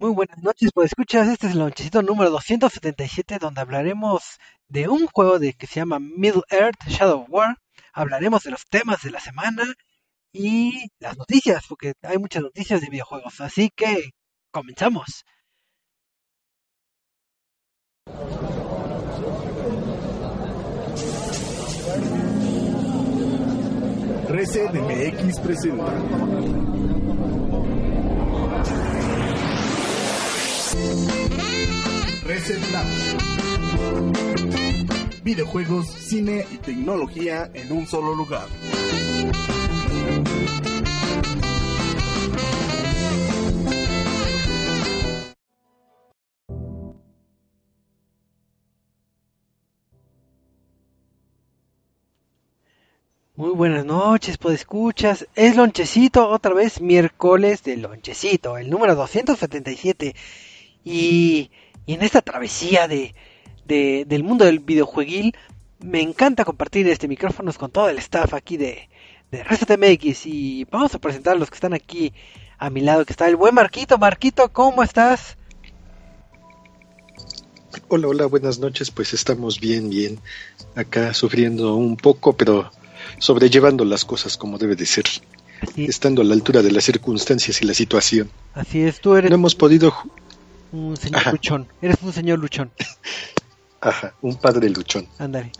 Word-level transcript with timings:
Muy 0.00 0.12
buenas 0.12 0.42
noches, 0.42 0.70
pues 0.72 0.86
escuchas, 0.86 1.28
este 1.28 1.46
es 1.46 1.52
el 1.52 1.58
lonchecito 1.58 2.00
número 2.00 2.30
277 2.30 3.38
donde 3.38 3.60
hablaremos 3.60 4.38
de 4.66 4.88
un 4.88 5.06
juego 5.06 5.38
de 5.38 5.52
que 5.52 5.66
se 5.66 5.74
llama 5.74 5.98
Middle 6.00 6.40
Earth 6.48 6.82
Shadow 6.86 7.26
War. 7.28 7.58
Hablaremos 7.92 8.42
de 8.44 8.52
los 8.52 8.64
temas 8.64 9.02
de 9.02 9.10
la 9.10 9.20
semana 9.20 9.62
y 10.32 10.88
las 11.00 11.18
noticias, 11.18 11.66
porque 11.68 11.92
hay 12.00 12.16
muchas 12.16 12.42
noticias 12.42 12.80
de 12.80 12.88
videojuegos, 12.88 13.42
así 13.42 13.68
que 13.76 14.12
comenzamos. 14.50 15.22
Reset 24.30 24.72
MX 24.72 25.40
presenta. 25.40 26.79
Reset. 32.30 32.60
Videojuegos, 35.24 35.88
cine 35.88 36.46
y 36.52 36.58
tecnología 36.58 37.50
en 37.54 37.72
un 37.72 37.88
solo 37.88 38.14
lugar. 38.14 38.46
Muy 53.34 53.50
buenas 53.54 53.84
noches, 53.84 54.38
pues 54.38 54.60
escuchas. 54.60 55.26
Es 55.34 55.56
lonchecito, 55.56 56.28
otra 56.28 56.54
vez 56.54 56.80
miércoles 56.80 57.64
de 57.64 57.76
lonchecito, 57.76 58.56
el 58.56 58.70
número 58.70 58.94
277. 58.94 60.14
Y, 60.84 61.50
y 61.86 61.94
en 61.94 62.02
esta 62.02 62.22
travesía 62.22 62.86
de, 62.88 63.14
de- 63.66 64.04
del 64.06 64.22
mundo 64.22 64.44
del 64.44 64.60
videojueguil, 64.60 65.34
me 65.80 66.00
encanta 66.02 66.44
compartir 66.44 66.86
este 66.88 67.08
micrófonos 67.08 67.56
con 67.58 67.70
todo 67.70 67.88
el 67.88 67.98
staff 67.98 68.34
aquí 68.34 68.56
de, 68.56 68.88
de. 69.30 70.10
Y 70.24 70.64
vamos 70.70 70.94
a 70.94 70.98
presentar 70.98 71.34
a 71.36 71.38
los 71.38 71.48
que 71.50 71.54
están 71.56 71.72
aquí 71.74 72.12
a 72.58 72.68
mi 72.70 72.80
lado, 72.82 73.04
que 73.06 73.12
está 73.12 73.26
el 73.28 73.36
buen 73.36 73.54
Marquito. 73.54 73.96
Marquito, 73.98 74.52
¿cómo 74.52 74.82
estás? 74.82 75.36
Hola, 77.88 78.08
hola, 78.08 78.26
buenas 78.26 78.58
noches. 78.58 78.90
Pues 78.90 79.14
estamos 79.14 79.60
bien, 79.60 79.88
bien. 79.90 80.18
Acá 80.74 81.14
sufriendo 81.14 81.74
un 81.76 81.96
poco, 81.96 82.34
pero 82.34 82.70
sobrellevando 83.18 83.84
las 83.84 84.04
cosas 84.04 84.36
como 84.36 84.58
debe 84.58 84.76
de 84.76 84.86
ser, 84.86 85.04
Así, 85.62 85.84
estando 85.86 86.22
a 86.22 86.24
la 86.24 86.34
altura 86.34 86.62
de 86.62 86.70
las 86.72 86.84
circunstancias 86.84 87.60
y 87.62 87.66
la 87.66 87.74
situación. 87.74 88.30
así 88.54 88.82
es, 88.82 89.00
tú 89.00 89.14
eres 89.16 89.30
No 89.30 89.36
hemos 89.36 89.54
podido... 89.54 89.94
un 90.72 90.96
señor 90.96 91.20
Ajá. 91.20 91.32
luchón. 91.32 91.68
Eres 91.82 91.96
un 92.02 92.12
señor 92.12 92.38
luchón. 92.38 92.70
Ajá, 93.80 94.14
un 94.22 94.36
padre 94.36 94.68
luchón. 94.70 95.06
Ándale. 95.18 95.52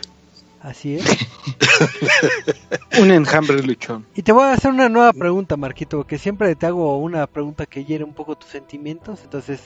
Así 0.61 0.95
es. 0.97 1.05
Un 2.99 3.09
enjambre 3.09 3.63
luchón. 3.63 4.05
Y 4.15 4.21
te 4.21 4.31
voy 4.31 4.43
a 4.43 4.53
hacer 4.53 4.69
una 4.69 4.89
nueva 4.89 5.11
pregunta, 5.11 5.57
Marquito, 5.57 6.05
que 6.05 6.19
siempre 6.19 6.53
te 6.55 6.67
hago 6.67 6.97
una 6.99 7.25
pregunta 7.25 7.65
que 7.65 7.83
hiere 7.83 8.03
un 8.03 8.13
poco 8.13 8.35
tus 8.37 8.51
sentimientos, 8.51 9.21
entonces 9.23 9.59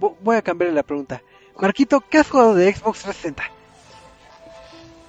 vo- 0.00 0.14
voy 0.22 0.36
a 0.36 0.42
cambiar 0.42 0.72
la 0.72 0.82
pregunta. 0.82 1.20
Marquito, 1.60 2.00
¿qué 2.08 2.16
has 2.16 2.30
jugado 2.30 2.54
de 2.54 2.72
Xbox 2.74 3.00
360? 3.02 3.42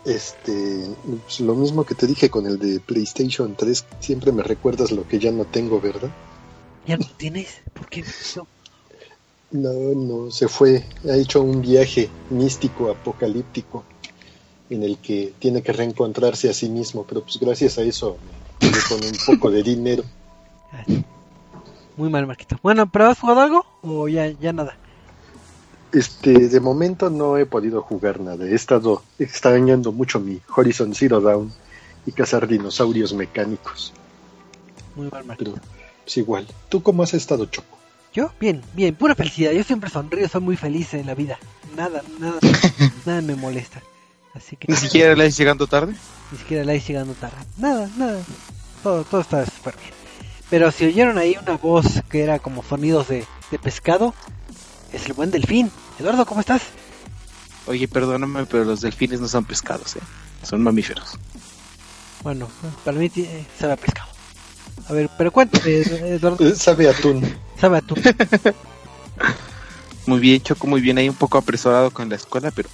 Este, 0.06 0.90
pues, 1.24 1.40
lo 1.40 1.56
mismo 1.56 1.86
que 1.86 1.96
te 1.96 2.06
dije 2.06 2.30
con 2.30 2.46
el 2.46 2.60
de 2.60 2.82
PlayStation 2.82 3.56
3, 3.56 3.86
siempre 4.02 4.34
me 4.34 4.44
recuerdas 4.44 4.92
lo 4.92 5.08
que 5.08 5.20
ya 5.20 5.32
no 5.32 5.46
tengo, 5.46 5.80
¿verdad? 5.80 6.10
¿Ya 6.86 6.98
no 6.98 7.06
tienes? 7.16 7.62
¿Por 7.74 7.88
qué 7.88 8.02
no? 8.36 8.48
No, 9.54 9.72
no, 9.72 10.32
se 10.32 10.48
fue, 10.48 10.84
ha 11.08 11.16
hecho 11.16 11.44
un 11.44 11.62
viaje 11.62 12.10
místico, 12.32 12.90
apocalíptico, 12.90 13.84
en 14.72 14.82
el 14.82 14.98
que 14.98 15.34
tiene 15.38 15.62
que 15.62 15.72
reencontrarse 15.72 16.50
a 16.50 16.54
sí 16.54 16.70
mismo, 16.70 17.06
pero 17.08 17.22
pues 17.22 17.40
gracias 17.40 17.78
a 17.78 17.84
eso 17.84 18.18
me 18.60 18.70
con 18.90 19.06
un 19.06 19.16
poco 19.28 19.52
de 19.52 19.62
dinero. 19.62 20.04
Muy 21.98 22.10
mal, 22.10 22.26
Marquito. 22.26 22.58
Bueno, 22.64 22.90
¿pero 22.90 23.10
has 23.10 23.20
jugado 23.20 23.42
algo? 23.42 23.66
¿O 23.84 24.08
ya, 24.08 24.28
ya 24.28 24.54
nada? 24.54 24.76
Este, 25.92 26.50
de 26.50 26.60
momento 26.60 27.12
no 27.12 27.38
he 27.38 27.46
podido 27.46 27.84
jugar 27.84 28.20
nada. 28.20 28.46
He 28.46 28.56
estado 28.56 29.04
extrañando 29.20 29.92
mucho 29.92 30.20
mi 30.20 30.42
Horizon 30.56 30.96
Zero 30.96 31.22
Dawn 31.22 31.54
y 32.08 32.12
cazar 32.12 32.48
dinosaurios 32.48 33.14
mecánicos. 33.14 33.94
Muy 34.96 35.10
mal, 35.12 35.24
Marquito. 35.26 35.52
Pero 35.52 35.64
es 36.08 36.18
igual. 36.18 36.48
¿Tú 36.70 36.82
cómo 36.82 37.04
has 37.04 37.14
estado, 37.14 37.46
Choco? 37.46 37.83
Yo, 38.14 38.32
bien, 38.40 38.62
bien, 38.74 38.96
pura 38.96 39.16
felicidad. 39.16 39.52
Yo 39.52 39.64
siempre 39.64 39.90
sonrío, 39.90 40.28
soy 40.30 40.42
muy 40.42 40.56
feliz 40.56 40.94
en 40.94 41.08
la 41.08 41.16
vida. 41.16 41.38
Nada, 41.76 42.04
nada, 42.20 42.40
nada 43.06 43.22
me 43.22 43.36
molesta. 43.36 43.82
Así 44.36 44.56
que 44.56 44.68
Ni 44.72 44.78
siquiera 44.78 45.16
le 45.16 45.30
llegando 45.32 45.68
tarde. 45.68 45.94
ni 46.32 46.38
siquiera 46.38 46.64
la 46.64 46.76
llegando 46.76 47.14
tarde. 47.14 47.38
Nada, 47.58 47.90
nada. 47.98 48.22
Todo, 48.84 49.04
todo 49.04 49.22
está 49.22 49.46
súper 49.46 49.76
bien. 49.78 49.92
Pero 50.50 50.72
si 50.72 50.86
oyeron 50.86 51.18
ahí 51.18 51.36
una 51.42 51.58
voz 51.58 52.02
que 52.10 52.22
era 52.24 52.40
como 52.40 52.64
sonidos 52.64 53.08
de, 53.08 53.26
de 53.52 53.60
pescado, 53.60 54.14
es 54.92 55.06
el 55.08 55.14
buen 55.14 55.32
delfín. 55.32 55.72
Eduardo, 56.00 56.26
¿cómo 56.26 56.42
estás? 56.42 56.62
Oye, 57.66 57.88
perdóname, 57.88 58.46
pero 58.46 58.64
los 58.66 58.82
delfines 58.82 59.20
no 59.22 59.28
son 59.28 59.46
pescados, 59.46 59.96
¿eh? 59.96 60.02
Son 60.44 60.62
mamíferos. 60.62 61.18
Bueno, 62.22 62.48
para 62.84 62.98
mí 62.98 63.10
tiene- 63.10 63.46
sabe 63.60 63.74
a 63.74 63.78
pescado. 63.78 64.10
A 64.90 64.94
ver, 64.94 65.10
pero 65.18 65.32
cuéntame, 65.32 65.78
Eduardo, 65.78 66.56
Sabe 66.56 66.90
atún. 66.90 67.22
sabe 67.60 67.78
a 67.78 67.82
tú. 67.82 67.96
Muy 70.06 70.20
bien, 70.20 70.42
Choco, 70.42 70.68
muy 70.68 70.82
bien. 70.82 70.98
Ahí 70.98 71.08
un 71.08 71.16
poco 71.16 71.38
apresurado 71.38 71.92
con 71.92 72.10
la 72.10 72.16
escuela, 72.16 72.52
pero 72.52 72.70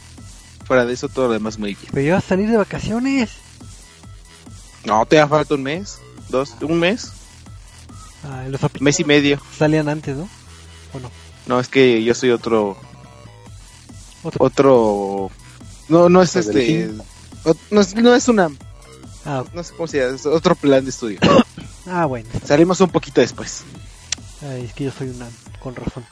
fuera 0.66 0.86
de 0.86 0.94
eso 0.94 1.08
todo 1.10 1.28
lo 1.28 1.34
demás 1.34 1.60
muy 1.60 1.76
bien. 1.76 1.90
Pero 1.94 2.08
ya 2.08 2.14
vas 2.16 2.26
a 2.26 2.30
salir 2.30 2.50
de 2.50 2.58
vacaciones. 2.58 3.30
No, 4.86 5.06
te 5.06 5.18
da 5.18 5.28
falta 5.28 5.54
un 5.56 5.64
mes, 5.64 6.00
dos, 6.30 6.56
un 6.62 6.80
mes, 6.80 7.12
Ah, 8.24 8.46
los 8.50 8.60
mes 8.82 9.00
y 9.00 9.04
medio. 9.06 9.40
salían 9.58 9.88
antes, 9.88 10.16
¿no? 10.18 10.28
¿O 10.94 11.00
no? 11.00 11.10
No, 11.46 11.60
es 11.60 11.68
que 11.70 12.04
yo 12.04 12.14
soy 12.14 12.32
otro, 12.32 12.78
Otro. 14.24 14.46
otro, 14.46 15.32
no, 15.88 16.10
no 16.10 16.22
es 16.22 16.36
¿Otro 16.36 16.50
este, 16.60 16.92
no 17.72 17.82
es, 17.82 17.96
no 17.96 18.14
es 18.16 18.28
una, 18.28 18.50
Ah, 19.26 19.44
no 19.54 19.64
sé 19.64 19.74
cómo 19.76 19.88
se 19.88 20.00
llama, 20.00 20.16
es 20.16 20.26
otro 20.26 20.56
plan 20.56 20.84
de 20.84 20.90
estudio. 20.90 21.20
ah, 21.90 22.06
bueno. 22.06 22.30
Salimos 22.44 22.82
un 22.82 22.90
poquito 22.90 23.22
después. 23.22 23.64
Ay, 24.42 24.66
es 24.66 24.74
que 24.74 24.86
yo 24.86 24.92
soy 24.92 25.10
una, 25.10 25.28
con 25.60 25.76
razón. 25.76 26.06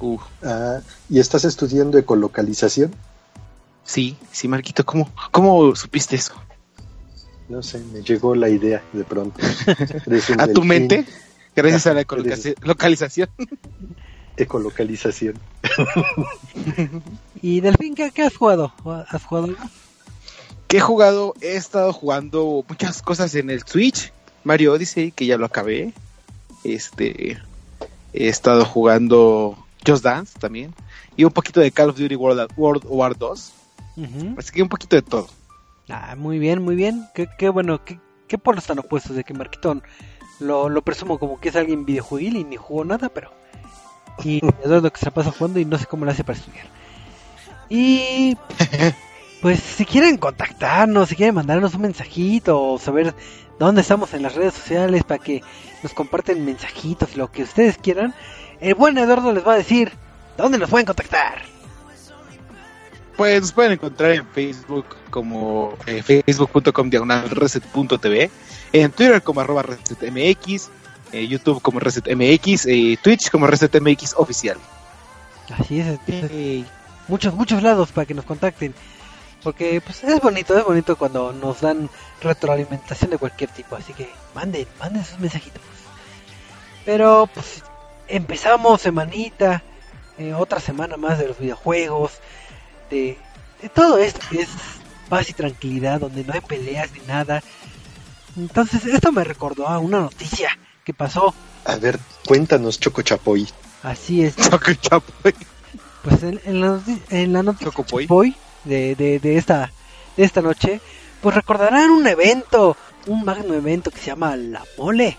Uh, 0.00 0.18
Ah, 0.42 0.80
¿y 1.08 1.20
estás 1.20 1.44
estudiando 1.44 1.96
ecolocalización? 1.96 2.94
sí, 3.82 4.16
sí, 4.30 4.48
Marquito, 4.48 4.84
¿cómo, 4.84 5.10
cómo 5.30 5.74
supiste 5.74 6.16
eso? 6.16 6.34
No 7.48 7.62
sé, 7.62 7.78
me 7.92 8.02
llegó 8.02 8.34
la 8.34 8.48
idea 8.48 8.82
de 8.92 9.04
pronto. 9.04 9.40
Eres 10.06 10.30
un 10.30 10.40
¿A 10.40 10.48
tu 10.48 10.64
mente? 10.64 11.06
Gracias 11.54 11.86
a 11.86 11.94
la 11.94 12.04
localización. 12.62 13.28
Ecolocalización. 14.36 15.38
¿Y 17.40 17.60
Delfín 17.60 17.94
qué, 17.94 18.10
qué 18.10 18.22
has 18.22 18.36
jugado? 18.36 18.72
¿Has 19.08 19.24
jugado 19.24 19.46
algo? 19.46 19.58
que 20.66 20.78
he 20.78 20.80
jugado, 20.80 21.34
he 21.40 21.54
estado 21.54 21.92
jugando 21.92 22.64
muchas 22.68 23.00
cosas 23.00 23.34
en 23.36 23.50
el 23.50 23.62
Switch. 23.62 24.12
Mario 24.44 24.74
Odyssey, 24.74 25.10
que 25.10 25.26
ya 25.26 25.36
lo 25.36 25.46
acabé. 25.46 25.92
Este, 26.62 27.38
he 28.12 28.28
estado 28.28 28.64
jugando 28.64 29.58
Just 29.86 30.04
Dance 30.04 30.38
también. 30.38 30.74
Y 31.16 31.24
un 31.24 31.32
poquito 31.32 31.60
de 31.60 31.70
Call 31.70 31.90
of 31.90 31.98
Duty 31.98 32.16
World, 32.16 32.52
World 32.56 32.84
War 32.86 33.16
2. 33.16 33.52
Ujú. 33.96 34.34
Así 34.38 34.52
que 34.52 34.62
un 34.62 34.68
poquito 34.68 34.96
de 34.96 35.02
todo. 35.02 35.28
Ah, 35.88 36.14
muy 36.16 36.38
bien, 36.38 36.62
muy 36.62 36.76
bien. 36.76 37.06
Qué, 37.14 37.28
qué 37.38 37.48
bueno, 37.48 37.84
qué, 37.84 37.98
qué 38.28 38.38
polos 38.38 38.66
tan 38.66 38.78
opuestos 38.78 39.16
de 39.16 39.24
que 39.24 39.34
Marquitón 39.34 39.82
lo, 40.40 40.68
lo 40.68 40.82
presumo 40.82 41.18
como 41.18 41.38
que 41.38 41.50
es 41.50 41.56
alguien 41.56 41.84
videojueguil 41.84 42.36
y 42.36 42.44
ni 42.44 42.56
jugó 42.56 42.84
nada, 42.84 43.08
pero. 43.08 43.30
Y 44.22 44.40
Eduardo 44.64 44.92
que 44.92 45.00
se 45.00 45.10
pasa 45.10 45.30
jugando 45.30 45.58
y 45.60 45.64
no 45.64 45.78
sé 45.78 45.86
cómo 45.86 46.04
lo 46.04 46.10
hace 46.10 46.24
para 46.24 46.38
estudiar. 46.38 46.66
Y. 47.68 48.36
Pues 49.44 49.60
si 49.60 49.84
quieren 49.84 50.16
contactarnos, 50.16 51.10
si 51.10 51.16
quieren 51.16 51.34
mandarnos 51.34 51.74
un 51.74 51.82
mensajito 51.82 52.58
o 52.58 52.78
saber 52.78 53.14
dónde 53.58 53.82
estamos 53.82 54.14
en 54.14 54.22
las 54.22 54.34
redes 54.34 54.54
sociales 54.54 55.04
para 55.04 55.22
que 55.22 55.42
nos 55.82 55.92
comparten 55.92 56.44
mensajitos 56.44 57.16
lo 57.16 57.30
que 57.30 57.42
ustedes 57.42 57.78
quieran, 57.78 58.14
el 58.60 58.74
buen 58.74 58.96
Eduardo 58.98 59.32
les 59.32 59.46
va 59.46 59.54
a 59.54 59.56
decir 59.56 59.92
dónde 60.36 60.58
nos 60.58 60.70
pueden 60.70 60.86
contactar. 60.86 61.42
Pues 63.16 63.40
nos 63.40 63.52
pueden 63.52 63.72
encontrar 63.72 64.12
en 64.12 64.26
Facebook 64.26 64.86
como 65.10 65.76
eh, 65.86 66.02
facebook.com 66.02 66.90
diagonal 66.90 67.30
reset.tv, 67.30 68.30
en 68.72 68.90
Twitter 68.90 69.22
como 69.22 69.40
arroba 69.40 69.62
resetmx, 69.62 70.70
eh, 71.12 71.28
YouTube 71.28 71.62
como 71.62 71.78
resetmx, 71.78 72.66
eh, 72.66 72.98
Twitch 73.00 73.30
como 73.30 73.46
resetmx 73.46 74.14
oficial. 74.16 74.56
Así 75.56 75.78
es, 75.78 75.86
entonces, 75.86 76.66
muchos, 77.06 77.34
muchos 77.34 77.62
lados 77.62 77.92
para 77.92 78.06
que 78.06 78.14
nos 78.14 78.24
contacten. 78.24 78.74
Porque 79.44 79.82
pues 79.82 80.02
es 80.02 80.20
bonito, 80.22 80.56
es 80.58 80.64
bonito 80.64 80.96
cuando 80.96 81.30
nos 81.32 81.60
dan 81.60 81.90
retroalimentación 82.22 83.10
de 83.10 83.18
cualquier 83.18 83.50
tipo. 83.50 83.76
Así 83.76 83.92
que 83.92 84.08
manden, 84.34 84.66
manden 84.80 85.04
sus 85.04 85.20
mensajitos. 85.20 85.60
Pero 86.86 87.28
pues 87.32 87.62
empezamos 88.08 88.80
semanita, 88.80 89.62
eh, 90.16 90.32
otra 90.32 90.60
semana 90.60 90.96
más 90.96 91.18
de 91.18 91.28
los 91.28 91.38
videojuegos, 91.38 92.12
de, 92.90 93.18
de 93.60 93.68
todo 93.68 93.98
esto 93.98 94.20
que 94.30 94.40
es 94.40 94.48
paz 95.10 95.28
y 95.28 95.34
tranquilidad, 95.34 96.00
donde 96.00 96.24
no 96.24 96.32
hay 96.32 96.40
peleas 96.40 96.90
ni 96.92 97.00
nada. 97.00 97.42
Entonces, 98.36 98.86
esto 98.86 99.12
me 99.12 99.24
recordó 99.24 99.68
a 99.68 99.78
una 99.78 100.00
noticia 100.00 100.58
que 100.84 100.94
pasó. 100.94 101.34
A 101.66 101.76
ver, 101.76 102.00
cuéntanos, 102.26 102.80
Choco 102.80 103.02
Chapoy. 103.02 103.46
Así 103.82 104.24
es. 104.24 104.36
Choco 104.36 104.72
Chapoy. 104.72 105.34
Pues 106.02 106.22
en, 106.22 106.40
en 106.44 106.60
la, 106.60 106.80
en 107.10 107.32
la 107.32 107.42
noticia 107.42 107.66
Chocopoy. 107.66 108.04
Chapoy 108.04 108.36
de, 108.64 108.94
de, 108.94 109.18
de 109.18 109.36
esta 109.36 109.72
de 110.16 110.24
esta 110.24 110.40
noche, 110.42 110.80
pues 111.20 111.34
recordarán 111.34 111.90
un 111.90 112.06
evento, 112.06 112.76
un 113.06 113.24
magno 113.24 113.54
evento 113.54 113.90
que 113.90 113.98
se 113.98 114.06
llama 114.06 114.36
La 114.36 114.62
Mole. 114.78 115.16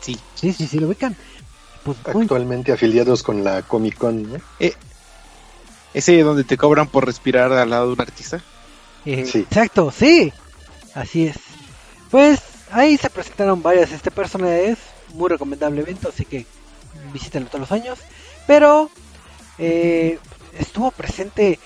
Sí. 0.00 0.18
Sí, 0.34 0.52
sí, 0.52 0.66
sí, 0.66 0.78
lo 0.78 0.88
ubican. 0.88 1.16
Pues 1.84 1.96
muy 2.12 2.22
Actualmente 2.22 2.72
afiliados 2.72 3.22
con 3.22 3.42
la 3.42 3.62
Comic 3.62 3.96
Con, 3.96 4.32
¿no? 4.32 4.38
Ese 5.94 6.22
donde 6.22 6.44
te 6.44 6.56
cobran 6.56 6.88
por 6.88 7.04
respirar 7.06 7.52
al 7.52 7.70
lado 7.70 7.88
de 7.88 7.92
un 7.94 8.00
artista. 8.00 8.42
Eh, 9.04 9.26
Sí. 9.26 9.40
Exacto, 9.40 9.90
sí. 9.90 10.32
Así 10.94 11.26
es. 11.26 11.36
Pues 12.10 12.40
ahí 12.70 12.96
se 12.96 13.10
presentaron 13.10 13.62
varias 13.62 13.92
este 13.92 14.10
personajes, 14.10 14.78
muy 15.14 15.28
recomendable 15.28 15.82
evento, 15.82 16.08
así 16.08 16.24
que 16.24 16.46
visítenlo 17.12 17.48
todos 17.48 17.60
los 17.60 17.72
años. 17.72 17.98
Pero 18.46 18.90
eh, 19.58 20.18
estuvo 20.58 20.90
presente 20.90 21.58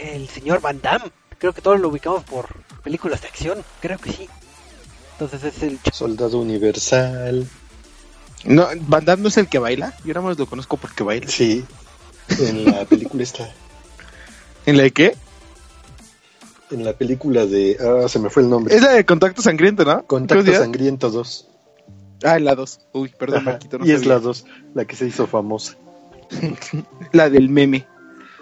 el 0.00 0.28
señor 0.28 0.60
Van 0.60 0.80
Damme. 0.80 1.10
Creo 1.38 1.52
que 1.52 1.60
todos 1.60 1.78
lo 1.80 1.88
ubicamos 1.88 2.24
por 2.24 2.46
películas 2.82 3.20
de 3.22 3.28
acción, 3.28 3.62
creo 3.80 3.98
que 3.98 4.12
sí. 4.12 4.28
Entonces 5.12 5.44
es 5.44 5.62
el 5.62 5.78
Soldado 5.92 6.38
Universal. 6.40 7.46
No, 8.44 8.68
Van 8.82 9.04
Damme 9.04 9.22
no 9.22 9.28
es 9.28 9.36
el 9.36 9.48
que 9.48 9.58
baila. 9.58 9.94
Yo 10.04 10.14
nada 10.14 10.26
más 10.26 10.38
lo 10.38 10.46
conozco 10.46 10.76
porque 10.76 11.02
baila. 11.04 11.28
Sí. 11.28 11.64
En 12.38 12.64
la 12.64 12.84
película 12.88 13.22
está. 13.22 13.50
¿En 14.66 14.76
la 14.76 14.84
de 14.84 14.90
qué? 14.92 15.16
En 16.70 16.84
la 16.84 16.92
película 16.92 17.46
de. 17.46 17.76
Ah, 17.80 18.08
se 18.08 18.18
me 18.18 18.30
fue 18.30 18.42
el 18.42 18.50
nombre. 18.50 18.74
Es 18.74 18.82
la 18.82 18.92
de 18.92 19.04
Contacto 19.04 19.40
Sangriento, 19.42 19.84
¿no? 19.84 20.04
¿Cómo 20.06 20.26
Contacto? 20.26 20.52
Sangriento 20.52 21.10
2. 21.10 21.48
Ah, 22.24 22.38
la 22.38 22.54
2. 22.54 22.80
Uy, 22.92 23.12
perdón, 23.18 23.40
Ajá, 23.42 23.50
Marquito. 23.52 23.78
no 23.78 23.86
y 23.86 23.92
es 23.92 24.06
la 24.06 24.18
2, 24.18 24.44
la 24.74 24.84
que 24.84 24.96
se 24.96 25.06
hizo 25.06 25.26
famosa. 25.26 25.76
La 27.12 27.30
del 27.30 27.48
meme. 27.48 27.86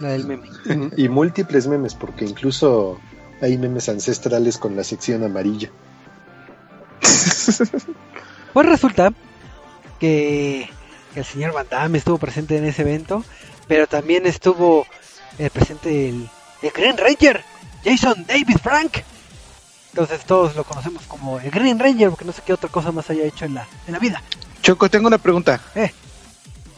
La 0.04 0.10
del 0.10 0.26
meme. 0.26 0.48
Y 0.96 1.08
múltiples 1.08 1.66
memes, 1.66 1.94
porque 1.94 2.24
incluso 2.24 3.00
hay 3.40 3.58
memes 3.58 3.88
ancestrales 3.88 4.58
con 4.58 4.76
la 4.76 4.84
sección 4.84 5.24
amarilla. 5.24 5.70
Pues 8.54 8.66
resulta 8.66 9.12
que 9.98 10.70
el 11.16 11.24
señor 11.24 11.52
Van 11.52 11.66
Damme 11.68 11.98
estuvo 11.98 12.18
presente 12.18 12.56
en 12.56 12.64
ese 12.64 12.82
evento, 12.82 13.24
pero 13.66 13.88
también 13.88 14.26
estuvo 14.26 14.86
eh, 15.40 15.50
presente 15.50 16.08
el, 16.08 16.30
el 16.62 16.70
Green 16.70 16.96
Ranger, 16.96 17.42
Jason 17.84 18.24
David 18.28 18.58
Frank. 18.62 18.98
Entonces 19.90 20.24
todos 20.24 20.54
lo 20.54 20.62
conocemos 20.62 21.02
como 21.08 21.40
el 21.40 21.50
Green 21.50 21.80
Ranger, 21.80 22.10
porque 22.10 22.24
no 22.24 22.30
sé 22.30 22.42
qué 22.46 22.52
otra 22.52 22.68
cosa 22.68 22.92
más 22.92 23.10
haya 23.10 23.24
hecho 23.24 23.44
en 23.44 23.54
la, 23.54 23.66
en 23.88 23.92
la 23.92 23.98
vida. 23.98 24.22
Choco, 24.62 24.88
tengo 24.88 25.08
una 25.08 25.18
pregunta. 25.18 25.60
Eh. 25.74 25.92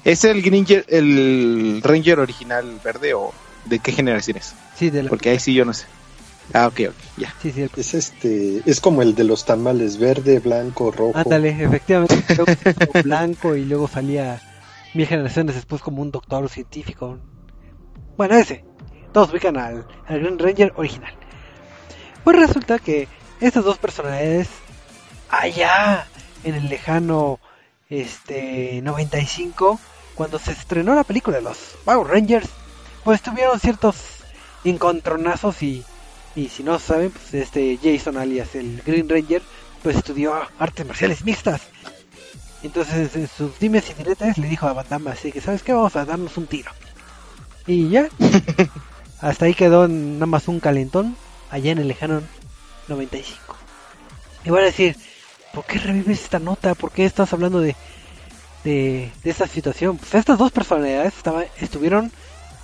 ¿Es 0.06 0.22
el 0.22 0.42
Ranger, 0.44 0.84
el 0.88 1.80
Ranger 1.82 2.20
original 2.20 2.80
verde 2.84 3.12
o 3.14 3.32
de 3.64 3.80
qué 3.80 3.90
generación 3.90 4.36
es? 4.36 4.54
Sí, 4.76 4.88
de 4.90 5.02
la, 5.02 5.08
Porque 5.08 5.30
ahí 5.30 5.40
sí 5.40 5.52
yo 5.52 5.64
no 5.64 5.72
sé. 5.74 5.86
Ah, 6.54 6.68
ok, 6.68 6.80
ok, 6.90 6.94
ya. 7.16 7.34
sí, 7.42 7.50
sí, 7.50 7.62
el- 7.62 7.70
Es 7.76 7.92
este, 7.92 8.62
es 8.66 8.80
como 8.80 9.02
el 9.02 9.16
de 9.16 9.24
los 9.24 9.44
tamales, 9.44 9.98
verde, 9.98 10.38
blanco, 10.38 10.92
rojo. 10.92 11.18
Ándale, 11.18 11.48
efectivamente. 11.60 12.16
Blanco 13.02 13.56
y 13.56 13.64
luego 13.64 13.88
salía 13.88 14.40
mil 14.94 15.08
generaciones 15.08 15.56
después 15.56 15.82
como 15.82 16.02
un 16.02 16.12
doctor 16.12 16.48
científico. 16.48 17.18
Bueno, 18.16 18.36
ese. 18.36 18.64
Todos 19.12 19.32
ubican 19.32 19.56
al, 19.56 19.84
al 20.06 20.20
Green 20.20 20.38
Ranger 20.38 20.72
original. 20.76 21.12
Pues 22.22 22.36
resulta 22.38 22.78
que 22.78 23.08
estos 23.40 23.64
dos 23.64 23.78
personajes, 23.78 24.46
allá 25.30 26.06
en 26.44 26.54
el 26.54 26.68
lejano 26.68 27.40
este 27.90 28.80
95, 28.82 29.80
cuando 30.16 30.38
se 30.38 30.52
estrenó 30.52 30.94
la 30.94 31.04
película 31.04 31.36
de 31.36 31.44
los 31.44 31.76
Power 31.84 32.08
Rangers, 32.08 32.48
pues 33.04 33.22
tuvieron 33.22 33.60
ciertos 33.60 33.96
encontronazos 34.64 35.62
y, 35.62 35.84
y 36.34 36.48
si 36.48 36.64
no 36.64 36.78
saben, 36.80 37.12
pues 37.12 37.34
este 37.34 37.78
Jason 37.80 38.16
alias 38.16 38.54
el 38.56 38.82
Green 38.84 39.08
Ranger, 39.08 39.42
pues 39.82 39.96
estudió 39.96 40.34
artes 40.58 40.86
marciales 40.86 41.24
mixtas. 41.24 41.60
Entonces 42.62 43.14
en 43.14 43.28
sus 43.28 43.58
dimes 43.60 43.88
y 43.90 43.94
diretes 43.94 44.38
le 44.38 44.48
dijo 44.48 44.66
a 44.66 44.72
Van 44.72 44.86
Damme 44.88 45.10
así 45.10 45.30
que, 45.30 45.40
¿sabes 45.40 45.62
qué? 45.62 45.72
Vamos 45.72 45.94
a 45.94 46.04
darnos 46.04 46.36
un 46.36 46.46
tiro. 46.46 46.72
Y 47.66 47.90
ya. 47.90 48.08
Hasta 49.20 49.44
ahí 49.44 49.54
quedó 49.54 49.86
nada 49.88 50.26
más 50.26 50.48
un 50.48 50.60
calentón 50.60 51.16
allá 51.50 51.72
en 51.72 51.78
el 51.78 51.88
lejano 51.88 52.22
95. 52.88 53.56
Y 54.44 54.50
van 54.50 54.62
a 54.62 54.66
decir, 54.66 54.96
¿por 55.52 55.64
qué 55.64 55.78
revives 55.78 56.22
esta 56.22 56.38
nota? 56.38 56.74
¿Por 56.74 56.90
qué 56.90 57.04
estás 57.04 57.32
hablando 57.32 57.60
de, 57.60 57.76
de, 58.66 59.10
de 59.22 59.30
esta 59.30 59.46
situación? 59.46 59.96
Pues 59.96 60.14
estas 60.14 60.38
dos 60.38 60.52
personalidades 60.52 61.14
estaban, 61.16 61.46
estuvieron 61.60 62.10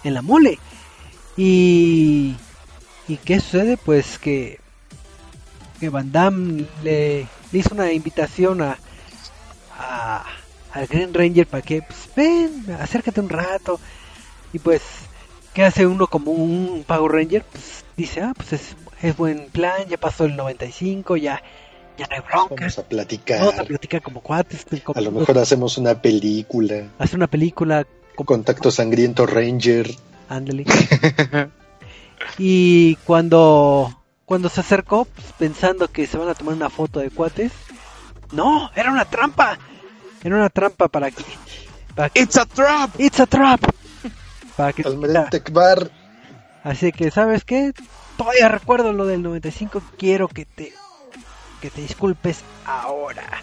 en 0.04 0.14
la 0.14 0.22
mole. 0.22 0.58
Y, 1.36 2.34
¿Y 3.08 3.16
qué 3.18 3.40
sucede? 3.40 3.76
Pues 3.76 4.18
que, 4.18 4.60
que 5.80 5.88
Van 5.88 6.12
Damme 6.12 6.66
le, 6.82 7.26
hizo 7.52 7.74
una 7.74 7.92
invitación 7.92 8.62
a, 8.62 8.78
a- 9.78 10.24
al 10.72 10.86
Green 10.86 11.12
Ranger 11.12 11.46
para 11.46 11.62
que, 11.62 11.82
pues 11.82 12.08
ven, 12.16 12.64
acércate 12.80 13.20
un 13.20 13.28
rato. 13.28 13.78
Y 14.52 14.58
pues, 14.58 14.82
¿qué 15.54 15.64
hace 15.64 15.86
uno 15.86 16.06
como 16.06 16.32
un 16.32 16.84
Power 16.86 17.12
Ranger? 17.12 17.44
Pues 17.44 17.84
dice, 17.96 18.22
ah, 18.22 18.32
pues 18.36 18.52
es, 18.54 18.76
es 19.02 19.16
buen 19.16 19.48
plan, 19.50 19.86
ya 19.88 19.98
pasó 19.98 20.24
el 20.24 20.36
95, 20.36 21.16
ya, 21.16 21.42
ya 21.98 22.06
no 22.06 22.14
hay 22.16 22.20
bronca. 22.20 22.54
Vamos 22.54 22.60
a 22.60 22.60
Vamos 22.60 22.78
a 22.78 22.82
platicar. 22.88 23.66
platicar 23.66 24.02
como 24.02 24.20
cuates. 24.20 24.66
como- 24.84 24.98
A 24.98 25.02
lo 25.02 25.10
mejor 25.12 25.38
hacemos 25.38 25.78
una 25.78 26.00
película. 26.00 26.84
hacer 26.98 27.16
una 27.16 27.26
película 27.26 27.86
como 28.14 28.26
Contacto 28.26 28.70
Sangriento 28.70 29.26
Ranger. 29.26 29.90
Ándale. 30.28 30.64
y 32.38 32.96
cuando 33.04 33.98
cuando 34.24 34.48
se 34.48 34.60
acercó, 34.60 35.04
pues, 35.04 35.26
pensando 35.38 35.88
que 35.88 36.06
se 36.06 36.16
van 36.16 36.28
a 36.28 36.34
tomar 36.34 36.54
una 36.54 36.70
foto 36.70 37.00
de 37.00 37.10
cuates, 37.10 37.52
no, 38.32 38.70
era 38.74 38.90
una 38.90 39.04
trampa. 39.04 39.58
Era 40.24 40.36
una 40.36 40.48
trampa 40.48 40.88
para 40.88 41.10
que, 41.10 41.22
para 41.94 42.08
que 42.08 42.20
It's 42.22 42.36
a 42.38 42.46
trap. 42.46 42.98
It's 42.98 43.20
a 43.20 43.26
trap. 43.26 43.60
Para 44.56 44.72
que. 44.72 44.82
Así 46.64 46.92
que, 46.92 47.10
¿sabes 47.10 47.44
qué? 47.44 47.72
Todavía 48.16 48.48
recuerdo 48.48 48.92
lo 48.92 49.04
del 49.06 49.20
95, 49.22 49.82
quiero 49.98 50.28
que 50.28 50.44
te 50.46 50.72
que 51.62 51.70
te 51.70 51.80
disculpes 51.80 52.42
ahora. 52.66 53.40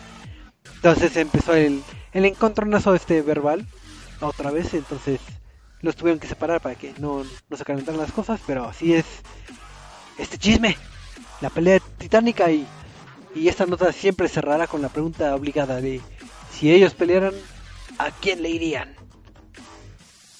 Entonces 0.75 1.15
empezó 1.15 1.55
el, 1.55 1.81
el 2.11 2.25
encontronazo 2.25 2.93
este 2.93 3.21
verbal 3.21 3.65
otra 4.19 4.51
vez, 4.51 4.73
entonces 4.73 5.21
los 5.81 5.95
tuvieron 5.95 6.19
que 6.19 6.27
separar 6.27 6.59
para 6.59 6.75
que 6.75 6.93
no, 6.99 7.23
no 7.49 7.57
se 7.57 7.63
calentaran 7.63 7.99
las 7.99 8.11
cosas, 8.11 8.41
pero 8.45 8.65
así 8.65 8.93
es 8.93 9.05
este 10.17 10.37
chisme, 10.37 10.75
la 11.39 11.49
pelea 11.49 11.79
titánica 11.97 12.51
y, 12.51 12.67
y 13.33 13.47
esta 13.47 13.65
nota 13.65 13.93
siempre 13.93 14.27
cerrará 14.27 14.67
con 14.67 14.81
la 14.81 14.89
pregunta 14.89 15.33
obligada 15.33 15.79
de 15.79 16.01
si 16.51 16.71
ellos 16.73 16.93
pelearan, 16.93 17.33
¿a 17.97 18.11
quién 18.11 18.43
le 18.43 18.49
irían? 18.49 18.93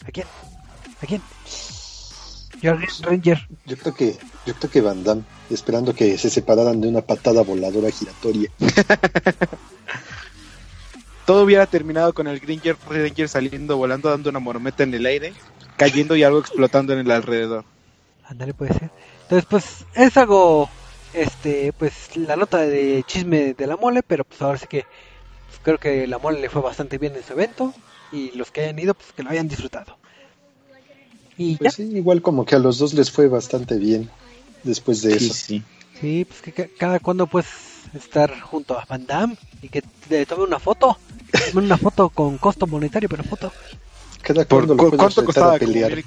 ¿A 0.05 0.11
quién? 0.11 0.27
¿A 1.01 1.05
quién? 1.05 1.21
Jorgen 2.61 2.89
Ranger. 3.01 3.47
Yo 3.65 3.77
creo 3.77 3.95
que, 3.95 4.15
yo 4.45 4.53
creo 4.53 4.71
que 4.71 4.81
Van 4.81 5.03
Damme, 5.03 5.23
esperando 5.49 5.93
que 5.93 6.17
se 6.17 6.29
separaran 6.29 6.81
de 6.81 6.87
una 6.87 7.01
patada 7.01 7.41
voladora 7.41 7.91
giratoria. 7.91 8.49
Todo 11.25 11.43
hubiera 11.43 11.65
terminado 11.67 12.13
con 12.13 12.27
el 12.27 12.39
Green 12.39 12.61
Ranger 12.89 13.29
saliendo, 13.29 13.77
volando, 13.77 14.09
dando 14.09 14.29
una 14.31 14.39
morometa 14.39 14.83
en 14.83 14.93
el 14.95 15.05
aire, 15.05 15.33
cayendo 15.77 16.15
y 16.15 16.23
algo 16.23 16.39
explotando 16.39 16.93
en 16.93 16.99
el 16.99 17.11
alrededor. 17.11 17.65
Ándale, 18.23 18.53
puede 18.53 18.73
ser. 18.73 18.89
Entonces, 19.23 19.45
pues, 19.47 19.85
es 19.93 20.17
algo, 20.17 20.69
este, 21.13 21.71
pues, 21.73 22.17
la 22.17 22.35
nota 22.35 22.57
de 22.57 23.03
chisme 23.05 23.53
de 23.53 23.67
la 23.67 23.77
mole, 23.77 24.01
pero 24.01 24.23
pues 24.23 24.41
ahora 24.41 24.57
sí 24.57 24.65
que 24.67 24.85
pues, 25.47 25.59
creo 25.61 25.77
que 25.77 26.07
la 26.07 26.17
mole 26.17 26.41
le 26.41 26.49
fue 26.49 26.63
bastante 26.63 26.97
bien 26.97 27.15
en 27.15 27.23
su 27.23 27.33
evento 27.33 27.75
y 28.11 28.31
los 28.31 28.49
que 28.49 28.61
hayan 28.61 28.79
ido, 28.79 28.95
pues 28.95 29.11
que 29.11 29.21
lo 29.21 29.29
hayan 29.29 29.47
disfrutado. 29.47 29.98
Y 31.39 31.55
Pues 31.55 31.75
sí, 31.75 31.83
igual 31.83 32.21
como 32.21 32.43
que 32.45 32.55
a 32.55 32.59
los 32.59 32.77
dos 32.79 32.93
les 32.93 33.09
fue 33.09 33.27
bastante 33.29 33.77
bien 33.77 34.09
después 34.63 35.01
de 35.01 35.15
eso. 35.15 35.33
sí. 35.33 35.63
sí, 35.99 36.25
pues 36.25 36.41
que 36.41 36.51
ca- 36.51 36.67
cada 36.77 36.99
cuando 36.99 37.27
puedes 37.27 37.47
estar 37.93 38.29
junto 38.41 38.77
a 38.77 38.85
Van 38.89 39.05
Damme 39.07 39.37
y 39.61 39.69
que 39.69 39.81
te 40.09 40.25
tome 40.25 40.43
una 40.43 40.59
foto, 40.59 40.97
tome 41.53 41.65
una 41.65 41.77
foto 41.77 42.09
con 42.09 42.37
costo 42.37 42.67
monetario, 42.67 43.07
pero 43.07 43.23
foto. 43.23 43.53
Cada 44.21 44.43
¿Por 44.43 44.67
cu- 44.67 44.91
¿Cuánto 44.97 45.23
costaba? 45.25 45.55
a 45.55 45.57
¿Como 45.59 45.71
pelear. 45.71 46.03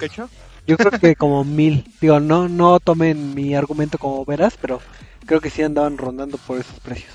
Yo 0.67 0.77
creo 0.77 0.93
que 0.93 1.17
como 1.17 1.45
mil. 1.45 1.89
Digo, 2.01 2.21
no, 2.21 2.47
no 2.49 2.79
tomen 2.79 3.35
mi 3.35 3.55
argumento 3.55 3.99
como 3.99 4.25
verás, 4.27 4.57
pero 4.61 4.81
creo 5.27 5.41
que 5.41 5.51
sí 5.51 5.62
andaban 5.62 5.97
rondando 5.99 6.37
por 6.39 6.61
esos 6.61 6.79
precios. 6.81 7.12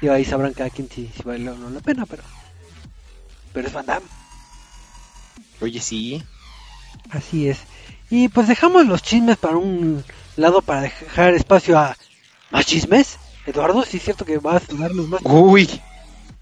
Y 0.00 0.08
ahí 0.08 0.24
sabrán 0.24 0.52
cada 0.54 0.70
quien 0.70 0.88
si, 0.90 1.06
si 1.08 1.22
vale 1.22 1.48
o 1.48 1.56
no 1.56 1.70
la 1.70 1.80
pena, 1.80 2.04
pero 2.06 2.24
pero 3.52 3.66
es 3.68 3.72
Van 3.72 3.86
Damme. 3.86 4.08
Oye, 5.60 5.80
sí. 5.80 6.22
Así 7.10 7.48
es. 7.48 7.58
Y 8.10 8.28
pues 8.28 8.48
dejamos 8.48 8.86
los 8.86 9.02
chismes 9.02 9.36
para 9.36 9.56
un 9.56 10.04
lado 10.36 10.62
para 10.62 10.82
dejar 10.82 11.34
espacio 11.34 11.78
a 11.78 11.96
más 12.50 12.66
chismes. 12.66 13.18
Eduardo, 13.46 13.84
sí 13.84 13.98
es 13.98 14.04
cierto 14.04 14.24
que 14.24 14.38
vas 14.38 14.62
a 14.70 14.74
darnos 14.74 15.08
más. 15.08 15.20
Uy, 15.24 15.66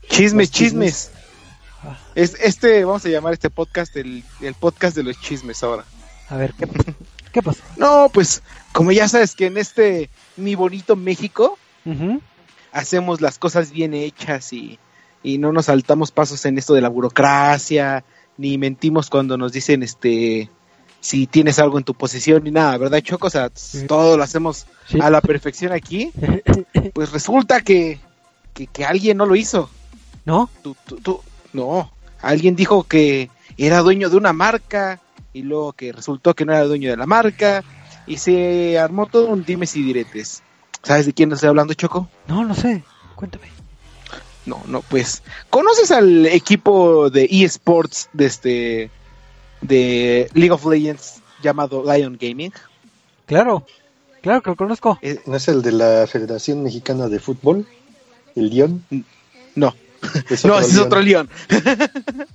chismes, 0.09 0.50
chismes. 0.50 0.50
chismes. 0.50 1.11
Ah. 1.83 1.99
Es, 2.14 2.35
este, 2.40 2.85
vamos 2.85 3.04
a 3.04 3.09
llamar 3.09 3.35
este 3.35 3.50
podcast 3.50 3.94
el, 3.97 4.25
el 4.40 4.54
podcast 4.54 4.97
de 4.97 5.02
los 5.02 5.21
chismes 5.21 5.62
ahora. 5.62 5.85
A 6.28 6.37
ver, 6.37 6.54
¿qué, 6.54 6.66
pasó? 6.66 6.94
¿Qué 7.33 7.42
pasó? 7.42 7.62
No, 7.76 8.09
pues, 8.12 8.42
como 8.73 8.92
ya 8.92 9.09
sabes 9.09 9.35
que 9.35 9.47
en 9.47 9.59
este 9.59 10.09
mi 10.37 10.54
bonito 10.54 10.97
México 10.97 11.59
hacemos 12.73 13.21
las 13.21 13.38
cosas 13.38 13.71
bien 13.71 13.92
hechas 13.92 14.52
y, 14.52 14.78
y 15.23 15.38
no 15.38 15.52
nos 15.52 15.66
saltamos 15.66 16.11
pasos 16.11 16.44
en 16.47 16.56
esto 16.56 16.75
de 16.75 16.80
la 16.80 16.88
burocracia, 16.88 18.04
ni 18.37 18.59
mentimos 18.59 19.11
cuando 19.11 19.37
nos 19.37 19.53
dicen 19.53 19.83
este 19.83 20.50
si 21.00 21.26
tienes 21.26 21.59
algo 21.59 21.76
en 21.79 21.85
tu 21.85 21.93
posesión 21.95 22.45
ni 22.45 22.50
nada, 22.50 22.79
¿verdad, 22.79 23.00
Choco? 23.00 23.26
O 23.26 23.31
sea, 23.31 23.50
todo 23.87 24.17
lo 24.17 24.23
hacemos 24.23 24.67
Sí. 24.87 24.99
a 25.00 25.11
la 25.11 25.21
perfección 25.21 25.73
aquí. 25.73 26.11
Pues 26.95 27.11
resulta 27.12 27.61
que, 27.61 27.99
que, 28.53 28.67
que 28.69 28.85
alguien 28.85 29.17
no 29.17 29.26
lo 29.26 29.35
hizo. 29.37 29.69
¿No? 30.25 30.49
Tú, 30.62 30.76
tú, 30.87 30.97
tú- 30.97 31.21
no, 31.53 31.91
alguien 32.23 32.57
dijo 32.57 32.85
que 32.85 33.29
era 33.59 33.81
dueño 33.81 34.09
de 34.11 34.17
una 34.17 34.33
marca 34.33 35.00
y 35.33 35.43
luego 35.43 35.73
que 35.73 35.93
resultó 35.93 36.35
que 36.35 36.45
no 36.45 36.53
era 36.53 36.64
dueño 36.64 36.88
de 36.91 36.97
la 36.97 37.07
marca 37.07 37.62
y 38.07 38.17
se 38.19 38.79
armó 38.79 39.07
todo 39.07 39.26
un 39.29 39.45
dimes 39.45 39.76
y 39.76 39.83
diretes. 39.83 40.43
¿Sabes 40.83 41.07
de 41.07 41.12
quién 41.12 41.33
estoy 41.33 41.49
hablando, 41.50 41.75
Choco? 41.75 42.09
No, 42.29 42.45
no 42.45 42.55
sé. 42.55 42.83
Cuéntame. 43.17 43.47
No, 44.46 44.62
no, 44.66 44.82
pues. 44.82 45.22
¿Conoces 45.50 45.90
al 45.90 46.26
equipo 46.26 47.10
de 47.10 47.28
eSports 47.30 48.08
de 48.12 48.26
este 48.26 48.90
de 49.62 50.28
League 50.34 50.52
of 50.52 50.66
Legends 50.66 51.22
llamado 51.42 51.82
Lion 51.82 52.18
Gaming? 52.20 52.52
Claro, 53.26 53.66
claro 54.20 54.42
que 54.42 54.50
lo 54.50 54.56
conozco. 54.56 54.98
Eh, 55.02 55.20
¿No 55.26 55.36
es 55.36 55.48
el 55.48 55.62
de 55.62 55.72
la 55.72 56.06
Federación 56.06 56.62
Mexicana 56.62 57.08
de 57.08 57.20
Fútbol? 57.20 57.66
¿El 58.36 58.50
León? 58.50 58.84
no, 59.54 59.74
Es 60.30 60.44
no, 60.44 60.54
otro 60.54 60.60
ese 60.60 60.68
es 60.68 60.74
León. 60.74 60.86
otro 60.86 61.00
León. 61.00 61.30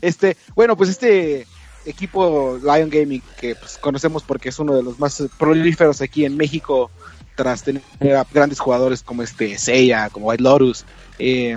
este, 0.00 0.36
bueno, 0.54 0.76
pues 0.76 0.90
este 0.90 1.46
equipo 1.84 2.58
Lion 2.62 2.90
Gaming 2.90 3.22
que 3.40 3.54
pues, 3.54 3.78
conocemos 3.78 4.22
porque 4.24 4.48
es 4.48 4.58
uno 4.58 4.74
de 4.74 4.82
los 4.82 4.98
más 4.98 5.22
prolíferos 5.38 6.00
aquí 6.00 6.24
en 6.24 6.36
México 6.36 6.90
tras 7.36 7.62
tener 7.62 7.82
a 8.16 8.26
grandes 8.32 8.58
jugadores 8.58 9.02
como 9.02 9.22
este 9.22 9.58
Seiya, 9.58 10.10
como 10.10 10.26
White 10.26 10.42
Lotus, 10.42 10.84
eh, 11.18 11.56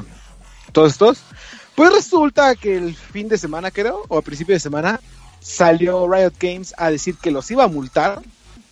todos 0.71 0.91
estos. 0.91 1.19
Pues 1.75 1.93
resulta 1.93 2.55
que 2.55 2.77
el 2.77 2.95
fin 2.95 3.29
de 3.29 3.37
semana, 3.37 3.71
creo, 3.71 4.03
o 4.09 4.17
a 4.17 4.21
principio 4.21 4.53
de 4.53 4.59
semana, 4.59 4.99
salió 5.39 6.11
Riot 6.11 6.33
Games 6.39 6.73
a 6.77 6.91
decir 6.91 7.15
que 7.15 7.31
los 7.31 7.49
iba 7.49 7.63
a 7.63 7.67
multar 7.67 8.21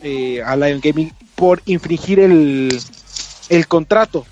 eh, 0.02 0.44
a 0.44 0.56
Lion 0.56 0.82
Gaming 0.82 1.14
por 1.36 1.62
infringir 1.66 2.20
el, 2.20 2.78
el 3.50 3.68
contrato. 3.68 4.26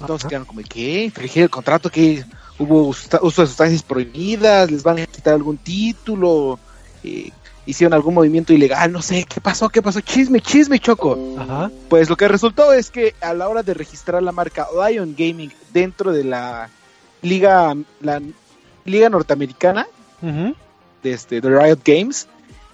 Ajá. 0.00 0.16
quedaron 0.28 0.46
como, 0.46 0.62
¿qué? 0.62 1.04
¿Infringir 1.04 1.42
el 1.42 1.50
contrato? 1.50 1.90
que 1.90 2.24
hubo 2.58 2.88
uso 2.88 3.42
de 3.42 3.48
sustancias 3.48 3.82
prohibidas? 3.82 4.70
¿Les 4.70 4.82
van 4.82 5.00
a 5.00 5.06
quitar 5.06 5.34
algún 5.34 5.58
título? 5.58 6.58
Eh, 7.02 7.30
¿Hicieron 7.70 7.94
algún 7.94 8.14
movimiento 8.14 8.52
ilegal? 8.52 8.90
No 8.90 9.00
sé, 9.00 9.24
¿qué 9.32 9.40
pasó? 9.40 9.68
¿Qué 9.68 9.80
pasó? 9.80 10.00
Chisme, 10.00 10.40
chisme, 10.40 10.80
Choco. 10.80 11.16
Ajá. 11.38 11.70
Pues 11.88 12.10
lo 12.10 12.16
que 12.16 12.26
resultó 12.26 12.72
es 12.72 12.90
que 12.90 13.14
a 13.20 13.32
la 13.32 13.48
hora 13.48 13.62
de 13.62 13.74
registrar 13.74 14.20
la 14.24 14.32
marca 14.32 14.66
Lion 14.74 15.14
Gaming 15.16 15.52
dentro 15.72 16.10
de 16.10 16.24
la 16.24 16.68
liga, 17.22 17.76
la 18.00 18.20
liga 18.84 19.08
norteamericana 19.08 19.86
de, 20.20 21.12
este, 21.12 21.40
de 21.40 21.48
Riot 21.48 21.78
Games, 21.84 22.26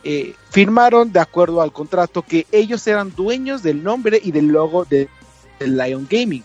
eh, 0.03 0.35
firmaron 0.49 1.13
de 1.13 1.21
acuerdo 1.21 1.61
al 1.61 1.73
contrato 1.73 2.23
que 2.23 2.47
ellos 2.51 2.87
eran 2.87 3.15
dueños 3.15 3.63
del 3.63 3.85
nombre 3.85 4.19
y 4.25 4.33
del 4.33 4.47
logo 4.47 4.87
de, 4.87 5.11
de 5.59 5.67
Lion 5.67 6.07
Gaming. 6.11 6.45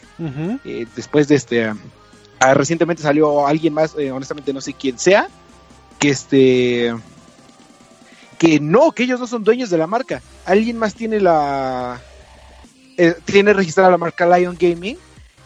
Eh, 0.66 0.88
después 0.94 1.30
de 1.30 1.36
este, 1.36 1.74
ah, 2.42 2.54
recientemente 2.54 3.02
salió 3.02 3.48
alguien 3.48 3.74
más, 3.74 3.96
eh, 3.98 4.12
honestamente 4.12 4.52
no 4.52 4.60
sé 4.60 4.74
quién 4.74 5.00
sea, 5.00 5.30
que 6.00 6.10
este, 6.10 6.94
que 8.42 8.60
no, 8.60 8.92
que 8.92 9.04
ellos 9.04 9.20
no 9.20 9.28
son 9.28 9.44
dueños 9.44 9.70
de 9.70 9.78
la 9.78 9.86
marca. 9.86 10.20
Alguien 10.46 10.76
más 10.76 10.96
tiene 10.96 11.20
la, 11.20 12.02
eh, 12.98 13.14
tiene 13.24 13.54
registrada 13.54 13.92
la 13.92 14.00
marca 14.00 14.26
Lion 14.36 14.58
Gaming 14.60 14.98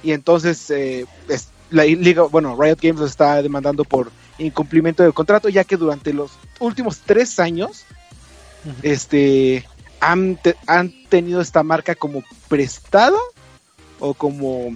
y 0.01 0.13
entonces 0.13 0.69
eh, 0.69 1.05
es- 1.27 1.49
la 1.71 1.83
liga, 1.83 2.21
bueno, 2.23 2.55
Riot 2.57 2.77
Games 2.81 3.01
los 3.01 3.09
está 3.11 3.41
demandando 3.41 3.83
por 3.83 4.13
incumplimiento 4.37 5.03
del 5.03 5.13
contrato, 5.13 5.49
ya 5.49 5.65
que 5.65 5.75
durante 5.75 6.13
los 6.13 6.31
últimos 6.61 7.01
tres 7.05 7.37
años, 7.37 7.83
este, 8.81 9.65
han, 9.99 10.37
te- 10.37 10.55
han 10.65 10.93
tenido 11.09 11.41
esta 11.41 11.63
marca 11.63 11.95
como 11.95 12.23
prestada 12.47 13.17
o 13.99 14.13
como 14.13 14.73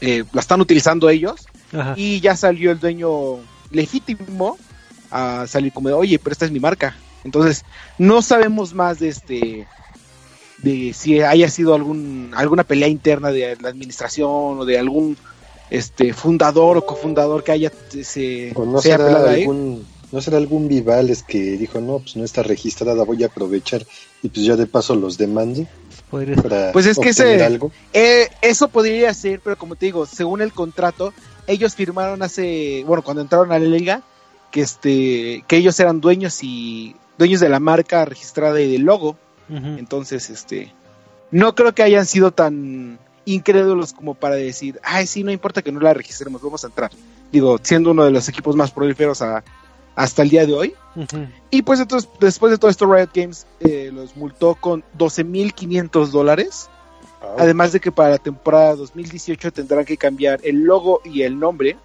eh, 0.00 0.24
la 0.32 0.40
están 0.40 0.60
utilizando 0.60 1.08
ellos 1.08 1.46
Ajá. 1.72 1.94
y 1.96 2.18
ya 2.18 2.36
salió 2.36 2.72
el 2.72 2.80
dueño 2.80 3.38
legítimo 3.70 4.58
a 5.12 5.46
salir 5.46 5.72
como 5.72 5.90
de, 5.90 5.94
oye, 5.94 6.18
pero 6.18 6.32
esta 6.32 6.44
es 6.46 6.50
mi 6.50 6.58
marca. 6.58 6.96
Entonces, 7.24 7.64
no 7.98 8.22
sabemos 8.22 8.74
más 8.74 8.98
de 8.98 9.08
este 9.08 9.66
de 10.58 10.92
si 10.94 11.20
haya 11.20 11.48
sido 11.50 11.74
algún 11.74 12.32
alguna 12.36 12.64
pelea 12.64 12.88
interna 12.88 13.32
de 13.32 13.56
la 13.60 13.68
administración 13.68 14.58
o 14.60 14.64
de 14.64 14.78
algún 14.78 15.16
este 15.70 16.12
fundador 16.12 16.76
o 16.76 16.86
cofundador 16.86 17.42
que 17.42 17.52
haya 17.52 17.72
se, 18.02 18.52
¿O 18.54 18.64
no 18.64 18.80
se 18.80 18.88
haya 18.92 18.98
será, 18.98 19.04
peleado 19.06 19.28
ahí. 19.30 19.40
algún, 19.42 19.86
no 20.12 20.20
será 20.20 20.36
algún 20.36 20.68
Vivales 20.68 21.22
que 21.22 21.38
dijo, 21.56 21.80
no, 21.80 21.98
pues 21.98 22.16
no 22.16 22.24
está 22.24 22.42
registrada, 22.42 23.02
voy 23.04 23.22
a 23.24 23.26
aprovechar 23.26 23.84
y 24.22 24.28
pues 24.28 24.46
ya 24.46 24.56
de 24.56 24.66
paso 24.66 24.94
los 24.94 25.16
para 26.36 26.72
Pues 26.72 26.86
es 26.86 26.98
que 26.98 27.08
ese- 27.08 27.44
algo? 27.44 27.72
Eh, 27.92 28.28
eso 28.40 28.68
podría 28.68 29.12
ser, 29.14 29.40
pero 29.40 29.56
como 29.58 29.74
te 29.74 29.86
digo, 29.86 30.06
según 30.06 30.40
el 30.42 30.52
contrato, 30.52 31.12
ellos 31.46 31.74
firmaron 31.74 32.22
hace, 32.22 32.84
bueno, 32.86 33.02
cuando 33.02 33.22
entraron 33.22 33.50
a 33.52 33.58
la 33.58 33.66
liga, 33.66 34.02
que 34.52 34.60
este, 34.60 35.44
que 35.48 35.56
ellos 35.56 35.78
eran 35.80 36.00
dueños 36.00 36.42
y 36.44 36.94
dueños 37.18 37.40
de 37.40 37.48
la 37.48 37.60
marca 37.60 38.04
registrada 38.04 38.60
y 38.60 38.70
del 38.72 38.82
logo. 38.82 39.16
Entonces, 39.48 40.30
este, 40.30 40.72
no 41.30 41.54
creo 41.54 41.74
que 41.74 41.82
hayan 41.82 42.06
sido 42.06 42.30
tan 42.30 42.98
incrédulos 43.26 43.92
como 43.92 44.14
para 44.14 44.34
decir, 44.36 44.80
ay, 44.82 45.06
sí, 45.06 45.22
no 45.24 45.30
importa 45.32 45.62
que 45.62 45.72
no 45.72 45.80
la 45.80 45.94
registremos, 45.94 46.42
vamos 46.42 46.64
a 46.64 46.68
entrar. 46.68 46.90
Digo, 47.32 47.58
siendo 47.62 47.90
uno 47.90 48.04
de 48.04 48.10
los 48.10 48.28
equipos 48.28 48.54
más 48.56 48.70
prolíferos 48.70 49.22
a- 49.22 49.42
hasta 49.96 50.22
el 50.22 50.28
día 50.30 50.46
de 50.46 50.54
hoy. 50.54 50.74
Y 51.50 51.62
pues 51.62 51.80
entonces, 51.80 52.08
después 52.20 52.50
de 52.52 52.58
todo 52.58 52.70
esto, 52.70 52.92
Riot 52.92 53.10
Games 53.14 53.46
eh, 53.60 53.90
los 53.92 54.16
multó 54.16 54.54
con 54.56 54.82
12.500 54.98 56.06
dólares. 56.10 56.68
Además 57.38 57.72
de 57.72 57.80
que 57.80 57.90
para 57.92 58.10
la 58.10 58.18
temporada 58.18 58.74
2018 58.76 59.52
tendrán 59.52 59.84
que 59.84 59.96
cambiar 59.96 60.40
el 60.44 60.62
logo 60.64 61.00
y 61.04 61.22
el 61.22 61.38
nombre. 61.38 61.76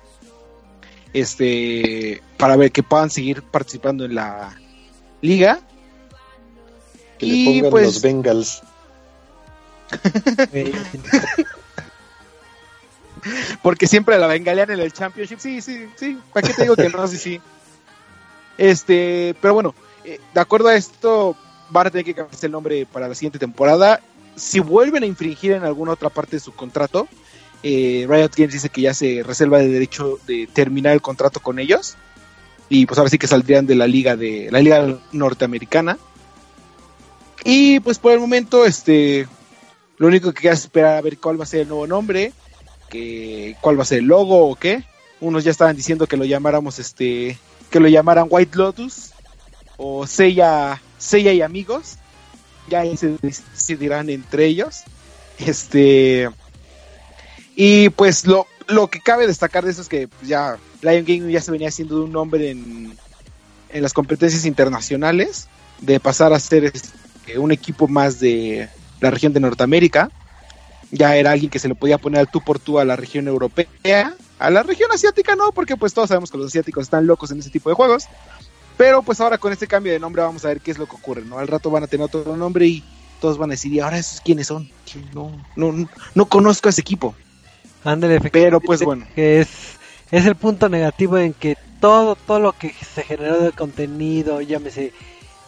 Este, 1.13 2.21
para 2.37 2.55
ver 2.55 2.71
que 2.71 2.83
puedan 2.83 3.09
seguir 3.09 3.41
participando 3.41 4.05
en 4.05 4.15
la 4.15 4.55
liga. 5.21 5.59
que 7.17 7.25
y 7.25 7.45
le 7.45 7.53
pongan 7.61 7.71
pues- 7.71 7.85
los 7.85 8.01
Bengals. 8.01 8.61
Porque 13.61 13.87
siempre 13.87 14.17
la 14.17 14.27
bengalean 14.27 14.71
en 14.71 14.79
el 14.79 14.93
Championship. 14.93 15.39
Sí, 15.39 15.61
sí, 15.61 15.87
sí. 15.95 16.17
¿Para 16.33 16.47
qué 16.47 16.53
te 16.53 16.61
digo 16.63 16.75
que 16.75 16.89
no? 16.89 17.07
Sí, 17.07 17.17
sí. 17.17 17.41
Este, 18.57 19.35
pero 19.41 19.53
bueno, 19.53 19.75
eh, 20.05 20.19
de 20.33 20.39
acuerdo 20.39 20.69
a 20.69 20.75
esto, 20.75 21.35
van 21.69 21.87
a 21.87 21.91
tener 21.91 22.05
que 22.05 22.13
cambiarse 22.13 22.45
el 22.45 22.51
nombre 22.51 22.85
para 22.85 23.07
la 23.07 23.15
siguiente 23.15 23.39
temporada. 23.39 24.01
Si 24.35 24.59
vuelven 24.59 25.03
a 25.03 25.05
infringir 25.05 25.53
en 25.53 25.63
alguna 25.63 25.93
otra 25.93 26.09
parte 26.09 26.37
de 26.37 26.39
su 26.39 26.53
contrato, 26.53 27.07
eh, 27.63 28.05
Riot 28.07 28.31
Games 28.35 28.53
dice 28.53 28.69
que 28.69 28.81
ya 28.81 28.93
se 28.93 29.23
reserva 29.23 29.59
el 29.59 29.71
derecho 29.71 30.19
de 30.27 30.47
terminar 30.47 30.93
el 30.93 31.01
contrato 31.01 31.41
con 31.41 31.59
ellos. 31.59 31.97
Y 32.69 32.85
pues 32.85 32.97
ahora 32.97 33.09
sí 33.09 33.17
que 33.17 33.27
saldrían 33.27 33.65
de 33.65 33.75
la 33.75 33.87
liga 33.87 34.15
de 34.15 34.49
la 34.51 34.61
liga 34.61 34.99
norteamericana. 35.11 35.97
Y 37.43 37.79
pues 37.79 37.97
por 37.99 38.11
el 38.11 38.19
momento, 38.19 38.65
este, 38.65 39.27
lo 39.97 40.07
único 40.07 40.31
que 40.33 40.41
queda 40.41 40.53
es 40.53 40.61
esperar 40.61 40.97
a 40.97 41.01
ver 41.01 41.17
cuál 41.17 41.39
va 41.39 41.43
a 41.43 41.47
ser 41.47 41.61
el 41.61 41.67
nuevo 41.67 41.87
nombre, 41.87 42.33
que 42.89 43.55
cuál 43.61 43.77
va 43.77 43.83
a 43.83 43.87
ser 43.87 43.99
el 43.99 44.05
logo 44.05 44.49
o 44.49 44.55
qué. 44.55 44.83
Unos 45.19 45.43
ya 45.43 45.51
estaban 45.51 45.75
diciendo 45.75 46.07
que 46.07 46.17
lo 46.17 46.25
llamáramos 46.25 46.79
este, 46.79 47.37
que 47.69 47.79
lo 47.79 47.87
llamaran 47.87 48.27
White 48.29 48.57
Lotus 48.57 49.11
o 49.77 50.05
Seiya, 50.05 50.81
Seiya 50.97 51.33
y 51.33 51.41
amigos. 51.41 51.97
Ya 52.69 52.83
se 52.95 53.17
decidirán 53.21 54.09
entre 54.09 54.45
ellos. 54.45 54.83
Este 55.39 56.29
y 57.61 57.89
pues 57.89 58.25
lo, 58.25 58.47
lo 58.67 58.87
que 58.87 59.01
cabe 59.01 59.27
destacar 59.27 59.65
de 59.65 59.71
eso 59.71 59.81
es 59.81 59.89
que 59.89 60.07
pues, 60.07 60.29
ya 60.29 60.57
Lion 60.81 61.05
Gaming 61.05 61.29
ya 61.29 61.41
se 61.41 61.51
venía 61.51 61.67
haciendo 61.67 62.03
un 62.03 62.11
nombre 62.11 62.51
en, 62.51 62.97
en 63.69 63.81
las 63.83 63.93
competencias 63.93 64.45
internacionales, 64.45 65.47
de 65.81 65.99
pasar 65.99 66.33
a 66.33 66.39
ser 66.39 66.65
este, 66.65 67.37
un 67.37 67.51
equipo 67.51 67.87
más 67.87 68.19
de 68.19 68.69
la 68.99 69.11
región 69.11 69.33
de 69.33 69.39
Norteamérica. 69.39 70.11
Ya 70.91 71.15
era 71.15 71.31
alguien 71.31 71.51
que 71.51 71.59
se 71.59 71.67
le 71.67 71.75
podía 71.75 71.97
poner 71.97 72.21
al 72.21 72.31
tú 72.31 72.41
por 72.41 72.59
tú 72.59 72.79
a 72.79 72.85
la 72.85 72.95
región 72.95 73.27
europea 73.27 74.15
A 74.39 74.49
la 74.49 74.63
región 74.63 74.91
asiática 74.91 75.35
no, 75.35 75.51
porque 75.51 75.77
pues 75.77 75.93
todos 75.93 76.07
sabemos 76.07 76.31
que 76.31 76.37
los 76.37 76.47
asiáticos 76.47 76.83
están 76.83 77.05
locos 77.05 77.29
en 77.29 77.39
ese 77.39 77.51
tipo 77.51 77.69
de 77.69 77.75
juegos. 77.75 78.05
Pero 78.77 79.03
pues 79.03 79.19
ahora 79.19 79.37
con 79.37 79.51
este 79.51 79.67
cambio 79.67 79.91
de 79.91 79.99
nombre 79.99 80.21
vamos 80.21 80.45
a 80.45 80.47
ver 80.47 80.61
qué 80.61 80.71
es 80.71 80.77
lo 80.77 80.87
que 80.87 80.95
ocurre, 80.95 81.23
¿no? 81.23 81.37
Al 81.37 81.47
rato 81.47 81.69
van 81.69 81.83
a 81.83 81.87
tener 81.87 82.05
otro 82.05 82.35
nombre 82.37 82.65
y 82.65 82.83
todos 83.19 83.37
van 83.37 83.49
a 83.49 83.53
decir, 83.53 83.73
¿y 83.73 83.81
ahora 83.81 83.97
esos 83.97 84.21
quiénes 84.21 84.47
son? 84.47 84.69
No, 85.13 85.31
no, 85.55 85.89
no 86.15 86.25
conozco 86.25 86.69
a 86.69 86.71
ese 86.71 86.81
equipo. 86.81 87.13
Ándale, 87.83 88.19
Pero 88.31 88.59
pues 88.61 88.81
bueno. 88.81 89.05
Que 89.13 89.41
es, 89.41 89.49
es 90.11 90.25
el 90.25 90.35
punto 90.35 90.69
negativo 90.69 91.17
en 91.17 91.33
que 91.33 91.57
todo, 91.79 92.15
todo 92.15 92.39
lo 92.39 92.53
que 92.53 92.73
se 92.73 93.03
generó 93.03 93.41
de 93.41 93.51
contenido, 93.51 94.41
llámese 94.41 94.93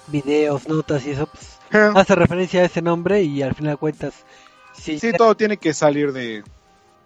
videos, 0.07 0.67
notas 0.67 1.05
y 1.05 1.11
eso, 1.11 1.27
pues 1.27 1.59
hace 1.95 2.15
referencia 2.15 2.61
a 2.61 2.65
ese 2.65 2.81
nombre 2.81 3.23
y 3.23 3.41
al 3.41 3.55
final 3.55 3.73
de 3.73 3.77
cuentas, 3.77 4.13
si, 4.73 4.99
Sí, 4.99 5.11
todo 5.13 5.35
tiene 5.35 5.57
que 5.57 5.73
salir 5.73 6.11
de... 6.11 6.43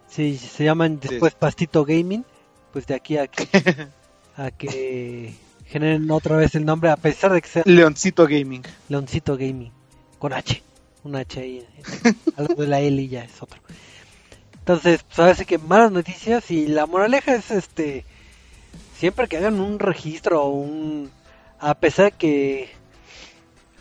si 0.07 0.37
se 0.37 0.63
llaman 0.63 0.99
después 0.99 1.33
Pastito 1.33 1.85
Gaming, 1.85 2.25
pues 2.73 2.87
de 2.87 2.95
aquí 2.95 3.17
a 3.17 3.27
que, 3.27 3.47
a 4.37 4.51
que 4.51 5.33
generen 5.65 6.09
otra 6.11 6.37
vez 6.37 6.55
el 6.55 6.65
nombre, 6.65 6.89
a 6.89 6.97
pesar 6.97 7.33
de 7.33 7.41
que 7.41 7.47
sea 7.47 7.63
Leoncito 7.65 8.27
Gaming. 8.27 8.63
Leoncito 8.89 9.37
Gaming, 9.37 9.71
con 10.19 10.33
H, 10.33 10.61
un 11.03 11.15
H 11.15 11.39
ahí, 11.39 11.65
algo 12.37 12.61
de 12.61 12.67
la 12.67 12.79
L 12.81 13.01
y 13.01 13.07
ya 13.07 13.23
es 13.23 13.41
otro. 13.41 13.59
Entonces, 14.65 15.03
pues 15.03 15.19
ahora 15.19 15.35
sí 15.35 15.45
que 15.45 15.59
malas 15.59 15.91
noticias 15.91 16.49
y 16.49 16.65
la 16.65 16.87
moraleja 16.87 17.35
es 17.35 17.51
este, 17.51 18.03
siempre 18.97 19.27
que 19.27 19.37
hagan 19.37 19.59
un 19.59 19.77
registro 19.77 20.41
o 20.41 20.49
un, 20.49 21.11
a 21.59 21.75
pesar 21.75 22.13
que 22.13 22.71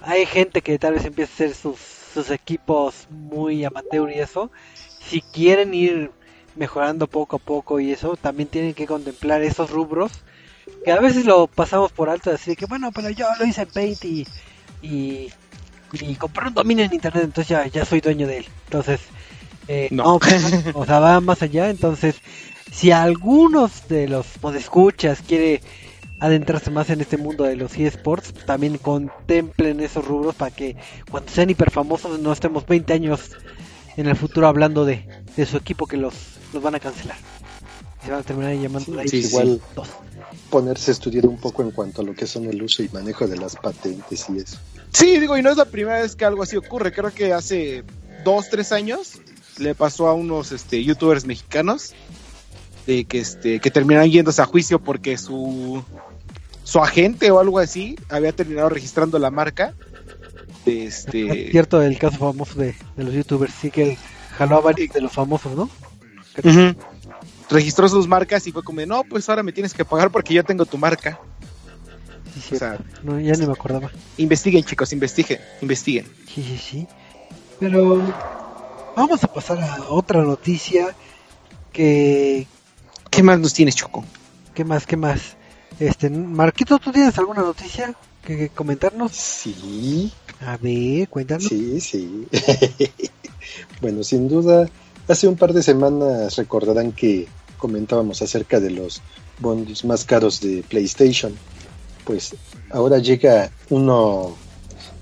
hay 0.03 0.26
gente 0.26 0.61
que 0.61 0.79
tal 0.79 0.93
vez 0.93 1.07
empiece 1.07 1.33
a 1.33 1.35
hacer 1.37 1.57
sus, 1.57 1.79
sus 1.79 2.29
equipos 2.29 3.07
muy 3.09 3.64
amateur 3.64 4.11
y 4.11 4.21
eso, 4.21 4.50
si 5.00 5.23
quieren 5.23 5.73
ir 5.73 6.11
mejorando 6.55 7.07
poco 7.07 7.37
a 7.37 7.38
poco 7.38 7.81
y 7.81 7.91
eso, 7.91 8.19
también 8.19 8.50
tienen 8.50 8.75
que 8.75 8.87
contemplar 8.87 9.41
esos 9.41 9.71
rubros 9.71 10.12
que 10.85 10.93
a 10.93 11.00
veces 11.00 11.25
lo 11.25 11.47
pasamos 11.47 11.93
por 11.93 12.11
alto, 12.11 12.31
así 12.31 12.50
de 12.50 12.57
que 12.57 12.67
bueno, 12.67 12.93
pero 12.93 13.09
yo 13.09 13.26
lo 13.38 13.47
hice 13.47 13.62
en 13.62 13.69
Paint 13.69 14.05
y, 14.05 14.26
y, 14.83 15.33
y 15.93 16.14
compré 16.17 16.49
un 16.49 16.53
dominio 16.53 16.85
en 16.85 16.93
internet, 16.93 17.25
entonces 17.25 17.73
ya 17.73 17.85
soy 17.87 18.03
dueño 18.03 18.26
de 18.26 18.38
él. 18.41 18.47
Entonces, 18.67 19.00
eh, 19.68 19.88
No. 19.90 20.04
no, 20.04 20.21
o 20.75 20.87
sea, 20.87 20.99
va 21.00 21.21
más 21.21 21.42
allá. 21.42 21.71
Entonces, 21.71 22.16
si 22.73 22.90
algunos 22.90 23.88
de 23.88 24.09
los 24.09 24.26
podescuchas 24.40 25.21
quiere 25.26 25.61
adentrarse 26.21 26.71
más 26.71 26.90
en 26.90 27.00
este 27.00 27.16
mundo 27.16 27.44
de 27.44 27.56
los 27.56 27.76
eSports, 27.76 28.33
también 28.47 28.78
contemplen 28.78 29.80
esos 29.80 30.04
rubros 30.06 30.35
para 30.35 30.50
que 30.54 30.76
cuando 31.11 31.30
sean 31.30 31.50
hiperfamosos 31.50 32.18
no 32.21 32.33
estemos 32.33 32.66
20 32.66 32.92
años 32.92 33.33
en 33.97 34.06
el 34.06 34.16
futuro 34.16 34.47
hablando 34.49 34.85
de, 34.85 35.06
de 35.37 35.47
su 35.47 35.56
equipo 35.56 35.87
que 35.87 35.97
los, 35.97 36.14
los 36.52 36.62
van 36.62 36.75
a 36.76 36.80
cancelar. 36.80 37.16
Se 38.04 38.11
van 38.11 38.21
a 38.21 38.23
terminar 38.23 38.54
llamando 38.54 39.00
Sí, 39.06 39.23
sí, 39.23 39.28
igual 39.28 39.61
dos. 39.75 39.88
ponerse 40.50 40.90
a 40.90 40.92
estudiar 40.92 41.26
un 41.26 41.37
poco 41.38 41.62
en 41.62 41.71
cuanto 41.71 42.02
a 42.02 42.04
lo 42.04 42.14
que 42.14 42.26
son 42.26 42.44
el 42.47 42.62
uso 42.62 42.83
y 42.83 42.88
manejo 42.90 43.26
de 43.26 43.37
las 43.37 43.56
patentes 43.56 44.26
y 44.28 44.38
eso. 44.38 44.59
Sí, 44.92 45.18
digo, 45.18 45.37
y 45.38 45.42
no 45.42 45.50
es 45.50 45.56
la 45.56 45.64
primera 45.64 46.00
vez 46.00 46.14
que 46.16 46.25
algo 46.25 46.42
así 46.42 46.56
ocurre. 46.56 46.92
Creo 46.92 47.12
que 47.12 47.33
hace 47.33 47.83
dos, 48.25 48.49
tres 48.50 48.73
años 48.73 49.18
le 49.58 49.75
pasó 49.75 50.08
a 50.08 50.14
unos 50.14 50.52
este, 50.52 50.82
youtubers 50.82 51.25
mexicanos 51.26 51.94
de 52.87 53.04
que 53.04 53.18
este 53.20 53.61
que 53.61 53.70
terminaron 53.70 54.11
yéndose 54.11 54.42
a 54.42 54.46
juicio 54.46 54.78
porque 54.78 55.16
su 55.16 55.82
su 56.64 56.78
agente 56.80 57.30
o 57.30 57.38
algo 57.40 57.58
así 57.58 57.96
había 58.08 58.32
terminado 58.32 58.68
registrando 58.68 59.18
la 59.18 59.30
marca 59.30 59.75
de 60.64 60.87
Es 60.87 61.00
este 61.06 61.50
cierto 61.50 61.82
el 61.82 61.99
caso 61.99 62.18
famoso 62.18 62.58
de, 62.58 62.75
de 62.96 63.04
los 63.04 63.14
youtubers, 63.14 63.52
sí 63.54 63.70
que 63.70 63.96
jaló 64.37 64.56
a 64.56 64.61
varios 64.61 64.92
de 64.92 65.00
los 65.00 65.12
famosos, 65.12 65.54
¿no? 65.54 65.70
Ujú. 66.42 66.74
registró 67.48 67.88
sus 67.88 68.09
marcas 68.09 68.46
y 68.46 68.52
fue 68.52 68.62
como 68.64 68.81
de, 68.81 68.87
no 68.87 69.05
pues 69.05 69.29
ahora 69.29 69.42
me 69.42 69.52
tienes 69.52 69.72
que 69.72 69.85
pagar 69.85 70.11
porque 70.11 70.35
yo 70.35 70.42
tengo 70.44 70.66
tu 70.66 70.79
marca 70.79 71.18
Sí, 72.48 72.57
o 72.57 72.59
sea 72.59 72.79
No, 73.02 73.20
ya 73.20 73.35
ni 73.35 73.46
me 73.46 73.52
acordaba. 73.52 73.90
investiguen 74.18 74.64
chicos 74.64 74.92
investiguen 74.92 75.38
investiguen 75.62 76.07
Sí, 76.26 76.42
sí, 76.42 76.59
sí. 76.59 76.87
Pero 77.61 78.02
vamos 78.96 79.22
a 79.24 79.33
pasar 79.33 79.61
a 79.61 79.88
otra 79.90 80.22
noticia 80.22 80.94
que... 81.72 82.46
¿qué 83.11 83.22
más 83.22 83.38
nos 83.38 83.54
tienes 83.54 83.76
Choco? 83.76 84.04
¿Qué 84.54 84.64
más? 84.64 84.87
¿Qué 84.87 84.96
más? 84.96 85.37
Este, 85.78 86.11
Marquito, 86.11 86.78
¿tú 86.78 86.92
tienes 86.92 87.16
alguna 87.18 87.42
noticia 87.42 87.94
que, 88.24 88.37
que 88.37 88.48
comentarnos? 88.48 89.12
Sí, 89.12 90.12
A 90.40 90.57
ver, 90.57 91.09
cuéntanos. 91.09 91.44
sí, 91.44 91.80
sí. 91.80 92.26
bueno, 93.80 94.02
sin 94.04 94.28
duda, 94.28 94.68
hace 95.09 95.28
un 95.28 95.37
par 95.37 95.52
de 95.52 95.62
semanas 95.62 96.37
recordarán 96.37 96.92
que 96.92 97.26
comentábamos 97.59 98.22
acerca 98.22 98.61
de 98.61 98.70
los 98.70 99.00
bundles 99.40 99.85
más 99.85 100.04
caros 100.04 100.40
de 100.40 100.62
PlayStation. 100.68 101.35
Pues 102.04 102.35
ahora 102.70 102.98
llega 102.98 103.50
uno 103.70 104.37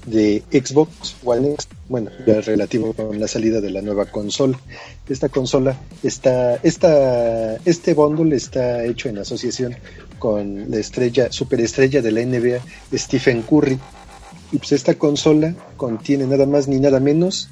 de 0.07 0.43
Xbox 0.51 1.17
One 1.25 1.53
X, 1.53 1.69
bueno, 1.89 2.11
ya 2.27 2.41
relativo 2.41 2.93
con 2.93 3.19
la 3.21 3.29
salida 3.29 3.61
de 3.61 3.71
la 3.71 3.83
nueva 3.83 4.07
consola. 4.07 4.59
Esta 5.09 5.29
consola 5.29 5.79
está, 6.03 6.57
esta, 6.57 7.57
este 7.65 7.95
bundle 7.95 8.35
está 8.35 8.85
hecho 8.85 9.09
en 9.09 9.19
asociación 9.19 9.77
con 10.19 10.71
la 10.71 10.79
estrella, 10.79 11.31
superestrella 11.31 12.03
de 12.03 12.13
la 12.13 12.25
NBA, 12.25 12.61
Stephen 12.97 13.43
Curry. 13.43 13.79
Y 14.53 14.59
pues 14.59 14.73
esta 14.73 14.95
consola 14.95 15.55
contiene 15.77 16.27
nada 16.27 16.47
más 16.47 16.69
ni 16.69 16.79
nada 16.79 17.01
menos 17.01 17.49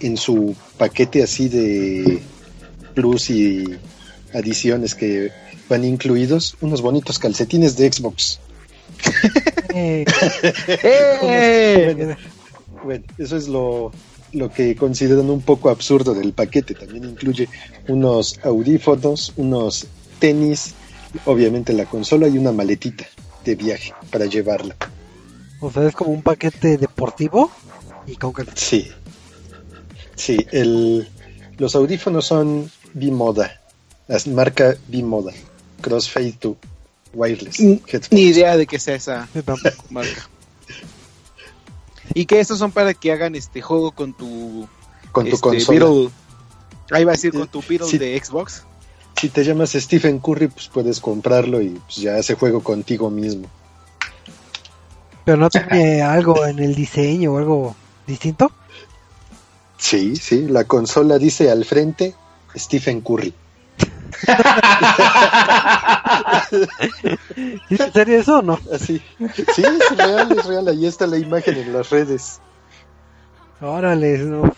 en 0.00 0.16
su 0.16 0.54
paquete 0.76 1.22
así 1.22 1.48
de 1.48 2.20
plus 2.94 3.30
y 3.30 3.64
adiciones 4.32 4.94
que 4.94 5.30
van 5.68 5.84
incluidos 5.84 6.56
unos 6.60 6.82
bonitos 6.82 7.18
calcetines 7.18 7.76
de 7.76 7.90
Xbox. 7.92 8.40
Eh, 9.74 10.04
¡Eh! 10.82 12.16
Bueno, 12.84 13.02
eso 13.16 13.36
es 13.38 13.48
lo, 13.48 13.92
lo 14.32 14.52
que 14.52 14.76
consideran 14.76 15.30
un 15.30 15.40
poco 15.40 15.70
absurdo 15.70 16.12
del 16.12 16.34
paquete. 16.34 16.74
También 16.74 17.04
incluye 17.04 17.48
unos 17.88 18.38
audífonos, 18.44 19.32
unos 19.36 19.86
tenis, 20.18 20.74
obviamente 21.24 21.72
la 21.72 21.86
consola 21.86 22.28
y 22.28 22.36
una 22.36 22.52
maletita 22.52 23.06
de 23.44 23.54
viaje 23.54 23.94
para 24.10 24.26
llevarla. 24.26 24.76
o 25.60 25.70
sea, 25.70 25.86
es 25.86 25.94
como 25.94 26.10
un 26.10 26.22
paquete 26.22 26.76
deportivo 26.76 27.50
y 28.06 28.16
con 28.16 28.34
Sí. 28.54 28.88
Sí, 30.16 30.46
el, 30.52 31.08
los 31.58 31.74
audífonos 31.74 32.26
son 32.26 32.70
B-Moda, 32.92 33.60
las 34.06 34.26
marca 34.26 34.76
B-Moda, 34.88 35.32
Crossfade 35.80 36.32
to 36.32 36.56
Wireless. 37.14 37.60
Ni 37.60 37.72
headphones. 37.86 38.12
ni 38.12 38.22
idea 38.22 38.56
de 38.56 38.66
que 38.66 38.78
sea 38.78 38.94
esa 38.96 39.28
marca. 39.90 40.28
Y 42.12 42.26
que 42.26 42.38
estos 42.38 42.58
son 42.58 42.70
para 42.70 42.92
que 42.94 43.12
hagan 43.12 43.34
este 43.34 43.62
juego 43.62 43.90
con 43.92 44.12
tu 44.12 44.68
Con 45.10 45.24
tu 45.24 45.30
este, 45.36 45.40
consola. 45.40 45.78
Beetle. 45.86 46.10
Ahí 46.90 47.04
va 47.04 47.12
a 47.12 47.14
decir 47.14 47.32
con 47.32 47.48
tu 47.48 47.62
Beetle 47.66 47.88
Sí. 47.88 47.98
de 47.98 48.20
Xbox. 48.22 48.62
Si 49.20 49.30
te 49.30 49.42
llamas 49.42 49.72
Stephen 49.72 50.18
Curry, 50.18 50.48
pues 50.48 50.68
puedes 50.68 51.00
comprarlo 51.00 51.62
y 51.62 51.70
pues, 51.70 51.96
ya 51.96 52.16
hace 52.16 52.34
juego 52.34 52.62
contigo 52.62 53.10
mismo. 53.10 53.48
Pero 55.24 55.38
no 55.38 55.48
tiene 55.48 56.02
algo 56.02 56.44
en 56.44 56.58
el 56.58 56.74
diseño 56.74 57.32
o 57.32 57.38
algo 57.38 57.74
distinto. 58.06 58.52
Sí, 59.78 60.16
sí, 60.16 60.46
la 60.46 60.64
consola 60.64 61.18
dice 61.18 61.50
al 61.50 61.64
frente 61.64 62.14
Stephen 62.54 63.00
Curry. 63.00 63.32
¿Sí, 67.68 67.76
¿En 67.78 67.92
serio 67.92 68.18
eso 68.18 68.38
o 68.38 68.42
no? 68.42 68.58
Así. 68.72 69.02
Sí, 69.54 69.62
es 69.62 69.96
real, 69.96 70.32
es 70.32 70.46
real. 70.46 70.68
Ahí 70.68 70.86
está 70.86 71.06
la 71.06 71.18
imagen 71.18 71.56
en 71.56 71.72
las 71.72 71.90
redes. 71.90 72.40
Órale, 73.60 74.18
no. 74.18 74.52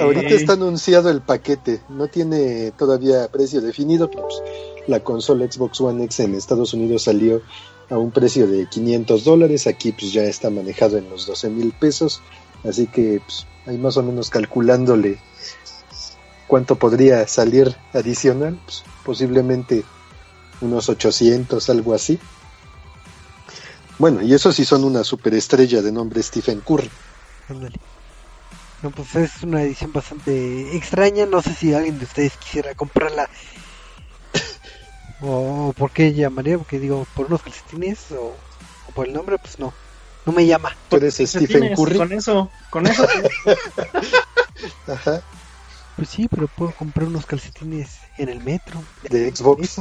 Ahorita 0.00 0.34
está 0.34 0.54
anunciado 0.54 1.10
el 1.10 1.20
paquete. 1.20 1.80
No 1.88 2.08
tiene 2.08 2.70
todavía 2.72 3.28
precio 3.28 3.60
definido. 3.60 4.10
pues, 4.10 4.42
la 4.86 5.00
consola 5.00 5.50
Xbox 5.50 5.80
One 5.80 6.04
X 6.04 6.20
en 6.20 6.34
Estados 6.34 6.74
Unidos 6.74 7.02
salió 7.02 7.42
a 7.90 7.98
un 7.98 8.10
precio 8.10 8.46
de 8.46 8.66
500 8.68 9.24
dólares. 9.24 9.66
Aquí 9.66 9.92
pues 9.92 10.12
ya 10.12 10.22
está 10.22 10.50
manejado 10.50 10.96
en 10.96 11.10
los 11.10 11.26
12 11.26 11.50
mil 11.50 11.72
pesos. 11.72 12.22
Así 12.64 12.86
que 12.86 13.20
pues, 13.24 13.46
ahí 13.66 13.76
más 13.78 13.96
o 13.96 14.02
menos 14.02 14.30
calculándole 14.30 15.18
cuánto 16.46 16.76
podría 16.76 17.26
salir 17.26 17.74
adicional. 17.92 18.58
Pues, 18.64 18.84
posiblemente 19.04 19.84
unos 20.60 20.88
800, 20.88 21.68
algo 21.70 21.94
así. 21.94 22.18
Bueno, 23.98 24.22
y 24.22 24.34
eso 24.34 24.52
sí 24.52 24.64
son 24.64 24.84
una 24.84 25.04
superestrella 25.04 25.82
de 25.82 25.92
nombre 25.92 26.22
Stephen 26.22 26.60
Curry. 26.60 26.90
Ándale. 27.48 27.78
No, 28.82 28.90
pues 28.90 29.14
es 29.14 29.42
una 29.42 29.62
edición 29.62 29.92
bastante 29.92 30.76
extraña. 30.76 31.26
No 31.26 31.40
sé 31.40 31.54
si 31.54 31.72
alguien 31.72 31.98
de 31.98 32.04
ustedes 32.04 32.36
quisiera 32.36 32.74
comprarla. 32.74 33.28
o, 35.22 35.68
o 35.68 35.72
por 35.72 35.90
qué 35.90 36.12
llamaría, 36.12 36.58
porque 36.58 36.78
digo, 36.78 37.06
por 37.14 37.26
unos 37.26 37.42
calcetines 37.42 38.10
o, 38.12 38.34
o 38.88 38.92
por 38.94 39.06
el 39.06 39.14
nombre, 39.14 39.38
pues 39.38 39.58
no. 39.58 39.72
No 40.26 40.32
me 40.32 40.46
llama. 40.46 40.74
Tú 40.88 40.96
eres 40.96 41.14
Stephen 41.14 41.46
Calcetines, 41.46 41.78
Curry. 41.78 41.96
Con 41.98 42.12
eso, 42.12 42.50
con 42.70 42.86
eso. 42.86 43.06
Ajá. 44.86 45.22
Pues 45.96 46.08
sí, 46.08 46.28
pero 46.28 46.48
puedo 46.48 46.72
comprar 46.72 47.06
unos 47.06 47.26
calcetines 47.26 47.98
en 48.18 48.28
el 48.28 48.42
metro. 48.42 48.82
De 49.08 49.34
Xbox. 49.34 49.80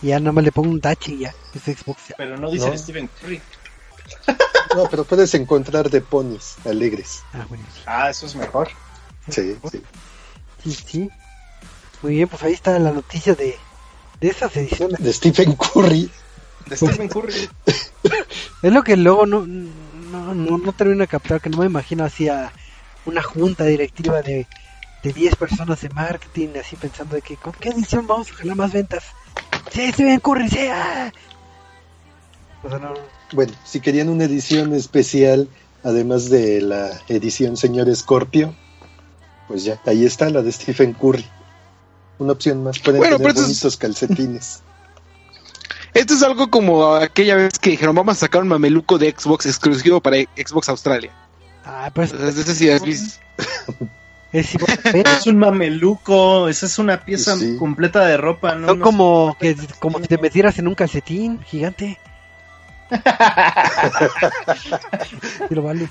Y 0.00 0.08
ya 0.08 0.20
nada 0.20 0.32
más 0.32 0.44
le 0.44 0.52
pongo 0.52 0.70
un 0.70 0.80
tache 0.80 1.12
y 1.12 1.18
ya. 1.20 1.34
Es 1.54 1.62
Xbox. 1.62 2.08
ya. 2.08 2.14
Pero 2.16 2.36
no 2.36 2.50
dice 2.50 2.70
No. 2.70 2.78
Steven 2.78 3.08
Curry. 3.20 3.40
No, 4.74 4.88
pero 4.88 5.04
puedes 5.04 5.34
encontrar 5.34 5.90
de 5.90 6.00
ponis 6.00 6.56
alegres. 6.64 7.22
Ah, 7.34 7.44
bueno. 7.46 7.62
Ah, 7.84 8.08
eso 8.08 8.24
es 8.24 8.34
mejor. 8.34 8.70
Sí, 9.28 9.54
sí. 9.70 9.82
Sí, 10.64 10.72
sí. 10.72 11.10
Muy 12.00 12.14
bien, 12.14 12.28
pues 12.28 12.42
ahí 12.42 12.54
está 12.54 12.78
la 12.78 12.90
noticia 12.90 13.34
de, 13.34 13.58
de 14.18 14.28
esas 14.28 14.56
ediciones. 14.56 14.98
De 14.98 15.12
Stephen 15.12 15.56
Curry. 15.56 16.10
De 16.66 16.76
Steven 16.76 17.08
Curry. 17.08 17.50
Es 18.62 18.72
lo 18.72 18.82
que 18.82 18.96
luego 18.96 19.26
no, 19.26 19.44
no, 19.44 20.34
no, 20.34 20.56
no 20.58 20.72
termino 20.72 21.00
de 21.00 21.08
captar, 21.08 21.40
que 21.40 21.50
no 21.50 21.58
me 21.58 21.66
imagino 21.66 22.04
así 22.04 22.28
a 22.28 22.52
una 23.04 23.22
junta 23.22 23.64
directiva 23.64 24.22
de, 24.22 24.46
de 25.02 25.12
10 25.12 25.36
personas 25.36 25.80
de 25.80 25.88
marketing, 25.90 26.48
así 26.60 26.76
pensando 26.76 27.16
de 27.16 27.22
que 27.22 27.36
con 27.36 27.52
qué 27.52 27.70
edición 27.70 28.06
vamos 28.06 28.30
a 28.30 28.34
jalar 28.34 28.56
más 28.56 28.72
ventas. 28.72 29.04
Sí, 29.72 29.92
corre, 30.20 30.48
sí. 30.48 30.60
ah. 30.70 31.10
O 32.62 32.68
sea, 32.68 32.78
no, 32.78 32.94
Bueno, 33.32 33.52
si 33.64 33.80
querían 33.80 34.08
una 34.08 34.24
edición 34.24 34.74
especial, 34.74 35.48
además 35.82 36.30
de 36.30 36.60
la 36.62 36.90
edición 37.08 37.56
Señor 37.56 37.94
Scorpio, 37.96 38.54
pues 39.48 39.64
ya, 39.64 39.80
ahí 39.86 40.06
está 40.06 40.30
la 40.30 40.42
de 40.42 40.52
Stephen 40.52 40.92
Curry. 40.92 41.26
Una 42.18 42.32
opción 42.34 42.62
más. 42.62 42.78
Pueden 42.78 43.00
Bueno, 43.00 43.16
tener 43.16 43.32
es- 43.34 43.42
bonitos 43.42 43.76
calcetines. 43.76 44.62
Esto 45.94 46.14
es 46.14 46.22
algo 46.22 46.48
como 46.50 46.94
aquella 46.94 47.34
vez 47.36 47.58
que 47.58 47.70
dijeron, 47.70 47.94
vamos 47.94 48.16
a 48.16 48.20
sacar 48.20 48.40
un 48.42 48.48
mameluco 48.48 48.96
de 48.96 49.14
Xbox 49.16 49.44
exclusivo 49.46 50.00
para 50.00 50.16
Xbox 50.36 50.68
Australia. 50.70 51.10
ah, 51.64 51.90
pues 51.92 52.12
Entonces, 52.12 52.38
ese 52.48 52.54
sí 52.54 52.70
has 52.70 52.82
visto. 52.82 53.18
Es 54.32 54.54
¿eh? 54.94 55.02
Es 55.04 55.26
un 55.26 55.38
mameluco. 55.38 56.48
Esa 56.48 56.66
es 56.66 56.78
una 56.78 57.04
pieza 57.04 57.36
Sí. 57.36 57.56
completa 57.58 58.04
de 58.06 58.16
ropa. 58.16 58.54
No, 58.54 58.68
Son 58.68 58.78
no 58.78 58.84
como, 58.84 59.36
que, 59.38 59.56
como 59.78 59.98
si 60.00 60.06
te 60.06 60.16
metieras 60.18 60.58
en 60.58 60.68
un 60.68 60.74
calcetín 60.74 61.42
gigante. 61.42 61.98
Lo 65.50 65.62
vale. 65.62 65.88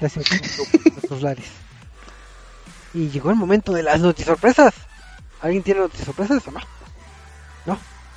Gracias 0.00 0.24
por 0.28 0.92
nuestros 0.92 1.22
lares. 1.22 1.46
Y 2.94 3.08
llegó 3.08 3.30
el 3.30 3.36
momento 3.36 3.72
de 3.72 3.82
las 3.82 4.00
noticias 4.00 4.28
sorpresas. 4.28 4.74
¿Alguien 5.40 5.62
tiene 5.62 5.80
noticias 5.80 6.06
sorpresas 6.06 6.46
o 6.46 6.50
no? 6.50 6.60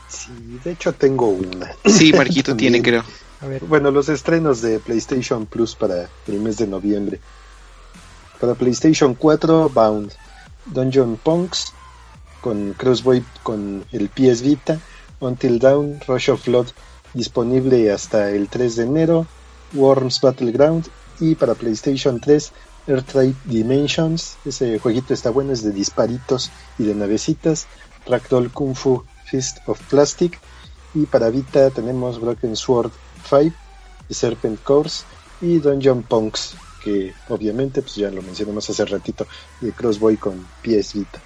Sí, 0.08 0.60
de 0.64 0.72
hecho 0.72 0.94
tengo 0.94 1.28
una. 1.30 1.72
Sí, 1.84 2.14
Marquito 2.14 2.56
tiene, 2.56 2.82
creo. 2.82 3.04
A 3.42 3.48
ver, 3.48 3.64
Bueno, 3.66 3.90
los 3.92 4.08
estrenos 4.08 4.62
de 4.62 4.80
PlayStation 4.80 5.46
Plus 5.48 5.76
para 5.76 6.08
el 6.28 6.40
mes 6.40 6.58
de 6.58 6.68
noviembre. 6.68 7.20
Para 8.40 8.54
PlayStation 8.56 9.16
4, 9.16 9.70
Bound, 9.70 10.12
Dungeon 10.66 11.18
Punks, 11.18 11.74
con 12.42 12.74
Crossboy 12.74 13.24
con 13.44 13.86
el 13.92 14.10
PS 14.10 14.42
Vita, 14.42 14.80
Until 15.20 15.60
Dawn, 15.60 16.00
Rush 16.08 16.30
of 16.30 16.46
Blood, 16.46 16.68
disponible 17.14 17.92
hasta 17.92 18.30
el 18.32 18.50
3 18.50 18.76
de 18.76 18.84
enero, 18.84 19.28
Worms 19.74 20.22
Battleground 20.22 20.88
y 21.20 21.36
para 21.36 21.56
PlayStation 21.56 22.20
3, 22.20 22.52
Earthlight 22.88 23.36
Dimensions, 23.46 24.38
ese 24.46 24.78
jueguito 24.80 25.14
está 25.14 25.32
bueno, 25.32 25.54
es 25.54 25.64
de 25.64 25.72
disparitos 25.72 26.52
y 26.78 26.84
de 26.84 26.94
navecitas, 26.94 27.68
Ragdoll 28.06 28.52
Kung 28.52 28.76
Fu 28.76 29.04
Fist 29.26 29.58
of 29.66 29.82
Plastic. 29.90 30.40
Y 30.94 31.08
para 31.08 31.30
Vita 31.30 31.70
tenemos 31.72 32.22
Broken 32.22 32.56
Sword 32.56 32.92
5, 33.30 33.56
Serpent 34.10 34.62
Course 34.64 35.04
y 35.42 35.58
Dungeon 35.58 36.04
Punks, 36.04 36.56
que 36.86 37.14
obviamente 37.30 37.82
pues 37.82 37.96
ya 37.96 38.10
lo 38.12 38.22
mencionamos 38.22 38.70
hace 38.70 38.86
ratito, 38.86 39.26
de 39.60 39.72
Crossboy 39.74 40.16
con 40.18 40.48
PS 40.64 40.94
Vita. 40.94 41.20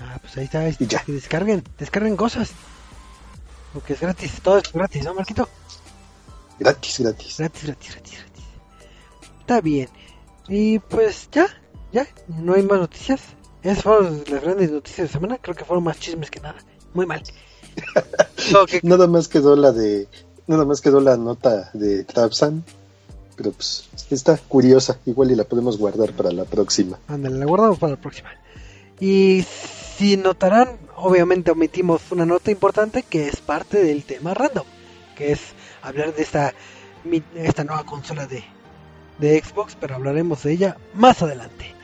ah, 0.00 0.18
pues 0.20 0.36
ahí 0.36 0.44
está. 0.44 0.68
Y 0.68 0.86
ya. 0.86 1.02
Que 1.04 1.12
descarguen, 1.12 1.62
descarguen 1.78 2.16
cosas. 2.16 2.50
Porque 3.72 3.94
es 3.94 4.00
gratis, 4.00 4.32
todo 4.42 4.58
es 4.58 4.70
gratis, 4.72 5.04
¿no, 5.04 5.14
Marquito? 5.14 5.48
Gratis, 6.58 7.00
gratis. 7.00 7.36
Gratis, 7.38 7.64
gratis, 7.64 7.90
gratis, 7.94 8.12
gratis. 8.18 8.44
Está 9.40 9.60
bien. 9.62 9.88
Y 10.48 10.78
pues 10.80 11.28
ya, 11.32 11.46
ya, 11.92 12.06
no 12.28 12.54
hay 12.54 12.62
más 12.64 12.80
noticias. 12.80 13.20
Esas 13.62 13.84
fueron 13.84 14.24
las 14.28 14.42
grandes 14.42 14.70
noticias 14.72 15.06
de 15.08 15.12
semana. 15.12 15.38
Creo 15.40 15.54
que 15.54 15.64
fueron 15.64 15.84
más 15.84 15.98
chismes 16.00 16.30
que 16.30 16.40
nada. 16.40 16.56
Muy 16.94 17.06
mal. 17.06 17.22
No, 18.52 18.66
que- 18.66 18.80
Nada 18.82 19.06
más 19.06 19.28
quedó 19.28 19.54
la 19.56 19.70
de 19.72 20.08
nada 20.48 20.64
más 20.64 20.80
quedó 20.80 21.00
la 21.00 21.16
nota 21.16 21.70
de 21.72 22.02
Trapsan, 22.04 22.64
pero 23.36 23.52
pues 23.52 23.88
está 24.10 24.36
curiosa, 24.36 24.98
igual 25.06 25.30
y 25.30 25.36
la 25.36 25.44
podemos 25.44 25.78
guardar 25.78 26.12
para 26.12 26.30
la 26.32 26.44
próxima. 26.44 26.98
Ándale, 27.08 27.38
la 27.38 27.46
guardamos 27.46 27.78
para 27.78 27.92
la 27.92 28.00
próxima. 28.00 28.30
Y 29.00 29.44
si 29.96 30.16
notarán, 30.16 30.78
obviamente 30.96 31.50
omitimos 31.50 32.02
una 32.10 32.24
nota 32.26 32.50
importante 32.50 33.02
que 33.02 33.28
es 33.28 33.40
parte 33.40 33.82
del 33.82 34.04
tema 34.04 34.34
random, 34.34 34.66
que 35.16 35.32
es 35.32 35.40
hablar 35.82 36.14
de 36.14 36.22
esta, 36.22 36.54
esta 37.34 37.64
nueva 37.64 37.84
consola 37.84 38.26
de, 38.26 38.44
de 39.18 39.42
Xbox, 39.42 39.76
pero 39.80 39.94
hablaremos 39.94 40.42
de 40.42 40.52
ella 40.52 40.76
más 40.94 41.22
adelante. 41.22 41.74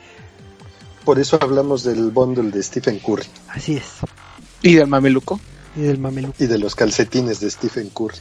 Por 1.05 1.19
eso 1.19 1.37
hablamos 1.41 1.83
del 1.83 2.11
bundle 2.11 2.51
de 2.51 2.61
Stephen 2.61 2.99
Curry 2.99 3.25
Así 3.47 3.77
es. 3.77 3.85
¿Y 4.61 4.75
del 4.75 4.87
mameluco? 4.87 5.39
Y 5.75 5.81
del 5.81 5.97
mameluco, 5.97 6.35
y 6.37 6.47
de 6.47 6.59
los 6.59 6.75
calcetines 6.75 7.39
de 7.39 7.49
Stephen 7.49 7.89
Curry. 7.89 8.17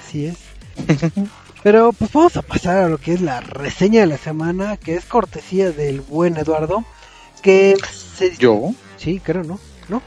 así 0.00 0.26
es. 0.26 0.36
Pero 1.66 1.92
pues 1.92 2.12
vamos 2.12 2.36
a 2.36 2.42
pasar 2.42 2.76
a 2.76 2.88
lo 2.88 2.96
que 2.98 3.12
es 3.14 3.20
la 3.20 3.40
reseña 3.40 4.02
de 4.02 4.06
la 4.06 4.18
semana, 4.18 4.76
que 4.76 4.94
es 4.94 5.04
cortesía 5.04 5.72
del 5.72 6.00
buen 6.00 6.36
Eduardo, 6.36 6.84
que 7.42 7.74
se... 8.16 8.36
¿Yo? 8.36 8.70
Sí, 8.98 9.18
creo, 9.18 9.42
¿no? 9.42 9.58
¿No? 9.88 10.00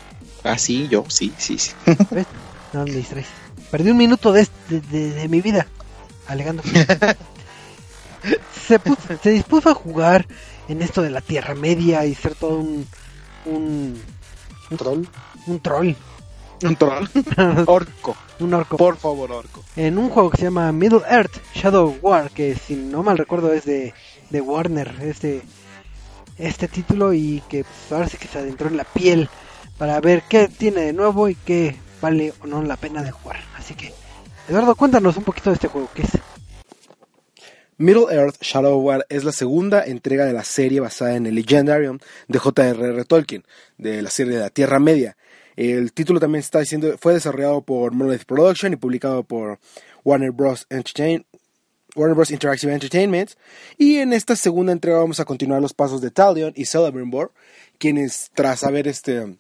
Ah, 0.45 0.57
sí, 0.57 0.87
yo, 0.87 1.03
sí, 1.09 1.33
sí, 1.37 1.57
sí. 1.59 1.71
¿Ves? 2.11 2.27
No 2.71 2.85
me 2.85 2.91
distraes. 2.93 3.27
Perdí 3.71 3.91
un 3.91 3.97
minuto 3.97 4.31
de, 4.31 4.47
de, 4.69 4.79
de- 4.79 5.11
de 5.11 5.27
mi 5.27 5.41
vida 5.41 5.67
alegando 6.27 6.63
se, 8.67 8.79
puso- 8.79 9.19
se 9.21 9.29
dispuso 9.31 9.69
a 9.69 9.73
jugar 9.73 10.25
en 10.69 10.81
esto 10.81 11.01
de 11.01 11.09
la 11.09 11.19
Tierra 11.19 11.55
Media 11.55 12.05
y 12.05 12.15
ser 12.15 12.35
todo 12.35 12.57
un 12.59 12.87
un, 13.45 13.99
Troll. 14.77 15.05
un 15.47 15.59
troll, 15.59 15.93
Un 16.63 16.75
troll. 16.75 17.07
Orco. 17.65 18.15
un 18.39 18.53
orco. 18.53 18.77
Por 18.77 18.97
favor, 18.97 19.31
orco. 19.31 19.63
En 19.75 19.97
un 19.97 20.09
juego 20.09 20.29
que 20.29 20.37
se 20.37 20.43
llama 20.43 20.71
Middle 20.71 21.01
Earth 21.09 21.37
Shadow 21.53 21.97
War, 22.01 22.31
que 22.31 22.55
si 22.55 22.75
no 22.75 23.03
mal 23.03 23.17
recuerdo 23.17 23.53
es 23.53 23.65
de, 23.65 23.93
de 24.29 24.41
Warner, 24.41 24.93
este, 25.01 25.41
este 26.37 26.67
título 26.67 27.13
y 27.13 27.41
que 27.49 27.63
pues, 27.63 27.91
ahora 27.91 28.09
sí 28.09 28.17
que 28.17 28.27
se 28.27 28.39
adentró 28.39 28.67
en 28.67 28.77
la 28.77 28.83
piel 28.83 29.29
para 29.77 29.99
ver 30.01 30.23
qué 30.27 30.47
tiene 30.47 30.81
de 30.81 30.93
nuevo 30.93 31.29
y 31.29 31.35
qué 31.35 31.75
vale 32.01 32.33
o 32.41 32.47
no 32.47 32.61
la 32.61 32.77
pena 32.77 33.03
de 33.03 33.11
jugar. 33.11 33.39
Así 33.57 33.73
que, 33.75 33.93
Eduardo, 34.47 34.75
cuéntanos 34.75 35.15
un 35.17 35.23
poquito 35.23 35.49
de 35.49 35.55
este 35.55 35.67
juego, 35.67 35.89
¿qué 35.93 36.03
es? 36.03 36.11
Middle 37.77 38.13
Earth 38.13 38.41
Shadow 38.41 38.77
War 38.77 39.05
es 39.07 39.23
la 39.23 39.31
segunda 39.31 39.85
entrega 39.85 40.25
de 40.25 40.33
la 40.33 40.43
serie 40.43 40.81
basada 40.81 41.15
en 41.15 41.25
el 41.25 41.35
Legendarium 41.35 41.99
de 42.27 42.37
J.R.R. 42.37 43.05
Tolkien, 43.05 43.45
de 43.77 44.01
la 44.01 44.09
serie 44.09 44.33
de 44.33 44.41
la 44.41 44.49
Tierra 44.49 44.79
Media. 44.79 45.15
El 45.59 45.91
título 45.91 46.21
también 46.21 46.39
está 46.39 46.61
diciendo, 46.61 46.95
fue 46.97 47.11
desarrollado 47.11 47.61
por 47.61 47.91
Monolith 47.91 48.23
Production 48.23 48.71
y 48.71 48.77
publicado 48.77 49.23
por 49.23 49.59
Warner 50.05 50.31
Bros. 50.31 50.65
Interactive 50.71 52.73
Entertainment. 52.73 53.31
Y 53.77 53.97
en 53.97 54.13
esta 54.13 54.37
segunda 54.37 54.71
entrega 54.71 54.99
vamos 54.99 55.19
a 55.19 55.25
continuar 55.25 55.61
los 55.61 55.73
pasos 55.73 55.99
de 55.99 56.11
Talion 56.11 56.53
y 56.55 56.63
Celebrimbor, 56.63 57.33
quienes 57.77 58.31
tras 58.33 58.63
haber 58.63 58.87
este, 58.87 59.35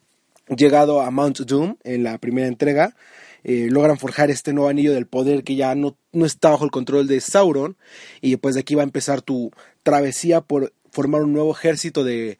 llegado 0.49 0.99
a 0.99 1.09
Mount 1.09 1.39
Doom 1.39 1.77
en 1.85 2.03
la 2.03 2.17
primera 2.17 2.47
entrega, 2.47 2.97
eh, 3.45 3.69
logran 3.69 3.97
forjar 3.97 4.29
este 4.29 4.51
nuevo 4.51 4.67
anillo 4.67 4.91
del 4.91 5.07
poder 5.07 5.45
que 5.45 5.55
ya 5.55 5.73
no, 5.73 5.95
no 6.11 6.25
está 6.25 6.49
bajo 6.49 6.65
el 6.65 6.71
control 6.71 7.07
de 7.07 7.21
Sauron. 7.21 7.77
Y 8.19 8.35
pues 8.35 8.55
de 8.55 8.59
aquí 8.59 8.75
va 8.75 8.81
a 8.81 8.83
empezar 8.83 9.21
tu 9.21 9.51
travesía 9.83 10.41
por 10.41 10.73
formar 10.91 11.21
un 11.21 11.31
nuevo 11.31 11.53
ejército 11.53 12.03
de 12.03 12.39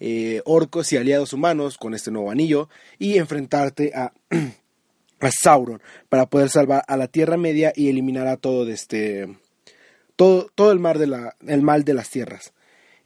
eh, 0.00 0.42
orcos 0.46 0.92
y 0.92 0.96
aliados 0.96 1.32
humanos 1.32 1.76
con 1.78 1.94
este 1.94 2.10
nuevo 2.10 2.30
anillo 2.30 2.68
y 2.98 3.18
enfrentarte 3.18 3.92
a, 3.94 4.12
a 5.20 5.30
Sauron 5.30 5.80
para 6.08 6.26
poder 6.26 6.48
salvar 6.48 6.82
a 6.88 6.96
la 6.96 7.06
Tierra 7.06 7.36
Media 7.36 7.72
y 7.76 7.88
eliminar 7.90 8.26
a 8.26 8.36
todo 8.36 8.64
de 8.64 8.72
este 8.72 9.28
todo, 10.16 10.50
todo 10.54 10.72
el 10.72 10.78
mar 10.78 10.98
de 10.98 11.06
la, 11.06 11.36
el 11.46 11.62
mal 11.62 11.84
de 11.84 11.94
las 11.94 12.10
tierras. 12.10 12.52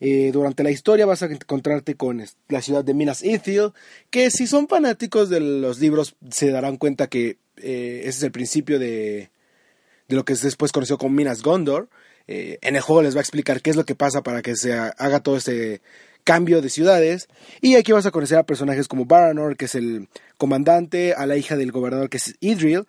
Eh, 0.00 0.30
durante 0.32 0.64
la 0.64 0.70
historia 0.70 1.06
vas 1.06 1.22
a 1.22 1.26
encontrarte 1.26 1.94
con 1.94 2.22
la 2.48 2.60
ciudad 2.62 2.84
de 2.84 2.94
Minas 2.94 3.22
Ithil, 3.24 3.72
que 4.10 4.30
si 4.30 4.46
son 4.46 4.68
fanáticos 4.68 5.30
de 5.30 5.40
los 5.40 5.78
libros 5.78 6.16
se 6.30 6.50
darán 6.50 6.76
cuenta 6.76 7.06
que 7.06 7.38
eh, 7.56 8.00
ese 8.00 8.08
es 8.18 8.22
el 8.24 8.32
principio 8.32 8.78
de, 8.78 9.30
de 10.08 10.16
lo 10.16 10.24
que 10.24 10.32
es 10.32 10.42
después 10.42 10.72
conocido 10.72 10.98
como 10.98 11.14
Minas 11.14 11.42
Gondor. 11.42 11.88
En 12.26 12.74
el 12.74 12.80
juego 12.80 13.02
les 13.02 13.14
va 13.14 13.18
a 13.18 13.22
explicar 13.22 13.60
qué 13.60 13.68
es 13.70 13.76
lo 13.76 13.84
que 13.84 13.94
pasa 13.94 14.22
para 14.22 14.40
que 14.40 14.56
se 14.56 14.72
ha- 14.72 14.88
haga 14.96 15.20
todo 15.20 15.36
este 15.36 15.82
cambio 16.24 16.60
de 16.60 16.70
ciudades. 16.70 17.28
Y 17.60 17.76
aquí 17.76 17.92
vas 17.92 18.06
a 18.06 18.10
conocer 18.10 18.38
a 18.38 18.42
personajes 18.44 18.88
como 18.88 19.04
Baranor, 19.04 19.56
que 19.56 19.66
es 19.66 19.74
el 19.74 20.08
comandante, 20.36 21.14
a 21.14 21.26
la 21.26 21.36
hija 21.36 21.56
del 21.56 21.70
gobernador, 21.70 22.08
que 22.08 22.16
es 22.16 22.34
Idril, 22.40 22.86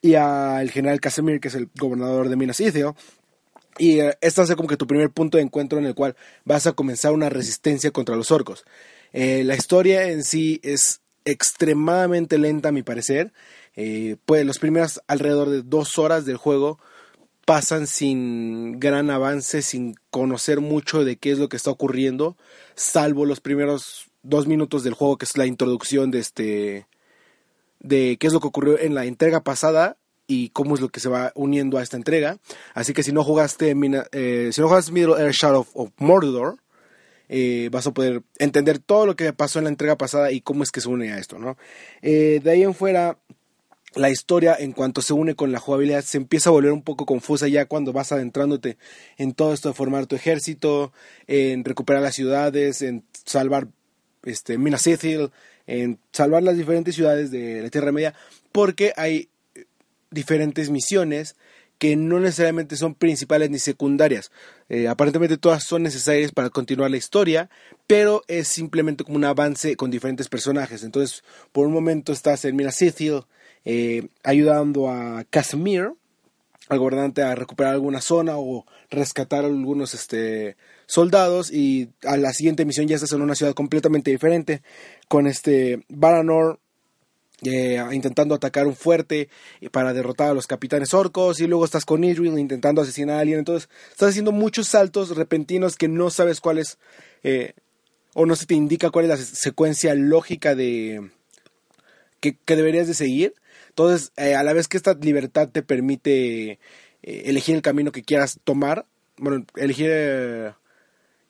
y 0.00 0.14
al 0.14 0.70
general 0.70 1.00
Casimir, 1.00 1.40
que 1.40 1.48
es 1.48 1.54
el 1.54 1.68
gobernador 1.76 2.28
de 2.28 2.36
Minas 2.36 2.60
Ithil. 2.60 2.92
Y 3.78 4.00
eh, 4.00 4.16
este 4.20 4.40
va 4.40 4.44
a 4.44 4.46
ser 4.46 4.56
como 4.56 4.68
que 4.68 4.76
tu 4.76 4.86
primer 4.86 5.10
punto 5.10 5.38
de 5.38 5.42
encuentro 5.42 5.78
en 5.78 5.86
el 5.86 5.94
cual 5.94 6.14
vas 6.44 6.66
a 6.66 6.72
comenzar 6.72 7.12
una 7.12 7.28
resistencia 7.28 7.90
contra 7.90 8.14
los 8.14 8.30
orcos. 8.30 8.64
Eh, 9.12 9.42
la 9.44 9.56
historia 9.56 10.08
en 10.10 10.22
sí 10.22 10.60
es 10.62 11.00
extremadamente 11.24 12.38
lenta 12.38 12.68
a 12.68 12.72
mi 12.72 12.82
parecer. 12.82 13.32
Eh, 13.76 14.16
pues 14.24 14.46
los 14.46 14.58
primeros 14.58 15.00
alrededor 15.08 15.50
de 15.50 15.62
dos 15.62 15.98
horas 15.98 16.24
del 16.24 16.36
juego 16.36 16.78
pasan 17.44 17.86
sin 17.86 18.78
gran 18.80 19.10
avance, 19.10 19.62
sin 19.62 19.94
conocer 20.10 20.60
mucho 20.60 21.04
de 21.04 21.16
qué 21.16 21.30
es 21.32 21.38
lo 21.38 21.48
que 21.48 21.56
está 21.56 21.70
ocurriendo, 21.70 22.36
salvo 22.74 23.26
los 23.26 23.40
primeros 23.40 24.10
dos 24.22 24.46
minutos 24.46 24.84
del 24.84 24.94
juego, 24.94 25.18
que 25.18 25.26
es 25.26 25.36
la 25.36 25.46
introducción 25.46 26.10
de 26.10 26.18
este 26.18 26.86
de 27.80 28.16
qué 28.18 28.26
es 28.26 28.32
lo 28.32 28.40
que 28.40 28.46
ocurrió 28.46 28.78
en 28.78 28.94
la 28.94 29.04
entrega 29.04 29.42
pasada 29.42 29.98
y 30.26 30.48
cómo 30.50 30.74
es 30.74 30.80
lo 30.80 30.88
que 30.88 31.00
se 31.00 31.10
va 31.10 31.32
uniendo 31.34 31.76
a 31.76 31.82
esta 31.82 31.98
entrega. 31.98 32.38
Así 32.72 32.94
que 32.94 33.02
si 33.02 33.12
no 33.12 33.22
jugaste 33.22 33.74
Mina- 33.74 34.06
eh, 34.12 34.50
si 34.52 34.62
no 34.62 34.68
jugaste 34.68 34.92
Middle 34.92 35.20
Earth 35.20 35.34
Shadow 35.34 35.66
of 35.74 35.90
Mordor, 35.98 36.56
eh, 37.28 37.68
vas 37.70 37.86
a 37.86 37.92
poder 37.92 38.22
entender 38.38 38.78
todo 38.78 39.04
lo 39.04 39.16
que 39.16 39.32
pasó 39.34 39.58
en 39.58 39.64
la 39.64 39.70
entrega 39.70 39.96
pasada 39.96 40.32
y 40.32 40.40
cómo 40.40 40.62
es 40.62 40.70
que 40.70 40.80
se 40.80 40.88
une 40.88 41.12
a 41.12 41.18
esto, 41.18 41.38
¿no? 41.38 41.58
Eh, 42.00 42.40
de 42.42 42.50
ahí 42.50 42.62
en 42.62 42.74
fuera, 42.74 43.18
la 43.96 44.10
historia 44.10 44.56
en 44.58 44.72
cuanto 44.72 45.02
se 45.02 45.12
une 45.12 45.34
con 45.34 45.52
la 45.52 45.60
jugabilidad 45.60 46.02
se 46.02 46.18
empieza 46.18 46.50
a 46.50 46.52
volver 46.52 46.72
un 46.72 46.82
poco 46.82 47.06
confusa 47.06 47.48
ya 47.48 47.66
cuando 47.66 47.92
vas 47.92 48.12
adentrándote 48.12 48.76
en 49.16 49.32
todo 49.32 49.52
esto 49.52 49.68
de 49.68 49.74
formar 49.74 50.06
tu 50.06 50.16
ejército, 50.16 50.92
en 51.26 51.64
recuperar 51.64 52.02
las 52.02 52.14
ciudades, 52.14 52.82
en 52.82 53.04
salvar 53.24 53.68
este, 54.24 54.58
Minas 54.58 54.86
Ithil, 54.86 55.30
en 55.66 55.98
salvar 56.12 56.42
las 56.42 56.56
diferentes 56.56 56.94
ciudades 56.94 57.30
de 57.30 57.62
la 57.62 57.70
Tierra 57.70 57.92
Media, 57.92 58.14
porque 58.52 58.92
hay 58.96 59.28
eh, 59.54 59.64
diferentes 60.10 60.70
misiones 60.70 61.36
que 61.78 61.96
no 61.96 62.20
necesariamente 62.20 62.76
son 62.76 62.94
principales 62.94 63.50
ni 63.50 63.58
secundarias. 63.58 64.30
Eh, 64.68 64.88
aparentemente 64.88 65.36
todas 65.36 65.64
son 65.64 65.82
necesarias 65.82 66.32
para 66.32 66.50
continuar 66.50 66.90
la 66.90 66.96
historia, 66.96 67.50
pero 67.86 68.22
es 68.28 68.48
simplemente 68.48 69.04
como 69.04 69.16
un 69.16 69.24
avance 69.24 69.76
con 69.76 69.90
diferentes 69.90 70.28
personajes. 70.28 70.84
Entonces, 70.84 71.22
por 71.52 71.66
un 71.66 71.72
momento 71.72 72.12
estás 72.12 72.44
en 72.44 72.56
Minas 72.56 72.80
Ithil 72.80 73.24
eh, 73.64 74.08
ayudando 74.22 74.88
a 74.90 75.24
Casimir, 75.30 75.92
al 76.68 76.78
gobernante, 76.78 77.22
a 77.22 77.34
recuperar 77.34 77.74
alguna 77.74 78.00
zona 78.00 78.38
o 78.38 78.64
rescatar 78.90 79.44
a 79.44 79.48
algunos 79.48 79.92
este, 79.94 80.56
soldados 80.86 81.52
y 81.52 81.90
a 82.04 82.16
la 82.16 82.32
siguiente 82.32 82.64
misión 82.64 82.88
ya 82.88 82.96
estás 82.96 83.12
en 83.12 83.22
una 83.22 83.34
ciudad 83.34 83.52
completamente 83.54 84.10
diferente 84.10 84.62
con 85.08 85.26
este 85.26 85.84
Baranor 85.88 86.60
eh, 87.42 87.82
intentando 87.92 88.34
atacar 88.34 88.66
un 88.66 88.74
fuerte 88.74 89.28
para 89.72 89.92
derrotar 89.92 90.30
a 90.30 90.34
los 90.34 90.46
capitanes 90.46 90.94
orcos 90.94 91.40
y 91.40 91.46
luego 91.46 91.66
estás 91.66 91.84
con 91.84 92.02
Idril 92.02 92.38
intentando 92.38 92.80
asesinar 92.80 93.16
a 93.16 93.20
alguien. 93.20 93.40
Entonces 93.40 93.68
estás 93.90 94.10
haciendo 94.10 94.32
muchos 94.32 94.68
saltos 94.68 95.14
repentinos 95.14 95.76
que 95.76 95.88
no 95.88 96.08
sabes 96.08 96.40
cuál 96.40 96.58
es 96.58 96.78
eh, 97.22 97.52
o 98.14 98.24
no 98.24 98.36
se 98.36 98.46
te 98.46 98.54
indica 98.54 98.90
cuál 98.90 99.04
es 99.06 99.08
la 99.10 99.16
se- 99.18 99.36
secuencia 99.36 99.94
lógica 99.94 100.54
de 100.54 101.10
que, 102.20 102.38
que 102.38 102.56
deberías 102.56 102.86
de 102.86 102.94
seguir 102.94 103.34
entonces 103.74 104.12
eh, 104.16 104.36
a 104.36 104.44
la 104.44 104.52
vez 104.52 104.68
que 104.68 104.76
esta 104.76 104.94
libertad 104.94 105.48
te 105.48 105.64
permite 105.64 106.52
eh, 106.52 106.58
elegir 107.02 107.56
el 107.56 107.62
camino 107.62 107.90
que 107.90 108.04
quieras 108.04 108.38
tomar 108.44 108.86
bueno 109.16 109.44
elegir 109.56 109.90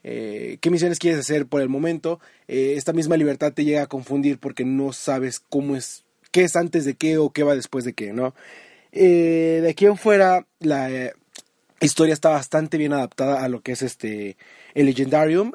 eh, 0.03 0.59
qué 0.61 0.71
misiones 0.71 0.99
quieres 0.99 1.21
hacer 1.21 1.47
por 1.47 1.63
el 1.63 1.71
momento, 1.71 2.21
esta 2.47 2.93
misma 2.93 3.17
libertad 3.17 3.55
te 3.55 3.65
llega 3.65 3.85
a 3.85 3.87
confundir 3.87 4.39
porque 4.39 4.67
no 4.67 4.93
sabes 4.93 5.41
cómo 5.41 5.77
es, 5.77 6.05
qué 6.31 6.43
es 6.43 6.57
antes 6.57 6.85
de 6.85 6.95
qué 6.95 7.17
o 7.17 7.31
qué 7.31 7.43
va 7.43 7.55
después 7.55 7.87
de 7.87 7.95
qué, 7.95 8.13
¿no? 8.13 8.35
De 8.93 9.67
aquí 9.67 9.87
en 9.87 9.97
fuera, 9.97 10.47
la 10.61 10.91
historia 11.81 12.13
está 12.13 12.29
bastante 12.29 12.77
bien 12.77 12.93
adaptada 12.93 13.43
a 13.43 13.49
lo 13.49 13.63
que 13.63 13.73
es 13.73 13.81
este 13.81 14.37
el 14.75 14.85
Legendarium. 14.85 15.53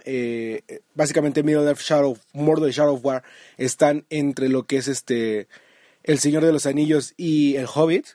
Básicamente 0.96 1.44
Middle 1.44 1.66
Earth 1.66 1.82
Shadow, 1.82 2.18
Mordor 2.34 2.70
y 2.70 2.74
Shadow 2.74 2.96
of 2.96 3.06
War 3.06 3.24
están 3.58 4.06
entre 4.10 4.50
lo 4.50 4.64
que 4.64 4.78
es 4.78 4.88
este 4.88 5.48
El 6.10 6.18
Señor 6.18 6.44
de 6.44 6.52
los 6.52 6.66
Anillos 6.66 7.14
y 7.18 7.56
El 7.56 7.68
Hobbit. 7.72 8.08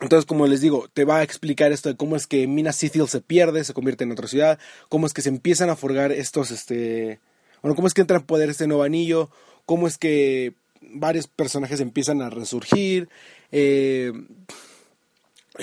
Entonces, 0.00 0.24
como 0.24 0.46
les 0.46 0.62
digo, 0.62 0.88
te 0.90 1.04
va 1.04 1.18
a 1.18 1.22
explicar 1.22 1.72
esto 1.72 1.90
de 1.90 1.96
cómo 1.96 2.16
es 2.16 2.26
que 2.26 2.46
Minas 2.46 2.82
Ithil 2.82 3.06
se 3.06 3.20
pierde, 3.20 3.64
se 3.64 3.74
convierte 3.74 4.04
en 4.04 4.12
otra 4.12 4.28
ciudad, 4.28 4.58
cómo 4.88 5.06
es 5.06 5.12
que 5.12 5.20
se 5.20 5.28
empiezan 5.28 5.68
a 5.68 5.76
forgar 5.76 6.10
estos, 6.10 6.50
este, 6.50 7.20
bueno, 7.60 7.76
cómo 7.76 7.86
es 7.86 7.92
que 7.92 8.00
entra 8.00 8.16
en 8.16 8.22
poder 8.22 8.48
este 8.48 8.66
nuevo 8.66 8.82
anillo, 8.82 9.28
cómo 9.66 9.86
es 9.86 9.98
que 9.98 10.54
varios 10.80 11.26
personajes 11.26 11.80
empiezan 11.80 12.22
a 12.22 12.30
resurgir, 12.30 13.10
eh, 13.52 14.14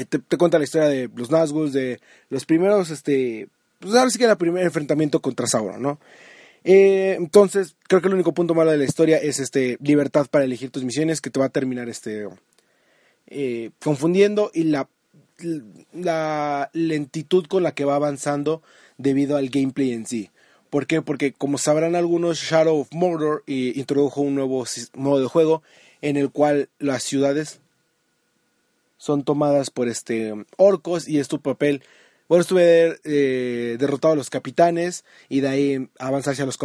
te, 0.09 0.19
te 0.19 0.37
cuenta 0.37 0.59
la 0.59 0.65
historia 0.65 0.87
de 0.87 1.09
los 1.15 1.31
Nazgûl, 1.31 1.71
de 1.71 1.99
los 2.29 2.45
primeros, 2.45 2.91
este, 2.91 3.47
pues 3.79 3.95
ahora 3.95 4.11
sí 4.11 4.19
que 4.19 4.25
era 4.25 4.33
el 4.33 4.37
primer 4.37 4.63
enfrentamiento 4.63 5.19
contra 5.19 5.47
Sauron, 5.47 5.81
¿no? 5.81 5.99
Eh, 6.69 7.15
entonces, 7.17 7.77
creo 7.87 8.01
que 8.01 8.09
el 8.09 8.13
único 8.13 8.33
punto 8.33 8.53
malo 8.53 8.71
de 8.71 8.77
la 8.77 8.83
historia 8.83 9.17
es 9.19 9.39
este 9.39 9.77
libertad 9.79 10.27
para 10.29 10.43
elegir 10.43 10.69
tus 10.69 10.83
misiones 10.83 11.21
que 11.21 11.29
te 11.29 11.39
va 11.39 11.45
a 11.45 11.49
terminar 11.49 11.87
este 11.87 12.27
eh, 13.27 13.71
confundiendo 13.81 14.51
y 14.53 14.65
la, 14.65 14.89
lentitud 16.73 17.45
con 17.47 17.63
la 17.63 17.73
que 17.73 17.85
va 17.85 17.95
avanzando 17.95 18.61
debido 18.97 19.37
al 19.37 19.47
gameplay 19.47 19.93
en 19.93 20.05
sí. 20.05 20.29
¿Por 20.69 20.87
qué? 20.87 21.01
Porque 21.01 21.31
como 21.31 21.57
sabrán 21.57 21.95
algunos, 21.95 22.37
Shadow 22.37 22.81
of 22.81 22.91
Mordor 22.91 23.45
eh, 23.47 23.71
introdujo 23.75 24.19
un 24.19 24.35
nuevo 24.35 24.65
modo 24.93 25.21
de 25.21 25.27
juego 25.27 25.63
en 26.01 26.17
el 26.17 26.31
cual 26.31 26.67
las 26.79 27.01
ciudades 27.01 27.61
son 28.97 29.23
tomadas 29.23 29.69
por 29.69 29.87
este 29.87 30.33
orcos 30.57 31.07
y 31.07 31.19
es 31.19 31.29
tu 31.29 31.39
papel. 31.39 31.81
Bueno, 32.27 32.41
estuve 32.41 32.99
eh, 33.05 33.77
derrotado 33.79 34.13
a 34.13 34.17
los 34.17 34.29
capitanes 34.29 35.05
y 35.29 35.39
de 35.39 35.47
ahí 35.47 35.89
avanzar 35.97 36.33
hacia 36.33 36.45
los, 36.45 36.57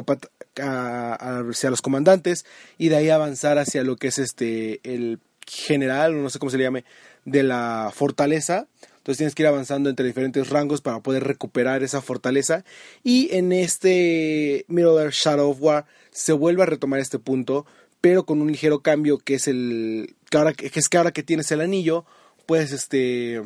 a- 0.60 1.40
hacia 1.48 1.70
los 1.70 1.82
comandantes 1.82 2.44
y 2.78 2.88
de 2.88 2.96
ahí 2.96 3.10
avanzar 3.10 3.58
hacia 3.58 3.84
lo 3.84 3.96
que 3.96 4.08
es 4.08 4.18
este 4.18 4.80
el 4.82 5.20
general, 5.46 6.20
no 6.20 6.30
sé 6.30 6.38
cómo 6.38 6.50
se 6.50 6.58
le 6.58 6.64
llame, 6.64 6.84
de 7.24 7.42
la 7.44 7.90
fortaleza. 7.94 8.66
Entonces 8.98 9.18
tienes 9.18 9.34
que 9.34 9.42
ir 9.42 9.48
avanzando 9.48 9.90
entre 9.90 10.06
diferentes 10.06 10.48
rangos 10.50 10.80
para 10.80 11.00
poder 11.00 11.24
recuperar 11.24 11.82
esa 11.82 12.00
fortaleza. 12.00 12.64
Y 13.02 13.28
en 13.34 13.52
este 13.52 14.64
Earth 14.68 15.12
Shadow 15.12 15.50
of 15.50 15.58
War 15.60 15.86
se 16.12 16.32
vuelve 16.32 16.62
a 16.62 16.66
retomar 16.66 17.00
este 17.00 17.18
punto, 17.18 17.66
pero 18.00 18.24
con 18.26 18.40
un 18.40 18.50
ligero 18.50 18.80
cambio 18.80 19.18
que 19.18 19.34
es 19.34 19.48
el 19.48 20.14
que 20.30 20.38
ahora 20.38 20.52
que 20.54 20.70
es 20.74 20.88
que 20.88 20.96
ahora 20.98 21.12
que 21.12 21.22
tienes 21.22 21.50
el 21.52 21.60
anillo, 21.60 22.04
puedes 22.46 22.72
este 22.72 23.42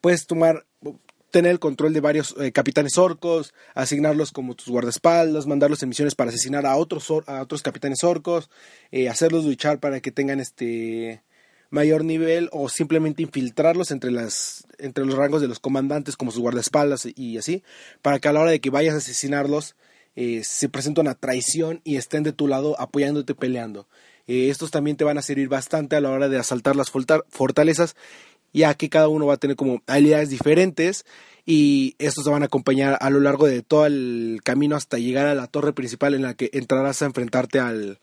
puedes 0.00 0.26
tomar 0.26 0.66
tener 1.30 1.52
el 1.52 1.58
control 1.58 1.92
de 1.92 2.00
varios 2.00 2.34
eh, 2.40 2.52
capitanes 2.52 2.96
orcos, 2.96 3.52
asignarlos 3.74 4.32
como 4.32 4.54
tus 4.54 4.68
guardaespaldas, 4.68 5.46
mandarlos 5.46 5.82
en 5.82 5.90
misiones 5.90 6.14
para 6.14 6.30
asesinar 6.30 6.64
a 6.64 6.76
otros 6.76 7.10
a 7.26 7.42
otros 7.42 7.62
capitanes 7.62 8.04
orcos, 8.04 8.48
eh, 8.90 9.08
hacerlos 9.08 9.44
luchar 9.44 9.78
para 9.78 10.00
que 10.00 10.12
tengan 10.12 10.40
este 10.40 11.22
mayor 11.68 12.04
nivel 12.04 12.48
o 12.52 12.68
simplemente 12.68 13.22
infiltrarlos 13.22 13.90
entre 13.90 14.12
las 14.12 14.66
entre 14.78 15.04
los 15.04 15.16
rangos 15.16 15.42
de 15.42 15.48
los 15.48 15.58
comandantes 15.58 16.16
como 16.16 16.30
sus 16.30 16.40
guardaespaldas 16.40 17.06
y 17.14 17.36
así, 17.38 17.62
para 18.02 18.18
que 18.18 18.28
a 18.28 18.32
la 18.32 18.40
hora 18.40 18.52
de 18.52 18.60
que 18.60 18.70
vayas 18.70 18.94
a 18.94 18.98
asesinarlos 18.98 19.74
eh, 20.14 20.42
se 20.44 20.68
presente 20.70 21.00
una 21.00 21.16
traición 21.16 21.82
y 21.84 21.96
estén 21.96 22.22
de 22.22 22.32
tu 22.32 22.46
lado 22.48 22.80
apoyándote 22.80 23.34
peleando. 23.34 23.88
Eh, 24.26 24.48
estos 24.48 24.70
también 24.70 24.96
te 24.96 25.04
van 25.04 25.18
a 25.18 25.22
servir 25.22 25.48
bastante 25.48 25.96
a 25.96 26.00
la 26.00 26.10
hora 26.10 26.28
de 26.28 26.38
asaltar 26.38 26.76
las 26.76 26.90
forta- 26.90 27.24
fortalezas 27.28 27.94
ya 28.56 28.74
que 28.74 28.88
cada 28.88 29.08
uno 29.08 29.26
va 29.26 29.34
a 29.34 29.36
tener 29.36 29.54
como 29.54 29.82
habilidades 29.86 30.30
diferentes 30.30 31.04
y 31.44 31.94
estos 31.98 32.24
te 32.24 32.30
van 32.30 32.42
a 32.42 32.46
acompañar 32.46 32.96
a 33.00 33.10
lo 33.10 33.20
largo 33.20 33.46
de 33.46 33.62
todo 33.62 33.84
el 33.84 34.40
camino 34.42 34.76
hasta 34.76 34.98
llegar 34.98 35.26
a 35.26 35.34
la 35.34 35.46
torre 35.46 35.74
principal 35.74 36.14
en 36.14 36.22
la 36.22 36.34
que 36.34 36.48
entrarás 36.54 37.02
a 37.02 37.04
enfrentarte 37.04 37.60
al, 37.60 37.98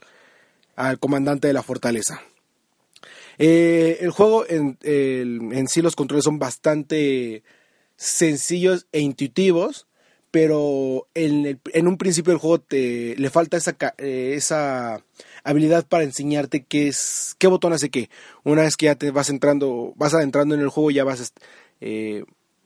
al 0.76 1.00
comandante 1.00 1.48
de 1.48 1.54
la 1.54 1.64
fortaleza. 1.64 2.22
Eh, 3.40 3.98
el 4.02 4.12
juego 4.12 4.46
en, 4.48 4.78
en 4.84 5.68
sí 5.68 5.82
los 5.82 5.96
controles 5.96 6.24
son 6.24 6.38
bastante 6.38 7.42
sencillos 7.96 8.86
e 8.92 9.00
intuitivos, 9.00 9.88
pero 10.30 11.08
en, 11.16 11.60
en 11.74 11.88
un 11.88 11.98
principio 11.98 12.32
del 12.32 12.40
juego 12.40 12.60
te, 12.60 13.16
le 13.18 13.30
falta 13.32 13.58
esa, 13.58 13.76
eh, 13.98 14.34
esa 14.36 15.04
habilidad 15.44 15.86
para 15.88 16.04
enseñarte 16.04 16.64
qué 16.64 16.88
es 16.88 17.36
qué 17.38 17.48
botón 17.48 17.74
hace 17.74 17.90
qué. 17.90 18.10
Una 18.44 18.64
vez 18.64 18.78
que 18.78 18.86
ya 18.88 18.96
te 18.96 19.12
vas 19.12 19.30
entrando, 19.30 19.94
vas 19.96 20.14
adentrando 20.14 20.56
en 20.56 20.62
el 20.62 20.70
juego, 20.70 20.92
ya 20.92 21.04
vas 21.04 21.34
eh, 21.82 22.24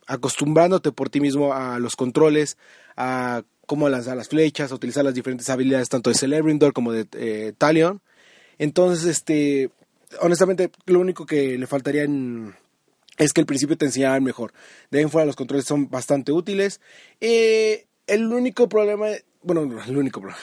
acostumbrándote 0.07 0.91
por 0.91 1.09
ti 1.09 1.19
mismo 1.19 1.53
a 1.53 1.79
los 1.79 1.95
controles, 1.95 2.57
a 2.95 3.43
cómo 3.65 3.89
lanzar 3.89 4.17
las 4.17 4.29
flechas, 4.29 4.71
a 4.71 4.75
utilizar 4.75 5.03
las 5.03 5.13
diferentes 5.13 5.49
habilidades 5.49 5.89
tanto 5.89 6.09
de 6.09 6.15
Celebrimbor 6.15 6.73
como 6.73 6.91
de 6.91 7.07
eh, 7.13 7.53
Talion. 7.57 8.01
Entonces, 8.57 9.05
este, 9.05 9.69
honestamente, 10.21 10.71
lo 10.85 10.99
único 10.99 11.25
que 11.25 11.57
le 11.57 11.67
faltaría 11.67 12.07
es 13.17 13.33
que 13.33 13.41
al 13.41 13.47
principio 13.47 13.77
te 13.77 13.85
enseñaran 13.85 14.23
mejor. 14.23 14.53
De 14.89 14.99
ahí 14.99 15.03
en 15.03 15.11
fuera 15.11 15.25
los 15.25 15.35
controles 15.35 15.65
son 15.65 15.89
bastante 15.89 16.31
útiles. 16.31 16.79
Eh, 17.19 17.87
el 18.07 18.25
único 18.31 18.69
problema, 18.69 19.07
bueno, 19.43 19.65
no, 19.65 19.83
el 19.83 19.97
único 19.97 20.21
problema. 20.21 20.41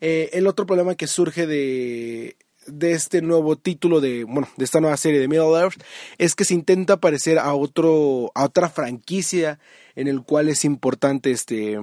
Eh, 0.00 0.30
el 0.32 0.46
otro 0.46 0.66
problema 0.66 0.94
que 0.94 1.06
surge 1.06 1.46
de, 1.46 2.36
de 2.66 2.92
este 2.92 3.22
nuevo 3.22 3.56
título 3.56 4.00
de, 4.00 4.24
bueno, 4.24 4.48
de 4.56 4.64
esta 4.64 4.80
nueva 4.80 4.96
serie 4.96 5.20
de 5.20 5.28
Middle 5.28 5.58
Earth 5.58 5.82
es 6.18 6.34
que 6.34 6.44
se 6.44 6.54
intenta 6.54 6.98
parecer 6.98 7.38
a 7.38 7.54
otro, 7.54 8.32
a 8.34 8.44
otra 8.44 8.68
franquicia 8.68 9.58
en 9.96 10.08
el 10.08 10.22
cual 10.22 10.48
es 10.48 10.64
importante 10.64 11.30
este 11.30 11.78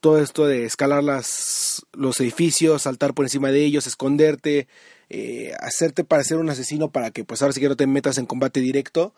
todo 0.00 0.18
esto 0.22 0.46
de 0.46 0.64
escalar 0.64 1.04
las, 1.04 1.84
los 1.92 2.18
edificios, 2.20 2.82
saltar 2.82 3.12
por 3.12 3.26
encima 3.26 3.52
de 3.52 3.64
ellos, 3.64 3.86
esconderte, 3.86 4.66
eh, 5.10 5.52
hacerte 5.60 6.04
parecer 6.04 6.38
un 6.38 6.48
asesino 6.48 6.90
para 6.90 7.10
que 7.10 7.22
pues 7.22 7.42
ahora 7.42 7.52
sí 7.52 7.60
que 7.60 7.68
no 7.68 7.76
te 7.76 7.86
metas 7.86 8.16
en 8.16 8.26
combate 8.26 8.60
directo. 8.60 9.14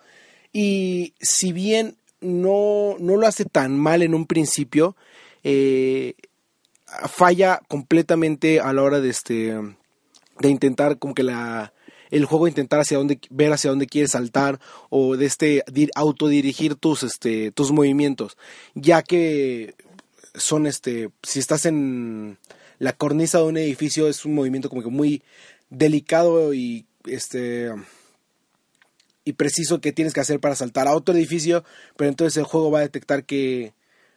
Y 0.53 1.15
si 1.21 1.53
bien 1.53 1.97
no, 2.21 2.97
no 2.99 3.17
lo 3.17 3.27
hace 3.27 3.45
tan 3.45 3.79
mal 3.79 4.03
en 4.03 4.15
un 4.15 4.27
principio, 4.27 4.97
eh, 5.45 6.15
falla 7.09 7.61
completamente 7.69 8.61
a 8.61 8.73
la 8.73 8.83
hora 8.83 9.01
de 9.01 9.11
este 9.11 9.55
de 10.41 10.49
intentar 10.49 10.99
como 10.99 11.15
que 11.15 11.23
la 11.23 11.73
el 12.11 12.27
juego 12.27 12.47
intentar 12.47 12.81
hacia 12.81 12.99
dónde 12.99 13.19
ver 13.31 13.53
hacia 13.53 13.71
dónde 13.71 13.87
quieres 13.87 14.13
saltar 14.13 14.61
o 14.91 15.17
de 15.17 15.27
este 15.27 15.65
dir- 15.67 15.91
autodirigir 15.95 16.75
tus 16.75 17.03
este 17.03 17.53
tus 17.53 17.73
movimientos. 17.73 18.37
Ya 18.75 19.03
que 19.03 19.75
son 20.35 20.67
este 20.67 21.11
si 21.23 21.39
estás 21.39 21.67
en 21.67 22.39
la 22.79 22.93
cornisa 22.93 23.39
de 23.39 23.45
un 23.45 23.57
edificio 23.57 24.09
es 24.09 24.25
un 24.25 24.35
movimiento 24.35 24.69
como 24.69 24.83
que 24.83 24.91
muy 24.91 25.23
delicado 25.71 26.53
y 26.53 26.87
este 27.07 27.71
y 29.25 29.35
preciso 29.35 29.81
que 29.81 29.93
tienes 29.93 30.13
que 30.13 30.21
hacer 30.21 30.41
para 30.41 30.57
saltar 30.57 30.89
a 30.89 30.95
otro 30.95 31.15
edificio, 31.15 31.65
pero 31.97 32.11
entonces 32.11 32.37
el 32.37 32.45
juego 32.45 32.71
va 32.71 32.81
a 32.81 32.83
detectar 32.83 33.25
que 33.25 33.73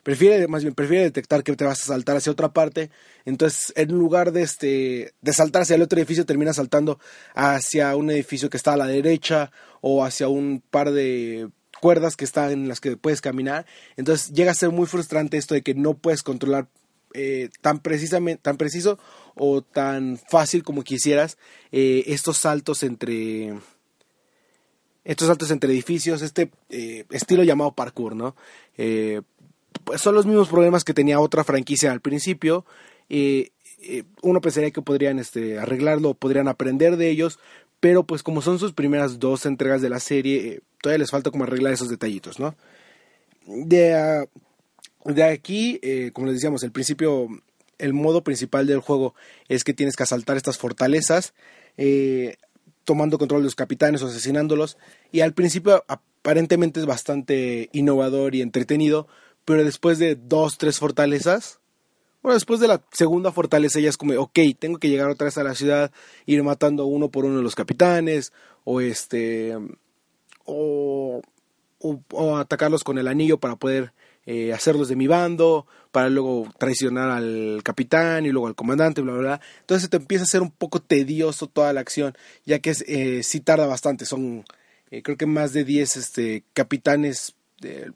prefiere 0.06 0.48
más 0.48 0.62
bien 0.62 0.76
prefiere 0.76 1.04
detectar 1.04 1.44
que 1.44 1.56
te 1.56 1.66
vas 1.66 1.82
a 1.82 1.86
saltar 1.86 2.16
hacia 2.16 2.32
otra 2.32 2.54
parte, 2.54 2.92
entonces 3.26 3.74
en 3.76 3.90
lugar 3.90 4.32
de 4.32 4.44
este 4.44 5.16
de 5.20 5.34
saltar 5.34 5.64
hacia 5.64 5.76
el 5.76 5.82
otro 5.82 5.98
edificio 5.98 6.28
terminas 6.28 6.58
saltando 6.58 7.00
hacia 7.34 7.96
un 7.96 8.12
edificio 8.12 8.52
que 8.52 8.58
está 8.58 8.74
a 8.74 8.78
la 8.78 8.86
derecha 8.86 9.52
o 9.82 10.06
hacia 10.06 10.28
un 10.28 10.62
par 10.70 10.92
de 10.92 11.50
cuerdas 11.82 12.16
que 12.16 12.24
están 12.24 12.52
en 12.52 12.68
las 12.68 12.82
que 12.82 12.98
puedes 12.98 13.20
caminar, 13.20 13.66
entonces 13.98 14.32
llega 14.32 14.52
a 14.52 14.54
ser 14.54 14.70
muy 14.70 14.86
frustrante 14.86 15.38
esto 15.38 15.56
de 15.56 15.64
que 15.64 15.74
no 15.74 15.96
puedes 15.96 16.22
controlar 16.22 16.68
eh, 17.16 17.50
tan 17.62 17.80
precisamente 17.80 18.44
tan 18.44 18.58
preciso 18.58 19.00
o 19.34 19.64
tan 19.64 20.20
fácil 20.30 20.64
como 20.64 20.84
quisieras 20.84 21.40
eh, 21.72 22.04
estos 22.06 22.38
saltos 22.38 22.84
entre 22.84 23.56
estos 25.04 25.28
saltos 25.28 25.50
entre 25.50 25.72
edificios, 25.72 26.22
este 26.22 26.52
eh, 26.70 27.06
estilo 27.10 27.44
llamado 27.44 27.74
parkour, 27.74 28.16
¿no? 28.16 28.36
Pues 29.86 30.02
son 30.02 30.16
los 30.16 30.26
mismos 30.26 30.50
problemas 30.50 30.84
que 30.84 30.94
tenía 30.94 31.20
otra 31.20 31.44
franquicia 31.44 31.92
al 31.92 32.02
principio. 32.02 32.66
eh, 33.10 33.52
eh, 33.88 34.04
uno 34.24 34.42
pensaría 34.42 34.72
que 34.72 34.82
podrían 34.82 35.20
este, 35.20 35.60
arreglarlo, 35.60 36.16
podrían 36.16 36.48
aprender 36.48 36.98
de 36.98 37.10
ellos, 37.10 37.40
pero 37.80 38.04
pues 38.04 38.24
como 38.24 38.42
son 38.42 38.58
sus 38.58 38.74
primeras 38.74 39.20
dos 39.20 39.46
entregas 39.46 39.82
de 39.82 39.90
la 39.90 40.00
serie, 40.00 40.48
eh, 40.48 40.62
todavía 40.82 41.00
les 41.00 41.12
falta 41.12 41.30
como 41.30 41.44
arreglar 41.44 41.74
esos 41.74 41.90
detallitos, 41.90 42.40
¿no? 42.40 42.56
De, 43.46 43.94
ah, 43.94 44.26
de 45.06 45.24
aquí, 45.24 45.80
eh, 45.84 46.10
como 46.14 46.26
les 46.28 46.38
decíamos, 46.38 46.64
el 46.64 46.72
principio, 46.72 47.28
el 47.78 47.94
modo 47.94 48.24
principal 48.24 48.66
del 48.66 48.80
juego 48.80 49.14
es 49.50 49.64
que 49.64 49.76
tienes 49.76 49.96
que 49.96 50.04
asaltar 50.04 50.36
estas 50.36 50.58
fortalezas. 50.58 51.34
tomando 52.86 53.18
control 53.18 53.42
de 53.42 53.46
los 53.46 53.56
capitanes 53.56 54.02
o 54.04 54.08
asesinándolos. 54.08 54.78
Y 55.12 55.22
al 55.22 55.34
principio 55.34 55.84
aparentemente 55.88 56.80
es 56.80 56.86
bastante 56.86 57.70
innovador 57.74 58.36
y 58.36 58.42
entretenido, 58.42 59.08
pero 59.46 59.64
después 59.64 60.00
de 60.00 60.16
dos, 60.16 60.58
tres 60.58 60.80
fortalezas, 60.80 61.60
bueno, 62.22 62.34
después 62.34 62.60
de 62.60 62.68
la 62.68 62.82
segunda 62.92 63.32
fortaleza 63.32 63.80
ya 63.80 63.90
es 63.90 63.98
como, 63.98 64.20
ok, 64.20 64.40
tengo 64.58 64.80
que 64.80 64.90
llegar 64.90 65.10
otra 65.10 65.26
vez 65.26 65.38
a 65.38 65.44
la 65.44 65.54
ciudad, 65.54 65.92
ir 66.26 66.42
matando 66.44 66.86
uno 66.86 67.10
por 67.10 67.26
uno 67.26 67.38
de 67.38 67.44
los 67.44 67.54
capitanes, 67.54 68.34
o 68.64 68.82
este, 68.82 69.56
o, 70.44 71.22
o, 71.80 72.38
atacarlos 72.38 72.84
con 72.84 72.98
el 72.98 73.08
anillo 73.08 73.40
para 73.40 73.56
poder 73.56 73.94
eh, 74.26 74.54
hacerlos 74.54 74.90
de 74.90 74.96
mi 74.96 75.06
bando, 75.06 75.68
para 75.92 76.10
luego 76.10 76.52
traicionar 76.58 77.12
al 77.12 77.62
capitán 77.64 78.26
y 78.26 78.32
luego 78.32 78.48
al 78.48 78.56
comandante, 78.56 79.02
bla, 79.02 79.14
bla, 79.14 79.22
bla. 79.22 79.42
Entonces 79.60 79.90
te 79.90 79.98
empieza 79.98 80.24
a 80.24 80.28
ser 80.28 80.42
un 80.42 80.52
poco 80.52 80.82
tedioso 80.82 81.46
toda 81.46 81.74
la 81.74 81.82
acción, 81.82 82.18
ya 82.44 82.58
que 82.58 82.72
es, 82.72 82.84
eh, 82.88 83.22
sí 83.22 83.40
tarda 83.40 83.68
bastante, 83.68 84.06
son 84.06 84.46
eh, 84.92 85.02
creo 85.04 85.18
que 85.18 85.26
más 85.26 85.54
de 85.54 85.64
10 85.64 85.98
este, 85.98 86.44
capitanes, 86.54 87.35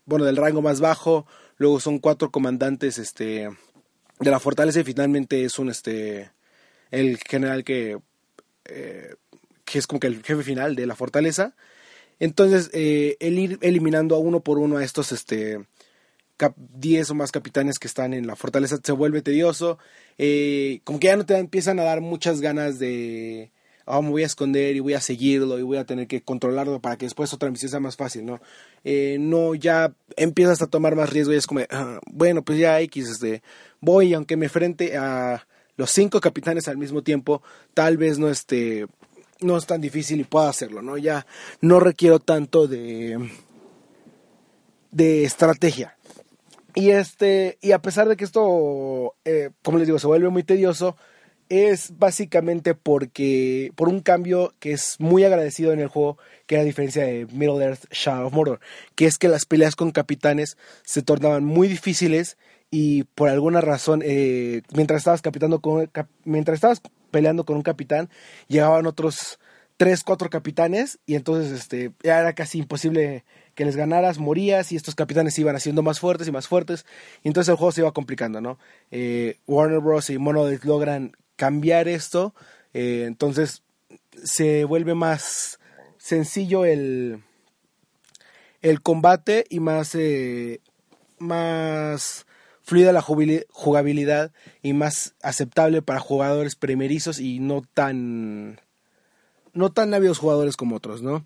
bueno, 0.05 0.25
del 0.25 0.37
rango 0.37 0.61
más 0.61 0.79
bajo, 0.79 1.25
luego 1.57 1.79
son 1.79 1.99
cuatro 1.99 2.31
comandantes 2.31 2.97
este, 2.97 3.49
de 4.19 4.31
la 4.31 4.39
fortaleza 4.39 4.79
y 4.79 4.83
finalmente 4.83 5.43
es 5.43 5.59
un, 5.59 5.69
este, 5.69 6.31
el 6.91 7.17
general 7.17 7.63
que, 7.63 7.99
eh, 8.65 9.15
que 9.65 9.79
es 9.79 9.87
como 9.87 9.99
que 9.99 10.07
el 10.07 10.23
jefe 10.23 10.43
final 10.43 10.75
de 10.75 10.85
la 10.85 10.95
fortaleza. 10.95 11.55
Entonces, 12.19 12.69
eh, 12.73 13.17
el 13.19 13.39
ir 13.39 13.57
eliminando 13.61 14.15
a 14.15 14.19
uno 14.19 14.41
por 14.41 14.57
uno 14.59 14.77
a 14.77 14.83
estos 14.83 15.11
este, 15.11 15.65
cap- 16.37 16.55
10 16.57 17.09
o 17.11 17.15
más 17.15 17.31
capitanes 17.31 17.79
que 17.79 17.87
están 17.87 18.13
en 18.13 18.27
la 18.27 18.35
fortaleza 18.35 18.77
se 18.83 18.91
vuelve 18.91 19.21
tedioso. 19.21 19.77
Eh, 20.17 20.81
como 20.83 20.99
que 20.99 21.07
ya 21.07 21.17
no 21.17 21.25
te 21.25 21.37
empiezan 21.37 21.79
a 21.79 21.83
dar 21.83 22.01
muchas 22.01 22.41
ganas 22.41 22.79
de. 22.79 23.51
Ah, 23.91 24.01
me 24.03 24.11
voy 24.11 24.21
a 24.21 24.27
esconder 24.27 24.75
y 24.75 24.81
voy 24.81 24.93
a 24.93 25.01
seguirlo 25.01 25.57
y 25.57 25.63
voy 25.63 25.77
a 25.77 25.83
tener 25.83 26.05
que 26.05 26.21
controlarlo 26.21 26.79
para 26.79 26.95
que 26.95 27.07
después 27.07 27.33
otra 27.33 27.49
misión 27.49 27.71
sea 27.71 27.79
más 27.79 27.95
fácil, 27.95 28.23
¿no? 28.23 28.39
Eh, 28.83 29.17
no, 29.19 29.55
ya 29.55 29.91
empiezas 30.15 30.61
a 30.61 30.67
tomar 30.67 30.95
más 30.95 31.09
riesgo 31.09 31.33
y 31.33 31.37
es 31.37 31.47
como, 31.47 31.61
ah, 31.71 31.99
bueno, 32.05 32.43
pues 32.43 32.59
ya 32.59 32.79
X, 32.81 33.09
este, 33.09 33.41
voy, 33.81 34.13
aunque 34.13 34.37
me 34.37 34.47
frente 34.47 34.95
a 34.95 35.47
los 35.75 35.89
cinco 35.89 36.21
capitanes 36.21 36.67
al 36.67 36.77
mismo 36.77 37.01
tiempo, 37.01 37.41
tal 37.73 37.97
vez 37.97 38.19
no 38.19 38.29
este, 38.29 38.85
no 39.41 39.57
es 39.57 39.65
tan 39.65 39.81
difícil 39.81 40.19
y 40.19 40.23
pueda 40.23 40.49
hacerlo, 40.49 40.83
¿no? 40.83 40.97
Ya 40.97 41.25
no 41.61 41.79
requiero 41.79 42.19
tanto 42.19 42.67
de, 42.67 43.31
de 44.91 45.23
estrategia. 45.23 45.97
Y 46.75 46.91
este, 46.91 47.57
y 47.61 47.71
a 47.71 47.81
pesar 47.81 48.07
de 48.07 48.15
que 48.15 48.25
esto, 48.25 49.15
eh, 49.25 49.49
como 49.63 49.79
les 49.79 49.87
digo, 49.87 49.99
se 49.99 50.07
vuelve 50.07 50.29
muy 50.29 50.43
tedioso, 50.43 50.95
es 51.49 51.97
básicamente 51.97 52.75
porque, 52.75 53.71
por 53.75 53.89
un 53.89 54.01
cambio 54.01 54.53
que 54.59 54.71
es 54.71 54.95
muy 54.99 55.23
agradecido 55.23 55.73
en 55.73 55.79
el 55.79 55.87
juego, 55.87 56.17
que 56.45 56.55
era 56.55 56.61
a 56.61 56.65
diferencia 56.65 57.03
de 57.03 57.25
Middle 57.31 57.63
Earth 57.63 57.91
Shadow 57.91 58.27
of 58.27 58.33
Mordor, 58.33 58.59
que 58.95 59.05
es 59.07 59.17
que 59.17 59.27
las 59.27 59.45
peleas 59.45 59.75
con 59.75 59.91
capitanes 59.91 60.57
se 60.83 61.01
tornaban 61.01 61.43
muy 61.43 61.67
difíciles 61.67 62.37
y 62.71 63.03
por 63.03 63.29
alguna 63.29 63.61
razón, 63.61 64.01
eh, 64.05 64.61
mientras 64.73 64.99
estabas 64.99 65.23
capitando 65.23 65.59
con, 65.59 65.89
mientras 66.23 66.55
estabas 66.55 66.81
peleando 67.09 67.45
con 67.45 67.57
un 67.57 67.63
capitán, 67.63 68.09
llegaban 68.47 68.85
otros 68.85 69.39
tres, 69.77 70.03
cuatro 70.03 70.29
capitanes 70.29 70.99
y 71.05 71.15
entonces 71.15 71.51
este 71.51 71.93
era 72.03 72.33
casi 72.33 72.59
imposible 72.59 73.23
que 73.55 73.65
les 73.65 73.75
ganaras, 73.75 74.19
morías 74.19 74.71
y 74.71 74.75
estos 74.75 74.93
capitanes 74.93 75.33
se 75.33 75.41
iban 75.41 75.55
haciendo 75.55 75.81
más 75.81 75.99
fuertes 75.99 76.27
y 76.27 76.31
más 76.31 76.47
fuertes 76.47 76.85
y 77.23 77.29
entonces 77.29 77.49
el 77.49 77.55
juego 77.55 77.71
se 77.71 77.81
iba 77.81 77.91
complicando, 77.93 78.41
¿no? 78.41 78.59
Eh, 78.91 79.37
Warner 79.47 79.79
Bros. 79.79 80.09
y 80.09 80.17
Monolith 80.17 80.65
logran 80.65 81.13
cambiar 81.39 81.87
esto, 81.87 82.35
eh, 82.73 83.05
entonces 83.07 83.63
se 84.21 84.65
vuelve 84.65 84.93
más 84.93 85.57
sencillo 85.97 86.65
el, 86.65 87.23
el 88.61 88.81
combate 88.81 89.45
y 89.49 89.61
más, 89.61 89.95
eh, 89.95 90.59
más 91.17 92.25
fluida 92.61 92.91
la 92.91 93.01
jugabilidad 93.01 94.33
y 94.61 94.73
más 94.73 95.15
aceptable 95.23 95.81
para 95.81 96.01
jugadores 96.01 96.57
primerizos 96.57 97.19
y 97.19 97.39
no 97.39 97.61
tan 97.73 98.59
no 99.53 99.71
tan 99.71 99.93
ávidos 99.93 100.19
jugadores 100.19 100.57
como 100.57 100.75
otros, 100.75 101.01
¿no? 101.01 101.25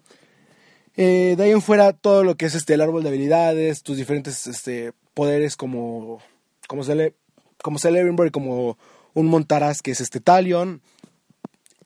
Eh, 0.96 1.34
de 1.36 1.44
ahí 1.44 1.52
en 1.52 1.62
fuera 1.62 1.92
todo 1.92 2.24
lo 2.24 2.36
que 2.36 2.46
es 2.46 2.54
este 2.54 2.76
el 2.76 2.82
árbol 2.82 3.02
de 3.02 3.10
habilidades, 3.10 3.82
tus 3.82 3.98
diferentes 3.98 4.46
este, 4.46 4.94
poderes 5.16 5.58
como 5.58 6.22
como 6.68 6.84
Cele 6.84 7.16
como 7.64 7.80
Celebrimbor 7.80 8.28
y 8.28 8.32
como 8.32 8.78
un 9.14 9.28
Montaraz 9.28 9.82
que 9.82 9.92
es 9.92 10.02
este 10.02 10.20
Talion 10.20 10.82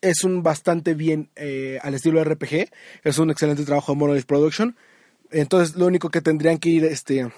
es 0.01 0.23
un 0.23 0.43
bastante 0.43 0.93
bien 0.93 1.29
eh, 1.35 1.79
al 1.81 1.93
estilo 1.93 2.23
RPG, 2.23 2.69
es 3.03 3.17
un 3.17 3.31
excelente 3.31 3.65
trabajo 3.65 3.93
de 3.93 3.97
Monolith 3.97 4.25
Production. 4.25 4.75
Entonces 5.31 5.75
lo 5.75 5.85
único 5.85 6.09
que 6.09 6.21
tendrían 6.21 6.57
que 6.57 6.69
ir 6.69 6.85
este 6.85 7.31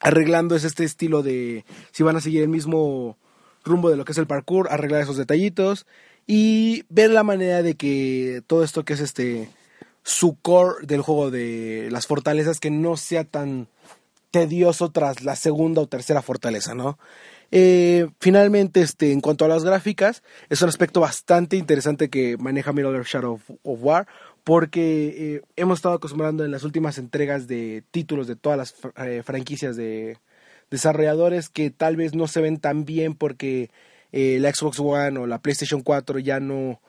arreglando 0.00 0.56
es 0.56 0.64
este 0.64 0.84
estilo 0.84 1.22
de 1.22 1.64
si 1.92 2.02
van 2.02 2.16
a 2.16 2.20
seguir 2.20 2.42
el 2.42 2.48
mismo 2.48 3.16
rumbo 3.64 3.90
de 3.90 3.96
lo 3.96 4.04
que 4.04 4.12
es 4.12 4.18
el 4.18 4.26
parkour, 4.26 4.68
arreglar 4.70 5.02
esos 5.02 5.16
detallitos 5.16 5.86
y 6.26 6.84
ver 6.88 7.10
la 7.10 7.22
manera 7.22 7.62
de 7.62 7.74
que 7.74 8.42
todo 8.46 8.64
esto 8.64 8.84
que 8.84 8.94
es 8.94 9.00
este 9.00 9.48
su 10.02 10.36
core 10.40 10.86
del 10.86 11.00
juego 11.00 11.30
de 11.30 11.88
las 11.90 12.06
fortalezas 12.06 12.60
que 12.60 12.70
no 12.70 12.96
sea 12.96 13.24
tan 13.24 13.68
tedioso 14.30 14.90
tras 14.90 15.22
la 15.22 15.36
segunda 15.36 15.80
o 15.80 15.86
tercera 15.86 16.20
fortaleza, 16.20 16.74
¿no? 16.74 16.98
Eh, 17.56 18.08
finalmente, 18.18 18.80
este, 18.80 19.12
en 19.12 19.20
cuanto 19.20 19.44
a 19.44 19.48
las 19.48 19.62
gráficas, 19.62 20.24
es 20.48 20.60
un 20.60 20.68
aspecto 20.68 20.98
bastante 20.98 21.56
interesante 21.56 22.10
que 22.10 22.36
maneja 22.36 22.72
Earth 22.76 23.06
Shadow 23.06 23.34
of, 23.34 23.50
of 23.62 23.78
War, 23.80 24.08
porque 24.42 25.36
eh, 25.36 25.42
hemos 25.54 25.78
estado 25.78 25.94
acostumbrando 25.94 26.44
en 26.44 26.50
las 26.50 26.64
últimas 26.64 26.98
entregas 26.98 27.46
de 27.46 27.84
títulos 27.92 28.26
de 28.26 28.34
todas 28.34 28.58
las 28.58 28.74
eh, 29.06 29.22
franquicias 29.24 29.76
de 29.76 30.18
desarrolladores 30.68 31.48
que 31.48 31.70
tal 31.70 31.94
vez 31.94 32.16
no 32.16 32.26
se 32.26 32.40
ven 32.40 32.58
tan 32.58 32.84
bien 32.84 33.14
porque 33.14 33.70
eh, 34.10 34.38
la 34.40 34.52
Xbox 34.52 34.80
One 34.80 35.20
o 35.20 35.26
la 35.28 35.38
PlayStation 35.38 35.82
4 35.82 36.18
ya 36.18 36.40
no 36.40 36.80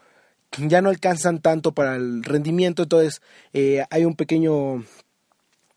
ya 0.58 0.82
no 0.82 0.90
alcanzan 0.90 1.42
tanto 1.42 1.74
para 1.74 1.96
el 1.96 2.24
rendimiento, 2.24 2.84
entonces 2.84 3.22
eh, 3.54 3.86
hay 3.90 4.06
un 4.06 4.16
pequeño, 4.16 4.84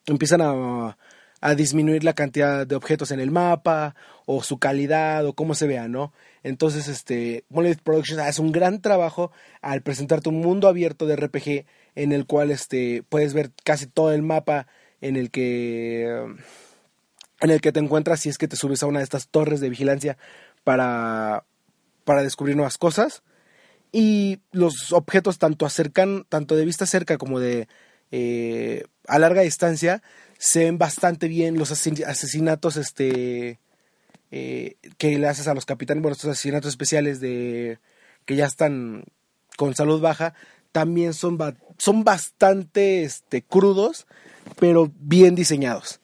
empiezan 0.07 0.41
a, 0.41 0.97
a 1.41 1.55
disminuir 1.55 2.05
la 2.05 2.14
cantidad 2.14 2.66
de 2.66 2.74
objetos 2.74 3.11
en 3.11 3.20
el 3.20 3.30
mapa 3.30 3.95
o 4.26 4.43
su 4.43 4.59
calidad 4.59 5.24
o 5.26 5.34
cómo 5.34 5.55
se 5.55 5.66
vea, 5.66 5.89
¿no? 5.89 6.12
Entonces, 6.43 6.89
este, 6.89 7.45
Monolith 7.49 7.80
Productions 7.82 8.20
hace 8.20 8.43
un 8.43 8.53
gran 8.53 8.80
trabajo 8.80 9.30
al 9.62 9.82
presentarte 9.82 10.28
un 10.28 10.41
mundo 10.41 10.68
abierto 10.68 11.07
de 11.07 11.16
RPG 11.16 11.66
en 11.95 12.12
el 12.12 12.26
cual 12.26 12.51
este, 12.51 13.03
puedes 13.09 13.34
ver 13.34 13.51
casi 13.64 13.86
todo 13.86 14.12
el 14.12 14.22
mapa 14.22 14.66
en 15.01 15.16
el 15.16 15.30
que 15.30 16.26
en 17.41 17.51
el 17.51 17.61
que 17.61 17.72
te 17.72 17.80
encuentras 17.80 18.20
si 18.20 18.28
es 18.28 18.39
que 18.39 18.49
te 18.49 18.57
subes 18.57 18.82
a 18.82 18.86
una 18.86 18.99
de 18.99 19.05
estas 19.05 19.28
torres 19.28 19.61
de 19.61 19.68
vigilancia 19.68 20.18
para, 20.64 21.45
para 22.05 22.22
descubrir 22.22 22.57
nuevas 22.57 22.78
cosas. 22.78 23.22
Y 23.93 24.41
los 24.53 24.93
objetos 24.93 25.39
tanto 25.39 25.64
acercan, 25.64 26.24
tanto 26.28 26.57
de 26.57 26.64
vista 26.64 26.84
cerca 26.84 27.16
como 27.16 27.41
de 27.41 27.68
eh, 28.11 28.84
a 29.07 29.18
larga 29.18 29.43
distancia, 29.43 30.03
se 30.39 30.64
ven 30.64 30.78
bastante 30.78 31.28
bien 31.28 31.59
los 31.59 31.70
asesin- 31.72 32.07
asesinatos 32.07 32.76
este 32.76 33.59
eh, 34.30 34.76
que 34.97 35.18
le 35.18 35.26
haces 35.28 35.49
a 35.49 35.55
los 35.55 35.66
capitanes, 35.66 36.03
bueno, 36.03 36.14
estos 36.14 36.30
asesinatos 36.30 36.70
especiales 36.70 37.20
de 37.20 37.78
que 38.24 38.36
ya 38.36 38.47
están 38.47 39.05
con 39.57 39.74
salud 39.74 40.01
baja, 40.01 40.34
también 40.72 41.12
son, 41.14 41.39
son 41.78 42.05
bastante 42.05 43.03
este, 43.03 43.43
crudos, 43.43 44.07
pero 44.61 44.93
bien 45.01 45.34
diseñados. 45.34 46.01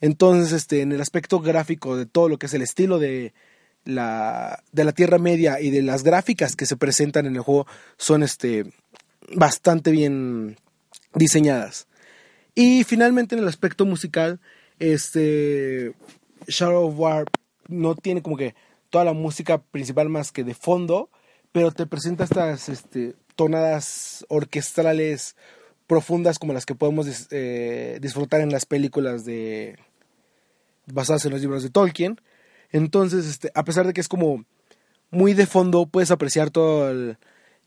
Entonces, 0.00 0.52
este, 0.52 0.82
en 0.82 0.92
el 0.92 1.00
aspecto 1.00 1.40
gráfico 1.40 1.96
de 1.96 2.06
todo 2.06 2.28
lo 2.28 2.38
que 2.38 2.46
es 2.46 2.54
el 2.54 2.62
estilo 2.62 2.98
de 2.98 3.32
la, 3.84 4.62
de 4.70 4.84
la 4.84 4.92
Tierra 4.92 5.18
Media 5.18 5.60
y 5.60 5.70
de 5.70 5.82
las 5.82 6.04
gráficas 6.04 6.54
que 6.54 6.66
se 6.66 6.76
presentan 6.76 7.26
en 7.26 7.36
el 7.36 7.42
juego 7.42 7.66
son 7.96 8.22
este, 8.22 8.72
bastante 9.34 9.90
bien 9.90 10.56
diseñadas. 11.14 11.87
Y 12.60 12.82
finalmente 12.82 13.36
en 13.36 13.42
el 13.42 13.46
aspecto 13.46 13.86
musical, 13.86 14.40
este 14.80 15.94
Shadow 16.48 16.88
of 16.88 16.98
War 16.98 17.24
no 17.68 17.94
tiene 17.94 18.20
como 18.20 18.36
que 18.36 18.56
toda 18.90 19.04
la 19.04 19.12
música 19.12 19.58
principal 19.58 20.08
más 20.08 20.32
que 20.32 20.42
de 20.42 20.54
fondo, 20.54 21.08
pero 21.52 21.70
te 21.70 21.86
presenta 21.86 22.24
estas 22.24 22.68
este, 22.68 23.14
tonadas 23.36 24.26
orquestales 24.28 25.36
profundas 25.86 26.40
como 26.40 26.52
las 26.52 26.66
que 26.66 26.74
podemos 26.74 27.28
eh, 27.30 28.00
disfrutar 28.02 28.40
en 28.40 28.50
las 28.50 28.66
películas 28.66 29.24
de 29.24 29.78
basadas 30.86 31.26
en 31.26 31.30
los 31.30 31.40
libros 31.40 31.62
de 31.62 31.70
Tolkien. 31.70 32.20
Entonces, 32.72 33.26
este, 33.26 33.52
a 33.54 33.62
pesar 33.62 33.86
de 33.86 33.92
que 33.92 34.00
es 34.00 34.08
como 34.08 34.44
muy 35.12 35.32
de 35.32 35.46
fondo, 35.46 35.86
puedes 35.86 36.10
apreciar 36.10 36.50
todo 36.50 36.90
el, 36.90 37.18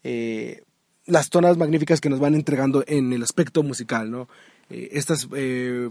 eh, 0.04 0.64
las 1.06 1.30
tonas 1.30 1.56
magníficas 1.56 2.02
que 2.02 2.10
nos 2.10 2.20
van 2.20 2.36
entregando 2.36 2.84
en 2.88 3.14
el 3.14 3.24
aspecto 3.24 3.64
musical, 3.64 4.12
¿no? 4.12 4.28
Eh, 4.72 4.90
estas 4.94 5.28
eh, 5.36 5.90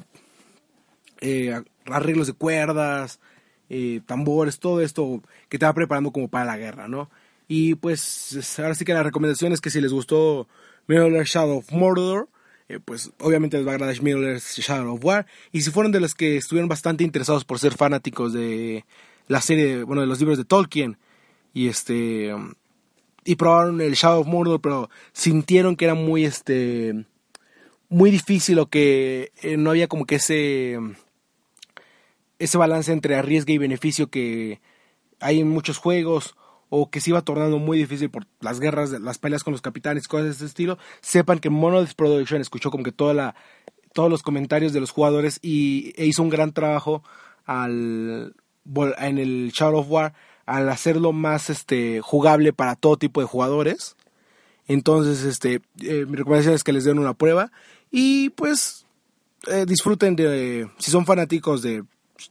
eh, 1.20 1.62
arreglos 1.87 2.26
de 2.26 2.33
cuerdas, 2.33 3.20
tambores, 4.07 4.59
todo 4.59 4.81
esto 4.81 5.22
que 5.49 5.57
te 5.57 5.64
va 5.64 5.72
preparando 5.72 6.11
como 6.11 6.26
para 6.26 6.45
la 6.45 6.57
guerra, 6.57 6.89
¿no? 6.89 7.09
Y 7.47 7.76
pues 7.76 8.33
es- 8.33 8.59
ahora 8.59 8.74
sí 8.74 8.85
que 8.85 8.93
la 8.95 9.05
recomendación 9.05 9.53
es 9.53 9.61
que 9.61 9.70
si 9.70 9.81
les 9.81 9.93
gustó 9.93 10.49
Middle 10.89 11.22
Shadow 11.24 11.59
of 11.59 11.70
Mordor, 11.70 12.28
pues 12.85 13.12
obviamente 13.20 13.57
les 13.59 13.66
va 13.66 13.72
a 13.72 13.74
agradar 13.74 14.03
Middle 14.03 14.39
Shadow 14.41 14.95
of 14.95 15.05
War. 15.05 15.26
Y 15.53 15.61
si 15.61 15.70
fueron 15.70 15.93
de 15.93 16.01
los 16.01 16.16
que 16.16 16.37
estuvieron 16.37 16.68
bastante 16.68 17.05
interesados 17.05 17.45
por 17.45 17.61
ser 17.61 17.74
fanáticos 17.74 18.33
de 18.33 18.85
la 19.28 19.41
serie, 19.41 19.85
bueno, 19.85 20.03
de 20.03 20.09
los 20.09 20.18
libros 20.18 20.39
de 20.39 20.45
Tolkien, 20.45 20.97
y 21.55 21.68
este 21.68 22.35
y 23.24 23.37
probaron 23.37 23.81
el 23.81 23.95
Shadow 23.95 24.22
of 24.22 24.26
Mordor, 24.26 24.61
pero 24.61 24.91
sintieron 25.12 25.76
que 25.76 25.85
era 25.85 25.95
muy 25.95 26.24
este 26.24 27.05
muy 27.91 28.11
difícil 28.11 28.59
o 28.61 28.66
que 28.66 29.32
eh, 29.43 29.59
no 29.59 29.70
había 29.70 29.88
como 29.88 30.07
que 30.07 30.14
ese 30.14 30.78
ese 32.38 32.57
balance 32.57 32.91
entre 32.91 33.16
arriesgue 33.16 33.53
y 33.53 33.59
beneficio 33.59 34.09
que 34.09 34.61
hay 35.20 35.41
en 35.41 35.49
muchos 35.49 35.76
juegos 35.76 36.36
o 36.70 36.88
que 36.88 37.01
se 37.01 37.11
iba 37.11 37.20
tornando 37.20 37.59
muy 37.59 37.76
difícil 37.76 38.11
por 38.11 38.26
las 38.41 38.61
guerras, 38.61 38.91
las 38.93 39.18
peleas 39.18 39.45
con 39.45 39.53
los 39.53 39.61
capitanes, 39.61 40.09
cosas 40.09 40.26
de 40.26 40.32
ese 40.32 40.47
estilo, 40.47 40.78
sepan 41.03 41.41
que 41.41 41.51
Monolith 41.51 41.95
Production 41.95 42.41
escuchó 42.41 42.70
como 42.70 42.84
que 42.84 42.93
toda 42.93 43.12
la, 43.12 43.34
todos 43.93 44.09
los 44.09 44.22
comentarios 44.22 44.72
de 44.72 44.80
los 44.80 44.93
jugadores 44.93 45.41
y 45.43 45.93
e 45.97 46.07
hizo 46.07 46.22
un 46.22 46.30
gran 46.30 46.53
trabajo 46.53 47.03
al 47.45 48.34
en 48.99 49.18
el 49.18 49.51
Shadow 49.53 49.80
of 49.80 49.91
War 49.91 50.14
al 50.47 50.68
hacerlo 50.68 51.12
más 51.12 51.51
este 51.51 52.01
jugable 52.01 52.53
para 52.53 52.76
todo 52.76 52.97
tipo 52.97 53.20
de 53.20 53.26
jugadores. 53.26 53.97
Entonces, 54.66 55.24
este, 55.24 55.62
eh, 55.82 56.07
mi 56.09 56.16
recomendación 56.16 56.55
es 56.55 56.62
que 56.62 56.72
les 56.72 56.84
den 56.84 56.99
una 56.99 57.14
prueba 57.14 57.51
y 57.91 58.30
pues 58.30 58.86
eh, 59.47 59.64
disfruten 59.66 60.16
de, 60.16 60.70
si 60.78 60.91
son 60.91 61.07
fanáticos 61.07 61.62
de 61.62 61.84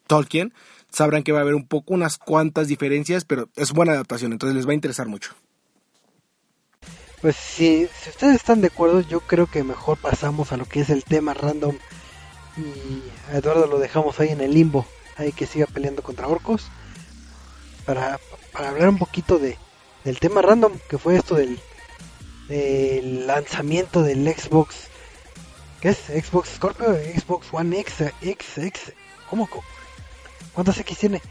Tolkien, 0.07 0.53
sabrán 0.91 1.24
que 1.24 1.32
va 1.32 1.39
a 1.39 1.41
haber 1.41 1.55
un 1.55 1.68
poco, 1.68 1.93
unas 1.93 2.18
cuantas 2.18 2.68
diferencias, 2.68 3.26
pero 3.26 3.49
es 3.55 3.72
buena 3.72 3.93
adaptación, 3.93 4.32
entonces 4.32 4.55
les 4.55 4.68
va 4.68 4.72
a 4.72 4.76
interesar 4.76 5.07
mucho. 5.07 5.36
Pues 7.22 7.36
si, 7.36 7.88
si 8.01 8.10
ustedes 8.10 8.36
están 8.36 8.62
de 8.62 8.68
acuerdo, 8.68 9.01
yo 9.01 9.20
creo 9.20 9.47
que 9.47 9.64
mejor 9.64 9.97
pasamos 9.97 10.53
a 10.53 10.57
lo 10.57 10.66
que 10.66 10.80
es 10.80 10.89
el 10.89 11.03
tema 11.03 11.34
random. 11.34 11.76
Y 12.57 13.32
a 13.32 13.38
Eduardo 13.38 13.68
lo 13.68 13.78
dejamos 13.78 14.20
ahí 14.20 14.30
en 14.30 14.39
el 14.39 14.53
limbo. 14.53 14.86
Ahí 15.18 15.34
que 15.34 15.45
siga 15.45 15.66
peleando 15.66 16.01
contra 16.01 16.28
orcos. 16.28 16.68
Para, 17.86 18.20
para 18.53 18.70
hablar 18.70 18.89
un 18.89 18.97
poquito 18.97 19.38
de, 19.38 19.57
del 20.05 20.20
tema 20.20 20.41
random, 20.41 20.74
que 20.89 20.97
fue 20.97 21.18
esto 21.18 21.36
del 21.36 21.60
lanzamiento 23.28 24.01
del 24.01 24.26
Xbox. 24.34 24.89
¿Qué 25.82 25.89
es? 25.89 25.97
Xbox 25.97 26.49
Scorpio, 26.55 26.88
Xbox 26.93 27.47
One 27.51 27.80
X, 27.80 28.03
X, 28.21 28.57
X. 28.57 28.93
¿Cómo? 29.30 29.47
¿Cuántas 30.53 30.77
X 30.80 30.97
tiene? 30.97 31.21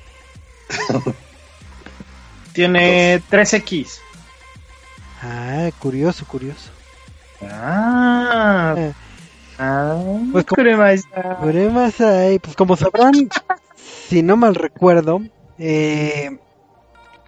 Tiene 2.52 3.22
3X. 3.30 3.98
Ah, 5.22 5.70
curioso, 5.78 6.24
curioso. 6.26 6.70
Ah. 7.42 8.74
Eh, 8.76 8.92
Ah. 9.60 10.00
Pues 10.30 10.44
como- 10.44 10.62
Kuremasa. 11.40 12.08
Hay, 12.20 12.38
pues 12.38 12.54
como 12.54 12.76
sabrán, 12.76 13.28
si 14.08 14.22
no 14.22 14.36
mal 14.36 14.54
recuerdo, 14.54 15.20
eh, 15.58 16.38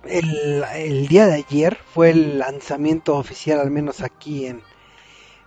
el, 0.04 0.64
el 0.76 1.08
día 1.08 1.26
de 1.26 1.34
ayer 1.34 1.76
fue 1.92 2.10
el 2.10 2.38
lanzamiento 2.38 3.16
oficial, 3.16 3.58
al 3.58 3.72
menos 3.72 4.00
aquí 4.00 4.46
en, 4.46 4.62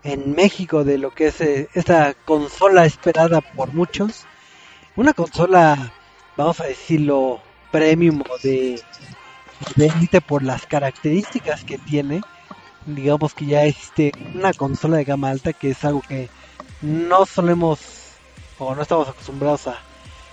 en 0.04 0.36
México, 0.36 0.84
de 0.84 0.97
lo 0.97 1.12
que 1.12 1.28
es 1.28 1.41
eh, 1.41 1.70
esta 1.74 2.14
consola 2.14 2.86
esperada 2.86 3.41
por 3.41 3.74
muchos. 3.74 4.26
Una 4.95 5.14
consola, 5.14 5.93
vamos 6.38 6.60
a 6.60 6.66
decirlo, 6.66 7.41
premium 7.72 8.22
de, 8.43 8.82
de 9.76 9.86
élite 9.88 10.22
por 10.22 10.43
las 10.43 10.66
características 10.66 11.64
que 11.64 11.78
tiene. 11.78 12.22
Digamos 12.86 13.34
que 13.34 13.45
ya 13.45 13.66
existe 13.66 14.12
una 14.36 14.54
consola 14.54 14.97
de 14.97 15.06
gama 15.06 15.30
alta, 15.30 15.54
que 15.54 15.72
es 15.72 15.84
algo 15.86 16.01
que 16.01 16.30
no 16.82 17.26
solemos 17.26 17.80
o 18.60 18.76
no 18.76 18.82
estamos 18.82 19.08
acostumbrados 19.08 19.68
a, 19.68 19.78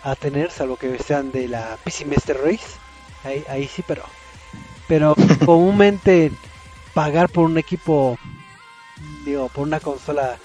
a 0.03 0.17
tener, 0.17 0.51
salvo 0.51 0.77
que 0.77 0.99
sean 0.99 1.31
de 1.33 1.49
la 1.49 1.79
PC 1.85 2.05
Master 2.07 2.39
Race. 2.45 2.79
Ahí, 3.25 3.45
ahí 3.49 3.69
sí, 3.69 3.85
pero 3.87 4.03
pero 4.91 5.15
comúnmente 5.47 6.33
pagar 6.95 7.29
por 7.29 7.45
un 7.45 7.57
equipo, 7.59 8.19
digo, 9.31 9.49
por 9.49 9.67
una 9.67 9.81
consola 9.81 10.39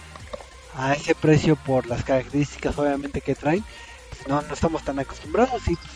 a 0.73 0.93
ese 0.93 1.15
precio 1.15 1.55
por 1.55 1.87
las 1.87 2.03
características 2.03 2.77
obviamente 2.77 3.21
que 3.21 3.35
traen, 3.35 3.63
pues 4.09 4.27
no, 4.27 4.41
no 4.41 4.53
estamos 4.53 4.83
tan 4.83 4.99
acostumbrados 4.99 5.67
y 5.67 5.75
pues, 5.75 5.93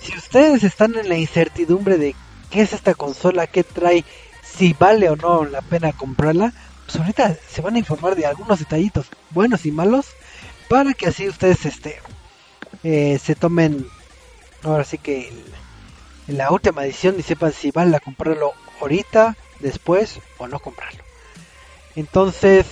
si 0.00 0.16
ustedes 0.16 0.64
están 0.64 0.96
en 0.96 1.08
la 1.08 1.16
incertidumbre 1.18 1.98
de 1.98 2.14
qué 2.50 2.62
es 2.62 2.72
esta 2.72 2.94
consola, 2.94 3.46
qué 3.46 3.64
trae, 3.64 4.04
si 4.42 4.72
vale 4.74 5.10
o 5.10 5.16
no 5.16 5.44
la 5.44 5.62
pena 5.62 5.92
comprarla, 5.92 6.52
pues 6.86 6.98
ahorita 6.98 7.36
se 7.48 7.62
van 7.62 7.74
a 7.76 7.78
informar 7.80 8.14
de 8.16 8.26
algunos 8.26 8.58
detallitos 8.60 9.06
buenos 9.30 9.66
y 9.66 9.72
malos 9.72 10.06
para 10.68 10.94
que 10.94 11.08
así 11.08 11.28
ustedes 11.28 11.64
este 11.66 12.00
eh, 12.82 13.18
se 13.22 13.34
tomen 13.34 13.86
ahora 14.64 14.84
sí 14.84 14.98
que 14.98 15.28
el- 15.28 15.54
la 16.36 16.50
última 16.52 16.84
edición 16.84 17.16
y 17.18 17.22
sepan 17.22 17.52
si 17.52 17.70
vale 17.70 17.96
a 17.96 18.00
comprarlo 18.00 18.52
ahorita, 18.80 19.36
después 19.60 20.20
o 20.38 20.48
no 20.48 20.60
comprarlo. 20.60 21.05
Entonces, 21.96 22.66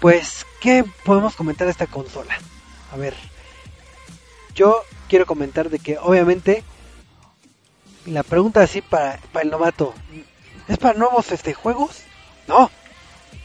pues, 0.00 0.46
¿qué 0.60 0.84
podemos 1.04 1.34
comentar 1.34 1.66
de 1.66 1.72
esta 1.72 1.86
consola? 1.86 2.38
A 2.92 2.96
ver, 2.96 3.14
yo 4.54 4.82
quiero 5.08 5.26
comentar 5.26 5.70
de 5.70 5.78
que 5.78 5.98
obviamente 5.98 6.62
la 8.04 8.22
pregunta 8.22 8.62
así 8.62 8.82
para, 8.82 9.18
para 9.32 9.44
el 9.44 9.50
novato, 9.50 9.94
¿es 10.68 10.78
para 10.78 10.98
nuevos 10.98 11.32
este 11.32 11.54
juegos? 11.54 12.02
No, 12.46 12.70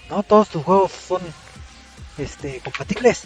no 0.10 0.22
todos 0.24 0.49
tus 0.49 0.64
juegos 0.64 0.91
son 0.91 1.22
este 2.18 2.60
compatibles. 2.60 3.24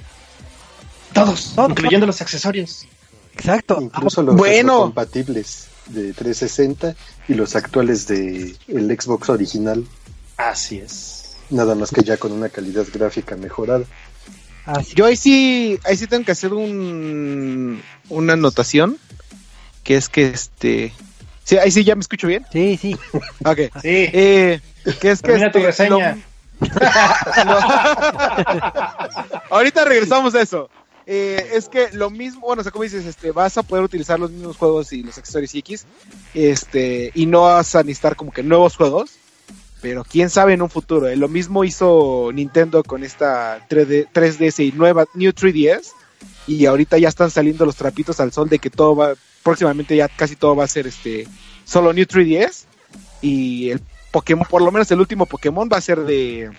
Todos, 1.11 1.53
Todos, 1.55 1.71
incluyendo 1.71 2.05
los 2.05 2.21
accesorios. 2.21 2.85
Ah, 2.85 2.91
Exacto. 3.33 3.79
Incluso 3.81 4.21
los 4.21 4.35
bueno. 4.35 4.79
compatibles. 4.81 5.67
de 5.87 6.13
360 6.13 6.95
y 7.27 7.33
los 7.33 7.55
actuales 7.55 8.07
de 8.07 8.55
el 8.67 8.99
Xbox 8.99 9.29
original, 9.29 9.85
Así 10.37 10.79
es. 10.79 11.14
Nada 11.49 11.75
más 11.75 11.91
que 11.91 12.03
ya 12.03 12.17
con 12.17 12.31
una 12.31 12.49
calidad 12.49 12.85
gráfica 12.93 13.35
mejorada. 13.35 13.85
Así. 14.65 14.95
Yo 14.95 15.05
ahí 15.05 15.15
sí, 15.15 15.79
ahí 15.85 15.95
sí 15.97 16.07
tengo 16.07 16.25
que 16.25 16.31
hacer 16.31 16.53
un, 16.53 17.81
una 18.09 18.33
anotación, 18.33 18.97
que 19.83 19.95
es 19.97 20.09
que 20.09 20.27
este... 20.27 20.93
Sí, 21.43 21.57
ahí 21.57 21.69
sí 21.69 21.83
ya 21.83 21.93
me 21.95 22.01
escucho 22.01 22.27
bien. 22.27 22.45
Sí, 22.51 22.77
sí. 22.81 22.95
Ok. 23.45 23.59
Sí. 23.81 24.09
Eh, 24.11 24.59
que 24.99 25.11
es 25.11 25.21
que 25.21 25.27
Termina 25.27 25.51
tu 25.51 25.59
este, 25.59 25.67
reseña. 25.87 26.17
lo- 27.45 27.59
Ahorita 29.51 29.85
regresamos 29.85 30.33
a 30.35 30.41
eso. 30.41 30.69
Eh, 31.07 31.51
es 31.53 31.69
que 31.69 31.89
lo 31.93 32.09
mismo, 32.09 32.41
bueno, 32.47 32.61
o 32.61 32.63
sea, 32.63 32.71
como 32.71 32.83
dices, 32.83 33.05
este, 33.05 33.31
vas 33.31 33.55
a 33.57 33.63
poder 33.63 33.83
utilizar 33.83 34.19
los 34.19 34.31
mismos 34.31 34.57
juegos 34.57 34.91
y 34.91 35.03
los 35.03 35.17
accesorios 35.19 35.53
X, 35.53 35.85
este, 36.33 37.11
y 37.13 37.27
no 37.27 37.41
vas 37.41 37.75
a 37.75 37.83
necesitar 37.83 38.15
como 38.15 38.31
que 38.31 38.41
nuevos 38.41 38.75
juegos, 38.75 39.11
pero 39.85 40.03
quién 40.03 40.31
sabe 40.31 40.53
en 40.53 40.63
un 40.63 40.69
futuro. 40.71 41.07
eh. 41.07 41.15
Lo 41.15 41.27
mismo 41.27 41.63
hizo 41.63 42.31
Nintendo 42.33 42.81
con 42.83 43.03
esta 43.03 43.59
3D, 43.69 44.07
3DS 44.11 44.65
y 44.65 44.71
nueva 44.71 45.05
New 45.13 45.31
3DS, 45.31 45.91
y 46.47 46.65
ahorita 46.65 46.97
ya 46.97 47.07
están 47.07 47.29
saliendo 47.29 47.67
los 47.67 47.75
trapitos 47.75 48.19
al 48.19 48.31
sol 48.31 48.49
de 48.49 48.57
que 48.57 48.71
todo 48.71 48.95
va, 48.95 49.13
próximamente 49.43 49.95
ya 49.95 50.07
casi 50.07 50.35
todo 50.35 50.55
va 50.55 50.63
a 50.63 50.67
ser 50.67 50.87
este, 50.87 51.27
solo 51.65 51.93
New 51.93 52.05
3DS, 52.05 52.63
y 53.21 53.69
el 53.69 53.79
Pokémon, 54.09 54.47
por 54.49 54.63
lo 54.63 54.71
menos 54.71 54.89
el 54.89 54.99
último 54.99 55.27
Pokémon 55.27 55.69
va 55.71 55.77
a 55.77 55.81
ser 55.81 55.99
de, 55.99 56.49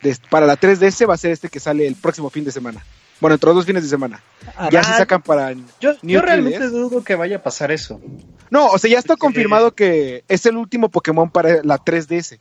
de- 0.00 0.16
para 0.30 0.46
la 0.46 0.58
3DS 0.58 1.06
va 1.06 1.12
a 1.12 1.18
ser 1.18 1.32
este 1.32 1.50
que 1.50 1.60
sale 1.60 1.86
el 1.86 1.94
próximo 1.96 2.30
fin 2.30 2.44
de 2.46 2.52
semana. 2.52 2.82
Bueno, 3.20 3.34
entre 3.34 3.48
los 3.48 3.56
dos 3.56 3.66
fines 3.66 3.82
de 3.82 3.88
semana. 3.90 4.22
Ya 4.70 4.82
se 4.82 4.92
sacan 4.96 5.20
para... 5.20 5.52
Yo, 5.52 5.92
New 6.00 6.14
yo 6.14 6.22
realmente 6.22 6.58
3DS. 6.60 6.70
dudo 6.70 7.04
que 7.04 7.16
vaya 7.16 7.36
a 7.36 7.42
pasar 7.42 7.70
eso. 7.70 8.00
No, 8.50 8.66
o 8.68 8.78
sea, 8.78 8.90
ya 8.90 8.98
está 8.98 9.16
confirmado 9.16 9.74
que 9.74 10.24
es 10.28 10.46
el 10.46 10.56
último 10.56 10.88
Pokémon 10.88 11.30
para 11.30 11.62
la 11.62 11.78
3DS. 11.78 12.38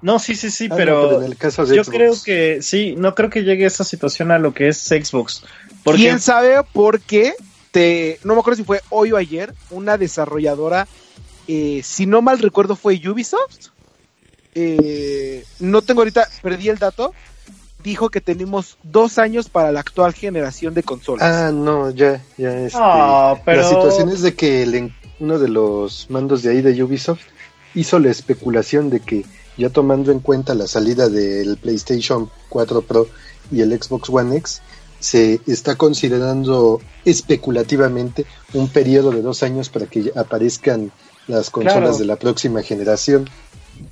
No, 0.00 0.18
sí, 0.18 0.36
sí, 0.36 0.50
sí, 0.50 0.66
Ah, 0.66 0.68
no, 0.70 0.76
pero, 0.76 1.18
en 1.20 1.24
el 1.32 1.36
caso 1.36 1.66
de 1.66 1.74
yo 1.76 1.82
Xbox, 1.82 1.96
creo 1.96 2.14
que 2.24 2.62
sí, 2.62 2.94
no 2.96 3.14
creo 3.14 3.30
que 3.30 3.42
llegue 3.42 3.66
esa 3.66 3.82
situación 3.84 4.30
a 4.30 4.38
lo 4.38 4.54
que 4.54 4.68
es 4.68 4.78
Xbox. 4.78 5.42
Porque 5.82 6.02
¿Quién 6.02 6.20
sabe 6.20 6.62
por 6.72 7.00
qué? 7.00 7.34
Te, 7.72 8.20
no 8.24 8.34
me 8.34 8.40
acuerdo 8.40 8.58
si 8.58 8.64
fue 8.64 8.80
hoy 8.90 9.12
o 9.12 9.16
ayer, 9.16 9.54
una 9.70 9.98
desarrolladora, 9.98 10.86
eh, 11.48 11.80
si 11.82 12.06
no 12.06 12.22
mal 12.22 12.38
recuerdo 12.38 12.76
fue 12.76 12.94
Ubisoft, 13.08 13.68
eh, 14.54 15.44
no 15.60 15.82
tengo 15.82 16.00
ahorita, 16.02 16.28
perdí 16.42 16.68
el 16.68 16.78
dato, 16.78 17.12
dijo 17.82 18.10
que 18.10 18.20
tenemos 18.20 18.76
dos 18.82 19.18
años 19.18 19.48
para 19.48 19.70
la 19.72 19.80
actual 19.80 20.12
generación 20.14 20.74
de 20.74 20.82
consolas. 20.82 21.24
Ah, 21.28 21.50
no, 21.52 21.90
ya, 21.90 22.22
ya 22.36 22.50
este, 22.58 22.78
No, 22.78 23.40
pero- 23.44 23.62
La 23.62 23.68
situación 23.68 24.08
es 24.10 24.22
de 24.22 24.34
que 24.34 24.62
el 24.62 24.74
uno 25.20 25.38
de 25.38 25.48
los 25.48 26.06
mandos 26.10 26.42
de 26.42 26.50
ahí 26.50 26.62
de 26.62 26.82
Ubisoft 26.82 27.20
hizo 27.74 27.98
la 27.98 28.10
especulación 28.10 28.90
de 28.90 29.00
que 29.00 29.24
ya 29.56 29.70
tomando 29.70 30.12
en 30.12 30.20
cuenta 30.20 30.54
la 30.54 30.66
salida 30.66 31.08
del 31.08 31.56
PlayStation 31.56 32.30
4 32.48 32.82
Pro 32.82 33.08
y 33.50 33.60
el 33.60 33.72
Xbox 33.82 34.08
One 34.10 34.36
X, 34.36 34.60
se 35.00 35.40
está 35.46 35.76
considerando 35.76 36.80
especulativamente 37.04 38.26
un 38.52 38.68
periodo 38.68 39.10
de 39.10 39.22
dos 39.22 39.42
años 39.42 39.68
para 39.68 39.86
que 39.86 40.12
aparezcan 40.16 40.92
las 41.26 41.50
consolas 41.50 41.78
Claro. 41.80 41.98
de 41.98 42.04
la 42.06 42.16
próxima 42.16 42.62
generación. 42.62 43.28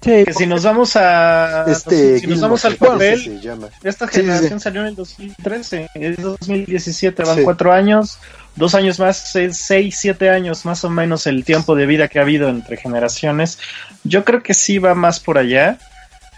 Sí, 0.03 0.25
que 0.25 0.33
si 0.35 0.47
nos 0.47 0.63
vamos 0.63 0.97
a 0.97 1.65
Este 1.69 2.21
si 2.21 2.27
nos 2.27 2.41
vamos 2.41 2.65
al 2.65 2.77
papel, 2.77 3.23
se 3.23 3.41
llama. 3.41 3.69
esta 3.83 4.07
Sí, 4.07 4.15
sí, 4.15 4.21
generación 4.21 4.61
salió 4.61 4.81
en 4.83 4.89
el 4.89 4.95
2013, 4.97 5.89
es 5.95 6.17
2017, 6.21 7.23
van 7.25 7.37
Sí. 7.39 7.43
cuatro 7.43 7.73
años, 7.73 8.19
dos 8.55 8.75
años 8.75 8.99
más, 8.99 9.31
seis, 9.33 9.59
seis, 9.59 9.97
siete 9.99 10.31
años 10.31 10.65
más 10.65 10.85
o 10.85 10.91
menos 10.91 11.27
el 11.27 11.45
tiempo 11.45 11.75
de 11.75 11.87
vida 11.87 12.09
que 12.09 12.19
ha 12.19 12.23
habido 12.23 12.49
entre 12.49 12.77
generaciones. 12.77 13.59
Yo 14.05 14.25
creo 14.25 14.43
que 14.43 14.55
sí 14.55 14.79
va 14.79 14.95
más 14.95 15.21
por 15.21 15.39
allá. 15.39 15.79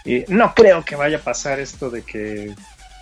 Eh, 0.05 0.25
no 0.29 0.53
creo 0.55 0.83
que 0.85 0.95
vaya 0.95 1.17
a 1.17 1.21
pasar 1.21 1.59
esto 1.59 1.89
de 1.89 2.01
que 2.03 2.53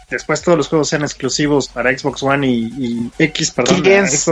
después 0.10 0.42
todos 0.42 0.58
los 0.58 0.68
juegos 0.68 0.90
sean 0.90 1.04
exclusivos 1.04 1.68
para 1.68 1.96
Xbox 1.98 2.24
One 2.24 2.48
y, 2.48 2.64
y 2.78 3.12
X, 3.20 3.52
perdón. 3.52 3.82
¿Quién 3.82 4.00
One 4.00 4.08
X. 4.08 4.26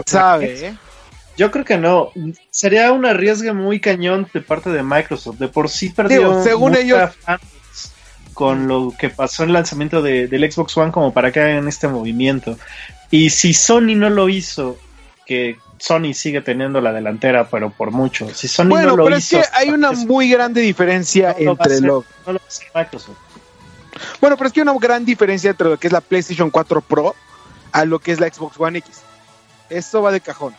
Yo 1.38 1.52
creo 1.52 1.66
que 1.66 1.78
no. 1.78 2.12
Sería 2.50 2.92
un 2.92 3.06
arriesgue 3.06 3.52
muy 3.54 3.80
cañón 3.80 4.28
de 4.34 4.42
parte 4.42 4.70
de 4.70 4.84
Microsoft. 4.84 5.38
De 5.38 5.48
por 5.48 5.70
sí 5.70 5.90
perdió 5.90 6.20
Digo, 6.30 6.44
según 6.44 6.72
mucha 6.72 6.82
ellos- 6.84 7.12
fanbase 7.22 7.90
con 8.34 8.68
lo 8.68 8.94
que 8.98 9.10
pasó 9.10 9.44
en 9.44 9.50
el 9.50 9.54
lanzamiento 9.54 10.02
de- 10.02 10.28
del 10.28 10.52
Xbox 10.52 10.76
One 10.78 10.92
como 10.92 11.14
para 11.14 11.32
que 11.32 11.40
hagan 11.40 11.68
este 11.68 11.88
movimiento. 11.88 12.58
Y 13.12 13.30
si 13.30 13.54
Sony 13.54 13.96
no 13.96 14.10
lo 14.10 14.28
hizo, 14.30 14.78
que 15.26 15.58
Sony 15.78 16.14
sigue 16.14 16.42
teniendo 16.42 16.82
la 16.82 16.92
delantera, 16.94 17.50
pero 17.50 17.70
por 17.70 17.92
mucho. 17.92 18.28
Si 18.34 18.48
Sony 18.48 18.68
Bueno, 18.68 18.90
no 18.92 18.98
lo 18.98 19.04
pero 19.06 19.16
es 19.18 19.26
hizo, 19.32 19.42
que 19.42 19.48
hay 19.54 19.70
una 19.70 19.92
es- 19.92 20.06
muy 20.06 20.30
grande 20.30 20.62
diferencia 20.62 21.36
No 21.40 21.52
entre 21.52 21.80
lo... 21.82 22.04
no 22.26 22.34
lo 22.34 22.42
hace 22.48 22.66
Microsoft. 22.74 23.18
Bueno, 24.20 24.36
pero 24.36 24.48
es 24.48 24.54
que 24.54 24.60
hay 24.62 24.68
una 24.68 24.78
gran 24.80 25.06
diferencia 25.06 25.52
entre 25.52 25.70
lo 25.70 25.78
que 25.78 25.88
es 25.88 25.94
la 25.94 26.02
PlayStation 26.02 26.50
4 26.50 26.82
Pro 26.82 27.16
a 27.72 27.86
lo 27.86 28.00
que 28.00 28.12
es 28.12 28.20
la 28.20 28.28
Xbox 28.28 28.60
One 28.60 28.80
X. 28.80 29.02
Eso 29.70 30.02
va 30.02 30.12
de 30.12 30.20
cajón. 30.22 30.54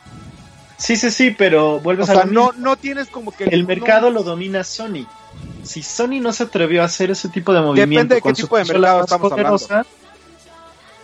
Sí, 0.78 0.96
sí, 0.96 1.10
sí, 1.10 1.30
pero 1.30 1.74
O 1.76 1.80
vuelves 1.80 2.08
a 2.10 2.14
sea, 2.14 2.24
no, 2.24 2.52
no 2.56 2.76
tienes 2.76 3.08
como 3.08 3.32
que... 3.32 3.44
el 3.44 3.62
no- 3.62 3.68
mercado 3.68 4.10
lo 4.10 4.22
domina 4.22 4.62
Sony. 4.64 5.06
Si 5.62 5.82
Sony 5.82 6.20
no 6.20 6.32
se 6.32 6.44
atrevió 6.44 6.82
a 6.82 6.86
hacer 6.86 7.10
ese 7.10 7.28
tipo 7.28 7.52
de 7.52 7.60
movimiento 7.60 8.14
de 8.14 8.20
qué 8.20 8.22
con 8.22 8.36
su 8.36 8.42
tipo 8.42 8.56
de 8.58 8.64
mercado 8.64 9.00
estamos 9.04 9.30
poderosa, 9.30 9.86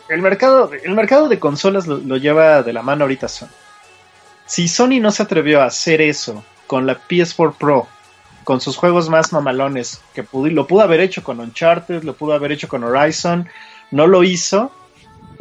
el 0.09 0.21
mercado, 0.23 0.71
el 0.85 0.95
mercado 0.95 1.29
de 1.29 1.39
consolas 1.39 1.87
lo, 1.87 1.97
lo 1.99 2.17
lleva 2.17 2.63
de 2.63 2.73
la 2.73 2.83
mano 2.83 3.05
ahorita 3.05 3.29
Sony. 3.29 3.49
Si 4.47 4.69
Sony 4.69 5.01
no 5.01 5.11
se 5.11 5.23
atrevió 5.23 5.63
a 5.63 5.67
hacer 5.67 6.01
eso 6.01 6.45
con 6.67 6.87
la 6.87 7.01
PS4 7.01 7.55
Pro, 7.59 7.87
con 8.45 8.61
sus 8.61 8.77
juegos 8.77 9.09
más 9.09 9.33
mamalones, 9.33 10.01
que 10.15 10.23
pudo- 10.25 10.51
lo 10.51 10.67
pudo 10.67 10.83
haber 10.83 11.01
hecho 11.01 11.23
con 11.23 11.41
Uncharted, 11.41 12.03
lo 12.03 12.15
pudo 12.15 12.35
haber 12.35 12.53
hecho 12.53 12.69
con 12.69 12.85
Horizon, 12.85 13.49
no 13.91 14.07
lo 14.07 14.23
hizo. 14.25 14.71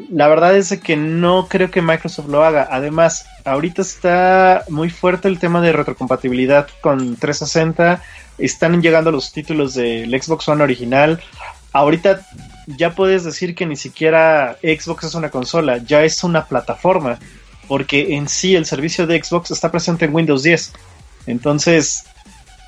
La 0.09 0.27
verdad 0.27 0.55
es 0.55 0.77
que 0.79 0.95
no 0.95 1.47
creo 1.47 1.71
que 1.71 1.81
Microsoft 1.81 2.29
lo 2.29 2.43
haga. 2.43 2.67
Además, 2.71 3.25
ahorita 3.45 3.81
está 3.81 4.63
muy 4.69 4.89
fuerte 4.89 5.27
el 5.27 5.39
tema 5.39 5.61
de 5.61 5.73
retrocompatibilidad 5.73 6.67
con 6.81 7.15
360. 7.15 8.01
Están 8.37 8.81
llegando 8.81 9.11
los 9.11 9.31
títulos 9.31 9.73
del 9.73 10.09
Xbox 10.21 10.47
One 10.47 10.63
original. 10.63 11.21
Ahorita 11.73 12.25
ya 12.67 12.95
puedes 12.95 13.23
decir 13.23 13.55
que 13.55 13.65
ni 13.65 13.75
siquiera 13.75 14.57
Xbox 14.61 15.05
es 15.05 15.15
una 15.15 15.29
consola, 15.29 15.77
ya 15.77 16.03
es 16.03 16.23
una 16.23 16.45
plataforma, 16.45 17.19
porque 17.67 18.15
en 18.15 18.27
sí 18.27 18.55
el 18.55 18.65
servicio 18.65 19.07
de 19.07 19.21
Xbox 19.21 19.51
está 19.51 19.71
presente 19.71 20.05
en 20.05 20.15
Windows 20.15 20.43
10. 20.43 20.73
Entonces, 21.27 22.05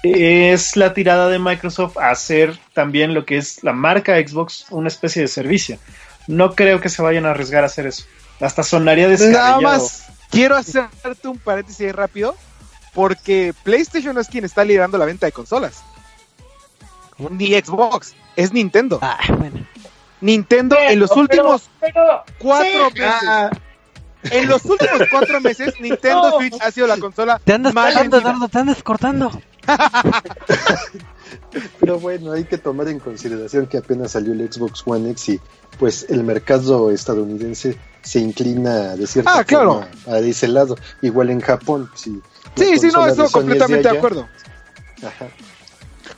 es 0.04 0.76
la 0.76 0.94
tirada 0.94 1.30
de 1.30 1.40
Microsoft 1.40 1.98
a 1.98 2.12
hacer 2.12 2.58
también 2.74 3.14
lo 3.14 3.26
que 3.26 3.38
es 3.38 3.64
la 3.64 3.74
marca 3.74 4.16
Xbox 4.16 4.66
una 4.70 4.90
especie 4.90 5.22
de 5.22 5.28
servicio. 5.28 5.78
No 6.28 6.54
creo 6.56 6.80
que 6.82 6.90
se 6.90 7.02
vayan 7.02 7.26
a 7.26 7.32
arriesgar 7.32 7.64
a 7.64 7.68
hacer 7.68 7.88
eso. 7.88 8.06
Hasta 8.40 8.64
sonaría 8.64 9.08
Nada 9.08 9.18
descabellado. 9.18 9.62
más 9.62 10.06
quiero 10.30 10.56
hacerte 10.56 11.28
un 11.28 11.38
paréntesis 11.38 11.82
ahí 11.82 11.92
rápido, 11.92 12.36
porque 12.94 13.54
PlayStation 13.64 14.16
no 14.16 14.22
es 14.22 14.28
quien 14.28 14.46
está 14.46 14.64
liderando 14.64 14.98
la 14.98 15.06
venta 15.06 15.26
de 15.26 15.32
consolas. 15.32 15.84
Ni 17.30 17.48
Xbox, 17.54 18.14
es 18.36 18.52
Nintendo. 18.54 19.00
Ah, 19.02 19.20
bueno. 19.38 19.66
Nintendo 20.22 20.76
en 20.80 21.00
los 21.00 21.12
últimos 21.12 21.70
pero- 21.80 22.24
cuatro 22.40 22.90
sí, 22.94 23.00
meses, 23.02 23.20
ah, 23.28 23.50
en 24.24 24.48
los 24.48 24.64
últimos 24.66 25.02
cuatro 25.12 25.42
meses, 25.42 25.74
Nintendo 25.82 26.32
No. 26.32 26.38
Switch 26.38 26.56
ha 26.62 26.72
sido 26.72 26.88
la 26.88 26.98
consola 26.98 27.40
Te 27.44 27.54
andas 27.54 27.74
más 27.74 27.94
vendida. 27.94 28.20
Eduardo, 28.22 28.48
te 28.48 28.58
andas 28.60 28.82
cortando. 28.84 29.32
Pero 31.80 32.00
bueno, 32.00 32.32
hay 32.32 32.46
que 32.46 32.58
tomar 32.58 32.88
en 32.88 33.00
consideración 33.00 33.68
que 33.68 33.78
apenas 33.78 34.12
salió 34.12 34.34
el 34.34 34.52
Xbox 34.52 34.84
One 34.86 35.12
X 35.12 35.30
y 35.30 35.40
pues 35.80 36.06
el 36.10 36.24
mercado 36.24 36.92
estadounidense 36.92 37.78
se 38.02 38.20
inclina 38.20 38.96
de 38.96 39.08
cierta 39.08 39.40
Ah, 39.40 39.44
claro. 39.44 39.82
forma 39.82 39.90
a 40.08 40.20
ese 40.20 40.48
lado. 40.48 40.76
Igual 41.02 41.30
en 41.30 41.42
Japón, 41.42 41.90
si 41.96 42.12
Sí, 42.56 42.78
sí, 42.78 42.88
no, 42.88 42.94
consola 42.94 43.06
de 43.06 43.12
eso 43.14 43.22
Sony 43.22 43.26
es 43.26 43.32
completamente 43.32 43.84
de 43.84 43.90
allá, 43.90 43.98
acuerdo. 44.00 44.28
ajá. 45.04 45.28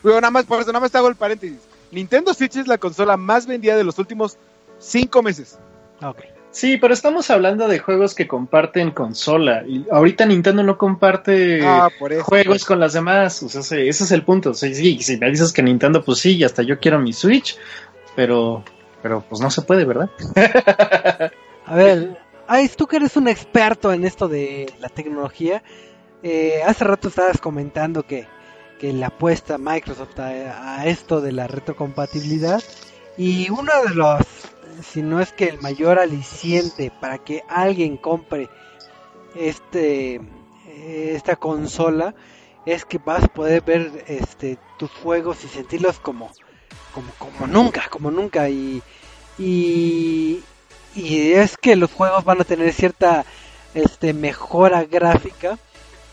Pero 0.02 0.16
nada 0.16 0.32
más, 0.32 0.46
por 0.46 0.60
eso 0.62 0.72
nada 0.72 0.82
más 0.82 0.92
te 0.92 0.98
hago 0.98 1.08
el 1.08 1.16
paréntesis. 1.16 1.60
Nintendo 1.92 2.34
Switch 2.34 2.56
es 2.58 2.68
la 2.68 2.78
consola 2.78 3.16
más 3.18 3.46
vendida 3.48 3.78
de 3.78 3.84
los 3.84 3.98
últimos 4.00 4.38
cinco 4.80 5.22
meses. 5.24 5.58
Ok. 6.02 6.18
Sí, 6.56 6.78
pero 6.78 6.94
estamos 6.94 7.30
hablando 7.32 7.68
de 7.68 7.80
juegos 7.80 8.16
que 8.16 8.30
comparten 8.30 8.92
consola. 8.92 9.66
Y 9.68 9.86
ahorita 9.92 10.26
Nintendo 10.26 10.64
no 10.64 10.78
comparte 10.78 11.60
Ah, 11.62 11.90
por 12.00 12.14
eso. 12.14 12.24
juegos 12.24 12.64
con 12.64 12.80
las 12.80 12.94
demás. 12.94 13.44
O 13.44 13.50
sea, 13.50 13.60
ese, 13.60 13.90
ese 13.90 14.06
es 14.06 14.12
el 14.12 14.24
punto. 14.24 14.52
O 14.52 14.54
sea, 14.54 14.74
sí, 14.74 14.98
si 15.02 15.18
me 15.18 15.30
dices 15.30 15.52
que 15.52 15.62
Nintendo, 15.62 16.02
pues 16.02 16.20
sí, 16.20 16.42
hasta 16.46 16.64
yo 16.64 16.80
quiero 16.80 16.98
mi 16.98 17.12
Switch. 17.12 17.58
Pero, 18.16 18.64
pero 19.04 19.20
pues 19.28 19.42
no 19.42 19.52
se 19.52 19.64
puede, 19.64 19.84
¿verdad? 19.84 20.10
A 21.66 21.76
ver, 21.76 22.18
Ais, 22.48 22.78
tú 22.78 22.88
que 22.88 22.96
eres 22.96 23.18
un 23.18 23.28
experto 23.28 23.92
en 23.92 24.06
esto 24.06 24.30
de 24.30 24.72
la 24.80 24.88
tecnología, 24.88 25.62
eh, 26.24 26.62
hace 26.66 26.86
rato 26.86 27.10
estabas 27.10 27.42
comentando 27.42 28.04
que, 28.04 28.28
que 28.80 28.94
le 28.94 29.04
apuesta 29.04 29.58
Microsoft 29.58 30.18
a, 30.20 30.80
a 30.80 30.86
esto 30.86 31.20
de 31.20 31.34
la 31.34 31.48
retrocompatibilidad 31.48 32.64
y 33.18 33.50
uno 33.50 33.72
de 33.90 33.96
los, 33.96 34.22
si 34.84 35.02
no 35.02 35.20
es 35.20 35.32
que 35.32 35.46
el 35.46 35.62
mayor 35.62 36.00
aliciente 36.00 36.92
para 37.00 37.18
que 37.18 37.44
alguien 37.48 37.98
compre 37.98 38.50
este 39.36 40.22
esta 40.88 41.36
consola 41.36 42.16
es 42.66 42.86
que 42.86 42.98
vas 42.98 43.24
a 43.24 43.28
poder 43.28 43.62
ver 43.62 44.06
este 44.08 44.58
tus 44.78 44.92
juegos 44.92 45.44
y 45.44 45.48
sentirlos 45.48 46.00
como 46.00 46.32
como, 46.94 47.12
como 47.18 47.48
nunca, 47.48 47.88
como 47.90 48.10
nunca 48.12 48.50
y, 48.50 48.82
y 49.38 50.42
y 50.96 51.34
es 51.34 51.58
que 51.58 51.76
los 51.76 51.92
juegos 51.92 52.24
van 52.24 52.40
a 52.40 52.46
tener 52.46 52.72
cierta 52.74 53.26
este 53.74 54.14
mejora 54.14 54.86
gráfica 54.86 55.60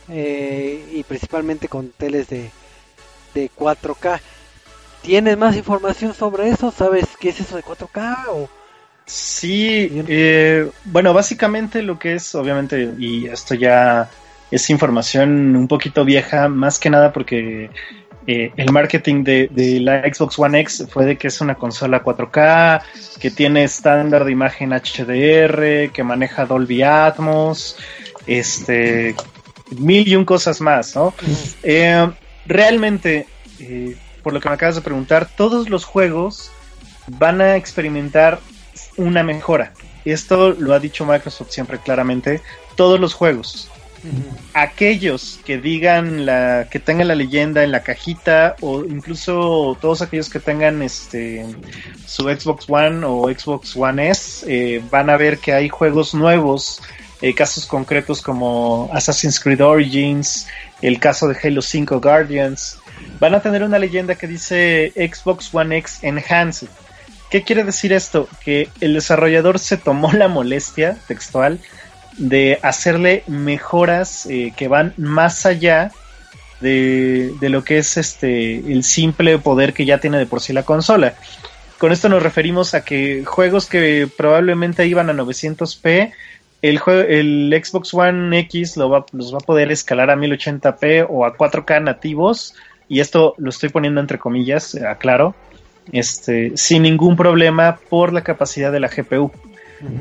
eh, 0.08 0.84
y 0.92 1.04
principalmente 1.04 1.68
con 1.68 1.90
teles 1.90 2.28
de, 2.28 2.50
de 3.34 3.50
4K. 3.56 4.20
¿Tienes 5.02 5.36
más 5.36 5.56
información 5.56 6.14
sobre 6.14 6.48
eso? 6.48 6.70
¿Sabes 6.70 7.06
qué 7.18 7.30
es 7.30 7.40
eso 7.40 7.56
de 7.56 7.62
4K? 7.62 8.26
O... 8.28 8.48
Sí, 9.04 10.04
eh, 10.08 10.70
bueno, 10.84 11.12
básicamente 11.12 11.82
lo 11.82 11.98
que 11.98 12.14
es, 12.14 12.34
obviamente, 12.34 12.94
y 12.98 13.26
esto 13.26 13.54
ya 13.54 14.08
es 14.50 14.70
información 14.70 15.56
un 15.56 15.66
poquito 15.66 16.04
vieja, 16.04 16.48
más 16.48 16.78
que 16.78 16.88
nada 16.88 17.12
porque 17.12 17.70
eh, 18.26 18.52
el 18.56 18.70
marketing 18.70 19.24
de, 19.24 19.48
de, 19.50 19.80
la 19.80 20.02
Xbox 20.02 20.38
One 20.38 20.60
X 20.60 20.86
fue 20.88 21.04
de 21.04 21.18
que 21.18 21.28
es 21.28 21.40
una 21.40 21.56
consola 21.56 22.04
4K, 22.04 22.82
que 23.20 23.30
tiene 23.32 23.64
estándar 23.64 24.24
de 24.24 24.30
imagen 24.30 24.70
HDR, 24.70 25.90
que 25.90 26.04
maneja 26.04 26.46
Dolby 26.46 26.82
Atmos, 26.82 27.76
este, 28.26 29.16
mil 29.76 30.06
y 30.06 30.14
un 30.14 30.24
cosas 30.24 30.60
más, 30.60 30.94
¿no? 30.94 31.12
Eh, 31.64 32.08
realmente, 32.46 33.26
por 34.22 34.32
lo 34.32 34.40
que 34.40 34.48
me 34.48 34.54
acabas 34.54 34.76
de 34.76 34.82
preguntar, 34.82 35.28
todos 35.36 35.68
los 35.68 35.84
juegos 35.84 36.50
van 37.06 37.40
a 37.40 37.56
experimentar 37.56 38.40
una 38.96 39.22
mejora. 39.22 39.72
Esto 40.04 40.50
lo 40.52 40.74
ha 40.74 40.80
dicho 40.80 41.04
Microsoft 41.04 41.50
siempre 41.50 41.78
claramente. 41.78 42.40
Todos 42.76 42.98
los 42.98 43.14
juegos. 43.14 43.68
Aquellos 44.52 45.38
que 45.44 45.58
digan 45.58 46.26
la, 46.26 46.66
que 46.68 46.80
tengan 46.80 47.06
la 47.06 47.14
leyenda 47.14 47.62
en 47.62 47.70
la 47.70 47.84
cajita, 47.84 48.56
o 48.60 48.84
incluso 48.84 49.78
todos 49.80 50.02
aquellos 50.02 50.28
que 50.28 50.40
tengan 50.40 50.82
este 50.82 51.46
su 52.04 52.24
Xbox 52.24 52.68
One 52.68 53.06
o 53.06 53.28
Xbox 53.28 53.76
One 53.76 54.10
S, 54.10 54.44
eh, 54.48 54.82
van 54.90 55.08
a 55.08 55.16
ver 55.16 55.38
que 55.38 55.52
hay 55.52 55.68
juegos 55.68 56.14
nuevos, 56.14 56.82
eh, 57.20 57.32
casos 57.32 57.64
concretos 57.64 58.20
como 58.22 58.90
Assassin's 58.92 59.38
Creed 59.38 59.64
Origins, 59.64 60.48
el 60.80 60.98
caso 60.98 61.28
de 61.28 61.38
Halo 61.40 61.62
5 61.62 62.00
Guardians, 62.00 62.78
van 63.22 63.36
a 63.36 63.40
tener 63.40 63.62
una 63.62 63.78
leyenda 63.78 64.16
que 64.16 64.26
dice 64.26 64.92
Xbox 64.96 65.54
One 65.54 65.78
X 65.78 66.00
Enhanced. 66.02 66.66
¿Qué 67.30 67.44
quiere 67.44 67.62
decir 67.62 67.92
esto? 67.92 68.28
Que 68.44 68.68
el 68.80 68.94
desarrollador 68.94 69.60
se 69.60 69.76
tomó 69.76 70.10
la 70.12 70.26
molestia 70.26 70.98
textual 71.06 71.60
de 72.18 72.58
hacerle 72.62 73.22
mejoras 73.28 74.26
eh, 74.26 74.52
que 74.56 74.66
van 74.66 74.92
más 74.96 75.46
allá 75.46 75.92
de, 76.60 77.32
de, 77.38 77.48
lo 77.48 77.62
que 77.62 77.78
es 77.78 77.96
este 77.96 78.56
el 78.56 78.82
simple 78.82 79.38
poder 79.38 79.72
que 79.72 79.84
ya 79.84 79.98
tiene 79.98 80.18
de 80.18 80.26
por 80.26 80.40
sí 80.40 80.52
la 80.52 80.64
consola. 80.64 81.14
Con 81.78 81.92
esto 81.92 82.08
nos 82.08 82.24
referimos 82.24 82.74
a 82.74 82.84
que 82.84 83.24
juegos 83.24 83.66
que 83.66 84.08
probablemente 84.16 84.84
iban 84.88 85.10
a 85.10 85.12
900p, 85.12 86.12
el, 86.60 86.80
el 87.08 87.62
Xbox 87.64 87.94
One 87.94 88.36
X 88.40 88.76
lo 88.76 88.90
va, 88.90 89.06
los 89.12 89.32
va 89.32 89.38
a 89.38 89.46
poder 89.46 89.70
escalar 89.70 90.10
a 90.10 90.16
1080p 90.16 91.06
o 91.08 91.24
a 91.24 91.36
4K 91.36 91.82
nativos, 91.82 92.54
y 92.88 93.00
esto 93.00 93.34
lo 93.38 93.50
estoy 93.50 93.68
poniendo 93.68 94.00
entre 94.00 94.18
comillas, 94.18 94.74
eh, 94.74 94.86
aclaro, 94.86 95.34
este, 95.92 96.52
sin 96.56 96.82
ningún 96.82 97.16
problema 97.16 97.78
por 97.88 98.12
la 98.12 98.22
capacidad 98.22 98.72
de 98.72 98.80
la 98.80 98.88
GPU. 98.88 99.32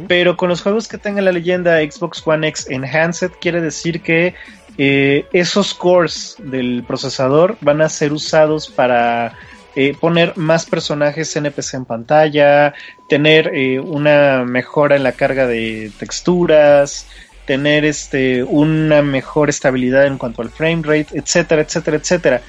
Pero 0.08 0.38
con 0.38 0.50
los 0.50 0.62
juegos 0.62 0.88
que 0.88 1.00
tengan 1.00 1.26
la 1.26 1.32
leyenda 1.32 1.80
Xbox 1.80 2.22
One 2.24 2.48
X 2.50 2.68
Enhanced, 2.70 3.32
quiere 3.42 3.62
decir 3.62 4.02
que 4.02 4.36
eh, 4.78 5.26
esos 5.34 5.74
cores 5.74 6.36
del 6.38 6.84
procesador 6.88 7.58
van 7.62 7.82
a 7.82 7.90
ser 7.90 8.14
usados 8.14 8.70
para 8.70 9.34
eh, 9.76 9.96
poner 10.00 10.38
más 10.38 10.66
personajes 10.66 11.36
NPC 11.36 11.76
en 11.76 11.86
pantalla, 11.86 12.74
tener 13.08 13.52
eh, 13.56 13.80
una 13.80 14.44
mejora 14.44 14.96
en 14.96 15.04
la 15.04 15.14
carga 15.14 15.48
de 15.48 15.92
texturas, 15.98 17.08
tener 17.46 17.86
este 17.86 18.44
una 18.44 19.02
mejor 19.02 19.50
estabilidad 19.50 20.06
en 20.08 20.18
cuanto 20.18 20.42
al 20.42 20.50
frame 20.50 20.82
rate, 20.84 21.18
etcétera, 21.18 21.62
etcétera, 21.62 21.98
etcétera. 21.98 22.42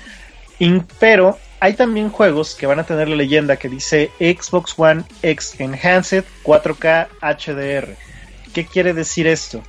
Pero 0.98 1.38
hay 1.60 1.74
también 1.74 2.10
juegos 2.10 2.54
que 2.54 2.66
van 2.66 2.80
a 2.80 2.84
tener 2.84 3.08
la 3.08 3.16
leyenda 3.16 3.56
que 3.56 3.68
dice 3.68 4.10
Xbox 4.18 4.74
One 4.76 5.04
X 5.22 5.54
Enhanced 5.58 6.24
4K 6.44 7.08
HDR. 7.20 7.96
¿Qué 8.52 8.66
quiere 8.66 8.92
decir 8.92 9.26
esto? 9.26 9.62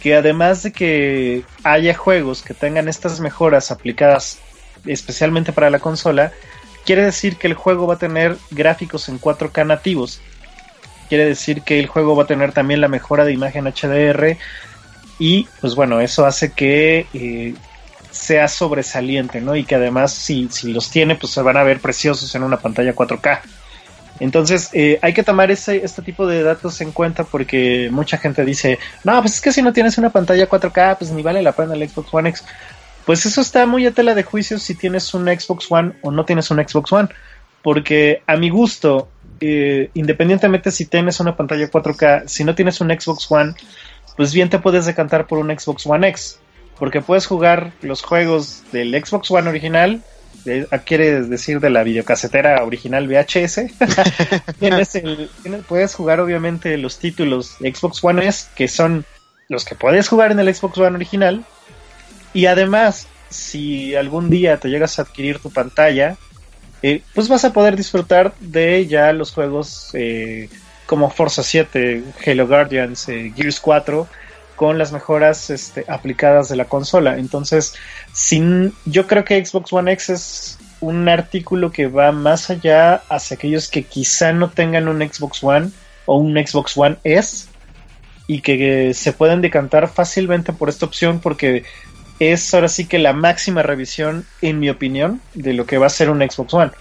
Que 0.00 0.14
además 0.14 0.62
de 0.62 0.72
que 0.72 1.44
haya 1.64 1.94
juegos 1.94 2.42
que 2.42 2.54
tengan 2.54 2.88
estas 2.88 3.20
mejoras 3.20 3.70
aplicadas 3.70 4.38
especialmente 4.86 5.52
para 5.52 5.70
la 5.70 5.80
consola, 5.80 6.32
quiere 6.84 7.02
decir 7.02 7.36
que 7.36 7.48
el 7.48 7.54
juego 7.54 7.86
va 7.86 7.94
a 7.94 7.98
tener 7.98 8.36
gráficos 8.50 9.08
en 9.08 9.20
4K 9.20 9.66
nativos. 9.66 10.20
Quiere 11.08 11.24
decir 11.24 11.62
que 11.62 11.80
el 11.80 11.86
juego 11.86 12.14
va 12.14 12.24
a 12.24 12.26
tener 12.26 12.52
también 12.52 12.80
la 12.80 12.88
mejora 12.88 13.24
de 13.24 13.32
imagen 13.32 13.64
HDR. 13.64 14.36
Y 15.18 15.48
pues 15.60 15.74
bueno, 15.74 16.00
eso 16.00 16.26
hace 16.26 16.52
que 16.52 17.06
eh, 17.14 17.54
sea 18.18 18.48
sobresaliente, 18.48 19.40
¿no? 19.40 19.54
Y 19.54 19.64
que 19.64 19.76
además 19.76 20.12
si, 20.12 20.48
si 20.50 20.72
los 20.72 20.90
tiene, 20.90 21.14
pues 21.14 21.32
se 21.32 21.40
van 21.40 21.56
a 21.56 21.62
ver 21.62 21.80
preciosos 21.80 22.34
en 22.34 22.42
una 22.42 22.58
pantalla 22.58 22.94
4K. 22.94 23.40
Entonces, 24.20 24.70
eh, 24.72 24.98
hay 25.00 25.12
que 25.12 25.22
tomar 25.22 25.52
ese, 25.52 25.84
este 25.84 26.02
tipo 26.02 26.26
de 26.26 26.42
datos 26.42 26.80
en 26.80 26.90
cuenta 26.90 27.22
porque 27.22 27.88
mucha 27.92 28.18
gente 28.18 28.44
dice, 28.44 28.80
no, 29.04 29.20
pues 29.20 29.34
es 29.34 29.40
que 29.40 29.52
si 29.52 29.62
no 29.62 29.72
tienes 29.72 29.96
una 29.98 30.10
pantalla 30.10 30.48
4K, 30.48 30.98
pues 30.98 31.12
ni 31.12 31.22
vale 31.22 31.42
la 31.42 31.52
pena 31.52 31.74
el 31.74 31.88
Xbox 31.88 32.12
One 32.12 32.28
X. 32.30 32.44
Pues 33.06 33.24
eso 33.24 33.40
está 33.40 33.64
muy 33.66 33.86
a 33.86 33.92
tela 33.92 34.14
de 34.14 34.24
juicio 34.24 34.58
si 34.58 34.74
tienes 34.74 35.14
un 35.14 35.26
Xbox 35.26 35.70
One 35.70 35.92
o 36.02 36.10
no 36.10 36.24
tienes 36.24 36.50
un 36.50 36.58
Xbox 36.58 36.92
One. 36.92 37.08
Porque 37.62 38.22
a 38.26 38.36
mi 38.36 38.50
gusto, 38.50 39.08
eh, 39.40 39.90
independientemente 39.94 40.72
si 40.72 40.86
tienes 40.86 41.20
una 41.20 41.36
pantalla 41.36 41.70
4K, 41.70 42.26
si 42.26 42.42
no 42.42 42.56
tienes 42.56 42.80
un 42.80 42.88
Xbox 42.88 43.30
One, 43.30 43.54
pues 44.16 44.34
bien 44.34 44.50
te 44.50 44.58
puedes 44.58 44.86
decantar 44.86 45.28
por 45.28 45.38
un 45.38 45.56
Xbox 45.56 45.86
One 45.86 46.08
X 46.08 46.40
porque 46.78 47.00
puedes 47.00 47.26
jugar 47.26 47.72
los 47.82 48.02
juegos 48.02 48.62
del 48.72 48.92
Xbox 48.92 49.30
One 49.30 49.48
original, 49.48 50.02
ah, 50.70 50.78
quiere 50.78 51.22
decir 51.22 51.60
de 51.60 51.70
la 51.70 51.82
videocasetera 51.82 52.64
original 52.64 53.08
VHS. 53.08 53.60
puedes 55.68 55.94
jugar 55.94 56.20
obviamente 56.20 56.76
los 56.78 56.98
títulos 56.98 57.56
Xbox 57.58 58.02
One 58.02 58.26
S, 58.26 58.48
que 58.54 58.68
son 58.68 59.04
los 59.48 59.64
que 59.64 59.74
puedes 59.74 60.08
jugar 60.08 60.32
en 60.32 60.38
el 60.40 60.54
Xbox 60.54 60.78
One 60.78 60.96
original. 60.96 61.44
Y 62.32 62.46
además, 62.46 63.08
si 63.30 63.94
algún 63.96 64.30
día 64.30 64.58
te 64.58 64.68
llegas 64.68 64.98
a 64.98 65.02
adquirir 65.02 65.40
tu 65.40 65.50
pantalla, 65.50 66.16
eh, 66.82 67.02
pues 67.14 67.28
vas 67.28 67.44
a 67.44 67.52
poder 67.52 67.76
disfrutar 67.76 68.34
de 68.38 68.86
ya 68.86 69.12
los 69.12 69.32
juegos 69.32 69.90
eh, 69.94 70.48
como 70.86 71.10
Forza 71.10 71.42
7, 71.42 72.04
Halo 72.24 72.46
Guardians, 72.46 73.08
eh, 73.08 73.32
Gears 73.34 73.58
4 73.58 74.06
con 74.58 74.76
las 74.76 74.90
mejoras 74.90 75.50
este, 75.50 75.84
aplicadas 75.86 76.48
de 76.48 76.56
la 76.56 76.64
consola. 76.64 77.16
Entonces, 77.16 77.74
sin, 78.12 78.74
yo 78.86 79.06
creo 79.06 79.24
que 79.24 79.42
Xbox 79.42 79.72
One 79.72 79.92
X 79.92 80.10
es 80.10 80.58
un 80.80 81.08
artículo 81.08 81.70
que 81.70 81.86
va 81.86 82.10
más 82.10 82.50
allá 82.50 82.96
hacia 83.08 83.36
aquellos 83.36 83.68
que 83.68 83.84
quizá 83.84 84.32
no 84.32 84.50
tengan 84.50 84.88
un 84.88 85.00
Xbox 85.00 85.44
One 85.44 85.70
o 86.06 86.16
un 86.16 86.34
Xbox 86.34 86.76
One 86.76 86.96
S 87.04 87.46
y 88.26 88.40
que 88.40 88.92
se 88.94 89.12
pueden 89.12 89.42
decantar 89.42 89.88
fácilmente 89.88 90.52
por 90.52 90.68
esta 90.68 90.86
opción 90.86 91.20
porque 91.20 91.62
es 92.18 92.52
ahora 92.52 92.66
sí 92.68 92.86
que 92.86 92.98
la 92.98 93.12
máxima 93.12 93.62
revisión, 93.62 94.26
en 94.42 94.58
mi 94.58 94.70
opinión, 94.70 95.20
de 95.34 95.52
lo 95.52 95.66
que 95.66 95.78
va 95.78 95.86
a 95.86 95.90
ser 95.90 96.10
un 96.10 96.18
Xbox 96.18 96.52
One. 96.52 96.72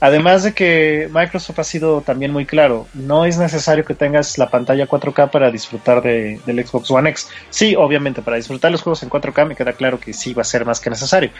Además 0.00 0.42
de 0.42 0.54
que 0.54 1.08
Microsoft 1.12 1.58
ha 1.58 1.64
sido 1.64 2.00
también 2.00 2.32
muy 2.32 2.46
claro, 2.46 2.86
no 2.94 3.24
es 3.24 3.38
necesario 3.38 3.84
que 3.84 3.94
tengas 3.94 4.38
la 4.38 4.48
pantalla 4.48 4.86
4K 4.86 5.30
para 5.30 5.50
disfrutar 5.50 6.02
de, 6.02 6.40
del 6.46 6.66
Xbox 6.66 6.90
One 6.90 7.10
X. 7.10 7.28
Sí, 7.50 7.74
obviamente, 7.76 8.22
para 8.22 8.36
disfrutar 8.36 8.70
los 8.70 8.82
juegos 8.82 9.02
en 9.02 9.10
4K 9.10 9.48
me 9.48 9.56
queda 9.56 9.72
claro 9.72 10.00
que 10.00 10.12
sí 10.12 10.34
va 10.34 10.42
a 10.42 10.44
ser 10.44 10.64
más 10.64 10.80
que 10.80 10.90
necesario. 10.90 11.30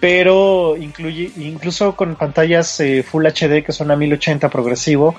Pero 0.00 0.76
incluye, 0.76 1.30
incluso 1.36 1.94
con 1.94 2.16
pantallas 2.16 2.80
eh, 2.80 3.02
Full 3.02 3.26
HD 3.26 3.64
que 3.64 3.72
son 3.72 3.90
a 3.90 3.96
1080 3.96 4.48
progresivo, 4.48 5.14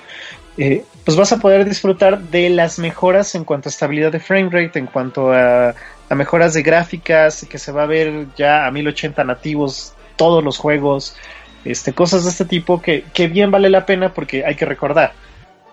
eh, 0.58 0.84
pues 1.04 1.16
vas 1.16 1.32
a 1.32 1.38
poder 1.38 1.64
disfrutar 1.64 2.20
de 2.20 2.50
las 2.50 2.78
mejoras 2.78 3.34
en 3.34 3.44
cuanto 3.44 3.68
a 3.68 3.70
estabilidad 3.70 4.12
de 4.12 4.20
frame 4.20 4.50
rate, 4.50 4.78
en 4.78 4.86
cuanto 4.86 5.32
a, 5.32 5.74
a 6.08 6.14
mejoras 6.14 6.52
de 6.54 6.62
gráficas, 6.62 7.46
que 7.48 7.58
se 7.58 7.72
va 7.72 7.84
a 7.84 7.86
ver 7.86 8.26
ya 8.36 8.66
a 8.66 8.70
1080 8.70 9.24
nativos 9.24 9.94
todos 10.16 10.44
los 10.44 10.58
juegos 10.58 11.16
este, 11.64 11.92
cosas 11.92 12.24
de 12.24 12.30
este 12.30 12.44
tipo 12.44 12.80
que, 12.80 13.04
bien 13.28 13.50
vale 13.50 13.70
la 13.70 13.86
pena 13.86 14.12
porque 14.12 14.44
hay 14.44 14.54
que 14.54 14.64
recordar, 14.64 15.12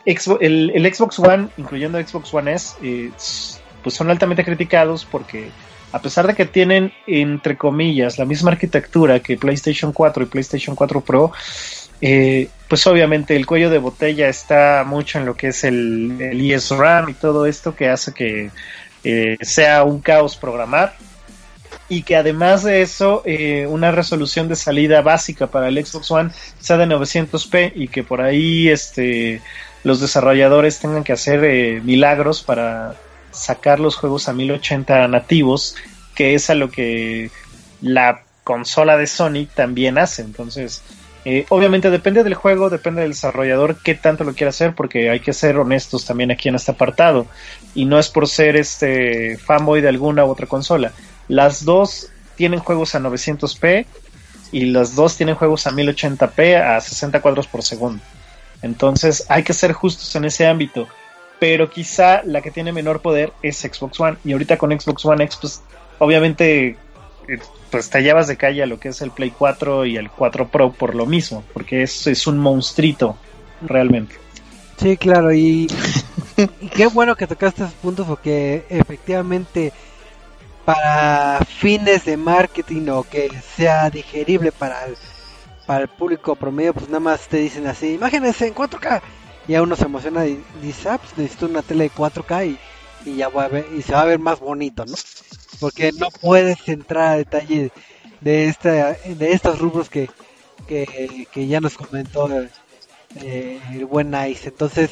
el, 0.05 0.93
Xbox 0.93 1.19
One, 1.19 1.49
incluyendo 1.57 2.01
Xbox 2.01 2.33
One 2.33 2.53
S, 2.53 2.75
eh, 2.81 3.11
pues 3.83 3.95
son 3.95 4.09
altamente 4.09 4.43
criticados 4.43 5.05
porque 5.05 5.49
a 5.91 5.99
pesar 5.99 6.27
de 6.27 6.35
que 6.35 6.45
tienen, 6.45 6.93
entre 7.07 7.57
comillas, 7.57 8.17
la 8.17 8.25
misma 8.25 8.51
arquitectura 8.51 9.19
que 9.19 9.37
PlayStation 9.37 9.91
4 9.91 10.23
y 10.23 10.25
PlayStation 10.27 10.75
4 10.75 11.01
Pro, 11.01 11.31
eh, 12.01 12.49
pues 12.67 12.85
obviamente 12.87 13.35
el 13.35 13.45
cuello 13.45 13.69
de 13.69 13.79
botella 13.79 14.29
está 14.29 14.83
mucho 14.85 15.19
en 15.19 15.25
lo 15.25 15.35
que 15.35 15.47
es 15.47 15.63
el, 15.63 16.15
el 16.19 16.51
ESRAM 16.51 17.09
y 17.09 17.13
todo 17.13 17.45
esto 17.45 17.75
que 17.75 17.89
hace 17.89 18.13
que 18.13 18.51
eh, 19.03 19.37
sea 19.41 19.83
un 19.83 19.99
caos 19.99 20.37
programar 20.37 20.95
y 21.89 22.03
que 22.03 22.15
además 22.15 22.63
de 22.63 22.81
eso 22.81 23.23
eh, 23.25 23.65
una 23.67 23.91
resolución 23.91 24.47
de 24.47 24.55
salida 24.55 25.01
básica 25.01 25.47
para 25.47 25.67
el 25.67 25.83
Xbox 25.83 26.11
One 26.11 26.31
sea 26.59 26.77
de 26.77 26.85
900p 26.85 27.73
y 27.75 27.87
que 27.87 28.03
por 28.03 28.21
ahí 28.21 28.69
este 28.69 29.41
los 29.83 29.99
desarrolladores 29.99 30.79
tengan 30.79 31.03
que 31.03 31.13
hacer 31.13 31.43
eh, 31.43 31.81
milagros 31.83 32.43
para 32.43 32.95
sacar 33.31 33.79
los 33.79 33.95
juegos 33.95 34.29
a 34.29 34.33
1080 34.33 35.07
nativos 35.07 35.75
que 36.15 36.35
es 36.35 36.49
a 36.49 36.55
lo 36.55 36.69
que 36.69 37.31
la 37.81 38.21
consola 38.43 38.95
de 38.97 39.07
Sony 39.07 39.47
también 39.53 39.97
hace 39.97 40.21
entonces 40.21 40.83
eh, 41.25 41.45
obviamente 41.49 41.89
depende 41.89 42.23
del 42.23 42.33
juego, 42.33 42.69
depende 42.69 43.01
del 43.01 43.11
desarrollador 43.11 43.75
qué 43.83 43.93
tanto 43.93 44.23
lo 44.23 44.33
quiere 44.33 44.49
hacer, 44.49 44.73
porque 44.73 45.09
hay 45.09 45.19
que 45.19 45.33
ser 45.33 45.57
honestos 45.57 46.05
también 46.05 46.31
aquí 46.31 46.47
en 46.47 46.55
este 46.55 46.71
apartado. 46.71 47.27
Y 47.75 47.85
no 47.85 47.99
es 47.99 48.09
por 48.09 48.27
ser 48.27 48.55
este 48.55 49.37
fanboy 49.37 49.81
de 49.81 49.89
alguna 49.89 50.25
u 50.25 50.29
otra 50.29 50.47
consola. 50.47 50.93
Las 51.29 51.63
dos 51.63 52.09
tienen 52.35 52.59
juegos 52.59 52.95
a 52.95 52.99
900p 52.99 53.85
y 54.51 54.65
las 54.65 54.95
dos 54.95 55.15
tienen 55.15 55.35
juegos 55.35 55.65
a 55.67 55.71
1080p 55.71 56.61
a 56.61 56.81
60 56.81 57.21
cuadros 57.21 57.47
por 57.47 57.63
segundo. 57.63 58.03
Entonces 58.61 59.25
hay 59.29 59.43
que 59.43 59.53
ser 59.53 59.71
justos 59.71 60.13
en 60.15 60.25
ese 60.25 60.45
ámbito. 60.45 60.87
Pero 61.39 61.69
quizá 61.69 62.21
la 62.25 62.41
que 62.41 62.51
tiene 62.51 62.73
menor 62.73 63.01
poder 63.01 63.31
es 63.41 63.59
Xbox 63.59 63.97
One. 63.99 64.17
Y 64.25 64.33
ahorita 64.33 64.57
con 64.57 64.77
Xbox 64.77 65.05
One 65.05 65.23
X, 65.23 65.37
pues 65.39 65.61
obviamente 65.97 66.75
eh, 67.29 67.39
pues 67.69 67.89
te 67.89 68.01
de 68.01 68.37
calle 68.37 68.63
a 68.63 68.65
lo 68.65 68.79
que 68.79 68.89
es 68.89 69.01
el 69.01 69.11
Play 69.11 69.31
4 69.31 69.85
y 69.85 69.97
el 69.97 70.09
4 70.09 70.47
Pro 70.47 70.71
por 70.73 70.95
lo 70.95 71.05
mismo, 71.05 71.43
porque 71.53 71.83
es, 71.83 72.07
es 72.07 72.25
un 72.27 72.39
monstruito 72.39 73.15
realmente. 73.61 74.15
Sí, 74.77 74.97
claro, 74.97 75.33
y, 75.33 75.67
qué 76.75 76.87
bueno 76.87 77.15
que 77.15 77.27
tocaste 77.27 77.63
esos 77.63 77.75
puntos 77.75 78.07
porque 78.07 78.65
efectivamente 78.69 79.73
para 80.69 81.43
fines 81.45 82.05
de 82.05 82.15
marketing 82.15 82.89
o 82.89 83.03
que 83.03 83.27
sea 83.55 83.89
digerible 83.89 84.51
para 84.51 84.85
el, 84.85 84.95
para 85.65 85.81
el 85.81 85.87
público 85.87 86.35
promedio, 86.35 86.75
pues 86.75 86.87
nada 86.89 86.99
más 86.99 87.27
te 87.27 87.37
dicen 87.37 87.65
así, 87.65 87.95
imagínense 87.95 88.45
en 88.45 88.53
4K. 88.53 89.01
Y 89.47 89.55
a 89.55 89.63
uno 89.63 89.75
se 89.75 89.85
emociona 89.85 90.27
y 90.27 90.39
dice, 90.61 90.89
ah, 90.89 90.99
pues 90.99 91.17
necesito 91.17 91.47
una 91.47 91.63
tele 91.63 91.85
de 91.85 91.91
4K 91.91 92.49
y, 92.49 92.59
y 93.09 93.15
ya 93.15 93.29
va 93.29 93.45
a 93.45 93.47
ver, 93.47 93.65
y 93.75 93.81
se 93.81 93.93
va 93.93 94.01
a 94.01 94.05
ver 94.05 94.19
más 94.19 94.39
bonito, 94.39 94.85
¿no? 94.85 94.93
porque 95.59 95.91
no 95.91 96.09
puedes 96.21 96.67
entrar 96.67 97.07
a 97.07 97.17
detalle 97.17 97.71
de 98.21 98.47
esta 98.47 98.93
de 98.93 99.31
estos 99.31 99.59
rubros 99.59 99.89
que, 99.89 100.07
que, 100.67 101.47
ya 101.47 101.59
nos 101.59 101.77
comentó 101.77 102.29
eh, 103.15 103.59
el 103.73 103.85
buen 103.85 104.11
Nice 104.11 104.49
entonces 104.49 104.91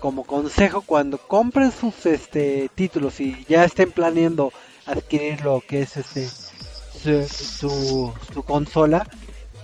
como 0.00 0.24
consejo 0.24 0.82
cuando 0.82 1.18
compren 1.18 1.72
sus 1.72 2.06
este 2.06 2.70
títulos 2.74 3.20
y 3.20 3.44
ya 3.48 3.64
estén 3.64 3.90
planeando 3.90 4.52
adquirir 4.86 5.42
lo 5.42 5.62
que 5.66 5.82
es 5.82 5.96
este 5.96 6.28
su, 6.28 8.12
su, 8.32 8.42
consola 8.44 9.06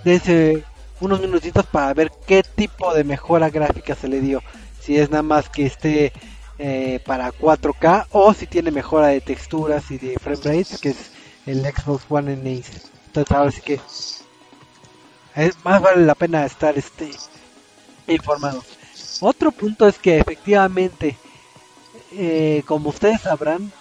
dense 0.03 0.63
unos 0.99 1.19
minutitos 1.19 1.65
para 1.65 1.93
ver 1.93 2.11
qué 2.27 2.43
tipo 2.43 2.93
de 2.93 3.03
mejora 3.03 3.49
gráfica 3.49 3.95
se 3.95 4.07
le 4.07 4.21
dio. 4.21 4.43
Si 4.79 4.97
es 4.97 5.09
nada 5.09 5.23
más 5.23 5.49
que 5.49 5.65
esté 5.65 6.13
eh, 6.59 6.99
para 7.05 7.31
4K 7.31 8.05
o 8.11 8.33
si 8.33 8.45
tiene 8.45 8.69
mejora 8.69 9.07
de 9.07 9.21
texturas 9.21 9.89
y 9.89 9.97
de 9.97 10.19
frame 10.19 10.41
rates 10.43 10.79
que 10.79 10.89
es 10.89 11.11
el 11.47 11.65
Xbox 11.65 12.05
One 12.07 12.33
N 12.33 12.63
entonces 13.07 13.35
ahora 13.35 13.51
sí 13.51 13.61
que 13.61 13.79
es 15.35 15.55
más 15.63 15.81
vale 15.81 16.05
la 16.05 16.15
pena 16.15 16.45
estar 16.45 16.77
este 16.77 17.09
informado. 18.07 18.63
Otro 19.21 19.51
punto 19.51 19.87
es 19.87 19.97
que 19.97 20.19
efectivamente 20.19 21.17
eh, 22.13 22.63
como 22.65 22.89
ustedes 22.89 23.21
sabrán 23.21 23.71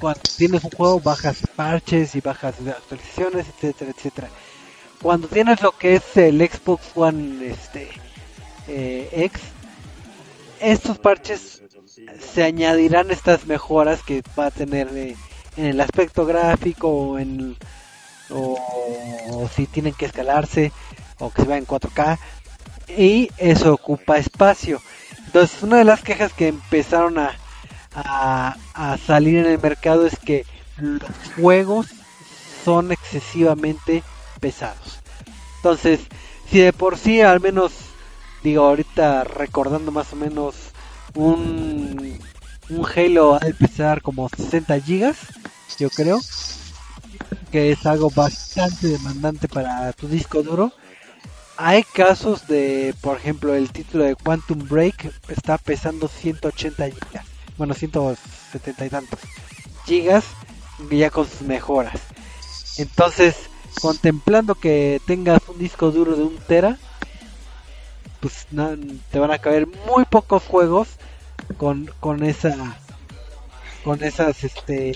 cuando 0.00 0.20
tienes 0.36 0.64
un 0.64 0.70
juego 0.70 1.00
bajas 1.00 1.38
parches 1.54 2.14
y 2.14 2.20
bajas 2.20 2.54
actualizaciones 2.66 3.46
etcétera 3.48 3.92
etcétera 3.96 4.28
cuando 5.02 5.28
tienes 5.28 5.60
lo 5.62 5.72
que 5.72 5.96
es 5.96 6.16
el 6.16 6.38
Xbox 6.38 6.84
One 6.94 7.48
este 7.48 7.88
eh, 8.68 9.08
X 9.12 9.40
estos 10.60 10.98
parches 10.98 11.62
se 12.32 12.42
añadirán 12.42 13.10
estas 13.10 13.46
mejoras 13.46 14.02
que 14.02 14.22
va 14.38 14.46
a 14.46 14.50
tener 14.50 14.88
en 14.88 15.64
el 15.64 15.80
aspecto 15.80 16.26
gráfico 16.26 16.88
o, 16.88 17.18
en, 17.18 17.56
o, 18.30 19.48
si 19.54 19.66
tienen 19.66 19.94
que 19.94 20.06
escalarse 20.06 20.72
o 21.18 21.30
que 21.30 21.42
se 21.42 21.48
va 21.48 21.56
en 21.56 21.66
4K 21.66 22.18
y 22.88 23.30
eso 23.38 23.72
ocupa 23.72 24.18
espacio. 24.18 24.80
Entonces 25.26 25.62
una 25.62 25.78
de 25.78 25.84
las 25.84 26.02
quejas 26.02 26.32
que 26.32 26.48
empezaron 26.48 27.18
a, 27.18 27.36
a, 27.96 28.56
salir 29.06 29.38
en 29.38 29.46
el 29.46 29.58
mercado 29.58 30.06
es 30.06 30.18
que 30.18 30.44
los 30.76 31.00
juegos 31.34 31.86
son 32.64 32.92
excesivamente 32.92 34.02
pesados. 34.40 35.00
Entonces, 35.56 36.00
si 36.50 36.58
de 36.58 36.72
por 36.72 36.98
sí 36.98 37.22
al 37.22 37.40
menos 37.40 37.72
digo 38.42 38.64
ahorita 38.64 39.24
recordando 39.24 39.90
más 39.90 40.12
o 40.12 40.16
menos 40.16 40.54
un, 41.14 42.18
un 42.68 42.86
Halo 42.94 43.34
ha 43.34 43.38
de 43.38 43.54
pesar 43.54 44.02
como 44.02 44.28
60 44.28 44.80
gigas, 44.80 45.16
yo 45.78 45.90
creo, 45.90 46.20
que 47.50 47.72
es 47.72 47.86
algo 47.86 48.10
bastante 48.10 48.88
demandante 48.88 49.48
para 49.48 49.92
tu 49.92 50.08
disco 50.08 50.42
duro. 50.42 50.72
Hay 51.56 51.82
casos 51.84 52.46
de, 52.46 52.94
por 53.00 53.16
ejemplo, 53.16 53.54
el 53.54 53.70
título 53.70 54.04
de 54.04 54.14
Quantum 54.14 54.68
Break 54.68 55.10
está 55.28 55.56
pesando 55.56 56.06
180 56.06 56.84
gigas, 56.90 57.24
bueno, 57.56 57.74
170 57.74 58.86
y 58.86 58.90
tantos 58.90 59.20
gigas, 59.84 60.24
ya 60.90 61.10
con 61.10 61.28
sus 61.28 61.42
mejoras. 61.42 62.00
Entonces, 62.78 63.36
contemplando 63.80 64.54
que 64.54 65.00
tengas 65.06 65.40
un 65.48 65.58
disco 65.58 65.90
duro 65.90 66.16
de 66.16 66.22
un 66.22 66.36
tera, 66.36 66.78
pues 68.20 68.46
te 69.10 69.18
van 69.18 69.30
a 69.30 69.38
caber 69.38 69.66
muy 69.66 70.04
pocos 70.04 70.42
juegos 70.42 70.88
con, 71.56 71.90
con 72.00 72.24
esa 72.24 72.78
con 73.84 74.02
esas 74.02 74.42
este 74.42 74.94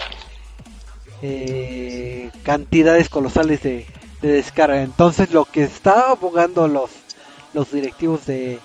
eh, 1.22 2.30
cantidades 2.42 3.08
colosales 3.08 3.62
de, 3.62 3.86
descarga 4.20 4.82
entonces 4.82 5.30
lo 5.32 5.44
que 5.44 5.62
está 5.62 6.10
abogando 6.10 6.66
los 6.66 6.90
los 7.54 7.70
directivos 7.70 8.26
de, 8.26 8.58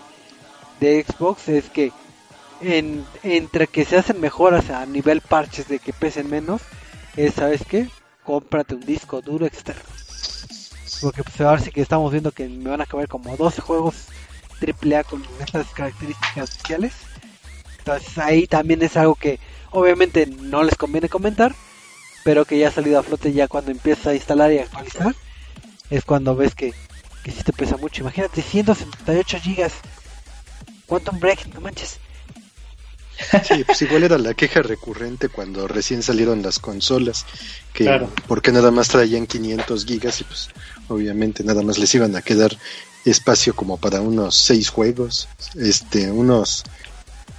de 0.79 1.05
Xbox 1.07 1.47
es 1.49 1.69
que 1.69 1.91
en, 2.65 3.05
entre 3.23 3.67
que 3.67 3.85
se 3.85 3.97
hacen 3.97 4.19
mejoras 4.19 4.69
a 4.69 4.85
nivel 4.85 5.21
parches 5.21 5.67
de 5.67 5.79
que 5.79 5.93
pesen 5.93 6.29
menos 6.29 6.61
es 7.15 7.35
sabes 7.35 7.61
qué 7.67 7.89
cómprate 8.23 8.75
un 8.75 8.85
disco 8.85 9.21
duro 9.21 9.45
externo 9.45 9.83
porque 11.01 11.23
pues 11.23 11.39
ahora 11.41 11.61
sí 11.61 11.71
que 11.71 11.81
estamos 11.81 12.11
viendo 12.11 12.31
que 12.31 12.47
me 12.47 12.69
van 12.69 12.81
a 12.81 12.85
caber 12.85 13.07
como 13.07 13.35
12 13.35 13.61
juegos 13.61 13.95
AAA 14.61 15.03
con 15.03 15.23
estas 15.39 15.67
características 15.67 16.49
especiales 16.49 16.93
entonces 17.85 18.17
ahí 18.17 18.47
también 18.47 18.81
es 18.81 18.97
algo 18.97 19.13
que 19.13 19.39
obviamente 19.69 20.25
no 20.25 20.63
les 20.63 20.75
conviene 20.75 21.07
comentar, 21.07 21.53
pero 22.23 22.43
que 22.45 22.57
ya 22.57 22.69
ha 22.69 22.71
salido 22.71 22.99
a 22.99 23.03
flote 23.03 23.31
ya 23.31 23.47
cuando 23.47 23.69
empiezas 23.69 24.07
a 24.07 24.15
instalar 24.15 24.51
y 24.51 24.57
actualizar. 24.57 25.15
Es 25.91 26.03
cuando 26.03 26.35
ves 26.35 26.55
que, 26.55 26.73
que 27.23 27.31
sí 27.31 27.43
te 27.43 27.53
pesa 27.53 27.77
mucho. 27.77 28.01
Imagínate 28.01 28.41
178 28.41 29.39
gigas. 29.39 29.73
Quantum 30.87 31.19
Break, 31.19 31.53
no 31.53 31.61
manches. 31.61 31.99
Sí, 33.47 33.63
pues 33.65 33.81
igual 33.81 34.03
era 34.03 34.17
la 34.17 34.33
queja 34.33 34.61
recurrente 34.61 35.29
cuando 35.29 35.67
recién 35.67 36.03
salieron 36.03 36.41
las 36.41 36.59
consolas, 36.59 37.25
que 37.73 38.07
porque 38.27 38.51
nada 38.51 38.71
más 38.71 38.89
traían 38.89 39.27
500 39.27 39.85
gigas 39.85 40.21
y 40.21 40.23
pues 40.25 40.49
obviamente 40.87 41.43
nada 41.43 41.61
más 41.61 41.77
les 41.77 41.93
iban 41.95 42.15
a 42.15 42.21
quedar 42.21 42.57
espacio 43.05 43.55
como 43.55 43.77
para 43.77 44.01
unos 44.01 44.35
6 44.35 44.69
juegos, 44.69 45.27
este, 45.55 46.11
unos 46.11 46.63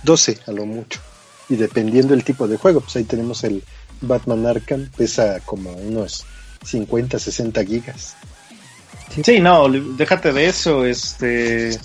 12 0.03 0.39
a 0.47 0.53
lo 0.53 0.67
mucho. 0.67 1.01
Y 1.49 1.57
dependiendo 1.57 2.15
del 2.15 2.25
tipo 2.25 2.49
de 2.49 2.57
juego, 2.57 2.81
pues 2.81 2.97
ahí 2.97 3.05
tenemos 3.05 3.45
el 3.45 3.63
Batman 4.01 4.47
Arkham, 4.47 4.89
pesa 4.97 5.41
como 5.41 5.73
unos 5.73 6.25
50, 6.65 7.19
60 7.19 7.65
gigas. 7.65 8.17
Sí, 9.25 9.41
no, 9.41 9.69
déjate 9.69 10.33
de 10.33 10.47
eso, 10.47 10.85
este... 10.85 11.79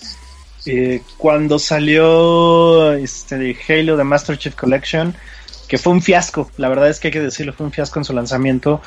Eh, 0.66 1.02
cuando 1.18 1.58
salió 1.60 2.94
este 2.94 3.58
Halo 3.68 3.98
de 3.98 4.04
Master 4.04 4.38
Chief 4.38 4.56
Collection, 4.56 5.16
que 5.68 5.78
fue 5.78 5.94
un 5.94 6.02
fiasco, 6.02 6.52
la 6.58 6.70
verdad 6.70 6.90
es 6.90 7.00
que 7.00 7.08
hay 7.08 7.12
que 7.14 7.22
decirlo, 7.22 7.54
fue 7.54 7.66
un 7.66 7.72
fiasco 7.72 8.00
en 8.00 8.06
su 8.06 8.14
lanzamiento. 8.14 8.82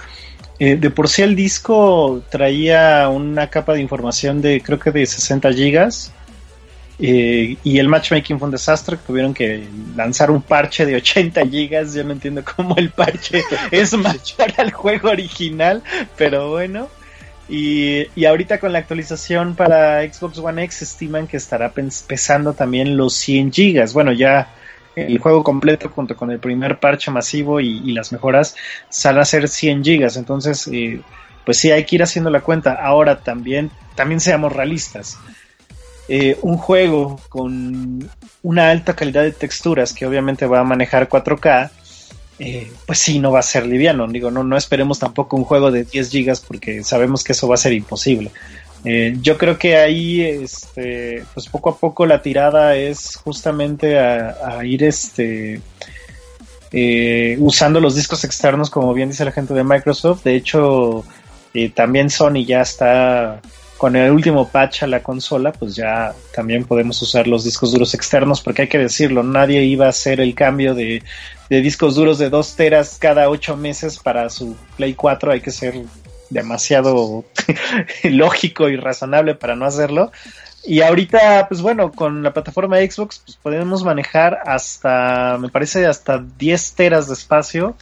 Eh, 0.59 0.77
de 0.77 0.91
por 0.91 1.09
sí 1.09 1.23
el 1.23 1.35
disco 1.35 2.23
traía 2.31 3.09
una 3.09 3.51
capa 3.51 3.73
de 3.73 3.81
información 3.81 4.41
de 4.41 4.61
creo 4.61 4.79
que 4.79 4.93
de 4.93 5.05
60 5.05 5.53
gigas 5.53 6.13
eh, 7.01 7.57
y 7.65 7.79
el 7.79 7.89
matchmaking 7.89 8.39
fue 8.39 8.47
un 8.47 8.53
desastre, 8.53 8.97
tuvieron 9.05 9.35
que 9.35 9.67
lanzar 9.97 10.31
un 10.31 10.43
parche 10.43 10.87
de 10.87 10.95
80 10.97 11.45
gigas, 11.49 11.95
yo 11.95 12.05
no 12.05 12.13
entiendo 12.13 12.45
cómo 12.45 12.77
el 12.77 12.91
parche 12.91 13.43
es 13.71 13.93
mayor 13.95 14.53
al 14.57 14.73
juego 14.73 15.11
original, 15.11 15.83
pero 16.17 16.51
bueno. 16.51 16.89
Y, 17.49 18.07
y, 18.17 18.25
ahorita 18.25 18.59
con 18.59 18.73
la 18.73 18.79
actualización 18.79 19.55
para 19.55 20.03
Xbox 20.03 20.39
One 20.39 20.65
X 20.65 20.83
estiman 20.83 21.27
que 21.27 21.37
estará 21.37 21.73
pesando 22.07 22.55
también 22.55 22.97
los 22.97 23.15
100 23.15 23.53
gigas. 23.53 23.93
Bueno, 23.93 24.13
ya 24.13 24.49
el 24.97 25.19
juego 25.19 25.43
completo 25.43 25.89
junto 25.89 26.17
con 26.17 26.31
el 26.31 26.39
primer 26.39 26.79
parche 26.79 27.11
masivo 27.11 27.61
y, 27.61 27.93
las 27.93 28.13
mejoras 28.13 28.57
sale 28.89 29.21
a 29.21 29.25
ser 29.25 29.49
100 29.49 29.85
gigas. 29.85 30.17
Entonces, 30.17 30.69
eh, 30.73 31.01
pues 31.45 31.59
sí, 31.59 31.71
hay 31.71 31.85
que 31.85 31.97
ir 31.97 32.03
haciendo 32.03 32.31
la 32.31 32.41
cuenta. 32.41 32.75
Ahora 32.75 33.21
también, 33.21 33.71
también 33.95 34.21
seamos 34.21 34.53
realistas. 34.53 35.19
Eh, 36.09 36.39
un 36.43 36.59
juego 36.59 37.19
con 37.29 38.11
una 38.43 38.71
alta 38.71 38.95
calidad 38.95 39.23
de 39.23 39.33
texturas 39.33 39.95
que 39.95 40.07
obviamente 40.07 40.47
va 40.47 40.61
a 40.61 40.65
manejar 40.65 41.09
4K, 41.09 41.71
eh, 42.39 42.71
pues 42.87 42.99
sí, 42.99 43.19
no 43.19 43.31
va 43.31 43.41
a 43.41 43.43
ser 43.43 43.67
liviano. 43.67 44.07
Digo, 44.09 44.31
no, 44.31 44.43
no 44.45 44.57
esperemos 44.57 44.99
tampoco 44.99 45.37
un 45.37 45.45
juego 45.45 45.71
de 45.71 45.85
10 45.85 46.11
gigas 46.11 46.41
porque 46.41 46.83
sabemos 46.83 47.23
que 47.23 47.33
eso 47.33 47.49
va 47.49 47.55
a 47.55 47.59
ser 47.59 47.73
imposible. 47.73 48.31
Eh, 48.85 49.17
yo 49.23 49.39
creo 49.39 49.59
que 49.59 49.77
ahí, 49.77 50.21
este, 50.21 51.25
pues 51.33 51.49
poco 51.49 51.71
a 51.71 51.79
poco 51.79 52.07
la 52.07 52.21
tirada 52.21 52.77
es 52.77 53.17
justamente 53.17 53.99
a, 53.99 54.63
ir, 54.65 54.85
este, 54.85 55.61
eh, 56.73 57.37
usando 57.39 57.81
los 57.81 57.95
discos 57.95 58.25
externos, 58.25 58.69
como 58.69 58.93
bien 58.93 59.09
dice 59.09 59.25
la 59.25 59.33
gente 59.33 59.55
de 59.55 59.65
Microsoft. 59.65 60.25
De 60.25 60.35
hecho, 60.35 61.05
también 61.75 62.11
Sony 62.11 62.45
ya 62.45 62.61
está 62.61 63.41
con 63.79 63.97
el 63.97 64.11
último 64.11 64.49
patch 64.49 64.83
a 64.83 64.87
la 64.87 65.03
consola, 65.03 65.53
pues 65.53 65.77
ya 65.77 66.15
también 66.35 66.65
podemos 66.65 67.01
usar 67.03 67.27
los 67.27 67.45
discos 67.45 67.73
duros 67.73 67.95
externos, 67.95 68.41
porque 68.41 68.63
hay 68.63 68.69
que 68.69 68.79
decirlo, 68.79 69.23
nadie 69.23 69.63
iba 69.63 69.87
a 69.87 69.91
hacer 69.91 70.21
el 70.21 70.35
cambio 70.35 70.75
de, 70.75 71.03
de 71.51 71.61
discos 71.61 71.95
duros 71.95 72.19
de 72.19 72.31
2 72.31 72.57
teras 72.57 72.97
cada 72.99 73.29
8 73.29 73.57
meses 73.57 73.99
para 73.99 74.29
su 74.31 74.57
Play 74.77 74.95
4, 74.95 75.33
hay 75.33 75.41
que 75.41 75.51
ser 75.51 75.83
demasiado 76.31 77.25
lógico 78.05 78.69
y 78.69 78.77
razonable 78.77 79.35
para 79.35 79.57
no 79.57 79.67
hacerlo. 79.67 80.11
Y 80.67 80.81
ahorita, 80.81 81.47
pues 81.49 81.61
bueno, 81.61 81.93
con 81.93 82.23
la 82.23 82.33
plataforma 82.33 82.79
de 82.79 82.91
Xbox, 82.91 83.21
pues 83.25 83.37
podemos 83.37 83.85
manejar 83.85 84.39
hasta, 84.47 85.37
me 85.39 85.51
parece, 85.51 85.87
hasta 85.87 86.25
10 86.39 86.75
teras 86.75 87.07
de 87.07 87.15
espacio. 87.15 87.77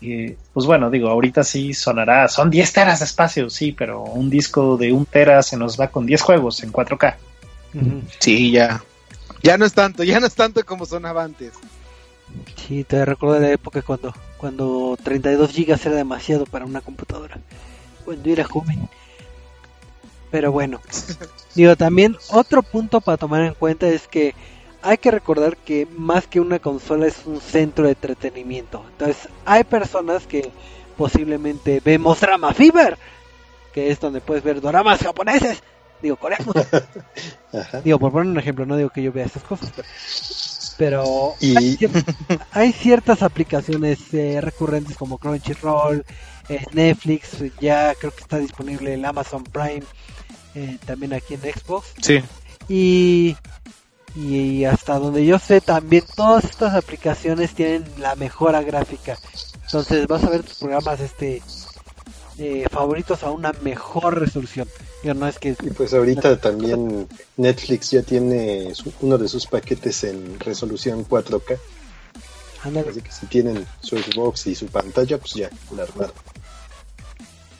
Y, 0.00 0.30
pues 0.52 0.66
bueno, 0.66 0.90
digo, 0.90 1.08
ahorita 1.08 1.44
sí 1.44 1.74
sonará, 1.74 2.28
son 2.28 2.50
10 2.50 2.72
teras 2.72 3.00
de 3.00 3.04
espacio, 3.04 3.50
sí, 3.50 3.72
pero 3.72 4.02
un 4.02 4.30
disco 4.30 4.76
de 4.78 4.92
1 4.92 5.06
tera 5.10 5.42
se 5.42 5.58
nos 5.58 5.78
va 5.78 5.88
con 5.88 6.06
10 6.06 6.22
juegos 6.22 6.62
en 6.62 6.72
4K. 6.72 7.16
Ujú. 7.74 8.02
Sí, 8.18 8.50
ya. 8.50 8.82
Ya 9.42 9.58
no 9.58 9.66
es 9.66 9.74
tanto, 9.74 10.04
ya 10.04 10.20
no 10.20 10.26
es 10.26 10.34
tanto 10.34 10.64
como 10.64 10.86
sonaba 10.86 11.22
antes. 11.22 11.52
Sí, 12.56 12.84
te 12.84 13.04
recuerdo 13.04 13.34
de 13.36 13.40
la 13.40 13.52
época 13.52 13.82
cuando, 13.82 14.14
cuando 14.38 14.96
32 15.02 15.50
gigas 15.50 15.84
era 15.86 15.96
demasiado 15.96 16.46
para 16.46 16.64
una 16.64 16.80
computadora. 16.80 17.38
Cuando 18.04 18.30
era 18.30 18.44
joven. 18.44 18.88
Pero 20.30 20.50
bueno, 20.50 20.80
digo, 21.54 21.76
también 21.76 22.16
otro 22.30 22.62
punto 22.62 23.00
para 23.00 23.16
tomar 23.16 23.42
en 23.42 23.54
cuenta 23.54 23.86
es 23.88 24.08
que 24.08 24.34
hay 24.82 24.98
que 24.98 25.10
recordar 25.10 25.56
que 25.56 25.86
más 25.96 26.26
que 26.26 26.40
una 26.40 26.58
consola 26.58 27.06
es 27.06 27.24
un 27.24 27.40
centro 27.40 27.84
de 27.84 27.92
entretenimiento. 27.92 28.84
Entonces, 28.90 29.28
hay 29.46 29.64
personas 29.64 30.26
que 30.26 30.50
posiblemente 30.96 31.80
vemos 31.84 32.20
Drama 32.20 32.52
Fever, 32.52 32.98
que 33.72 33.90
es 33.90 33.98
donde 33.98 34.20
puedes 34.20 34.44
ver 34.44 34.60
doramas 34.60 35.00
japoneses, 35.00 35.62
digo 36.02 36.16
coreanos. 36.16 36.54
Digo, 37.84 38.00
por 38.00 38.10
poner 38.10 38.30
un 38.30 38.38
ejemplo, 38.38 38.66
no 38.66 38.76
digo 38.76 38.90
que 38.90 39.02
yo 39.02 39.12
vea 39.12 39.26
estas 39.26 39.44
cosas, 39.44 39.72
pero, 39.74 39.86
pero 40.76 41.34
Y- 41.40 41.56
hay, 41.56 41.76
cier- 41.76 42.04
hay 42.52 42.72
ciertas 42.72 43.22
aplicaciones 43.22 43.98
eh, 44.12 44.40
recurrentes 44.40 44.96
como 44.96 45.18
Crunchyroll, 45.18 46.04
eh, 46.48 46.64
Netflix, 46.72 47.30
ya 47.60 47.94
creo 47.94 48.12
que 48.12 48.20
está 48.22 48.38
disponible 48.38 48.94
el 48.94 49.04
Amazon 49.04 49.44
Prime, 49.44 49.82
eh, 50.54 50.78
también 50.84 51.12
aquí 51.14 51.34
en 51.34 51.40
Xbox. 51.40 51.88
Sí. 52.02 52.22
Y, 52.68 53.36
y 54.14 54.64
hasta 54.64 54.98
donde 54.98 55.24
yo 55.26 55.38
sé, 55.38 55.60
también 55.60 56.04
todas 56.16 56.44
estas 56.44 56.74
aplicaciones 56.74 57.54
tienen 57.54 57.84
la 57.98 58.14
mejora 58.16 58.62
gráfica. 58.62 59.18
Entonces 59.64 60.06
vas 60.06 60.22
a 60.24 60.30
ver 60.30 60.42
tus 60.42 60.54
programas 60.58 61.00
este 61.00 61.42
eh, 62.38 62.66
favoritos 62.70 63.22
a 63.22 63.30
una 63.30 63.52
mejor 63.62 64.18
resolución. 64.20 64.68
No 65.12 65.28
es 65.28 65.38
que 65.38 65.50
Y 65.50 65.70
pues 65.70 65.92
ahorita 65.92 66.40
también 66.40 67.06
Netflix 67.36 67.90
ya 67.90 68.02
tiene 68.02 68.74
su- 68.74 68.92
uno 69.02 69.18
de 69.18 69.28
sus 69.28 69.46
paquetes 69.46 70.04
en 70.04 70.40
resolución 70.40 71.04
4K. 71.04 71.58
ándale, 72.62 72.88
Así 72.90 73.02
que 73.02 73.12
si 73.12 73.26
tienen 73.26 73.66
su 73.82 73.98
Xbox 73.98 74.46
y 74.46 74.54
su 74.54 74.66
pantalla, 74.68 75.18
pues 75.18 75.34
ya, 75.34 75.50
la 75.76 75.82
armaron. 75.82 76.14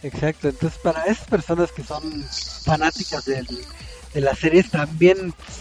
Exacto, 0.02 0.48
entonces 0.48 0.78
para 0.82 1.04
esas 1.04 1.26
personas 1.26 1.72
que 1.72 1.82
son 1.82 2.02
fanáticas 2.64 3.24
del- 3.26 3.46
de 4.14 4.20
las 4.20 4.38
series 4.38 4.70
también 4.70 5.32
pues, 5.32 5.58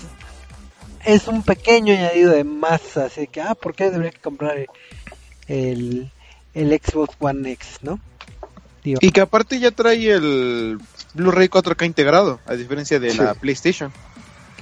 es 1.06 1.28
un 1.28 1.44
pequeño 1.44 1.94
añadido 1.94 2.32
de 2.32 2.44
más, 2.46 2.96
así 2.98 3.28
que, 3.28 3.42
ah, 3.42 3.56
¿por 3.56 3.76
qué 3.76 3.90
debería 3.90 4.12
que 4.12 4.20
comprar 4.22 4.66
el, 5.48 6.10
el 6.54 6.80
Xbox 6.82 7.16
One 7.20 7.52
X, 7.52 7.80
no? 7.82 8.00
Digo, 8.84 9.00
Y 9.02 9.12
que 9.12 9.22
aparte 9.22 9.60
ya 9.60 9.72
trae 9.72 10.12
el 10.12 10.78
Blu-ray 11.14 11.48
4K 11.48 11.86
integrado, 11.86 12.40
a 12.46 12.54
diferencia 12.56 13.00
de 13.00 13.12
Sí. 13.12 13.18
la 13.18 13.34
PlayStation. 13.34 13.92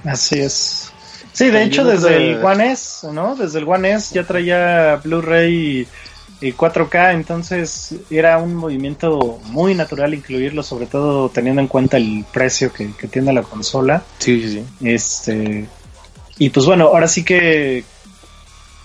Así 0.04 0.38
es. 0.40 0.92
Sí, 1.32 1.48
de 1.50 1.64
hecho, 1.64 1.84
desde 1.84 2.16
el 2.16 2.44
One 2.44 2.72
S, 2.72 3.10
¿no? 3.12 3.34
Desde 3.36 3.58
el 3.60 3.68
One 3.68 3.92
S 3.92 4.14
ya 4.14 4.24
traía 4.24 4.96
Blu-ray 5.02 5.86
y 6.42 6.52
4K, 6.52 7.12
entonces 7.14 7.94
era 8.10 8.36
un 8.38 8.54
movimiento 8.54 9.40
muy 9.46 9.74
natural 9.74 10.12
incluirlo, 10.12 10.62
sobre 10.62 10.86
todo 10.86 11.28
teniendo 11.30 11.62
en 11.62 11.68
cuenta 11.68 11.96
el 11.96 12.24
precio 12.32 12.72
que, 12.72 12.92
que 12.92 13.06
tiene 13.08 13.32
la 13.32 13.42
consola. 13.42 14.02
Sí, 14.18 14.42
sí, 14.42 14.50
sí. 14.50 14.86
Este, 14.86 15.66
y 16.38 16.50
pues 16.50 16.66
bueno, 16.66 16.86
ahora 16.86 17.06
sí 17.08 17.24
que 17.24 17.84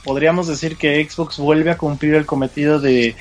podríamos 0.03 0.47
decir 0.47 0.77
que 0.77 1.05
Xbox 1.09 1.37
vuelve 1.37 1.71
a 1.71 1.77
cumplir 1.77 2.13
el 2.13 2.25
cometido 2.25 2.79
de 2.79 3.15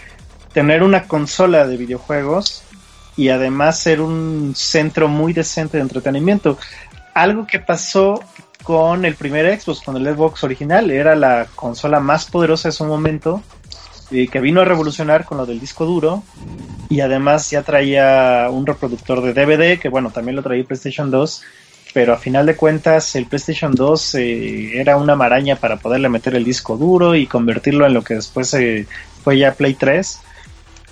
tener 0.56 0.82
una 0.82 1.06
consola 1.06 1.66
de 1.66 1.76
videojuegos 1.76 2.62
y 3.14 3.28
además 3.28 3.78
ser 3.78 4.00
un 4.00 4.54
centro 4.56 5.06
muy 5.06 5.34
decente 5.34 5.76
de 5.76 5.82
entretenimiento. 5.82 6.56
Algo 7.12 7.46
que 7.46 7.58
pasó 7.58 8.22
con 8.62 9.04
el 9.04 9.16
primer 9.16 9.60
Xbox, 9.60 9.82
con 9.82 9.98
el 9.98 10.14
Xbox 10.14 10.44
original, 10.44 10.90
era 10.90 11.14
la 11.14 11.46
consola 11.54 12.00
más 12.00 12.24
poderosa 12.24 12.68
de 12.68 12.72
su 12.72 12.86
momento, 12.86 13.42
eh, 14.10 14.28
que 14.28 14.40
vino 14.40 14.62
a 14.62 14.64
revolucionar 14.64 15.26
con 15.26 15.36
lo 15.36 15.44
del 15.44 15.60
disco 15.60 15.84
duro 15.84 16.22
y 16.88 17.00
además 17.00 17.50
ya 17.50 17.60
traía 17.60 18.48
un 18.50 18.64
reproductor 18.64 19.20
de 19.20 19.34
DVD, 19.34 19.78
que 19.78 19.90
bueno, 19.90 20.10
también 20.10 20.36
lo 20.36 20.42
traía 20.42 20.64
PlayStation 20.64 21.10
2, 21.10 21.42
pero 21.92 22.14
a 22.14 22.16
final 22.16 22.46
de 22.46 22.56
cuentas 22.56 23.14
el 23.14 23.26
PlayStation 23.26 23.74
2 23.74 24.14
eh, 24.14 24.80
era 24.80 24.96
una 24.96 25.16
maraña 25.16 25.56
para 25.56 25.76
poderle 25.76 26.08
meter 26.08 26.34
el 26.34 26.44
disco 26.44 26.78
duro 26.78 27.14
y 27.14 27.26
convertirlo 27.26 27.84
en 27.84 27.92
lo 27.92 28.02
que 28.02 28.14
después 28.14 28.54
eh, 28.54 28.86
fue 29.22 29.36
ya 29.36 29.52
Play 29.52 29.74
3. 29.74 30.20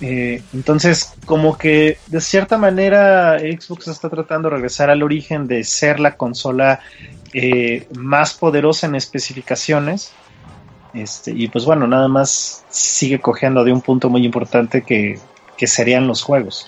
Eh, 0.01 0.41
entonces, 0.53 1.13
como 1.25 1.57
que 1.57 1.97
de 2.07 2.21
cierta 2.21 2.57
manera 2.57 3.39
Xbox 3.39 3.87
está 3.87 4.09
tratando 4.09 4.49
de 4.49 4.55
regresar 4.55 4.89
al 4.89 5.03
origen 5.03 5.47
de 5.47 5.63
ser 5.63 5.99
la 5.99 6.17
consola 6.17 6.81
eh, 7.33 7.87
más 7.95 8.33
poderosa 8.33 8.87
en 8.87 8.95
especificaciones. 8.95 10.11
Este, 10.93 11.31
y 11.31 11.47
pues 11.49 11.65
bueno, 11.65 11.87
nada 11.87 12.07
más 12.07 12.63
sigue 12.69 13.19
cojeando 13.19 13.63
de 13.63 13.73
un 13.73 13.81
punto 13.81 14.09
muy 14.09 14.25
importante 14.25 14.83
que, 14.83 15.19
que 15.57 15.67
serían 15.67 16.07
los 16.07 16.23
juegos. 16.23 16.67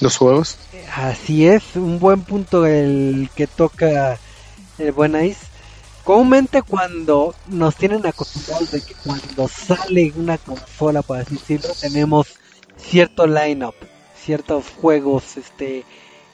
Los 0.00 0.16
juegos. 0.16 0.58
Así 0.94 1.46
es, 1.46 1.76
un 1.76 1.98
buen 1.98 2.22
punto 2.22 2.66
el 2.66 3.28
que 3.34 3.46
toca 3.46 4.18
el 4.78 4.92
buen 4.92 5.22
Ice. 5.24 5.47
Comúnmente 6.08 6.62
cuando 6.62 7.34
nos 7.48 7.76
tienen 7.76 8.06
acostumbrados 8.06 8.70
de 8.70 8.80
que 8.80 8.94
cuando 8.94 9.46
sale 9.46 10.10
una 10.16 10.38
consola, 10.38 11.02
por 11.02 11.18
así 11.18 11.34
decirlo, 11.34 11.68
tenemos 11.78 12.28
cierto 12.78 13.26
lineup, 13.26 13.74
ciertos 14.16 14.70
juegos, 14.80 15.36
este, 15.36 15.84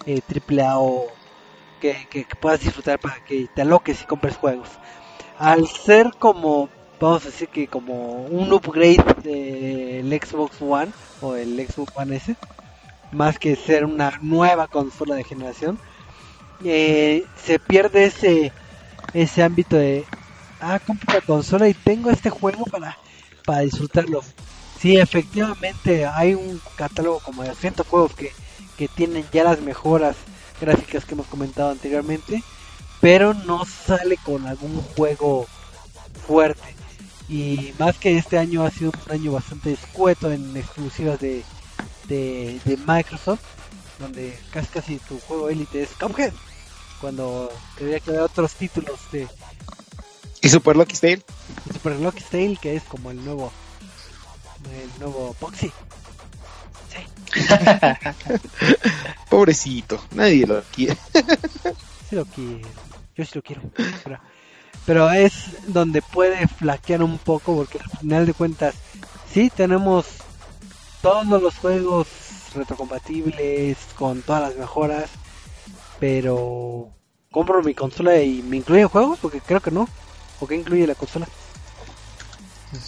eh, 0.06 0.20
A 0.64 0.78
o 0.78 1.08
que, 1.80 2.06
que, 2.08 2.22
que 2.22 2.36
puedas 2.36 2.60
disfrutar 2.60 3.00
para 3.00 3.16
que 3.24 3.48
te 3.52 3.62
aloques 3.62 4.00
y 4.00 4.04
compres 4.04 4.36
juegos. 4.36 4.68
Al 5.40 5.66
ser 5.66 6.12
como, 6.20 6.68
vamos 7.00 7.22
a 7.22 7.30
decir 7.30 7.48
que 7.48 7.66
como 7.66 8.26
un 8.26 8.52
upgrade 8.52 9.02
del 9.24 10.08
Xbox 10.22 10.62
One 10.62 10.92
o 11.20 11.34
el 11.34 11.56
Xbox 11.66 11.92
One 11.96 12.14
S, 12.14 12.36
más 13.10 13.40
que 13.40 13.56
ser 13.56 13.84
una 13.84 14.20
nueva 14.22 14.68
consola 14.68 15.16
de 15.16 15.24
generación, 15.24 15.80
eh, 16.62 17.24
se 17.44 17.58
pierde 17.58 18.04
ese 18.04 18.52
ese 19.14 19.42
ámbito 19.42 19.76
de 19.76 20.04
ah 20.60 20.78
compro 20.80 21.14
la 21.14 21.20
consola 21.20 21.68
y 21.68 21.74
tengo 21.74 22.10
este 22.10 22.30
juego 22.30 22.64
para 22.66 22.98
para 23.44 23.60
disfrutarlo. 23.60 24.22
Sí, 24.80 24.96
efectivamente 24.96 26.06
hay 26.06 26.34
un 26.34 26.60
catálogo 26.76 27.20
como 27.20 27.42
de 27.42 27.48
200 27.50 27.86
juegos 27.86 28.14
que, 28.14 28.32
que 28.76 28.88
tienen 28.88 29.24
ya 29.32 29.44
las 29.44 29.60
mejoras 29.60 30.16
gráficas 30.60 31.04
que 31.04 31.14
hemos 31.14 31.26
comentado 31.26 31.70
anteriormente, 31.70 32.42
pero 33.00 33.34
no 33.34 33.64
sale 33.64 34.16
con 34.18 34.46
algún 34.46 34.80
juego 34.96 35.46
fuerte. 36.26 36.74
Y 37.28 37.72
más 37.78 37.96
que 37.96 38.18
este 38.18 38.38
año 38.38 38.64
ha 38.64 38.70
sido 38.70 38.92
un 39.06 39.12
año 39.12 39.32
bastante 39.32 39.72
escueto 39.72 40.30
en 40.30 40.54
exclusivas 40.56 41.18
de, 41.18 41.42
de, 42.08 42.60
de 42.64 42.76
Microsoft, 42.86 43.40
donde 43.98 44.38
casi 44.50 44.68
casi 44.68 44.98
tu 44.98 45.18
juego 45.20 45.48
élite 45.48 45.82
es 45.82 45.90
Cuphead, 45.98 46.32
cuando 47.04 47.52
tendría 47.76 48.00
que 48.00 48.08
haber 48.08 48.22
otros 48.22 48.54
títulos 48.54 48.98
de, 49.12 49.28
¿Y 50.40 50.48
Super 50.48 50.74
Lucky 50.74 50.96
Tale? 50.96 51.22
Super 51.70 51.96
Lucky 52.00 52.22
Tale, 52.22 52.56
que 52.56 52.76
es 52.76 52.82
como 52.84 53.10
el 53.10 53.22
nuevo, 53.22 53.52
el 54.72 54.98
nuevo 54.98 55.36
Boxy. 55.38 55.70
Pobrecito, 59.28 60.02
nadie 60.12 60.46
lo 60.46 60.62
quiere. 60.62 60.96
Sí 62.08 62.16
lo 62.16 62.24
quiero, 62.24 62.66
yo 63.14 63.24
sí 63.26 63.32
lo 63.34 63.42
quiero. 63.42 63.60
Pero, 64.02 64.20
pero 64.86 65.10
es 65.10 65.34
donde 65.66 66.00
puede 66.00 66.48
flaquear 66.48 67.02
un 67.02 67.18
poco 67.18 67.54
porque 67.54 67.80
al 67.80 67.98
final 67.98 68.24
de 68.24 68.32
cuentas 68.32 68.76
sí 69.30 69.52
tenemos 69.54 70.06
todos 71.02 71.26
los 71.26 71.54
juegos 71.58 72.08
retrocompatibles 72.54 73.76
con 73.94 74.22
todas 74.22 74.40
las 74.40 74.56
mejoras, 74.56 75.10
pero 76.04 76.90
compro 77.30 77.62
mi 77.62 77.72
consola 77.72 78.20
y 78.20 78.42
me 78.42 78.58
incluye 78.58 78.84
juegos 78.84 79.18
porque 79.22 79.40
creo 79.40 79.60
que 79.60 79.70
no. 79.70 79.88
¿O 80.38 80.46
qué 80.46 80.54
incluye 80.54 80.86
la 80.86 80.94
consola? 80.94 81.26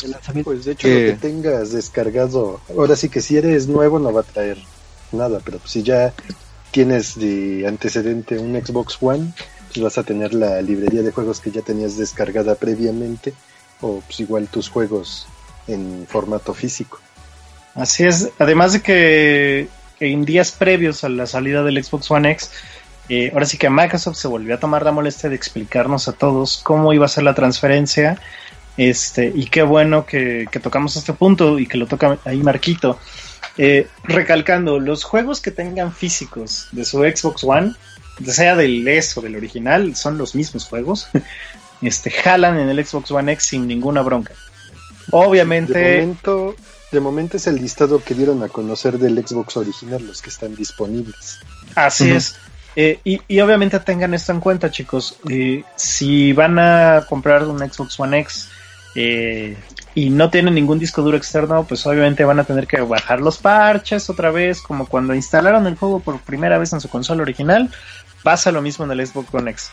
El 0.04 0.10
lanzamiento. 0.10 0.50
Pues 0.50 0.66
de 0.66 0.72
hecho, 0.72 0.86
lo 0.86 0.94
que 0.94 1.16
tengas 1.18 1.72
descargado, 1.72 2.60
ahora 2.68 2.94
sí 2.94 3.08
que 3.08 3.22
si 3.22 3.38
eres 3.38 3.68
nuevo 3.68 3.98
no 3.98 4.12
va 4.12 4.20
a 4.20 4.24
traer 4.24 4.58
nada, 5.12 5.40
pero 5.42 5.58
si 5.64 5.82
ya 5.82 6.12
tienes 6.72 7.18
de 7.18 7.66
antecedente 7.66 8.38
un 8.38 8.54
Xbox 8.62 8.98
One, 9.00 9.32
pues 9.68 9.82
vas 9.82 9.96
a 9.96 10.02
tener 10.02 10.34
la 10.34 10.60
librería 10.60 11.00
de 11.00 11.10
juegos 11.10 11.40
que 11.40 11.50
ya 11.50 11.62
tenías 11.62 11.96
descargada 11.96 12.54
previamente, 12.56 13.32
o 13.80 14.02
pues 14.04 14.20
igual 14.20 14.48
tus 14.48 14.68
juegos 14.68 15.26
en 15.68 16.06
formato 16.06 16.52
físico. 16.52 17.00
Así 17.74 18.04
es, 18.04 18.28
además 18.38 18.74
de 18.74 18.82
que 18.82 19.68
en 20.00 20.26
días 20.26 20.52
previos 20.52 21.04
a 21.04 21.08
la 21.08 21.26
salida 21.26 21.62
del 21.62 21.82
Xbox 21.82 22.10
One 22.10 22.30
X, 22.32 22.50
eh, 23.08 23.30
ahora 23.32 23.46
sí 23.46 23.56
que 23.58 23.70
Microsoft 23.70 24.16
se 24.16 24.28
volvió 24.28 24.54
a 24.54 24.60
tomar 24.60 24.84
la 24.84 24.92
molestia 24.92 25.28
de 25.28 25.36
explicarnos 25.36 26.08
a 26.08 26.12
todos 26.12 26.60
cómo 26.62 26.92
iba 26.92 27.06
a 27.06 27.08
ser 27.08 27.24
la 27.24 27.34
transferencia. 27.34 28.20
Este, 28.76 29.32
y 29.34 29.46
qué 29.46 29.62
bueno 29.62 30.04
que, 30.04 30.48
tocamos 30.62 30.96
este 30.96 31.12
punto 31.12 31.58
y 31.58 31.66
que 31.66 31.78
lo 31.78 31.86
toca 31.86 32.18
ahí 32.24 32.38
Marquito. 32.38 32.98
Eh, 33.58 33.86
recalcando, 34.04 34.78
los 34.78 35.04
juegos 35.04 35.40
que 35.40 35.50
tengan 35.50 35.92
físicos 35.92 36.68
de 36.72 36.84
su 36.84 36.98
Xbox 36.98 37.44
One, 37.44 37.74
sea 38.24 38.56
del 38.56 38.86
S 38.86 39.18
o 39.18 39.22
del 39.22 39.36
original, 39.36 39.94
son 39.96 40.18
los 40.18 40.34
mismos 40.34 40.64
juegos. 40.64 41.08
Este, 41.82 42.10
jalan 42.10 42.58
en 42.58 42.70
el 42.70 42.86
Xbox 42.86 43.10
One 43.10 43.32
X 43.32 43.48
sin 43.48 43.66
ninguna 43.66 44.00
bronca. 44.00 44.32
Obviamente. 45.10 45.78
De 45.78 46.00
momento, 46.00 46.56
de 46.90 47.00
momento 47.00 47.36
es 47.36 47.46
el 47.46 47.56
listado 47.56 48.02
que 48.02 48.14
dieron 48.14 48.42
a 48.42 48.48
conocer 48.48 48.98
del 48.98 49.22
Xbox 49.24 49.58
original, 49.58 50.06
los 50.06 50.22
que 50.22 50.30
están 50.30 50.56
disponibles. 50.56 51.38
Así 51.74 52.10
es. 52.10 52.36
Eh, 52.78 53.00
y, 53.04 53.40
obviamente 53.40 53.80
tengan 53.80 54.12
esto 54.12 54.32
en 54.32 54.40
cuenta, 54.40 54.70
chicos. 54.70 55.18
Eh, 55.30 55.64
si 55.76 56.34
van 56.34 56.58
a 56.58 57.06
comprar 57.08 57.44
un 57.44 57.58
Xbox 57.58 57.98
One 57.98 58.20
X 58.20 58.50
eh, 58.94 59.56
y 59.94 60.10
no 60.10 60.28
tienen 60.28 60.54
ningún 60.54 60.78
disco 60.78 61.00
duro 61.00 61.16
externo, 61.16 61.64
pues 61.64 61.86
obviamente 61.86 62.24
van 62.26 62.38
a 62.38 62.44
tener 62.44 62.66
que 62.66 62.82
bajar 62.82 63.22
los 63.22 63.38
parches 63.38 64.10
otra 64.10 64.30
vez, 64.30 64.60
como 64.60 64.86
cuando 64.86 65.14
instalaron 65.14 65.66
el 65.66 65.76
juego 65.76 66.00
por 66.00 66.20
primera 66.20 66.58
vez 66.58 66.74
en 66.74 66.82
su 66.82 66.90
consola 66.90 67.22
original. 67.22 67.70
Pasa 68.22 68.52
lo 68.52 68.60
mismo 68.60 68.84
en 68.84 68.90
el 68.90 69.06
Xbox 69.06 69.32
One 69.32 69.50
X. 69.52 69.70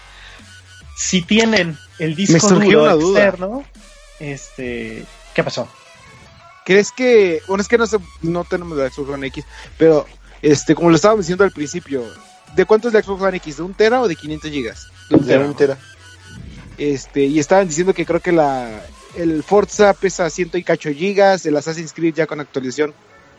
Si 0.96 1.22
tienen 1.24 1.78
el 2.00 2.16
disco 2.16 2.48
duro 2.48 2.90
externo, 2.90 3.66
este, 4.20 5.04
¿qué 5.34 5.44
pasó? 5.44 5.68
¿Crees 6.64 6.94
que, 6.94 7.42
bueno, 7.50 7.62
es 7.62 7.68
que 7.68 7.78
no 7.78 7.86
sé, 7.86 7.98
no 8.22 8.46
tenemos 8.46 8.78
la 8.78 8.90
Xbox 8.90 9.10
One 9.10 9.28
X, 9.28 9.44
pero 9.78 10.06
este, 10.42 10.74
como 10.74 10.90
lo 10.90 10.96
estábamos 10.96 11.26
diciendo 11.26 11.44
al 11.44 11.52
principio, 11.52 12.06
¿De 12.56 12.66
cuánto 12.66 12.88
es 12.88 12.94
la 12.94 13.02
Xbox 13.02 13.22
One 13.22 13.38
X? 13.38 13.58
¿De 13.58 13.64
un 13.64 13.74
tera 13.74 14.02
o 14.02 14.08
de 14.08 14.16
500 14.16 14.52
gigas? 14.52 14.88
De 15.10 15.38
un 15.38 15.56
tera. 15.56 15.78
Este, 16.78 17.26
y 17.26 17.40
estaban 17.40 17.68
diciendo 17.68 17.94
que 17.94 18.06
creo 18.06 18.20
que 18.20 18.32
la 18.32 18.82
el 19.16 19.44
Forza 19.44 19.94
pesa 19.94 20.30
100 20.30 20.52
y 20.54 20.64
cacho 20.64 20.90
gigas, 20.92 21.46
el 21.46 21.56
Assassin's 21.56 21.94
Creed 21.94 22.16
ya 22.16 22.26
con 22.26 22.40
actualización 22.40 22.94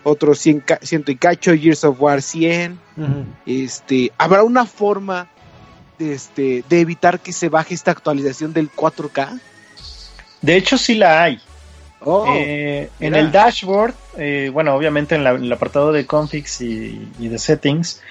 otros 0.04 0.38
100, 0.38 0.64
y 1.06 1.16
cacho, 1.16 1.54
Gears 1.54 1.82
of 1.84 2.00
War 2.00 2.22
100. 2.22 2.78
Este, 3.46 4.12
¿habrá 4.18 4.44
una 4.44 4.66
forma 4.66 5.28
de, 5.98 6.12
este, 6.12 6.62
de 6.68 6.80
evitar 6.80 7.20
que 7.20 7.32
se 7.32 7.48
baje 7.48 7.74
esta 7.74 7.90
actualización 7.90 8.52
del 8.52 8.70
4K? 8.70 9.40
De 10.42 10.56
hecho, 10.56 10.78
sí 10.78 10.94
la 10.94 11.22
hay. 11.22 11.40
Oh, 12.06 12.26
eh, 12.36 12.90
en 13.00 13.14
el 13.14 13.32
dashboard, 13.32 13.94
eh, 14.18 14.50
bueno, 14.52 14.74
obviamente 14.74 15.14
en, 15.14 15.26
el 15.26 15.50
apartado 15.50 15.90
de 15.90 16.04
configs 16.04 16.60
y, 16.60 17.10
y 17.18 17.28
de 17.28 17.38
settings, 17.38 18.02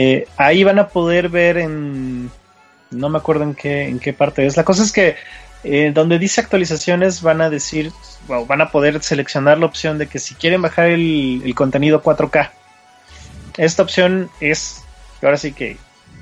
eh, 0.00 0.28
ahí 0.36 0.62
van 0.62 0.78
a 0.78 0.86
poder 0.86 1.28
ver 1.28 1.58
en... 1.58 2.30
No 2.92 3.08
me 3.08 3.18
acuerdo 3.18 3.42
en 3.42 3.56
qué, 3.56 3.88
en 3.88 3.98
qué 3.98 4.12
parte 4.12 4.46
es. 4.46 4.56
La 4.56 4.62
cosa 4.62 4.84
es 4.84 4.92
que 4.92 5.16
eh, 5.64 5.90
donde 5.92 6.20
dice 6.20 6.40
actualizaciones 6.40 7.20
van 7.20 7.40
a 7.40 7.50
decir, 7.50 7.90
van 8.28 8.60
a 8.60 8.70
poder 8.70 9.02
seleccionar 9.02 9.58
la 9.58 9.66
opción 9.66 9.98
de 9.98 10.06
que 10.06 10.20
si 10.20 10.36
quieren 10.36 10.62
bajar 10.62 10.86
el, 10.86 11.52
contenido 11.56 12.00
4K. 12.00 12.50
Esta 13.56 13.82
opción 13.82 14.30
es, 14.38 14.84
ahora 15.20 15.36
sí 15.36 15.52
que 15.52 15.76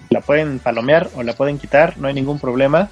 la 0.09 0.23
pueden 0.23 0.59
palomear 0.59 1.11
o 1.15 1.23
la 1.23 1.35
pueden 1.35 1.59
quitar, 1.59 1.99
no 1.99 2.09
hay 2.09 2.15
ningún 2.15 2.39
problema. 2.39 2.89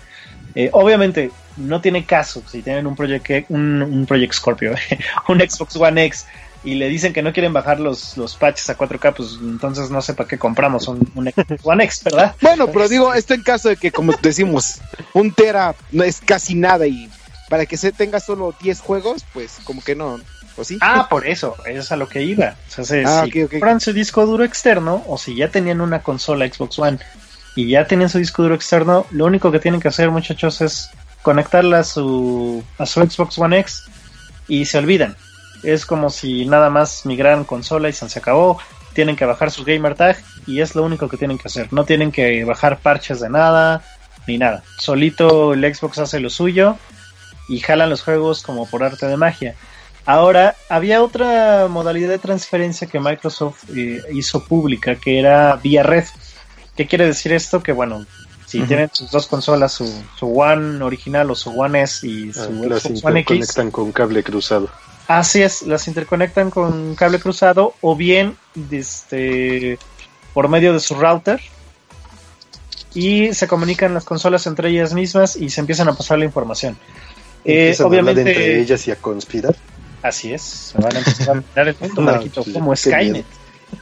Eh, 0.54 0.68
obviamente 0.72 1.30
no 1.56 1.80
tiene 1.80 2.04
caso 2.04 2.42
si 2.46 2.60
tienen 2.60 2.86
un 2.86 2.94
Project, 2.94 3.46
un, 3.48 3.80
un 3.80 4.04
Project 4.04 4.34
Scorpio, 4.34 4.74
un 5.28 5.40
Xbox 5.40 5.76
One 5.76 6.04
X 6.04 6.26
y 6.64 6.74
le 6.74 6.88
dicen 6.88 7.12
que 7.12 7.22
no 7.22 7.32
quieren 7.32 7.52
bajar 7.52 7.78
los, 7.78 8.16
los 8.16 8.36
patches 8.36 8.70
a 8.70 8.78
4K, 8.78 9.14
pues 9.14 9.38
entonces 9.40 9.90
no 9.90 10.00
sé 10.00 10.14
para 10.14 10.28
qué 10.28 10.38
compramos 10.38 10.88
un, 10.88 11.10
un 11.14 11.30
One 11.62 11.84
X, 11.84 12.02
¿verdad? 12.04 12.34
Bueno, 12.40 12.68
pero 12.68 12.88
digo, 12.88 13.12
esto 13.12 13.34
en 13.34 13.42
caso 13.42 13.68
de 13.68 13.76
que, 13.76 13.92
como 13.92 14.12
decimos, 14.22 14.80
un 15.12 15.30
Tera 15.32 15.74
no 15.92 16.02
es 16.02 16.20
casi 16.20 16.54
nada 16.54 16.86
y 16.86 17.10
para 17.50 17.66
que 17.66 17.76
se 17.76 17.92
tenga 17.92 18.18
solo 18.18 18.54
10 18.62 18.80
juegos, 18.80 19.24
pues 19.34 19.58
como 19.64 19.82
que 19.82 19.94
no, 19.94 20.18
¿o 20.56 20.64
sí? 20.64 20.78
Ah, 20.80 21.06
por 21.08 21.26
eso, 21.26 21.54
eso 21.66 21.80
es 21.80 21.92
a 21.92 21.96
lo 21.96 22.08
que 22.08 22.22
iba. 22.22 22.56
O 22.78 22.84
sea, 22.84 23.02
ah, 23.06 23.26
si 23.30 23.46
compran 23.46 23.80
su 23.80 23.92
disco 23.92 24.24
duro 24.24 24.44
externo 24.44 25.04
o 25.06 25.18
si 25.18 25.36
ya 25.36 25.50
tenían 25.50 25.82
una 25.82 26.02
consola 26.02 26.48
Xbox 26.48 26.78
One 26.78 26.98
y 27.56 27.68
ya 27.68 27.86
tenían 27.86 28.08
su 28.08 28.18
disco 28.18 28.42
duro 28.42 28.54
externo, 28.54 29.06
lo 29.10 29.26
único 29.26 29.52
que 29.52 29.60
tienen 29.60 29.80
que 29.82 29.88
hacer, 29.88 30.10
muchachos, 30.10 30.62
es 30.62 30.90
conectarla 31.20 31.80
a 31.80 31.84
su, 31.84 32.64
a 32.78 32.86
su 32.86 33.02
Xbox 33.02 33.38
One 33.38 33.58
X 33.58 33.84
y 34.48 34.64
se 34.64 34.78
olvidan 34.78 35.16
es 35.64 35.86
como 35.86 36.10
si 36.10 36.46
nada 36.46 36.70
más 36.70 37.06
migraran 37.06 37.44
consola 37.44 37.88
y 37.88 37.92
se 37.92 38.18
acabó. 38.18 38.58
Tienen 38.92 39.16
que 39.16 39.24
bajar 39.24 39.50
su 39.50 39.64
gamer 39.64 39.94
tag 39.94 40.16
y 40.46 40.60
es 40.60 40.74
lo 40.74 40.84
único 40.84 41.08
que 41.08 41.16
tienen 41.16 41.38
que 41.38 41.48
hacer. 41.48 41.72
No 41.72 41.84
tienen 41.84 42.12
que 42.12 42.44
bajar 42.44 42.78
parches 42.78 43.20
de 43.20 43.28
nada 43.28 43.82
ni 44.26 44.38
nada. 44.38 44.62
Solito 44.78 45.52
el 45.52 45.74
Xbox 45.74 45.98
hace 45.98 46.20
lo 46.20 46.30
suyo 46.30 46.76
y 47.48 47.60
jalan 47.60 47.90
los 47.90 48.02
juegos 48.02 48.42
como 48.42 48.66
por 48.66 48.84
arte 48.84 49.06
de 49.06 49.16
magia. 49.16 49.54
Ahora, 50.06 50.54
había 50.68 51.02
otra 51.02 51.66
modalidad 51.68 52.10
de 52.10 52.18
transferencia 52.18 52.86
que 52.86 53.00
Microsoft 53.00 53.64
eh, 53.74 54.02
hizo 54.12 54.44
pública, 54.44 54.96
que 54.96 55.18
era 55.18 55.56
vía 55.56 55.82
red. 55.82 56.04
¿Qué 56.76 56.86
quiere 56.86 57.06
decir 57.06 57.32
esto? 57.32 57.62
Que 57.62 57.72
bueno, 57.72 58.04
si 58.46 58.60
tienen 58.62 58.90
sus 58.92 59.10
dos 59.10 59.26
consolas, 59.26 59.72
su, 59.72 59.90
One 60.20 60.82
original 60.84 61.30
o 61.30 61.34
su 61.34 61.58
One 61.58 61.82
S 61.82 62.06
y 62.06 62.32
su 62.32 62.40
ah, 62.40 62.78
Xbox 62.78 63.04
One 63.04 63.20
X, 63.20 63.26
conectan 63.26 63.70
con 63.70 63.92
cable 63.92 64.22
cruzado. 64.22 64.68
Así 65.06 65.42
es, 65.42 65.62
las 65.62 65.86
interconectan 65.86 66.50
con 66.50 66.94
cable 66.94 67.18
cruzado 67.18 67.74
o 67.80 67.94
bien 67.94 68.36
este, 68.70 69.78
por 70.32 70.48
medio 70.48 70.72
de 70.72 70.80
su 70.80 70.94
router 70.94 71.40
y 72.94 73.34
se 73.34 73.46
comunican 73.46 73.92
las 73.92 74.04
consolas 74.04 74.46
entre 74.46 74.70
ellas 74.70 74.94
mismas 74.94 75.36
y 75.36 75.50
se 75.50 75.60
empiezan 75.60 75.88
a 75.88 75.94
pasar 75.94 76.18
la 76.18 76.24
información. 76.24 76.78
Eh, 77.44 77.76
obviamente 77.82 78.22
entre 78.22 78.60
ellas 78.60 78.86
y 78.88 78.92
a 78.92 78.96
conspirar. 78.96 79.54
Así 80.02 80.32
es, 80.32 80.42
se 80.42 80.78
van 80.78 80.96
a 80.96 80.98
empezar 80.98 81.30
a 81.30 81.34
mirar 81.34 81.68
el 81.68 81.74
punto, 81.74 82.00
Marquito, 82.02 82.42
pues, 82.42 82.54
como 82.54 82.74
Skynet. 82.74 83.26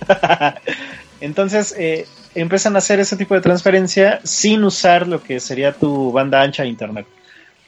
Entonces, 1.20 1.75
eh, 1.79 2.07
empiezan 2.35 2.75
a 2.75 2.79
hacer 2.79 2.99
ese 2.99 3.16
tipo 3.16 3.35
de 3.35 3.41
transferencia 3.41 4.20
sin 4.25 4.64
usar 4.64 5.07
lo 5.07 5.23
que 5.23 5.39
sería 5.39 5.73
tu 5.73 6.11
banda 6.11 6.43
ancha 6.43 6.64
de 6.64 6.68
internet. 6.68 7.07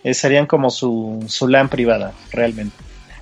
Eh, 0.03 0.15
serían 0.15 0.47
como 0.47 0.71
su, 0.71 1.25
su 1.29 1.49
LAN 1.49 1.69
privada, 1.69 2.13
realmente. 2.33 2.77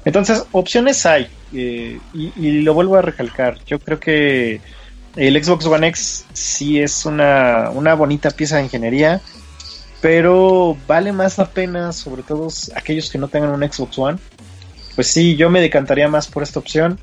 Entonces, 0.05 0.45
opciones 0.53 1.07
hay, 1.07 1.29
eh, 1.53 1.99
y, 2.13 2.63
lo 2.63 2.75
vuelvo 2.75 2.97
a 2.97 3.03
recalcar, 3.03 3.59
yo 3.67 3.79
creo 3.79 4.01
que 4.01 4.61
el 5.17 5.45
Xbox 5.45 5.67
One 5.67 5.87
X 5.89 6.25
sí 6.33 6.81
es 6.81 7.07
una, 7.07 7.71
una 7.71 7.95
bonita 7.95 8.31
pieza 8.31 8.57
de 8.57 8.65
ingeniería, 8.65 9.21
pero 10.01 10.77
vale 10.89 11.13
más 11.13 11.39
la 11.39 11.49
pena, 11.49 11.93
sobre 11.93 12.23
todo 12.23 12.49
aquellos 12.75 13.11
que 13.11 13.19
no 13.19 13.29
tengan 13.29 13.51
un 13.51 13.63
Xbox 13.63 13.99
One. 13.99 14.19
Pues 14.97 15.07
sí, 15.07 15.37
yo 15.37 15.49
me 15.49 15.61
decantaría 15.61 16.09
más 16.09 16.27
por 16.27 16.43
esta 16.43 16.59
opción. 16.59 16.99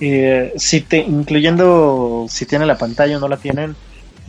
Eh, 0.00 0.52
si 0.56 0.80
te, 0.80 0.98
incluyendo 0.98 2.26
si 2.28 2.46
tiene 2.46 2.66
la 2.66 2.78
pantalla 2.78 3.18
o 3.18 3.20
no 3.20 3.28
la 3.28 3.36
tienen, 3.36 3.76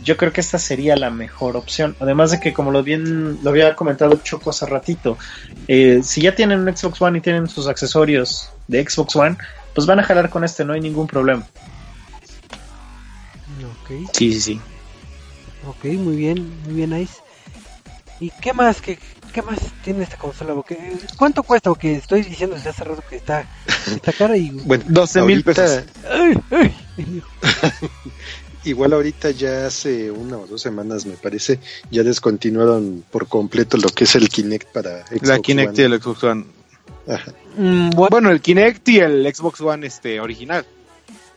yo 0.06 0.16
creo 0.16 0.32
que 0.32 0.40
esta 0.40 0.58
sería 0.60 0.94
la 0.94 1.10
mejor 1.10 1.56
opción. 1.56 1.96
Además 1.98 2.30
de 2.30 2.38
que, 2.38 2.54
como 2.54 2.70
lo 2.70 2.84
bien 2.84 3.42
lo 3.42 3.50
había 3.50 3.74
comentado 3.74 4.16
Choco 4.22 4.50
hace 4.50 4.64
ratito, 4.64 5.18
eh, 5.66 6.00
si 6.04 6.22
ya 6.22 6.32
tienen 6.32 6.60
un 6.60 6.74
Xbox 6.74 7.02
One 7.02 7.18
y 7.18 7.20
tienen 7.20 7.48
sus 7.48 7.66
accesorios 7.66 8.50
de 8.68 8.88
Xbox 8.88 9.16
One, 9.16 9.36
pues 9.74 9.84
van 9.84 9.98
a 9.98 10.04
jalar 10.04 10.30
con 10.30 10.44
este, 10.44 10.64
no 10.64 10.74
hay 10.74 10.80
ningún 10.80 11.08
problema. 11.08 11.44
Ok. 13.82 14.08
Sí, 14.12 14.32
sí, 14.32 14.40
sí. 14.40 14.60
Ok, 15.66 15.86
muy 15.86 16.14
bien, 16.14 16.52
muy 16.64 16.74
bien, 16.74 16.96
Ice. 17.00 17.14
¿Y 18.20 18.30
qué 18.30 18.52
más? 18.52 18.80
¿Qué, 18.80 19.00
qué 19.32 19.42
más 19.42 19.58
tiene 19.82 20.04
esta 20.04 20.16
consola? 20.16 20.54
Porque, 20.54 20.78
¿Cuánto 21.18 21.42
cuesta? 21.42 21.68
Porque 21.68 21.96
estoy 21.96 22.22
diciendo 22.22 22.54
desde 22.54 22.70
hace 22.70 22.84
rato 22.84 23.02
que 23.10 23.16
está, 23.16 23.44
está 23.88 24.12
cara 24.12 24.36
y... 24.36 24.50
Bueno, 24.50 24.84
12 24.86 25.22
mil 25.22 25.42
pesos. 25.42 25.82
Ay, 26.08 26.38
ay. 26.52 26.74
Igual 28.66 28.92
ahorita 28.92 29.30
ya 29.30 29.66
hace 29.66 30.10
una 30.10 30.36
o 30.38 30.46
dos 30.46 30.60
semanas, 30.60 31.06
me 31.06 31.14
parece, 31.16 31.60
ya 31.90 32.02
descontinuaron 32.02 33.04
por 33.10 33.28
completo 33.28 33.76
lo 33.76 33.88
que 33.88 34.04
es 34.04 34.14
el 34.16 34.28
Kinect 34.28 34.68
para 34.72 35.06
Xbox 35.06 35.22
La 35.28 35.38
Kinect 35.38 35.78
y 35.78 35.84
One. 35.84 35.94
el 35.94 36.02
Xbox 36.02 36.24
One. 36.24 36.44
Ajá. 37.08 37.32
Mm, 37.56 37.90
bueno, 37.90 38.30
el 38.30 38.40
Kinect 38.40 38.88
y 38.88 38.98
el 38.98 39.34
Xbox 39.34 39.60
One 39.60 39.86
este 39.86 40.20
original. 40.20 40.66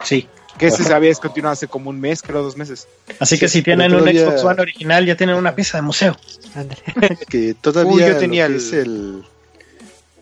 Sí. 0.03 0.27
Que 0.57 0.67
ese 0.67 0.83
se 0.83 0.93
había 0.93 1.09
descontinuado 1.09 1.53
hace 1.53 1.67
como 1.67 1.89
un 1.89 2.01
mes, 2.01 2.21
creo, 2.21 2.41
dos 2.43 2.57
meses. 2.57 2.87
Así 3.19 3.37
que 3.39 3.47
Sí, 3.47 3.59
si 3.59 3.63
tienen 3.63 3.93
un 3.93 3.99
todavía- 3.99 4.25
Xbox 4.25 4.43
One 4.43 4.61
original, 4.61 5.05
ya 5.05 5.15
tienen 5.15 5.35
una 5.37 5.55
pieza 5.55 5.77
de 5.77 5.83
museo. 5.83 6.17
Que 7.29 7.53
todavía 7.53 7.93
Uy, 7.93 8.01
yo 8.01 8.17
tenía 8.17 8.49
lo 8.49 8.57
que 8.57 8.59
el- 8.59 8.67
es 8.67 8.73
el 8.73 9.23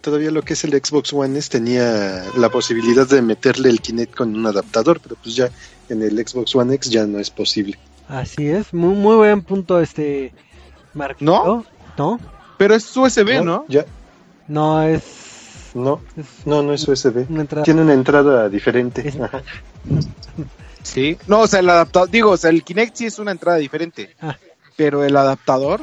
todavía 0.02 0.32
lo 0.32 0.42
que 0.42 0.54
es 0.54 0.64
el 0.64 0.72
Xbox 0.72 1.12
One 1.14 1.38
es 1.40 1.50
tenía 1.50 2.24
la 2.38 2.50
posibilidad 2.50 3.08
de 3.08 3.22
meterle 3.22 3.70
el 3.70 3.82
Kinect 3.82 4.16
con 4.16 4.36
un 4.36 4.46
adaptador, 4.46 5.00
pero 5.02 5.16
pues 5.22 5.36
ya 5.36 5.50
en 5.90 6.02
el 6.04 6.18
Xbox 6.28 6.56
One 6.56 6.74
X 6.76 6.90
ya 6.90 7.06
no 7.06 7.20
es 7.20 7.30
posible. 7.30 7.78
Así 8.08 8.48
es, 8.48 8.74
muy, 8.74 8.96
muy 8.96 9.16
buen 9.18 9.42
punto 9.42 9.80
este 9.82 10.34
Marquito. 10.94 11.66
¿No? 11.98 12.20
Pero 12.58 12.76
es 12.76 12.96
USB, 12.96 13.44
¿no? 13.44 13.66
Ya, 13.68 13.86
No, 14.48 14.82
es, 14.84 15.04
no, 15.74 16.02
es 16.16 16.26
no, 16.46 16.64
no 16.64 16.74
es 16.74 16.88
USB. 16.88 17.26
una 17.30 17.42
entrada. 17.42 17.64
Tiene 17.64 17.82
una 17.82 17.94
entrada 17.94 18.50
diferente. 18.50 19.08
Es- 19.08 19.20
Ajá. 19.20 19.42
Sí. 20.84 21.18
No, 21.28 21.42
o 21.42 21.48
sea, 21.48 21.60
el 21.60 21.70
adaptador, 21.70 22.10
digo, 22.10 22.32
o 22.32 22.38
sea, 22.38 22.50
el 22.50 22.64
Kinect 22.64 22.96
sí 22.96 23.06
es 23.08 23.20
una 23.20 23.32
entrada 23.32 23.58
diferente. 23.58 24.16
Ah. 24.22 24.38
Pero 24.78 25.04
el 25.04 25.16
adaptador, 25.18 25.82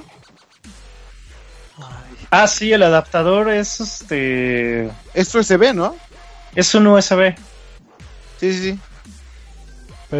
Ay, 1.76 1.84
Ah, 2.30 2.46
sí, 2.46 2.72
el 2.72 2.82
adaptador 2.82 3.50
es 3.50 3.80
este. 3.80 4.90
es 5.12 5.34
USB, 5.34 5.74
¿no? 5.74 5.94
Es 6.54 6.74
un 6.74 6.86
USB. 6.86 7.34
Sí, 8.40 8.52
sí, 8.52 8.62
sí. 8.72 8.78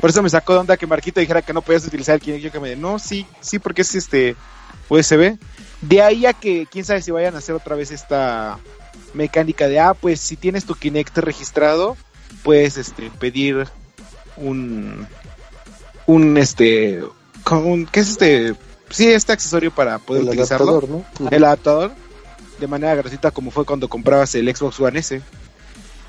Por 0.01 0.11
eso 0.11 0.23
me 0.23 0.31
sacó 0.31 0.55
de 0.55 0.59
onda 0.61 0.77
que 0.77 0.87
Marquito 0.87 1.21
dijera 1.21 1.43
que 1.43 1.53
no 1.53 1.63
podías 1.63 1.87
utilizar 1.87 2.15
el 2.15 2.21
Kinect. 2.21 2.45
Yo 2.45 2.53
que 2.53 2.61
me 2.61 2.77
no, 2.77 2.99
sí, 2.99 3.27
sí, 3.41 3.59
porque 3.59 3.83
es 3.83 3.95
este 3.95 4.37
USB. 4.89 5.39
De 5.81 6.03
ahí 6.03 6.27
a 6.27 6.33
que, 6.33 6.67
quién 6.71 6.85
sabe 6.85 7.03
si 7.03 7.11
vayan 7.11 7.35
a 7.35 7.39
hacer 7.39 7.55
otra 7.55 7.77
vez 7.77 7.91
esta 7.91 8.59
mecánica 9.13 9.69
de, 9.69 9.81
ah, 9.81 9.95
pues 9.95 10.21
si 10.21 10.37
tienes 10.37 10.65
tu 10.65 10.75
Kinect 10.75 11.19
registrado, 11.19 11.97
puedes 12.43 12.77
este, 12.77 13.11
pedir 13.11 13.67
un, 14.37 15.07
un, 16.07 16.37
este, 16.37 17.03
un, 17.51 17.87
¿qué 17.87 18.01
es 18.01 18.11
este? 18.11 18.55
Sí, 18.91 19.11
este 19.11 19.33
accesorio 19.33 19.71
para 19.71 19.99
poder 19.99 20.23
El 20.23 20.29
utilizarlo. 20.29 20.71
adaptador, 20.71 21.05
¿no? 21.21 21.29
El 21.31 21.45
adaptador, 21.45 21.93
de 22.61 22.67
manera 22.67 22.95
gratuita 22.95 23.31
como 23.31 23.51
fue 23.51 23.65
cuando 23.65 23.89
comprabas 23.89 24.35
el 24.35 24.55
Xbox 24.55 24.79
One 24.81 24.99
S. 24.99 25.21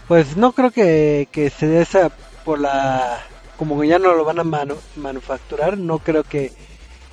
Pues 0.08 0.38
no 0.38 0.52
creo 0.52 0.72
que, 0.72 1.28
que 1.32 1.50
se 1.50 1.68
dé 1.68 1.82
esa 1.82 2.12
por 2.44 2.60
la... 2.60 3.24
Como 3.58 3.80
que 3.80 3.88
ya 3.88 4.00
no 4.00 4.14
lo 4.14 4.26
van 4.26 4.40
a 4.40 4.44
manu- 4.44 4.80
manufacturar, 4.98 5.78
no 5.78 6.00
creo 6.00 6.24
que, 6.24 6.52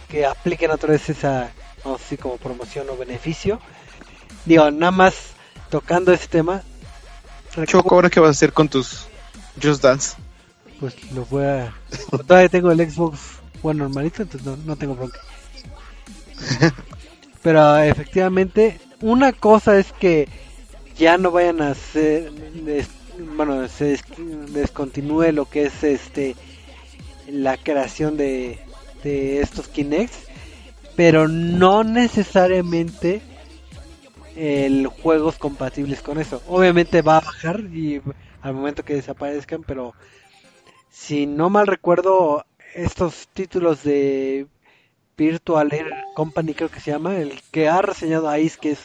que 0.08 0.26
apliquen 0.26 0.70
otra 0.72 0.90
vez 0.90 1.08
esa, 1.08 1.52
a 1.84 1.88
decir, 1.92 2.18
como 2.18 2.36
promoción 2.36 2.88
o 2.90 2.96
beneficio. 2.96 3.60
Digo, 4.44 4.70
nada 4.70 4.90
más 4.90 5.14
tocando 5.70 6.12
ese 6.12 6.26
tema, 6.28 6.62
Choco, 7.66 7.94
¿ahora 7.94 8.08
qué 8.10 8.18
vas 8.18 8.28
a 8.28 8.30
hacer 8.32 8.52
con 8.52 8.68
tus 8.68 9.06
Just 9.62 9.82
Dance? 9.82 10.16
pues 10.80 10.94
lo 11.12 11.24
voy 11.26 11.44
a... 11.44 11.72
Todavía 12.26 12.48
tengo 12.48 12.72
el 12.72 12.90
Xbox 12.90 13.18
One 13.62 13.78
normalito, 13.78 14.22
entonces 14.22 14.44
no, 14.46 14.56
no 14.64 14.74
tengo 14.74 14.94
bronca. 14.96 15.20
Pero 17.42 17.78
efectivamente, 17.78 18.80
una 19.00 19.32
cosa 19.32 19.78
es 19.78 19.92
que 19.92 20.28
ya 20.96 21.18
no 21.18 21.30
vayan 21.30 21.60
a 21.62 21.70
hacer, 21.70 22.32
des- 22.32 22.88
bueno, 23.36 23.66
se 23.68 23.84
des- 23.86 24.04
descontinúe 24.52 25.32
lo 25.32 25.46
que 25.46 25.64
es 25.66 25.82
este 25.84 26.34
la 27.28 27.56
creación 27.56 28.16
de, 28.16 28.58
de 29.04 29.40
estos 29.40 29.68
Kinects, 29.68 30.26
pero 30.96 31.28
no 31.28 31.84
necesariamente 31.84 33.22
el 34.36 34.86
juegos 34.86 35.36
compatibles 35.38 36.00
con 36.00 36.18
eso. 36.18 36.42
Obviamente 36.48 37.02
va 37.02 37.18
a 37.18 37.20
bajar 37.20 37.60
y 37.60 38.00
al 38.40 38.54
momento 38.54 38.82
que 38.84 38.94
desaparezcan, 38.94 39.62
pero 39.62 39.94
si 40.90 41.26
no 41.26 41.48
mal 41.50 41.66
recuerdo, 41.66 42.44
estos 42.74 43.28
títulos 43.32 43.82
de 43.84 44.46
Virtual 45.16 45.68
Air 45.72 45.90
Company 46.14 46.54
creo 46.54 46.70
que 46.70 46.80
se 46.80 46.90
llama, 46.90 47.16
el 47.16 47.40
que 47.50 47.68
ha 47.68 47.82
reseñado 47.82 48.28
a 48.28 48.38
Ice, 48.38 48.58
que 48.60 48.72
es 48.72 48.80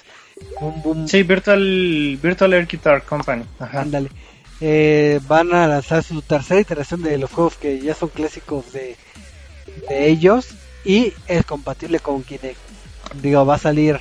un 0.62 0.82
boom, 0.84 1.08
Sí, 1.08 1.24
Virtual, 1.24 2.20
Virtual 2.22 2.54
Air 2.54 2.68
Guitar 2.68 3.04
Company. 3.04 3.44
Ajá. 3.60 3.82
ándale, 3.82 4.10
eh, 4.62 5.20
van 5.28 5.54
a 5.54 5.68
lanzar 5.68 6.04
su 6.04 6.22
tercera 6.22 6.60
iteración 6.62 7.02
de 7.04 7.18
los 7.18 7.32
juegos 7.32 7.56
que 7.56 7.80
ya 7.80 7.94
son 7.94 8.10
clásicos 8.10 8.72
de, 8.74 8.96
de 9.90 10.08
ellos 10.10 10.48
y 10.84 11.14
es 11.28 11.46
compatible 11.46 12.00
con 12.00 12.24
Kinect. 12.24 12.58
Digo, 13.22 13.46
va 13.46 13.56
a 13.56 13.60
salir 13.60 14.00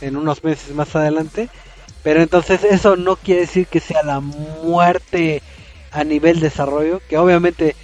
en 0.00 0.16
unos 0.16 0.42
meses 0.44 0.74
más 0.74 0.94
adelante, 0.96 1.48
pero 2.02 2.22
entonces 2.22 2.64
eso 2.64 2.96
no 2.96 3.16
quiere 3.16 3.42
decir 3.42 3.66
que 3.66 3.80
sea 3.80 4.02
la 4.02 4.20
muerte 4.20 5.42
a 5.92 6.04
nivel 6.04 6.40
desarrollo, 6.40 7.02
que 7.08 7.18
obviamente 7.18 7.74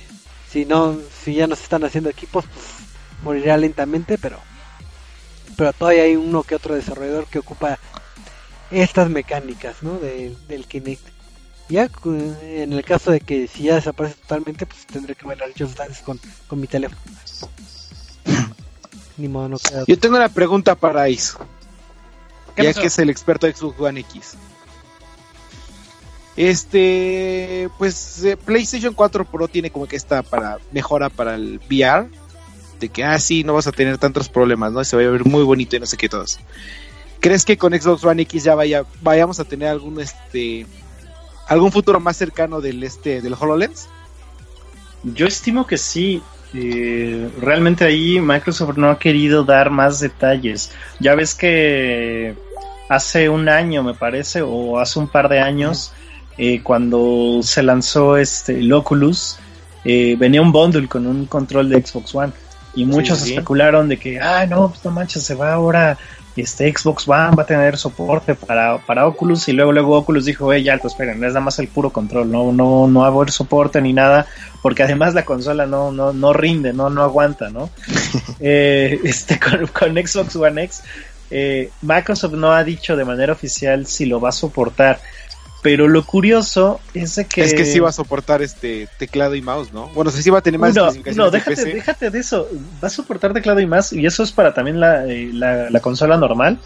si 0.50 0.64
no, 0.64 0.96
si 1.24 1.34
ya 1.34 1.46
no 1.46 1.56
se 1.56 1.64
están 1.64 1.84
haciendo 1.84 2.08
equipos, 2.08 2.44
pues 2.46 2.64
morirá 3.22 3.56
lentamente, 3.56 4.16
pero 4.18 4.38
pero 5.56 5.72
todavía 5.72 6.02
hay 6.02 6.16
uno 6.16 6.42
que 6.42 6.54
otro 6.54 6.74
desarrollador 6.74 7.26
que 7.26 7.38
ocupa 7.38 7.78
estas 8.70 9.08
mecánicas, 9.08 9.82
¿no? 9.82 9.98
De- 9.98 10.36
del 10.48 10.66
Kinect. 10.66 11.02
Ya 11.68 11.90
en 12.42 12.72
el 12.72 12.84
caso 12.84 13.10
de 13.10 13.20
que 13.20 13.48
si 13.48 13.64
ya 13.64 13.74
desaparece 13.74 14.14
totalmente, 14.20 14.66
pues 14.66 14.86
tendré 14.86 15.14
que 15.16 15.26
bailar 15.26 15.50
Just 15.58 15.76
Dance 15.76 16.02
con, 16.04 16.20
con 16.46 16.60
mi 16.60 16.68
teléfono. 16.68 17.00
Ni 19.16 19.28
modo, 19.28 19.48
no 19.48 19.58
queda. 19.58 19.84
Yo 19.86 19.98
tengo 19.98 20.16
una 20.16 20.28
pregunta 20.28 20.74
para 20.76 21.06
¿Qué 21.06 22.62
ya 22.62 22.70
pasó? 22.70 22.80
que 22.80 22.86
es 22.86 22.98
el 22.98 23.10
experto 23.10 23.46
de 23.46 23.54
Xbox 23.54 23.80
One 23.80 24.00
X. 24.00 24.36
Este, 26.36 27.70
pues 27.78 28.22
eh, 28.24 28.36
PlayStation 28.36 28.92
4 28.92 29.24
Pro 29.24 29.48
tiene 29.48 29.70
como 29.70 29.86
que 29.86 29.96
esta 29.96 30.22
para 30.22 30.58
mejora 30.70 31.08
para 31.08 31.34
el 31.34 31.60
VR, 31.66 32.08
de 32.78 32.88
que 32.90 33.04
ah 33.04 33.18
sí, 33.18 33.42
no 33.42 33.54
vas 33.54 33.66
a 33.66 33.72
tener 33.72 33.96
tantos 33.96 34.28
problemas, 34.28 34.70
¿no? 34.72 34.84
Se 34.84 34.96
va 34.96 35.02
a 35.02 35.08
ver 35.08 35.24
muy 35.24 35.42
bonito 35.44 35.76
y 35.76 35.80
no 35.80 35.86
sé 35.86 35.96
qué 35.96 36.10
todos. 36.10 36.38
¿Crees 37.20 37.46
que 37.46 37.56
con 37.56 37.72
Xbox 37.72 38.04
One 38.04 38.22
X 38.22 38.44
ya 38.44 38.54
vaya 38.54 38.84
vayamos 39.00 39.40
a 39.40 39.44
tener 39.44 39.68
algún 39.68 39.98
este 39.98 40.66
algún 41.46 41.72
futuro 41.72 42.00
más 42.00 42.16
cercano 42.16 42.60
del 42.60 42.82
este 42.82 43.20
del 43.20 43.34
HoloLens? 43.34 43.88
Yo 45.02 45.26
estimo 45.26 45.66
que 45.66 45.78
sí. 45.78 46.22
Eh, 46.54 47.28
realmente 47.40 47.84
ahí 47.84 48.20
Microsoft 48.20 48.76
no 48.76 48.90
ha 48.90 48.98
querido 48.98 49.44
dar 49.44 49.70
más 49.70 50.00
detalles. 50.00 50.72
Ya 51.00 51.14
ves 51.14 51.34
que 51.34 52.34
hace 52.88 53.28
un 53.28 53.48
año, 53.48 53.82
me 53.82 53.94
parece, 53.94 54.42
o 54.42 54.78
hace 54.78 54.98
un 54.98 55.08
par 55.08 55.28
de 55.28 55.40
años, 55.40 55.92
eh, 56.38 56.62
cuando 56.62 57.40
se 57.42 57.62
lanzó 57.62 58.16
este 58.16 58.58
el 58.60 58.72
Oculus, 58.72 59.38
eh, 59.84 60.16
venía 60.18 60.40
un 60.42 60.52
bundle 60.52 60.88
con 60.88 61.06
un 61.06 61.26
control 61.26 61.68
de 61.68 61.84
Xbox 61.84 62.14
One. 62.14 62.32
Y 62.74 62.84
muchos 62.84 63.20
sí. 63.20 63.30
especularon 63.30 63.88
de 63.88 63.98
que, 63.98 64.20
ah, 64.20 64.46
no, 64.46 64.68
pues 64.68 64.84
no 64.84 64.90
manches, 64.90 65.22
se 65.22 65.34
va 65.34 65.54
ahora 65.54 65.96
este 66.42 66.72
Xbox 66.72 67.08
One 67.08 67.36
va 67.36 67.42
a 67.42 67.46
tener 67.46 67.76
soporte 67.76 68.34
para, 68.34 68.78
para 68.78 69.06
Oculus 69.06 69.48
y 69.48 69.52
luego 69.52 69.72
luego 69.72 69.96
Oculus 69.96 70.24
dijo, 70.24 70.52
eh, 70.52 70.62
ya 70.62 70.74
alto, 70.74 70.88
esperen, 70.88 71.22
es 71.24 71.32
nada 71.32 71.40
más 71.40 71.58
el 71.58 71.68
puro 71.68 71.90
control, 71.90 72.30
no, 72.30 72.52
no, 72.52 72.86
no 72.86 73.00
va 73.00 73.06
a 73.06 73.10
haber 73.10 73.30
soporte 73.30 73.80
ni 73.80 73.92
nada, 73.92 74.26
porque 74.62 74.82
además 74.82 75.14
la 75.14 75.24
consola 75.24 75.66
no, 75.66 75.92
no, 75.92 76.12
no 76.12 76.32
rinde, 76.32 76.72
no, 76.72 76.90
no 76.90 77.02
aguanta, 77.02 77.50
¿no? 77.50 77.70
Eh, 78.38 79.00
este, 79.04 79.40
con, 79.40 79.66
con 79.68 79.94
Xbox 79.94 80.36
One 80.36 80.64
X, 80.64 80.82
eh, 81.30 81.70
Microsoft 81.82 82.34
no 82.34 82.52
ha 82.52 82.62
dicho 82.62 82.96
de 82.96 83.04
manera 83.04 83.32
oficial 83.32 83.86
si 83.86 84.06
lo 84.06 84.20
va 84.20 84.28
a 84.28 84.32
soportar, 84.32 85.00
pero 85.66 85.88
lo 85.88 86.04
curioso 86.06 86.78
es 86.94 87.16
de 87.16 87.24
que... 87.24 87.42
Es 87.42 87.52
que 87.52 87.64
sí 87.64 87.80
va 87.80 87.88
a 87.88 87.92
soportar 87.92 88.40
este 88.40 88.88
teclado 89.00 89.34
y 89.34 89.42
mouse, 89.42 89.72
¿no? 89.72 89.88
Bueno, 89.88 90.12
sí 90.12 90.30
va 90.30 90.38
a 90.38 90.40
tener 90.40 90.60
más 90.60 90.76
No, 90.76 90.82
especificaciones 90.82 91.16
no, 91.16 91.24
de 91.24 91.38
déjate, 91.38 91.56
PC. 91.56 91.74
déjate 91.74 92.10
de 92.10 92.18
eso. 92.20 92.48
Va 92.80 92.86
a 92.86 92.90
soportar 92.90 93.32
teclado 93.32 93.58
y 93.58 93.66
más, 93.66 93.92
y 93.92 94.06
eso 94.06 94.22
es 94.22 94.30
para 94.30 94.54
también 94.54 94.78
la, 94.78 95.04
eh, 95.06 95.28
la, 95.32 95.68
la 95.68 95.80
consola 95.80 96.16
normal. 96.18 96.60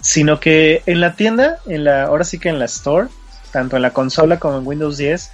Sino 0.00 0.38
que 0.38 0.84
en 0.86 1.00
la 1.00 1.16
tienda, 1.16 1.58
en 1.66 1.82
la, 1.82 2.04
ahora 2.04 2.22
sí 2.22 2.38
que 2.38 2.50
en 2.50 2.60
la 2.60 2.66
store, 2.66 3.08
tanto 3.50 3.74
en 3.74 3.82
la 3.82 3.90
consola 3.90 4.38
como 4.38 4.58
en 4.58 4.64
Windows 4.64 4.96
10, 4.96 5.30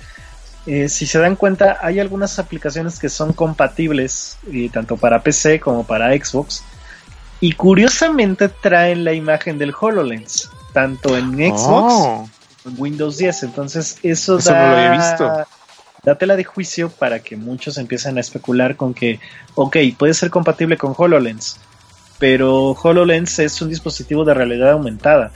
eh, 0.65 0.89
si 0.89 1.05
se 1.05 1.19
dan 1.19 1.37
cuenta, 1.37 1.77
hay 1.83 2.01
algunas 2.01 2.39
aplicaciones 2.39 2.99
que 2.99 3.11
son 3.11 3.35
compatibles, 3.35 4.39
eh, 4.51 4.71
tanto 4.73 4.97
para 4.97 5.23
PC 5.23 5.61
como 5.61 5.85
para 5.87 6.15
Xbox. 6.17 6.63
Y 7.41 7.53
curiosamente 7.53 8.49
traen 8.49 9.05
la 9.05 9.13
imagen 9.13 9.59
del 9.59 9.75
HoloLens, 9.79 10.49
tanto 10.73 11.15
en 11.15 11.35
Xbox 11.35 11.93
Oh. 11.95 12.29
Windows 12.77 13.19
10. 13.19 13.43
Entonces, 13.45 13.99
eso, 14.03 14.39
Eso 14.39 14.51
da, 14.51 14.63
no 14.63 14.71
lo 14.71 14.77
había 14.77 14.91
visto. 14.93 15.47
da 16.03 16.15
tela 16.17 16.37
de 16.37 16.45
juicio 16.45 16.91
para 16.91 17.21
que 17.21 17.37
muchos 17.37 17.79
empiecen 17.79 18.17
a 18.17 18.21
especular 18.21 18.77
con 18.77 18.95
que, 18.95 19.21
ok, 19.55 19.77
puede 19.99 20.15
ser 20.15 20.31
compatible 20.31 20.77
con 20.77 20.95
HoloLens, 20.97 21.59
pero 22.19 22.73
HoloLens 22.73 23.39
es 23.41 23.61
un 23.61 23.69
dispositivo 23.69 24.25
de 24.25 24.35
realidad 24.35 24.71
aumentada. 24.73 25.33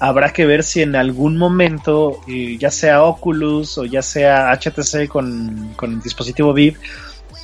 Habrá 0.00 0.32
que 0.32 0.46
ver 0.46 0.62
si 0.62 0.80
en 0.82 0.94
algún 0.94 1.36
momento, 1.36 2.20
eh, 2.28 2.56
ya 2.58 2.70
sea 2.70 3.02
Oculus 3.02 3.78
o 3.78 3.84
ya 3.84 4.00
sea 4.00 4.52
HTC 4.52 5.08
con, 5.08 5.74
con 5.74 5.94
el 5.94 6.00
dispositivo 6.00 6.52
Vive, 6.52 6.78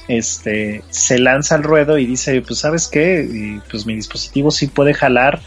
este, 0.09 0.83
se 0.91 1.19
lanza 1.19 1.55
al 1.55 1.63
ruedo 1.63 1.99
y 1.99 2.07
dice, 2.07 2.41
pues 2.43 2.61
sabes 2.61 2.89
qué, 2.89 3.29
Y, 3.31 3.61
pues 3.71 3.87
mi 3.87 3.95
dispositivo 3.95 4.51
sí 4.51 4.67
puede 4.69 4.95
jalar 4.95 5.41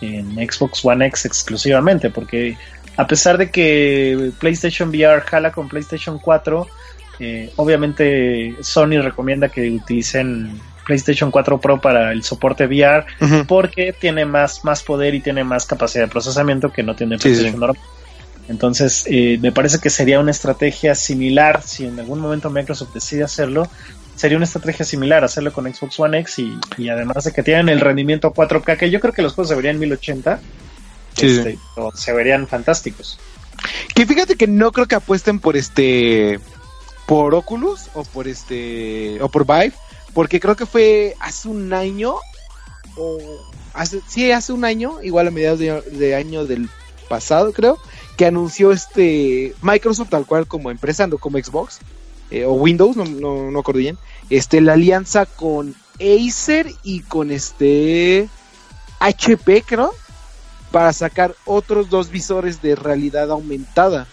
en 0.00 0.34
Xbox 0.34 0.84
One 0.84 1.06
X 1.06 1.24
exclusivamente, 1.24 2.10
porque 2.10 2.56
a 2.96 3.06
pesar 3.06 3.38
de 3.38 3.50
que 3.50 4.30
PlayStation 4.38 4.88
VR 4.88 5.20
jala 5.22 5.52
con 5.52 5.68
PlayStation 5.68 6.18
4, 6.18 6.66
eh, 7.20 7.52
obviamente 7.56 8.54
Sony 8.60 9.00
recomienda 9.02 9.48
que 9.48 9.70
utilicen 9.70 10.60
PlayStation 10.86 11.30
4 11.30 11.60
Pro 11.60 11.80
para 11.80 12.12
el 12.12 12.22
soporte 12.22 12.66
VR 12.66 13.04
porque 13.48 13.92
tiene 13.98 14.24
más, 14.24 14.64
más 14.64 14.82
poder 14.82 15.14
y 15.14 15.20
tiene 15.20 15.42
más 15.44 15.66
capacidad 15.66 16.04
de 16.04 16.10
procesamiento 16.10 16.72
que 16.72 16.82
no 16.82 16.94
tiene 16.94 17.16
Sí, 17.16 17.22
PlayStation 17.22 17.54
sí. 17.54 17.60
normal. 17.60 17.78
Entonces, 18.48 19.04
eh, 19.08 19.38
me 19.42 19.50
parece 19.50 19.80
que 19.80 19.90
sería 19.90 20.20
una 20.20 20.30
estrategia 20.30 20.94
similar, 20.94 21.62
si 21.62 21.84
en 21.86 21.98
algún 21.98 22.20
momento 22.20 22.48
Microsoft 22.48 22.94
decide 22.94 23.24
hacerlo, 23.24 23.68
sería 24.14 24.36
una 24.36 24.44
estrategia 24.44 24.84
similar 24.84 25.24
hacerlo 25.24 25.52
con 25.52 25.72
Xbox 25.72 25.98
One 25.98 26.20
X 26.20 26.38
y, 26.38 26.56
y 26.78 26.88
además 26.88 27.24
de 27.24 27.32
que 27.32 27.42
tienen 27.42 27.68
el 27.68 27.80
rendimiento 27.80 28.32
4K, 28.32 28.76
que 28.76 28.90
yo 28.90 29.00
creo 29.00 29.12
que 29.12 29.22
los 29.22 29.34
juegos 29.34 29.48
se 29.48 29.56
verían 29.56 29.74
en 29.74 29.80
1080, 29.80 30.38
Sí, 31.16 31.26
este, 31.26 31.58
se 31.94 32.12
verían 32.12 32.46
fantásticos. 32.46 33.18
Que 33.94 34.06
fíjate 34.06 34.36
que 34.36 34.46
no 34.46 34.72
creo 34.72 34.86
que 34.86 34.94
apuesten 34.94 35.40
por 35.40 35.56
este 35.56 36.40
por 37.06 37.34
Oculus 37.34 37.88
o 37.94 38.04
por 38.04 38.28
este 38.28 39.20
o 39.22 39.28
por 39.28 39.46
Vive, 39.46 39.72
porque 40.12 40.40
creo 40.40 40.56
que 40.56 40.66
fue 40.66 41.14
hace 41.20 41.48
un 41.48 41.72
año 41.72 42.16
o 42.96 43.18
hace 43.72 44.00
sí, 44.06 44.30
hace 44.30 44.52
un 44.52 44.64
año, 44.64 45.02
igual 45.02 45.28
a 45.28 45.30
mediados 45.30 45.58
de, 45.58 45.80
de 45.80 46.14
año 46.14 46.44
del 46.44 46.68
pasado, 47.08 47.52
creo, 47.52 47.78
que 48.16 48.26
anunció 48.26 48.72
este 48.72 49.54
Microsoft 49.62 50.10
tal 50.10 50.26
cual 50.26 50.46
como 50.46 50.70
empresa, 50.70 51.06
no 51.06 51.18
como 51.18 51.38
Xbox 51.38 51.78
eh, 52.30 52.44
o 52.44 52.52
Windows, 52.52 52.96
no 52.96 53.04
no 53.04 53.50
no 53.50 53.58
acuerdo 53.60 53.78
bien, 53.78 53.98
este 54.28 54.60
la 54.60 54.74
alianza 54.74 55.26
con 55.26 55.74
Acer 56.00 56.70
y 56.82 57.00
con 57.00 57.30
este 57.30 58.28
HP, 58.98 59.62
creo, 59.62 59.94
para 60.76 60.92
sacar 60.92 61.34
otros 61.46 61.88
dos 61.88 62.10
visores 62.10 62.60
de 62.60 62.76
realidad 62.76 63.30
aumentada. 63.30 64.06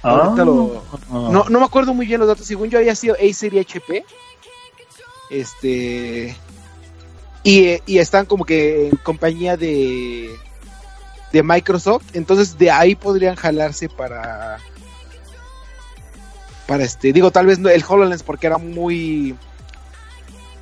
Ahorita 0.00 0.42
lo- 0.42 0.82
Ah. 1.12 1.28
No, 1.30 1.44
no 1.50 1.58
me 1.60 1.66
acuerdo 1.66 1.92
muy 1.92 2.06
bien 2.06 2.18
los 2.18 2.26
datos. 2.28 2.46
Según 2.46 2.70
yo 2.70 2.78
había 2.78 2.94
sido 2.94 3.14
Acer 3.16 3.52
y 3.52 3.58
HP. 3.58 4.06
Este. 5.28 6.34
Y, 7.42 7.78
y 7.84 7.98
están 7.98 8.24
como 8.24 8.46
que 8.46 8.88
en 8.88 8.96
compañía 8.96 9.58
de. 9.58 10.34
De 11.30 11.42
Microsoft. 11.42 12.04
Entonces 12.14 12.56
de 12.56 12.70
ahí 12.70 12.94
podrían 12.94 13.36
jalarse 13.36 13.90
para. 13.90 14.60
Para 16.66 16.84
este. 16.84 17.12
Digo, 17.12 17.30
tal 17.30 17.44
vez 17.44 17.58
no, 17.58 17.68
el 17.68 17.84
HoloLens 17.86 18.22
porque 18.22 18.46
era 18.46 18.56
muy. 18.56 19.36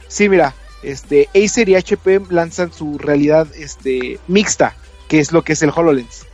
Sí, 0.08 0.28
mira. 0.28 0.52
Este. 0.82 1.28
Acer 1.34 1.68
y 1.68 1.76
HP 1.76 2.22
lanzan 2.30 2.72
su 2.72 2.98
realidad 2.98 3.46
este, 3.56 4.18
mixta. 4.26 4.74
Que 5.08 5.18
es 5.18 5.32
lo 5.32 5.42
que 5.42 5.52
es 5.52 5.62
el 5.62 5.70
HoloLens 5.74 6.26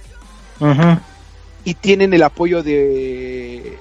y 1.68 1.74
tienen 1.74 2.14
el 2.14 2.22
apoyo 2.22 2.62
de 2.62 3.78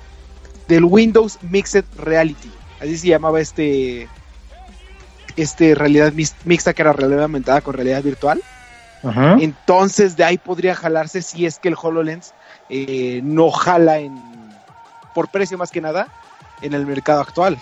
del 0.68 0.84
Windows 0.84 1.40
Mixed 1.42 1.86
Reality. 1.98 2.52
Así 2.82 2.98
se 2.98 3.08
llamaba 3.08 3.40
este 3.40 4.10
este 5.36 5.76
realidad 5.76 6.12
mixta 6.44 6.74
que 6.74 6.82
era 6.82 6.94
realidad 6.94 7.24
aumentada 7.24 7.62
con 7.62 7.74
realidad 7.74 8.04
virtual. 8.04 8.42
Entonces 9.40 10.18
de 10.18 10.26
ahí 10.26 10.38
podría 10.38 10.76
jalarse 10.76 11.22
si 11.22 11.46
es 11.46 11.60
que 11.60 11.70
el 11.70 11.76
HoloLens 11.82 12.34
eh, 12.70 13.22
no 13.24 13.52
jala 13.52 14.00
en 14.00 14.20
por 15.16 15.30
precio 15.30 15.58
más 15.58 15.72
que 15.72 15.80
nada 15.80 16.08
en 16.62 16.74
el 16.74 16.86
mercado 16.86 17.22
actual. 17.22 17.58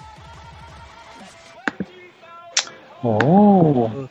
Oh. 3.06 4.08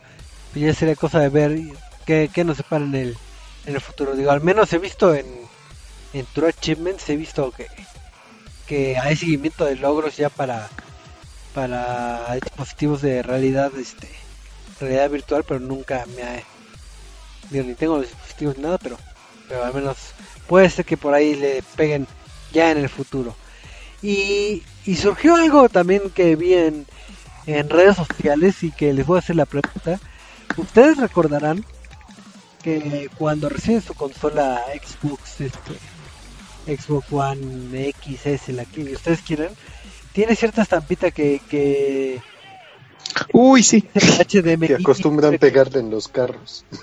Pues 0.52 0.64
ya 0.64 0.74
sería 0.74 0.94
cosa 0.94 1.20
de 1.20 1.28
ver 1.28 1.58
qué, 2.06 2.30
qué 2.32 2.44
nos 2.44 2.56
separa 2.56 2.84
en 2.84 2.94
el, 2.94 3.16
en 3.66 3.74
el 3.74 3.80
futuro. 3.80 4.14
Digo, 4.14 4.30
al 4.30 4.40
menos 4.40 4.72
he 4.72 4.78
visto 4.78 5.14
en, 5.14 5.26
en 6.12 6.26
True 6.32 6.50
Achievements, 6.50 7.08
he 7.08 7.16
visto 7.16 7.50
que, 7.50 7.66
que 8.66 8.96
hay 8.98 9.16
seguimiento 9.16 9.64
de 9.64 9.76
logros 9.76 10.16
ya 10.16 10.28
para, 10.28 10.68
para 11.54 12.34
dispositivos 12.34 13.02
de 13.02 13.22
realidad 13.22 13.72
este 13.76 14.08
realidad 14.80 15.10
virtual, 15.10 15.44
pero 15.44 15.60
nunca 15.60 16.04
me 16.16 16.22
ha... 16.22 16.42
Digo, 17.50 17.64
ni 17.64 17.74
tengo 17.74 18.00
dispositivos 18.00 18.56
ni 18.56 18.64
nada, 18.64 18.78
pero, 18.78 18.96
pero 19.48 19.64
al 19.64 19.74
menos 19.74 19.96
puede 20.46 20.70
ser 20.70 20.84
que 20.84 20.96
por 20.96 21.14
ahí 21.14 21.34
le 21.34 21.62
peguen 21.76 22.06
ya 22.52 22.70
en 22.70 22.78
el 22.78 22.88
futuro. 22.88 23.36
Y, 24.02 24.62
y 24.84 24.96
surgió 24.96 25.36
algo 25.36 25.68
también 25.68 26.10
que 26.10 26.36
vi 26.36 26.54
en, 26.54 26.86
en 27.46 27.68
redes 27.68 27.96
sociales 27.96 28.62
y 28.62 28.70
que 28.70 28.92
les 28.92 29.06
voy 29.06 29.16
a 29.16 29.18
hacer 29.20 29.36
la 29.36 29.46
pregunta. 29.46 30.00
Ustedes 30.56 30.98
recordarán 30.98 31.64
que 32.62 33.10
cuando 33.18 33.48
reciben 33.48 33.82
su 33.82 33.94
consola 33.94 34.62
Xbox, 34.72 35.40
este, 35.40 35.74
Xbox 36.66 37.12
One 37.12 37.88
X, 37.88 38.26
S, 38.26 38.52
la 38.52 38.64
que 38.64 38.94
ustedes 38.94 39.20
quieran, 39.20 39.50
tiene 40.12 40.36
cierta 40.36 40.62
estampita 40.62 41.10
que, 41.10 41.40
que 41.48 42.22
Uy, 43.32 43.62
sí. 43.62 43.88
HDMI. 43.94 44.66
Que 44.66 44.74
acostumbran 44.76 45.38
pegarle 45.38 45.80
en 45.80 45.90
los 45.90 46.08
carros. 46.08 46.64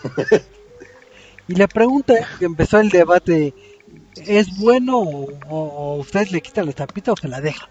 Y 1.48 1.56
la 1.56 1.68
pregunta 1.68 2.14
que 2.40 2.46
empezó 2.46 2.80
el 2.80 2.90
debate, 2.90 3.54
¿es 4.16 4.58
bueno 4.58 5.00
o, 5.00 5.28
o 5.50 5.96
ustedes 5.98 6.32
le 6.32 6.40
quitan 6.40 6.64
la 6.64 6.70
estampita 6.70 7.12
o 7.12 7.18
se 7.18 7.28
la 7.28 7.42
dejan? 7.42 7.68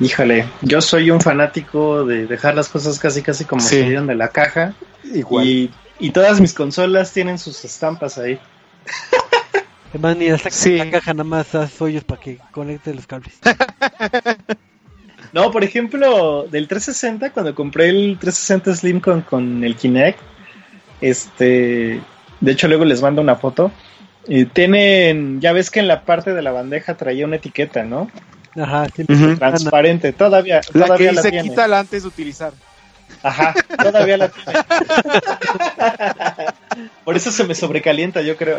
Híjole, 0.00 0.46
yo 0.62 0.80
soy 0.80 1.10
un 1.10 1.20
fanático 1.20 2.04
de 2.06 2.26
dejar 2.26 2.54
las 2.54 2.68
cosas 2.68 2.98
casi 2.98 3.22
casi 3.22 3.44
como 3.44 3.60
Sí. 3.60 3.80
salieron 3.80 4.06
de 4.06 4.14
la 4.14 4.28
caja 4.28 4.72
Igual. 5.04 5.46
y, 5.46 5.70
y 5.98 6.10
todas 6.10 6.40
mis 6.40 6.54
consolas 6.54 7.12
tienen 7.12 7.38
sus 7.38 7.62
estampas 7.64 8.16
ahí. 8.16 8.38
Además, 9.90 10.16
ni 10.16 10.28
hasta 10.28 10.50
Sí. 10.50 10.78
la 10.78 10.90
caja 10.90 11.12
nada 11.12 11.24
más 11.24 11.54
hace 11.54 11.84
hoyos 11.84 12.04
para 12.04 12.20
que 12.20 12.38
conecte 12.52 12.94
los 12.94 13.06
cables. 13.06 13.38
No, 15.32 15.52
por 15.52 15.62
ejemplo, 15.62 16.48
del 16.50 16.66
360, 16.66 17.30
cuando 17.30 17.54
compré 17.54 17.88
el 17.90 18.18
360 18.18 18.74
Slim 18.74 18.98
con, 19.00 19.20
con 19.20 19.62
el 19.62 19.76
Kinect, 19.76 20.18
este, 21.00 22.00
de 22.40 22.50
hecho 22.52 22.66
luego 22.66 22.84
les 22.84 23.00
mando 23.00 23.22
una 23.22 23.36
foto, 23.36 23.70
y 24.26 24.46
tienen, 24.46 25.40
ya 25.40 25.52
ves 25.52 25.70
que 25.70 25.78
en 25.78 25.86
la 25.86 26.02
parte 26.02 26.34
de 26.34 26.42
la 26.42 26.50
bandeja 26.50 26.96
traía 26.96 27.26
una 27.26 27.36
etiqueta, 27.36 27.84
¿no? 27.84 28.10
Ajá, 28.56 28.86
sí, 28.94 29.04
Ujú. 29.08 29.36
Transparente, 29.36 30.12
todavía, 30.12 30.60
La 30.72 30.86
todavía 30.86 31.10
que 31.10 31.14
la 31.16 31.22
se 31.22 31.30
tiene. 31.30 31.48
quita 31.50 31.68
la 31.68 31.78
antes 31.80 32.02
de 32.02 32.08
utilizar. 32.08 32.52
Ajá, 33.22 33.54
todavía 33.76 34.16
la 34.16 34.28
tiene. 34.28 34.58
Por 37.04 37.16
eso 37.16 37.30
se 37.30 37.44
me 37.44 37.54
sobrecalienta, 37.54 38.22
yo 38.22 38.36
creo. 38.36 38.58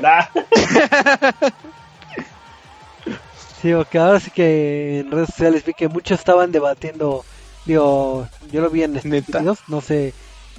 Sí, 3.62 3.74
porque 3.76 3.98
ahora 3.98 4.20
sí 4.20 4.32
que 4.32 5.00
en 5.00 5.12
redes 5.12 5.30
sociales 5.30 5.64
vi 5.66 5.74
que 5.74 5.88
muchos 5.88 6.20
estaban 6.20 6.52
debatiendo, 6.52 7.26
digo, 7.66 8.28
yo 8.52 8.62
lo 8.62 8.70
vi 8.70 8.84
en 8.84 8.96
Estados. 8.98 9.28
Unidos, 9.40 9.60
no 9.68 9.82
sé 9.82 10.14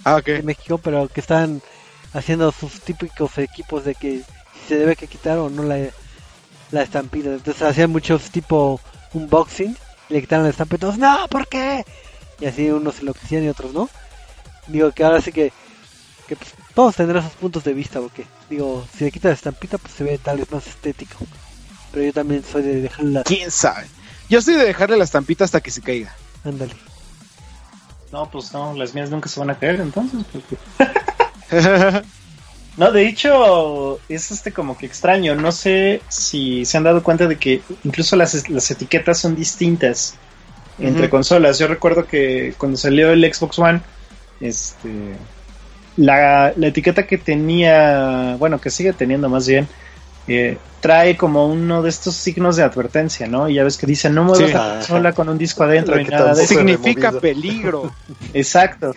Ah, 0.04 0.16
ok. 0.16 0.28
en 0.28 0.46
México, 0.46 0.78
pero 0.78 1.08
que 1.08 1.20
estaban 1.20 1.62
haciendo 2.12 2.50
sus 2.52 2.80
típicos 2.80 3.38
equipos 3.38 3.84
de 3.84 3.94
que 3.94 4.18
si 4.20 4.68
se 4.68 4.76
debe 4.78 4.96
que 4.96 5.06
quitar 5.06 5.38
o 5.38 5.48
no 5.48 5.62
la, 5.62 5.78
la 6.70 6.82
estampita. 6.82 7.28
Entonces 7.30 7.62
hacían 7.62 7.90
muchos 7.90 8.30
tipo 8.30 8.80
unboxing, 9.14 9.76
y 10.08 10.12
le 10.14 10.20
quitaron 10.20 10.44
la 10.44 10.50
estampita 10.50 10.76
y 10.76 10.80
todos, 10.80 10.98
no, 10.98 11.26
¿por 11.28 11.46
qué? 11.48 11.84
Y 12.40 12.46
así 12.46 12.68
unos 12.70 12.96
se 12.96 13.04
lo 13.04 13.14
y 13.30 13.48
otros 13.48 13.72
no. 13.72 13.88
Digo 14.66 14.90
que 14.92 15.04
ahora 15.04 15.20
sí 15.20 15.32
que, 15.32 15.52
que 16.26 16.36
pues, 16.36 16.52
todos 16.74 16.96
tendrán 16.96 17.22
sus 17.22 17.32
puntos 17.32 17.64
de 17.64 17.72
vista, 17.74 18.00
porque 18.00 18.24
digo, 18.50 18.86
si 18.96 19.04
le 19.04 19.12
quitas 19.12 19.30
la 19.30 19.34
estampita 19.34 19.78
pues 19.78 19.94
se 19.94 20.04
ve 20.04 20.18
tal 20.18 20.38
vez 20.38 20.50
más 20.50 20.66
estético. 20.66 21.18
Pero 21.92 22.04
yo 22.04 22.12
también 22.12 22.42
soy 22.44 22.62
de 22.62 22.80
dejarla, 22.80 23.22
¿Quién 23.24 23.50
sabe? 23.50 23.86
Yo 24.28 24.40
soy 24.40 24.54
de 24.54 24.64
dejarle 24.64 24.96
la 24.96 25.04
estampita 25.04 25.44
hasta 25.44 25.60
que 25.60 25.70
se 25.70 25.82
caiga. 25.82 26.14
ándale. 26.44 26.74
No, 28.10 28.30
pues 28.30 28.52
no, 28.52 28.74
las 28.74 28.92
mías 28.94 29.08
nunca 29.10 29.28
se 29.28 29.40
van 29.40 29.50
a 29.50 29.58
caer 29.58 29.80
entonces. 29.80 30.20
porque- 30.32 30.58
No, 32.76 32.90
de 32.90 33.06
hecho, 33.06 34.00
es 34.08 34.30
este 34.30 34.52
como 34.52 34.78
que 34.78 34.86
extraño. 34.86 35.34
No 35.34 35.52
sé 35.52 36.00
si 36.08 36.64
se 36.64 36.76
han 36.78 36.84
dado 36.84 37.02
cuenta 37.02 37.26
de 37.26 37.36
que 37.36 37.60
incluso 37.84 38.16
las, 38.16 38.48
las 38.48 38.70
etiquetas 38.70 39.18
son 39.20 39.36
distintas 39.36 40.14
entre 40.78 41.10
consolas. 41.10 41.58
Yo 41.58 41.66
recuerdo 41.68 42.06
que 42.06 42.54
cuando 42.56 42.78
salió 42.78 43.10
el 43.10 43.22
Xbox 43.32 43.58
One, 43.58 43.80
este, 44.40 44.88
la, 45.98 46.52
la 46.56 46.66
etiqueta 46.66 47.06
que 47.06 47.18
tenía, 47.18 48.36
bueno, 48.38 48.58
que 48.60 48.70
sigue 48.70 48.92
teniendo 48.94 49.28
más 49.28 49.46
bien, 49.46 49.68
eh, 50.26 50.56
trae 50.80 51.16
como 51.16 51.46
uno 51.46 51.82
de 51.82 51.90
estos 51.90 52.14
signos 52.16 52.56
de 52.56 52.62
advertencia, 52.62 53.26
¿no? 53.26 53.48
Y 53.48 53.54
ya 53.54 53.64
ves 53.64 53.76
que 53.76 53.86
dice 53.86 54.08
no 54.08 54.24
muevas 54.24 54.48
Sí. 54.48 54.52
la 54.54 54.74
consola 54.76 55.12
con 55.12 55.28
un 55.28 55.36
disco 55.38 55.62
adentro 55.64 56.00
y 56.00 56.04
que 56.04 56.10
nada 56.10 56.34
de 56.34 56.46
Significa 56.46 57.10
removido. 57.10 57.20
peligro. 57.20 57.94
Exacto. 58.32 58.94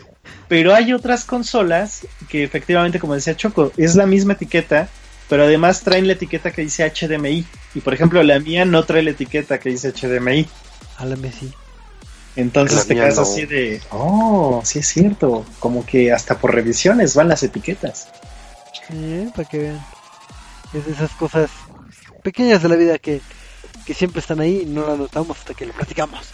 Pero 0.47 0.73
hay 0.73 0.93
otras 0.93 1.25
consolas 1.25 2.07
que 2.29 2.43
efectivamente, 2.43 2.99
como 2.99 3.15
decía 3.15 3.35
Choco, 3.35 3.71
es 3.77 3.95
la 3.95 4.05
misma 4.05 4.33
etiqueta, 4.33 4.89
pero 5.29 5.43
además 5.43 5.81
traen 5.81 6.07
la 6.07 6.13
etiqueta 6.13 6.51
que 6.51 6.61
dice 6.61 6.89
HDMI. 6.89 7.45
Y 7.73 7.79
por 7.81 7.93
ejemplo, 7.93 8.21
la 8.23 8.39
mía 8.39 8.65
no 8.65 8.83
trae 8.83 9.01
la 9.03 9.11
etiqueta 9.11 9.59
que 9.59 9.69
dice 9.69 9.91
HDMI. 9.91 10.47
A 10.97 11.05
la 11.05 11.15
Messi. 11.15 11.51
Entonces 12.35 12.79
La 12.79 12.85
te 12.85 12.95
quedas 12.95 13.15
no. 13.15 13.21
así 13.21 13.45
de, 13.45 13.81
oh, 13.91 14.61
sí 14.63 14.79
es 14.79 14.87
cierto. 14.87 15.45
Como 15.59 15.85
que 15.85 16.11
hasta 16.11 16.37
por 16.37 16.53
revisiones 16.53 17.15
van 17.15 17.29
las 17.29 17.43
etiquetas. 17.43 18.09
Eh, 18.91 19.29
para 19.35 19.47
que 19.47 19.57
vean. 19.57 19.85
Es 20.73 20.85
de 20.85 20.91
esas 20.91 21.11
cosas 21.11 21.49
pequeñas 22.23 22.61
de 22.61 22.69
la 22.69 22.75
vida 22.75 22.99
que, 22.99 23.21
que 23.85 23.93
siempre 23.93 24.19
están 24.19 24.41
ahí 24.41 24.61
y 24.63 24.65
no 24.65 24.85
las 24.87 24.97
notamos 24.97 25.37
hasta 25.37 25.53
que 25.53 25.65
lo 25.65 25.73
platicamos. 25.73 26.27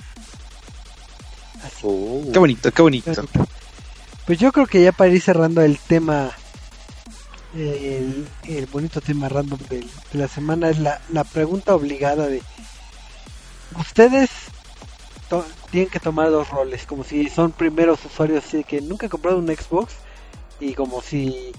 Así. 1.64 1.82
Oh. 1.84 2.24
Qué 2.34 2.40
bonito, 2.40 2.72
qué 2.72 2.82
bonito. 2.82 3.12
Pues 4.26 4.40
yo 4.40 4.52
creo 4.52 4.66
que 4.68 4.82
ya 4.84 4.92
para 4.92 5.10
ir 5.12 5.22
cerrando 5.22 5.62
el 5.62 5.78
tema, 5.80 6.32
el, 7.56 8.28
bonito 8.72 9.02
tema 9.02 9.28
random 9.30 9.60
del- 9.70 9.90
de, 10.12 10.20
la 10.20 10.28
semana 10.28 10.70
es 10.70 10.80
la, 10.80 11.02
la 11.12 11.24
pregunta 11.24 11.76
obligada 11.76 12.28
de 12.28 12.42
ustedes 13.80 14.30
tienen 15.70 15.90
que 15.90 16.00
tomar 16.02 16.30
dos 16.30 16.50
roles, 16.50 16.86
como 16.86 17.04
si 17.06 17.30
son 17.30 17.52
primeros 17.54 18.04
usuarios 18.06 18.44
así 18.46 18.58
de 18.58 18.64
que 18.66 18.82
nunca 18.82 19.06
han 19.06 19.10
comprado 19.10 19.38
un 19.38 19.48
Xbox 19.48 19.94
y 20.60 20.74
como 20.74 21.02
si 21.02 21.54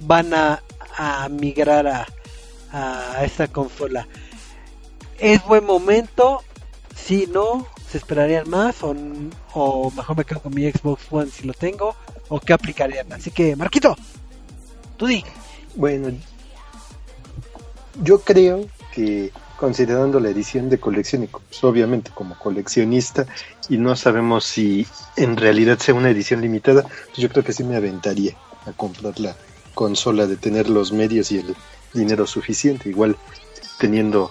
van 0.00 0.32
a, 0.32 0.62
a 0.96 1.28
migrar 1.28 1.86
a, 1.88 2.06
a 2.72 3.24
esta 3.24 3.48
consola. 3.48 4.06
¿Es 5.18 5.44
buen 5.44 5.64
momento? 5.64 6.42
Si 6.94 7.26
no, 7.26 7.66
¿se 7.90 7.98
esperarían 7.98 8.48
más? 8.48 8.76
O, 8.82 9.90
mejor 9.90 10.16
me 10.16 10.24
quedo 10.24 10.40
con 10.40 10.54
mi 10.54 10.70
Xbox 10.70 11.04
One 11.10 11.30
si 11.30 11.46
lo 11.46 11.54
tengo? 11.54 11.94
¿O 12.28 12.40
qué 12.40 12.52
aplicarían? 12.52 13.12
Así 13.12 13.30
que, 13.30 13.56
Marquito, 13.56 13.96
tú 14.96 15.06
di. 15.06 15.24
Bueno, 15.74 16.08
yo 18.02 18.20
creo 18.20 18.66
que 18.92 19.30
considerando 19.56 20.20
la 20.20 20.30
edición 20.30 20.68
de 20.68 20.78
colección 20.78 21.24
y 21.24 21.26
pues, 21.28 21.64
obviamente 21.64 22.10
como 22.14 22.38
coleccionista 22.38 23.26
y 23.68 23.78
no 23.78 23.96
sabemos 23.96 24.44
si 24.44 24.86
en 25.16 25.36
realidad 25.36 25.78
sea 25.78 25.94
una 25.94 26.10
edición 26.10 26.40
limitada, 26.40 26.82
pues 26.82 27.16
yo 27.16 27.28
creo 27.28 27.44
que 27.44 27.52
sí 27.52 27.64
me 27.64 27.76
aventaría 27.76 28.36
a 28.66 28.72
comprar 28.72 29.18
la 29.18 29.34
consola 29.74 30.26
de 30.26 30.36
tener 30.36 30.68
los 30.68 30.92
medios 30.92 31.30
y 31.32 31.38
el 31.38 31.54
dinero 31.94 32.26
suficiente, 32.26 32.88
igual 32.88 33.16
teniendo 33.78 34.30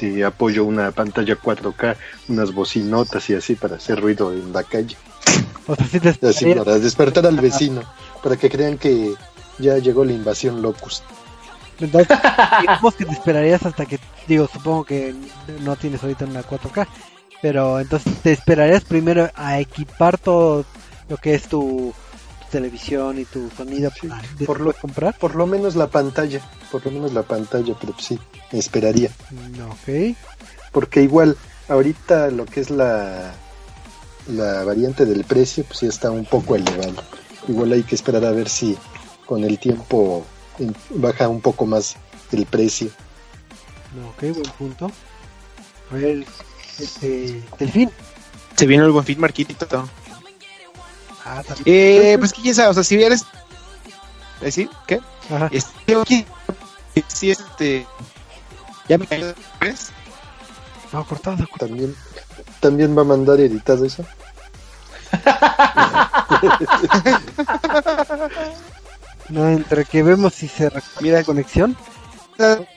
de 0.00 0.24
apoyo 0.24 0.64
una 0.64 0.90
pantalla 0.90 1.36
4K, 1.36 1.96
unas 2.28 2.52
bocinotas 2.52 3.28
y 3.30 3.34
así 3.34 3.54
para 3.54 3.76
hacer 3.76 4.00
ruido 4.00 4.32
en 4.32 4.52
la 4.52 4.62
calle, 4.62 4.96
O 5.66 5.76
sea, 5.76 6.00
te 6.00 6.28
así 6.28 6.54
para 6.54 6.78
despertar 6.78 7.26
al 7.26 7.40
vecino, 7.40 7.82
para 8.22 8.36
que 8.36 8.50
crean 8.50 8.78
que 8.78 9.14
ya 9.58 9.78
llegó 9.78 10.04
la 10.04 10.12
invasión 10.12 10.62
locust. 10.62 11.04
Entonces, 11.78 12.16
digamos 12.60 12.94
que 12.94 13.04
te 13.04 13.12
esperarías 13.12 13.64
hasta 13.64 13.86
que, 13.86 13.98
digo, 14.26 14.48
supongo 14.52 14.84
que 14.84 15.14
no 15.60 15.76
tienes 15.76 16.02
ahorita 16.02 16.24
una 16.24 16.42
4K, 16.42 16.86
pero 17.40 17.80
entonces 17.80 18.12
te 18.22 18.32
esperarías 18.32 18.84
primero 18.84 19.30
a 19.34 19.58
equipar 19.58 20.18
todo 20.18 20.64
lo 21.08 21.16
que 21.16 21.34
es 21.34 21.48
tu 21.48 21.92
televisión 22.52 23.18
y 23.18 23.24
tu 23.24 23.50
sonido 23.56 23.90
por 24.46 24.60
lo- 24.60 24.72
comprar. 24.74 25.18
Por 25.18 25.34
lo 25.34 25.46
menos 25.48 25.74
la 25.74 25.88
pantalla, 25.88 26.40
por 26.70 26.84
lo 26.84 26.92
menos 26.92 27.12
la 27.12 27.22
pantalla, 27.24 27.74
pero 27.80 27.92
pues 27.94 28.04
sí, 28.06 28.18
me 28.52 28.58
esperaría. 28.60 29.10
Mm, 29.30 29.60
Ok. 29.70 30.16
Porque 30.70 31.02
igual, 31.02 31.36
ahorita 31.68 32.30
lo 32.30 32.46
que 32.46 32.60
es 32.60 32.70
la, 32.70 33.32
la 34.28 34.64
variante 34.64 35.04
del 35.04 35.24
precio, 35.24 35.64
pues 35.64 35.80
ya 35.80 35.88
está 35.88 36.10
un 36.10 36.24
poco 36.24 36.54
elevado. 36.56 37.02
Igual 37.48 37.72
hay 37.72 37.82
que 37.82 37.94
esperar 37.96 38.24
a 38.24 38.30
ver 38.30 38.48
si 38.48 38.76
con 39.26 39.42
el 39.44 39.58
tiempo 39.58 40.24
baja 40.90 41.28
un 41.28 41.40
poco 41.40 41.66
más 41.66 41.96
el 42.30 42.46
precio. 42.46 42.88
Ok, 44.10 44.20
buen 44.34 44.50
punto. 44.58 44.90
A 45.90 45.94
ver, 45.96 46.24
este, 46.78 47.42
Delfín. 47.58 47.90
Se 48.56 48.66
viene 48.66 48.84
el 48.84 48.92
buen 48.92 49.04
fin, 49.04 49.18
Marquitito. 49.20 49.88
Ah, 51.24 51.42
también. 51.46 51.64
Eh, 51.66 52.16
pues 52.18 52.32
quién 52.32 52.54
sabe, 52.54 52.70
o 52.70 52.74
sea, 52.74 52.84
si 52.84 52.96
vienes. 52.96 53.24
¿Decir? 54.40 54.68
¿Qué? 54.86 55.00
Ajá. 55.30 55.48
Este, 55.52 55.96
aquí, 56.00 56.26
si 57.06 57.30
este. 57.30 57.86
Ya 58.88 58.98
me 58.98 59.06
cayó 59.06 59.32
¿ves? 59.60 59.90
No, 60.92 61.06
cortado, 61.06 61.36
cortado. 61.48 61.68
También, 61.68 61.94
también 62.60 62.96
va 62.98 63.02
a 63.02 63.04
mandar 63.04 63.38
editado 63.40 63.84
eso. 63.84 64.04
No, 69.28 69.48
entre 69.48 69.84
que 69.86 70.02
vemos 70.02 70.34
si 70.34 70.48
se 70.48 70.68
recupera 70.68 71.00
Mira. 71.00 71.18
la 71.18 71.24
conexión. 71.24 71.76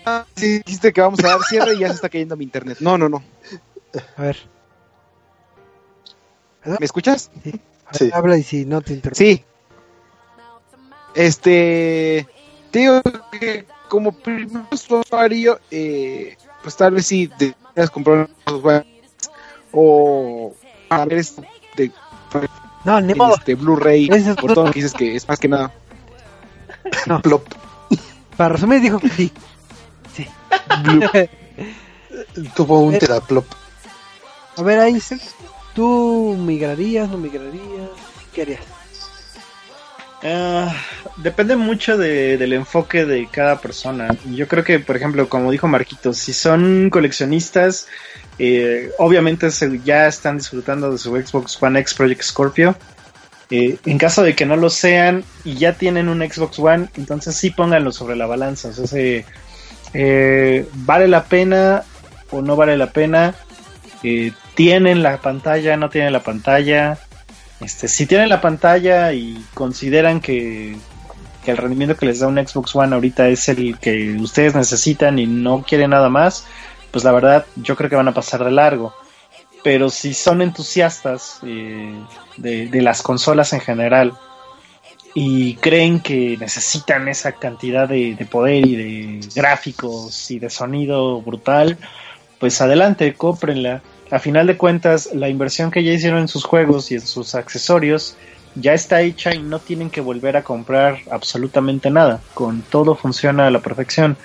Ah, 0.06 0.26
sí, 0.36 0.60
dijiste 0.60 0.94
que 0.94 1.02
vamos 1.02 1.20
a 1.22 1.28
dar 1.28 1.42
cierre 1.42 1.74
y 1.74 1.80
ya 1.80 1.90
se 1.90 1.96
está 1.96 2.08
cayendo 2.08 2.38
mi 2.38 2.46
internet. 2.46 2.78
No, 2.80 2.98
no, 2.98 3.10
no. 3.10 3.22
A 4.16 4.22
ver, 4.22 4.38
¿Me 6.66 6.86
escuchas? 6.86 7.30
ver, 7.44 7.60
Sí. 7.92 8.10
habla 8.14 8.38
y 8.38 8.44
si 8.44 8.66
no 8.66 8.82
te 8.82 8.94
interrumpo. 8.94 9.18
Sí. 9.18 9.44
Este. 11.14 12.28
Te 12.72 12.80
digo 12.80 13.02
que 13.40 13.66
como 13.88 14.12
primer 14.12 14.64
usuario, 14.72 15.60
eh, 15.72 16.36
pues 16.62 16.76
tal 16.76 16.94
vez 16.96 17.06
sí 17.06 17.30
deberías 17.40 17.90
comprar 17.92 18.30
unos 18.48 18.62
juegos 18.62 18.86
o 19.72 20.54
para 20.90 21.06
ver 21.06 21.20
esto 21.20 21.42
de 21.78 21.92
No, 22.84 23.00
ni 23.02 23.14
modo. 23.14 23.36
este 23.36 23.56
Blu-ray 23.56 24.10
Esas 24.12 24.36
por 24.36 24.54
todo 24.54 24.66
lo 24.66 24.72
que 24.72 24.80
dices 24.80 24.94
que 24.94 25.16
es 25.16 25.28
más 25.28 25.40
que 25.40 25.48
nada. 25.48 25.72
Plop. 27.24 27.46
Para 28.38 28.50
resumir, 28.56 28.82
dijo 28.82 29.00
que 29.00 29.10
sí. 29.10 29.32
Sí. 30.14 30.28
Tuvo 32.56 32.80
un 32.82 32.96
Eh. 32.96 33.00
teraplop. 33.00 33.46
A 34.58 34.62
ver, 34.62 34.80
ahí, 34.80 35.00
¿tú 35.76 36.36
migrarías, 36.40 37.10
no 37.10 37.18
migrarías? 37.18 37.90
¿Qué 38.34 38.42
harías? 38.44 38.62
Ah, 40.24 40.74
depende 41.18 41.56
mucho 41.56 41.98
de- 41.98 42.38
del 42.38 42.54
enfoque 42.54 43.06
de 43.06 43.28
cada 43.28 43.60
persona. 43.62 44.08
Yo 44.32 44.48
creo 44.48 44.64
que, 44.64 44.80
por 44.80 44.96
ejemplo, 44.98 45.30
como 45.30 45.52
dijo 45.52 45.68
Marquito, 45.68 46.14
si 46.14 46.34
son 46.34 46.90
coleccionistas, 46.90 47.88
eh, 48.40 48.90
obviamente 48.98 49.48
ya 49.84 50.08
están 50.08 50.38
disfrutando 50.38 50.92
de 50.92 50.98
su 50.98 51.16
Xbox 51.16 51.62
One 51.62 51.80
X 51.82 51.94
Project 51.94 52.24
Scorpio. 52.24 52.76
Eh, 53.52 53.78
en 53.86 54.00
caso 54.00 54.24
de 54.24 54.36
que 54.36 54.48
no 54.48 54.56
lo 54.56 54.72
sean 54.72 55.24
y 55.44 55.56
ya 55.58 55.74
tienen 55.74 56.10
un 56.10 56.22
Xbox 56.28 56.58
One, 56.58 56.88
entonces 56.98 57.36
sí 57.36 57.52
pónganlo 57.52 57.92
sobre 57.92 58.16
la 58.16 58.26
balanza. 58.26 58.70
O 58.70 58.74
sea, 58.74 58.88
se- 58.88 59.26
eh, 59.94 60.66
¿vale 60.74 61.08
la 61.08 61.26
pena 61.26 61.84
o 62.32 62.42
no 62.42 62.56
vale 62.56 62.76
la 62.78 62.90
pena? 62.90 63.36
¿Tienen 64.56 65.04
la 65.04 65.18
pantalla, 65.22 65.78
no 65.78 65.90
tienen 65.90 66.14
la 66.14 66.24
pantalla? 66.24 66.98
Este, 67.60 67.88
si 67.88 68.06
tienen 68.06 68.30
la 68.30 68.42
pantalla 68.42 69.14
y 69.14 69.44
consideran 69.54 70.22
que, 70.22 70.76
que 71.44 71.52
el 71.52 71.58
rendimiento 71.58 71.98
que 71.98 72.06
les 72.06 72.20
da 72.20 72.28
un 72.28 72.38
Xbox 72.38 72.76
One 72.76 72.96
ahorita 72.96 73.28
es 73.30 73.48
el 73.50 73.78
que 73.80 74.14
ustedes 74.14 74.56
necesitan 74.56 75.20
y 75.20 75.26
no 75.26 75.64
quieren 75.64 75.92
nada 75.92 76.10
más, 76.10 76.46
pues 76.92 77.04
la 77.04 77.12
verdad 77.12 77.46
yo 77.56 77.76
creo 77.76 77.90
que 77.90 77.96
van 77.96 78.08
a 78.08 78.14
pasar 78.14 78.44
de 78.44 78.52
largo. 78.52 78.94
Pero 79.64 79.90
si 79.90 80.14
son 80.14 80.42
entusiastas 80.42 81.40
eh, 81.44 81.94
de, 82.38 82.68
de 82.68 82.82
las 82.82 83.02
consolas 83.02 83.52
en 83.54 83.62
general 83.62 84.14
y 85.14 85.56
creen 85.56 86.02
que 86.02 86.38
necesitan 86.40 87.08
esa 87.08 87.34
cantidad 87.34 87.88
de, 87.88 88.16
de 88.16 88.26
poder 88.26 88.66
y 88.66 88.76
de 88.76 89.28
gráficos 89.34 90.30
y 90.30 90.40
de 90.40 90.50
sonido 90.50 91.22
brutal, 91.22 91.78
pues 92.40 92.62
adelante, 92.62 93.14
cómprenla. 93.14 93.82
A 94.16 94.20
final 94.20 94.48
de 94.48 94.56
cuentas, 94.56 95.10
la 95.14 95.28
inversión 95.28 95.72
que 95.72 95.84
ya 95.84 95.92
hicieron 95.92 96.20
en 96.20 96.30
sus 96.30 96.46
juegos 96.46 96.90
y 96.90 96.96
en 96.96 97.06
sus 97.06 97.36
accesorios 97.36 98.16
ya 98.56 98.74
está 98.74 99.02
hecha 99.02 99.36
y 99.36 99.40
no 99.40 99.60
tienen 99.60 99.90
que 99.90 100.00
volver 100.00 100.38
a 100.38 100.44
comprar 100.46 101.00
absolutamente 101.12 101.90
nada. 101.90 102.22
Con 102.34 102.62
todo 102.62 102.96
funciona 102.96 103.48
a 103.48 103.52
la 103.52 103.60
perfección. 103.60 104.16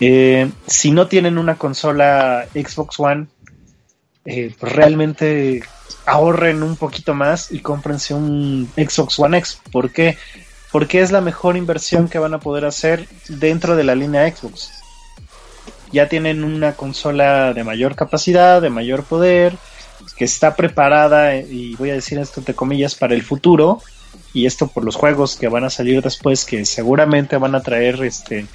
Eh, 0.00 0.50
si 0.66 0.92
no 0.92 1.08
tienen 1.08 1.36
una 1.36 1.56
consola 1.58 2.46
Xbox 2.54 2.98
One, 3.00 3.26
eh, 4.24 4.54
pues 4.58 4.72
realmente 4.72 5.62
ahorren 6.06 6.62
un 6.62 6.76
poquito 6.76 7.12
más 7.12 7.52
y 7.52 7.60
cómprense 7.60 8.14
un 8.14 8.66
Xbox 8.76 9.18
One 9.18 9.36
X. 9.36 9.60
¿Por 9.70 9.90
qué? 9.90 10.16
Porque 10.72 11.02
es 11.02 11.12
la 11.12 11.20
mejor 11.20 11.58
inversión 11.58 12.08
que 12.08 12.18
van 12.18 12.32
a 12.32 12.40
poder 12.40 12.64
hacer 12.64 13.06
dentro 13.28 13.76
de 13.76 13.84
la 13.84 13.94
línea 13.94 14.26
Xbox 14.34 14.70
ya 15.92 16.08
tienen 16.08 16.44
una 16.44 16.74
consola 16.74 17.52
de 17.54 17.64
mayor 17.64 17.94
capacidad, 17.94 18.60
de 18.62 18.70
mayor 18.70 19.04
poder, 19.04 19.56
que 20.16 20.24
está 20.24 20.54
preparada, 20.56 21.34
eh, 21.36 21.46
y 21.50 21.74
voy 21.76 21.90
a 21.90 21.94
decir 21.94 22.18
esto 22.18 22.40
entre 22.40 22.54
comillas, 22.54 22.94
para 22.94 23.14
el 23.14 23.22
futuro, 23.22 23.82
y 24.32 24.46
esto 24.46 24.68
por 24.68 24.84
los 24.84 24.96
juegos 24.96 25.36
que 25.36 25.48
van 25.48 25.64
a 25.64 25.70
salir 25.70 26.02
después, 26.02 26.44
que 26.44 26.64
seguramente 26.64 27.36
van 27.36 27.54
a 27.54 27.62
traer 27.62 28.02
este 28.02 28.46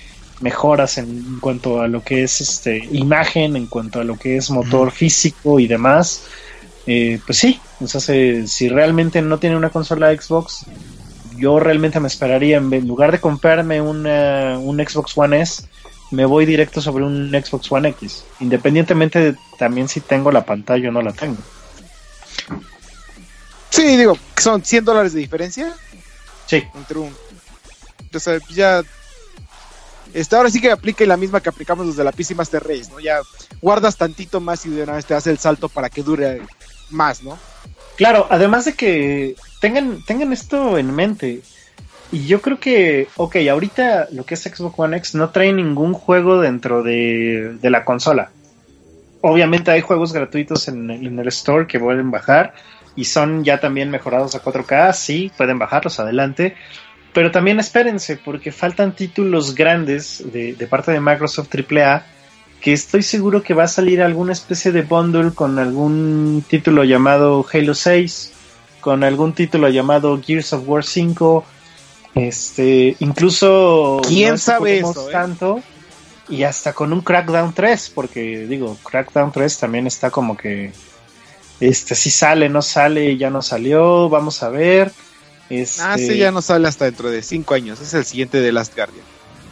mejoras 0.41 0.97
en 0.97 1.39
cuanto 1.39 1.81
a 1.81 1.87
lo 1.87 2.01
que 2.01 2.23
es 2.23 2.41
este 2.41 2.77
imagen, 2.91 3.55
en 3.55 3.67
cuanto 3.67 3.99
a 3.99 4.03
lo 4.03 4.17
que 4.17 4.37
es 4.37 4.49
motor 4.49 4.91
físico 4.91 5.59
y 5.59 5.67
demás. 5.67 6.25
Eh, 6.85 7.19
pues 7.25 7.37
sí, 7.39 7.59
O 7.79 7.87
sea, 7.87 7.99
si, 8.01 8.47
si 8.47 8.69
realmente 8.69 9.21
no 9.21 9.39
tiene 9.39 9.55
una 9.57 9.69
consola 9.69 10.13
Xbox, 10.15 10.65
yo 11.37 11.59
realmente 11.59 11.99
me 11.99 12.07
esperaría, 12.07 12.57
en 12.57 12.73
en 12.73 12.87
lugar 12.87 13.11
de 13.11 13.19
comprarme 13.19 13.81
una- 13.81 14.57
un 14.59 14.77
Xbox 14.85 15.17
One 15.17 15.41
S, 15.41 15.63
me 16.13 16.25
voy 16.25 16.45
directo 16.45 16.81
sobre 16.81 17.03
un 17.03 17.31
Xbox 17.31 17.71
One 17.71 17.89
X, 17.89 18.23
independientemente 18.39 19.19
de 19.19 19.37
también 19.57 19.87
si 19.87 19.99
tengo 19.99 20.31
la 20.31 20.45
pantalla 20.45 20.89
o 20.89 20.91
no 20.91 21.01
la 21.01 21.11
tengo. 21.11 21.37
Sí, 23.69 23.97
digo, 23.97 24.17
que 24.35 24.41
son 24.41 24.63
100 24.63 24.85
dólares 24.85 25.13
de 25.13 25.19
diferencia 25.19 25.73
Sí, 26.45 26.63
entre 26.75 26.99
un. 26.99 27.15
O 28.13 28.19
sea, 28.19 28.39
ya. 28.49 28.83
Este, 30.13 30.35
ahora 30.35 30.51
sí 30.51 30.61
que 30.61 30.69
aplique 30.69 31.07
la 31.07 31.17
misma 31.17 31.41
que 31.41 31.49
aplicamos 31.49 31.87
los 31.87 31.95
de 31.95 32.03
la 32.03 32.11
PC 32.11 32.35
Master 32.35 32.61
Race, 32.63 32.91
¿no? 32.91 32.99
Ya 32.99 33.19
guardas 33.61 33.97
tantito 33.97 34.39
más 34.39 34.65
y 34.65 34.69
de 34.69 34.83
una 34.83 34.93
vez 34.93 35.05
te 35.05 35.15
hace 35.15 35.31
el 35.31 35.39
salto 35.39 35.69
para 35.69 35.89
que 35.89 36.03
dure 36.03 36.41
más, 36.91 37.23
¿no? 37.23 37.39
Claro, 37.95 38.27
además 38.29 38.65
de 38.65 38.73
que 38.73 39.35
tengan, 39.59 40.03
tengan 40.05 40.31
esto 40.31 40.77
en 40.77 40.93
mente. 40.93 41.41
Y 42.13 42.27
yo 42.27 42.43
creo 42.43 42.59
que, 42.59 43.07
ok, 43.15 43.37
ahorita 43.49 44.09
lo 44.11 44.23
que 44.23 44.35
es 44.35 44.43
Xbox 44.43 44.77
One 44.77 44.97
X 44.97 45.15
no 45.15 45.31
trae 45.31 45.51
ningún 45.51 45.93
juego 45.93 46.39
dentro 46.39 46.83
de, 46.83 47.57
de 47.59 47.69
la 47.71 47.83
consola. 47.83 48.29
Obviamente 49.21 49.71
hay 49.71 49.81
juegos 49.81 50.13
gratuitos 50.13 50.67
en, 50.67 50.91
en 50.91 51.17
el 51.17 51.27
store 51.29 51.65
que 51.65 51.79
pueden 51.79 52.11
bajar 52.11 52.53
y 52.95 53.05
son 53.05 53.43
ya 53.43 53.59
también 53.59 53.89
mejorados 53.89 54.35
a 54.35 54.43
4K, 54.43 54.93
sí, 54.93 55.31
pueden 55.35 55.57
bajarlos 55.57 55.99
adelante. 55.99 56.55
Pero 57.13 57.31
también 57.31 57.59
espérense, 57.59 58.17
porque 58.17 58.51
faltan 58.51 58.95
títulos 58.95 59.55
grandes 59.55 60.23
de, 60.31 60.53
de 60.53 60.67
parte 60.67 60.91
de 60.91 60.99
Microsoft 60.99 61.49
AAA 61.51 62.05
que 62.61 62.73
estoy 62.73 63.01
seguro 63.01 63.41
que 63.41 63.55
va 63.55 63.63
a 63.63 63.67
salir 63.67 64.03
alguna 64.03 64.33
especie 64.33 64.71
de 64.71 64.83
bundle 64.83 65.31
con 65.31 65.57
algún 65.57 66.45
título 66.47 66.83
llamado 66.83 67.43
Halo 67.51 67.73
6, 67.73 68.33
con 68.81 69.03
algún 69.03 69.33
título 69.33 69.67
llamado 69.69 70.21
Gears 70.21 70.53
of 70.53 70.67
War 70.67 70.83
5, 70.83 71.43
este, 72.15 72.95
incluso 72.99 74.01
¿Quién 74.07 74.31
no 74.31 74.37
sabe 74.37 74.79
eso, 74.79 75.09
eh? 75.09 75.11
tanto 75.11 75.61
y 76.29 76.43
hasta 76.43 76.73
con 76.73 76.93
un 76.93 77.01
Crackdown 77.01 77.53
3, 77.53 77.91
porque 77.93 78.45
digo, 78.47 78.77
Crackdown 78.83 79.31
3 79.31 79.57
también 79.59 79.87
está 79.87 80.09
como 80.09 80.37
que 80.37 80.71
este 81.59 81.95
si 81.95 82.09
sale, 82.09 82.49
no 82.49 82.61
sale, 82.61 83.17
ya 83.17 83.29
no 83.29 83.41
salió, 83.41 84.09
vamos 84.09 84.41
a 84.43 84.49
ver. 84.49 84.91
Este, 85.49 85.81
Ah, 85.81 85.97
sí, 85.97 86.17
ya 86.17 86.31
no 86.31 86.41
sale 86.41 86.67
hasta 86.67 86.85
dentro 86.85 87.11
de 87.11 87.21
5 87.21 87.53
años. 87.53 87.79
Es 87.81 87.93
el 87.93 88.05
siguiente 88.05 88.39
de 88.41 88.51
Last 88.51 88.75
Guardian. 88.75 89.05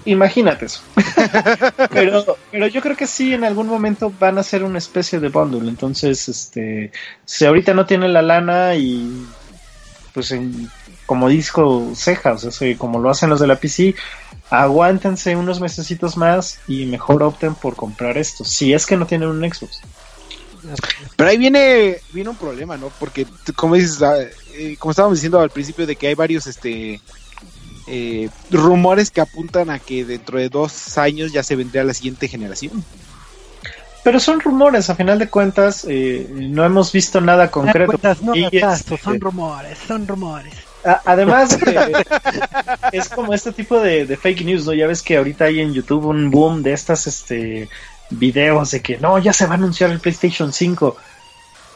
Imagínate 0.05 0.65
eso. 0.65 0.81
pero, 1.91 2.37
pero 2.51 2.67
yo 2.67 2.81
creo 2.81 2.95
que 2.97 3.05
sí, 3.05 3.33
en 3.33 3.43
algún 3.43 3.67
momento 3.67 4.11
van 4.19 4.37
a 4.39 4.43
ser 4.43 4.63
una 4.63 4.79
especie 4.79 5.19
de 5.19 5.29
bundle. 5.29 5.69
Entonces, 5.69 6.27
este, 6.27 6.91
si 7.25 7.45
ahorita 7.45 7.73
no 7.73 7.85
tiene 7.85 8.07
la 8.07 8.21
lana 8.21 8.75
y, 8.75 9.11
pues, 10.13 10.31
en- 10.31 10.69
como 11.11 11.27
dijo 11.27 11.91
Ceja, 11.93 12.31
o 12.31 12.37
sea, 12.37 12.77
como 12.77 12.97
lo 12.97 13.09
hacen 13.09 13.29
los 13.29 13.41
de 13.41 13.45
la 13.45 13.57
PC, 13.57 13.95
aguántense 14.49 15.35
unos 15.35 15.59
mesecitos 15.59 16.15
más 16.15 16.59
y 16.69 16.85
mejor 16.85 17.21
opten 17.21 17.53
por 17.53 17.75
comprar 17.75 18.17
esto. 18.17 18.45
Si 18.45 18.71
es 18.71 18.85
que 18.85 18.95
no 18.95 19.05
tienen 19.05 19.27
un 19.27 19.41
Xbox. 19.41 19.81
Pero 21.17 21.29
ahí 21.29 21.37
viene, 21.37 21.97
viene 22.13 22.29
un 22.29 22.37
problema, 22.37 22.77
¿no? 22.77 22.89
Porque, 22.97 23.27
como 23.57 23.75
dices, 23.75 24.01
ah, 24.01 24.15
eh, 24.53 24.77
como 24.79 24.91
estábamos 24.91 25.17
diciendo 25.17 25.41
al 25.41 25.49
principio, 25.49 25.85
de 25.85 25.97
que 25.97 26.07
hay 26.07 26.15
varios 26.15 26.47
este 26.47 27.01
eh, 27.87 28.29
rumores 28.49 29.11
que 29.11 29.19
apuntan 29.19 29.69
a 29.69 29.79
que 29.79 30.05
dentro 30.05 30.39
de 30.39 30.47
dos 30.47 30.97
años 30.97 31.33
ya 31.33 31.43
se 31.43 31.57
vendría 31.57 31.83
la 31.83 31.93
siguiente 31.93 32.29
generación. 32.29 32.85
Pero 34.05 34.21
son 34.21 34.39
rumores, 34.39 34.89
a 34.89 34.95
final 34.95 35.19
de 35.19 35.27
cuentas, 35.27 35.85
eh, 35.89 36.25
no 36.31 36.63
hemos 36.63 36.93
visto 36.93 37.19
nada 37.19 37.51
concreto. 37.51 37.87
Cuentas, 37.87 38.21
no 38.21 38.33
Y, 38.33 38.45
hagas 38.45 38.83
caso, 38.83 38.95
este, 38.95 38.97
son 39.03 39.19
rumores, 39.19 39.77
son 39.85 40.07
rumores. 40.07 40.70
Además, 40.83 41.59
de- 41.65 42.05
es 42.91 43.09
como 43.09 43.33
este 43.33 43.51
tipo 43.51 43.79
de, 43.79 44.05
de 44.05 44.17
fake 44.17 44.43
news, 44.43 44.65
¿no? 44.65 44.73
Ya 44.73 44.87
ves 44.87 45.01
que 45.01 45.17
ahorita 45.17 45.45
hay 45.45 45.59
en 45.59 45.73
YouTube 45.73 46.05
un 46.05 46.29
boom 46.31 46.63
de 46.63 46.73
estas 46.73 47.07
este, 47.07 47.69
videos 48.09 48.71
de 48.71 48.81
que 48.81 48.97
no, 48.97 49.17
ya 49.19 49.33
se 49.33 49.45
va 49.45 49.53
a 49.53 49.57
anunciar 49.57 49.91
el 49.91 49.99
PlayStation 49.99 50.51
5. 50.51 50.97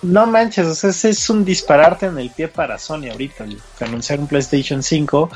No 0.03 0.27
manches, 0.27 0.65
o 0.67 0.75
sea, 0.75 0.89
ese 0.89 1.09
es 1.09 1.29
un 1.29 1.43
dispararte 1.45 2.07
en 2.07 2.17
el 2.17 2.29
pie 2.29 2.47
para 2.47 2.77
Sony 2.77 3.09
ahorita, 3.11 3.45
anunciar 3.79 4.19
un 4.19 4.27
PlayStation 4.27 4.83
5, 4.83 5.29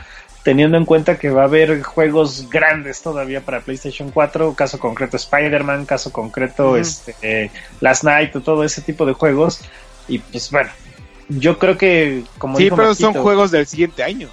teniendo 0.44 0.78
en 0.78 0.86
cuenta 0.86 1.18
que 1.18 1.30
va 1.30 1.44
a 1.44 1.46
haber 1.46 1.82
juegos 1.82 2.48
grandes 2.50 3.02
todavía 3.02 3.42
para 3.42 3.62
PlayStation 3.62 4.12
4, 4.12 4.54
caso 4.54 4.78
concreto 4.78 5.18
Spider-Man, 5.18 5.86
caso 5.86 6.12
concreto 6.12 6.78
este, 6.78 7.16
eh, 7.22 7.52
Last 7.80 8.04
Night, 8.04 8.36
o 8.36 8.42
todo 8.42 8.64
ese 8.64 8.82
tipo 8.82 9.06
de 9.06 9.14
juegos. 9.14 9.62
Y 10.08 10.20
pues 10.20 10.52
bueno, 10.52 10.70
yo 11.30 11.58
creo 11.60 11.78
que 11.78 12.24
como 12.38 12.58
sí, 12.58 12.64
dijo 12.66 12.76
pero 12.76 12.94
son 12.96 13.14
juegos 13.14 13.52
del 13.52 13.66
siguiente 13.68 14.04
año. 14.04 14.28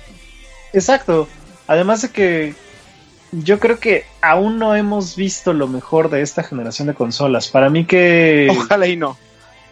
Exacto. 0.72 1.28
Además 1.66 2.02
de 2.02 2.10
que 2.10 2.54
yo 3.32 3.58
creo 3.60 3.78
que 3.78 4.04
aún 4.22 4.58
no 4.58 4.74
hemos 4.74 5.16
visto 5.16 5.52
lo 5.52 5.68
mejor 5.68 6.10
de 6.10 6.22
esta 6.22 6.42
generación 6.42 6.88
de 6.88 6.94
consolas. 6.94 7.48
Para 7.48 7.68
mí 7.70 7.84
que 7.84 8.48
Ojalá 8.56 8.86
y 8.86 8.96
no. 8.96 9.16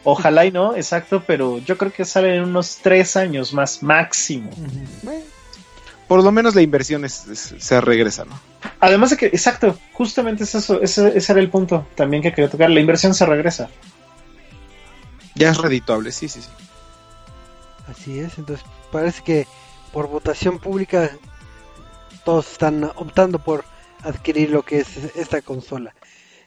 ojalá 0.03 0.45
y 0.45 0.51
no, 0.53 0.77
exacto, 0.77 1.23
pero 1.27 1.59
yo 1.59 1.79
creo 1.79 1.93
que 1.93 2.05
sale 2.05 2.37
en 2.37 2.43
unos 2.45 2.79
tres 2.83 3.17
años 3.17 3.53
más 3.55 3.83
máximo. 3.83 4.51
Por 6.09 6.23
lo 6.23 6.31
menos 6.31 6.55
la 6.55 6.61
inversión 6.63 7.05
es- 7.07 7.27
es- 7.29 7.55
se 7.59 7.81
regresa, 7.81 8.25
¿no? 8.27 8.39
Además 8.81 9.11
de 9.11 9.17
que, 9.17 9.27
exacto, 9.27 9.79
justamente 9.95 10.45
es 10.45 10.55
eso, 10.55 10.83
ese, 10.83 11.17
ese 11.17 11.33
era 11.33 11.41
el 11.41 11.49
punto 11.49 11.87
también 11.95 12.23
que 12.23 12.31
quería 12.33 12.51
tocar. 12.51 12.69
La 12.71 12.81
inversión 12.81 13.15
se 13.15 13.25
regresa. 13.25 13.71
Ya 15.35 15.51
es 15.51 15.59
redituable, 15.59 16.13
sí, 16.13 16.29
sí, 16.29 16.41
sí. 16.43 16.49
Así 17.89 18.19
es, 18.19 18.39
entonces 18.39 18.65
parece 18.91 19.23
que 19.23 19.47
por 19.93 20.09
votación 20.09 20.59
pública 20.59 21.11
todos 22.25 22.51
están 22.53 22.85
optando 22.97 23.39
por 23.39 23.65
adquirir 24.03 24.51
lo 24.51 24.63
que 24.63 24.81
es 24.81 24.89
esta 25.17 25.43
consola. 25.43 25.95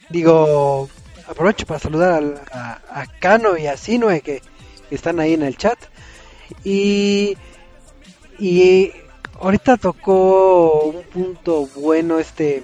Digo, 0.09 0.89
aprovecho 1.27 1.65
para 1.65 1.79
saludar 1.79 2.13
al- 2.13 2.41
a, 2.51 2.79
a 2.89 3.05
Cano 3.19 3.57
y 3.57 3.67
a 3.67 3.77
Sinue 3.77 4.21
que, 4.21 4.41
están 4.89 5.19
ahí 5.19 5.33
en 5.33 5.43
el 5.43 5.57
chat. 5.57 5.77
Y, 6.63 7.37
y 8.39 8.91
ahorita 9.39 9.77
tocó 9.77 10.83
un 10.83 11.03
punto 11.03 11.67
bueno 11.75 12.19
este, 12.19 12.63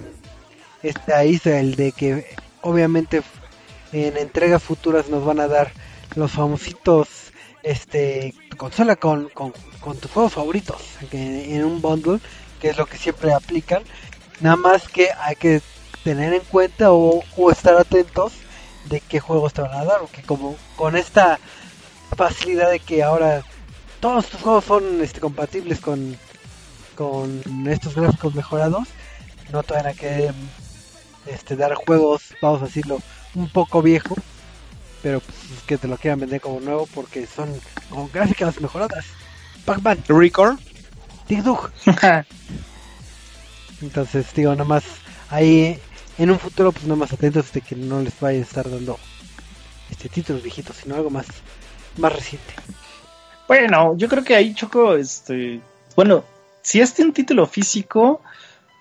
este 0.82 1.12
ahí, 1.12 1.40
el 1.44 1.76
de 1.76 1.92
que 1.92 2.26
obviamente 2.62 3.22
en 3.92 4.16
entregas 4.16 4.62
futuras 4.62 5.08
nos 5.08 5.24
van 5.24 5.38
a 5.40 5.48
dar 5.48 5.70
los 6.14 6.32
famositos 6.32 7.23
este 7.64 8.34
consola 8.56 8.94
con, 8.94 9.30
con, 9.30 9.52
tus 9.98 10.10
juegos 10.10 10.34
favoritos 10.34 10.82
que 11.10 11.56
en 11.56 11.64
un 11.64 11.80
bundle 11.80 12.20
que 12.60 12.70
es 12.70 12.76
lo 12.76 12.86
que 12.86 12.96
siempre 12.96 13.32
aplican. 13.32 13.82
Nada 14.40 14.56
más 14.56 14.88
que 14.88 15.08
hay 15.18 15.36
que 15.36 15.60
tener 16.04 16.34
en 16.34 16.42
cuenta 16.42 16.92
o, 16.92 17.22
estar 17.50 17.76
atentos 17.76 18.32
de 18.88 19.00
qué 19.00 19.18
juegos 19.18 19.54
te 19.54 19.62
van 19.62 19.74
a 19.74 19.84
dar 19.84 20.00
porque 20.00 20.22
como 20.22 20.56
con 20.76 20.96
esta 20.96 21.38
facilidad 22.16 22.70
de 22.70 22.80
que 22.80 23.02
ahora 23.02 23.42
todos 24.00 24.26
tus 24.26 24.42
juegos 24.42 24.64
son 24.66 25.02
este 25.02 25.20
compatibles 25.20 25.80
con 25.80 26.18
con 26.94 27.42
estos 27.66 27.94
gráficos 27.94 28.34
mejorados 28.34 28.88
no 29.50 29.62
te 29.62 29.72
van 29.72 29.86
a 29.86 29.94
querer 29.94 30.34
este 31.26 31.56
dar 31.56 31.74
juegos 31.74 32.34
vamos 32.42 32.60
a 32.60 32.66
decirlo 32.66 32.98
un 33.34 33.48
poco 33.48 33.80
viejo 33.80 34.14
pero 35.04 35.20
pues 35.20 35.36
es 35.54 35.62
que 35.64 35.76
te 35.76 35.86
lo 35.86 35.98
quieran 35.98 36.20
vender 36.20 36.40
como 36.40 36.60
nuevo 36.60 36.88
porque 36.94 37.26
son 37.26 37.52
con 37.90 38.10
gráficas 38.10 38.58
mejoradas. 38.62 39.04
Pac-Man, 39.66 40.02
Record, 40.08 40.58
Dig 41.28 41.42
Dug. 41.42 41.70
Entonces, 43.82 44.26
digo, 44.34 44.52
nada 44.52 44.64
más 44.64 44.82
ahí 45.28 45.78
en 46.16 46.30
un 46.30 46.38
futuro, 46.38 46.72
pues 46.72 46.86
nada 46.86 46.96
más 46.96 47.12
atentos 47.12 47.52
de 47.52 47.60
que 47.60 47.76
no 47.76 48.00
les 48.00 48.18
vaya 48.18 48.38
a 48.38 48.42
estar 48.42 48.70
dando 48.70 48.98
este 49.90 50.08
títulos 50.08 50.42
viejitos, 50.42 50.76
sino 50.76 50.94
algo 50.94 51.10
más, 51.10 51.26
más 51.98 52.14
reciente. 52.14 52.54
Bueno, 53.46 53.94
yo 53.98 54.08
creo 54.08 54.24
que 54.24 54.34
ahí 54.34 54.54
Choco, 54.54 54.96
este, 54.96 55.60
bueno, 55.94 56.24
si 56.62 56.80
es 56.80 56.98
un 56.98 57.12
título 57.12 57.46
físico, 57.46 58.22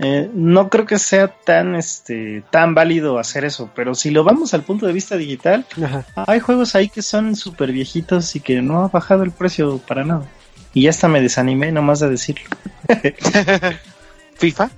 eh, 0.03 0.29
no 0.33 0.69
creo 0.69 0.85
que 0.85 0.99
sea 0.99 1.27
tan, 1.29 1.75
este, 1.75 2.43
tan 2.51 2.75
válido 2.75 3.19
hacer 3.19 3.45
eso. 3.45 3.69
Pero 3.75 3.95
si 3.95 4.11
lo 4.11 4.23
vamos 4.23 4.53
al 4.53 4.63
punto 4.63 4.85
de 4.85 4.93
vista 4.93 5.15
digital, 5.17 5.65
Ajá. 5.83 6.05
hay 6.27 6.39
juegos 6.39 6.75
ahí 6.75 6.89
que 6.89 7.01
son 7.01 7.35
súper 7.35 7.71
viejitos 7.71 8.35
y 8.35 8.39
que 8.39 8.61
no 8.61 8.83
ha 8.83 8.87
bajado 8.89 9.23
el 9.23 9.31
precio 9.31 9.77
para 9.79 10.03
nada. 10.03 10.25
Y 10.73 10.83
ya 10.83 10.89
hasta 10.89 11.07
me 11.07 11.21
desanimé 11.21 11.71
nomás 11.71 11.99
de 11.99 12.09
decirlo. 12.09 12.45
FIFA, 14.35 14.69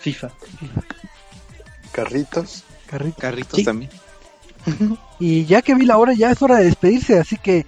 FIFA. 0.00 0.30
Carritos. 1.92 2.64
Carrito. 2.86 3.20
carritos 3.20 3.56
Sí. 3.58 3.64
también. 3.64 3.90
Y 5.20 5.44
ya 5.46 5.62
que 5.62 5.74
vi 5.74 5.84
la 5.84 5.96
hora, 5.98 6.12
ya 6.12 6.30
es 6.30 6.40
hora 6.42 6.56
de 6.58 6.64
despedirse, 6.66 7.18
así 7.18 7.36
que, 7.38 7.66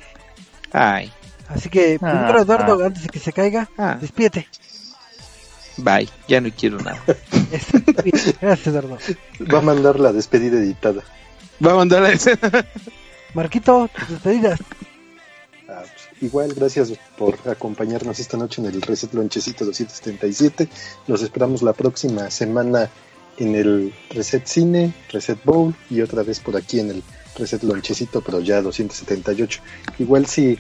Ay, 0.72 1.10
así 1.48 1.68
que 1.68 1.98
Ah, 2.00 2.10
primero 2.26 2.42
Eduardo, 2.42 2.78
ah. 2.80 2.86
antes 2.86 3.02
de 3.02 3.08
que 3.08 3.18
se 3.18 3.32
caiga, 3.32 3.68
ah, 3.76 3.98
despídete. 4.00 4.46
Bye, 5.82 6.08
ya 6.28 6.40
no 6.40 6.50
quiero 6.56 6.78
nada. 6.78 7.02
Gracias, 8.40 8.66
Eduardo. 8.66 8.98
Va 9.52 9.58
a 9.58 9.62
mandar 9.62 9.98
la 9.98 10.12
despedida 10.12 10.58
editada. 10.58 11.02
Va 11.64 11.72
a 11.72 11.76
mandar 11.76 12.04
a 12.04 12.12
ese. 12.12 12.38
Marquito, 13.34 13.88
tus 13.94 14.08
despedidas. 14.08 14.60
Ah, 15.68 15.82
pues, 15.82 16.22
igual, 16.22 16.52
gracias 16.54 16.92
por 17.16 17.38
acompañarnos 17.48 18.18
esta 18.18 18.36
noche 18.36 18.60
en 18.60 18.66
el 18.66 18.82
Reset 18.82 19.12
Lonchecito 19.14 19.64
277. 19.64 20.68
Los 21.06 21.22
esperamos 21.22 21.62
la 21.62 21.72
próxima 21.72 22.30
semana 22.30 22.90
en 23.38 23.54
el 23.54 23.94
Reset 24.10 24.44
Cine, 24.46 24.92
Reset 25.10 25.42
Bowl 25.44 25.74
y 25.88 26.00
otra 26.00 26.22
vez 26.22 26.40
por 26.40 26.56
aquí 26.56 26.80
en 26.80 26.90
el 26.90 27.02
Reset 27.36 27.62
Lonchecito, 27.62 28.20
pero 28.20 28.40
ya 28.40 28.62
278. 28.62 29.60
Igual 29.98 30.26
si 30.26 30.58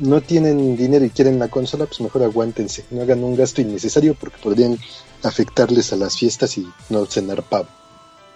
no 0.00 0.20
tienen 0.20 0.76
dinero 0.76 1.04
y 1.04 1.10
quieren 1.10 1.38
la 1.38 1.48
consola, 1.48 1.86
pues 1.86 2.00
mejor 2.00 2.22
aguántense, 2.22 2.84
no 2.90 3.02
hagan 3.02 3.22
un 3.22 3.36
gasto 3.36 3.60
innecesario 3.60 4.14
porque 4.14 4.38
podrían 4.42 4.78
afectarles 5.22 5.92
a 5.92 5.96
las 5.96 6.16
fiestas 6.16 6.56
y 6.58 6.68
no 6.88 7.06
cenar 7.06 7.42
pavo. 7.42 7.68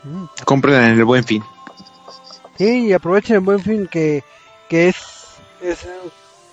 Mm. 0.05 0.25
Compren 0.45 0.77
en 0.77 0.99
el 0.99 1.05
buen 1.05 1.25
fin. 1.25 1.43
Sí, 2.59 2.87
y 2.87 2.93
aprovechen 2.93 3.37
el 3.37 3.41
buen 3.41 3.61
fin 3.61 3.89
que, 3.91 4.23
que 4.69 4.89
es, 4.89 4.97
es 5.61 5.79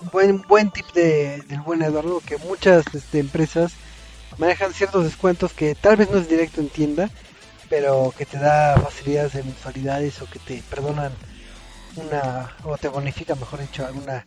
un 0.02 0.10
buen, 0.12 0.42
buen 0.44 0.72
tip 0.72 0.88
de, 0.94 1.42
del 1.48 1.62
buen 1.62 1.82
Eduardo, 1.82 2.22
que 2.26 2.38
muchas 2.38 2.86
este, 2.94 3.20
empresas 3.20 3.74
manejan 4.38 4.74
ciertos 4.74 5.04
descuentos 5.04 5.54
que 5.54 5.76
tal 5.76 5.98
vez 5.98 6.10
no 6.10 6.18
es 6.18 6.30
directo 6.30 6.62
en 6.62 6.70
tienda, 6.70 7.10
pero 7.70 8.14
que 8.18 8.26
te 8.26 8.38
da 8.38 8.78
facilidades 8.78 9.34
de 9.34 9.44
mensualidades 9.44 10.22
o 10.22 10.26
que 10.26 10.40
te 10.40 10.64
perdonan 10.70 11.12
una, 11.96 12.56
o 12.64 12.78
te 12.78 12.88
bonifica, 12.88 13.36
mejor 13.36 13.60
dicho, 13.60 13.86
alguna, 13.86 14.26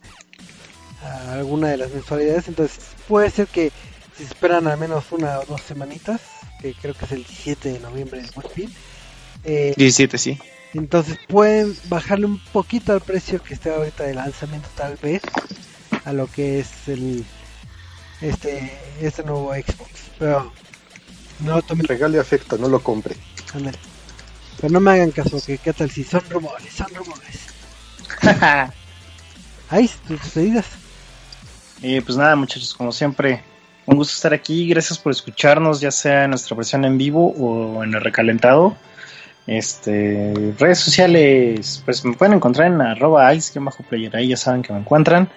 a 1.05 1.35
alguna 1.35 1.69
de 1.69 1.77
las 1.77 1.91
mensualidades. 1.91 2.49
Entonces 2.49 2.79
puede 3.09 3.31
ser 3.31 3.47
que 3.47 3.73
si 4.17 4.25
esperan 4.25 4.67
al 4.67 4.79
menos 4.79 5.05
una 5.11 5.41
o 5.41 5.45
dos 5.47 5.61
semanitas, 5.61 6.21
que 6.61 6.75
creo 6.75 6.95
que 6.95 7.05
es 7.05 7.13
el 7.13 7.25
17 7.25 7.73
de 7.73 7.81
noviembre 7.81 8.23
del 8.23 8.31
buen 8.33 8.49
fin, 8.51 8.75
eh, 9.45 9.75
17, 9.77 10.17
sí. 10.19 10.39
entonces 10.73 11.19
pueden 11.29 11.77
bajarle 11.89 12.27
un 12.27 12.39
poquito 12.39 12.93
al 12.93 13.01
precio 13.01 13.43
que 13.43 13.55
esté 13.55 13.71
ahorita 13.71 14.05
de 14.05 14.15
lanzamiento 14.15 14.69
tal 14.75 14.97
vez 14.97 15.21
a 16.05 16.13
lo 16.13 16.27
que 16.27 16.61
es 16.61 16.89
el 16.89 17.25
este 18.21 18.73
este 19.01 19.23
nuevo 19.25 19.53
Xbox. 19.53 19.91
Pero 20.19 20.53
no 21.41 21.61
tomen 21.63 21.87
Regale 21.87 22.19
afecto, 22.19 22.57
no 22.57 22.69
lo 22.69 22.81
compre. 22.81 23.17
Pero 24.61 24.73
no 24.73 24.81
me 24.81 24.93
hagan 24.93 25.11
caso, 25.11 25.43
que 25.45 25.59
qué 25.59 25.73
tal 25.73 25.91
si 25.91 26.05
son 26.05 26.23
rumores, 26.31 26.73
son 26.73 26.87
rumores. 26.95 27.41
Ahí 29.71 29.91
tus 30.07 30.21
despedidas. 30.21 30.67
Pues 31.81 32.17
nada, 32.17 32.35
muchachos, 32.37 32.75
como 32.75 32.93
siempre, 32.93 33.43
un 33.87 33.97
gusto 33.97 34.15
estar 34.15 34.33
aquí. 34.33 34.69
Gracias 34.69 34.99
por 34.99 35.13
escucharnos, 35.13 35.81
ya 35.81 35.91
sea 35.91 36.25
en 36.25 36.31
nuestra 36.31 36.57
versión 36.57 36.85
en 36.85 36.99
vivo 36.99 37.35
o 37.39 37.85
en 37.85 37.95
el 37.95 38.01
recalentado. 38.01 38.77
Este, 39.47 40.55
redes 40.59 40.79
sociales, 40.79 41.83
pues 41.85 42.05
me 42.05 42.15
pueden 42.15 42.35
encontrar 42.35 42.69
en 42.69 42.81
arroba 42.81 43.35
ice-player, 43.35 44.17
ahí 44.17 44.29
ya 44.29 44.37
saben 44.37 44.63
que 44.63 44.73
me 44.73 44.79
encuentran. 44.79 45.29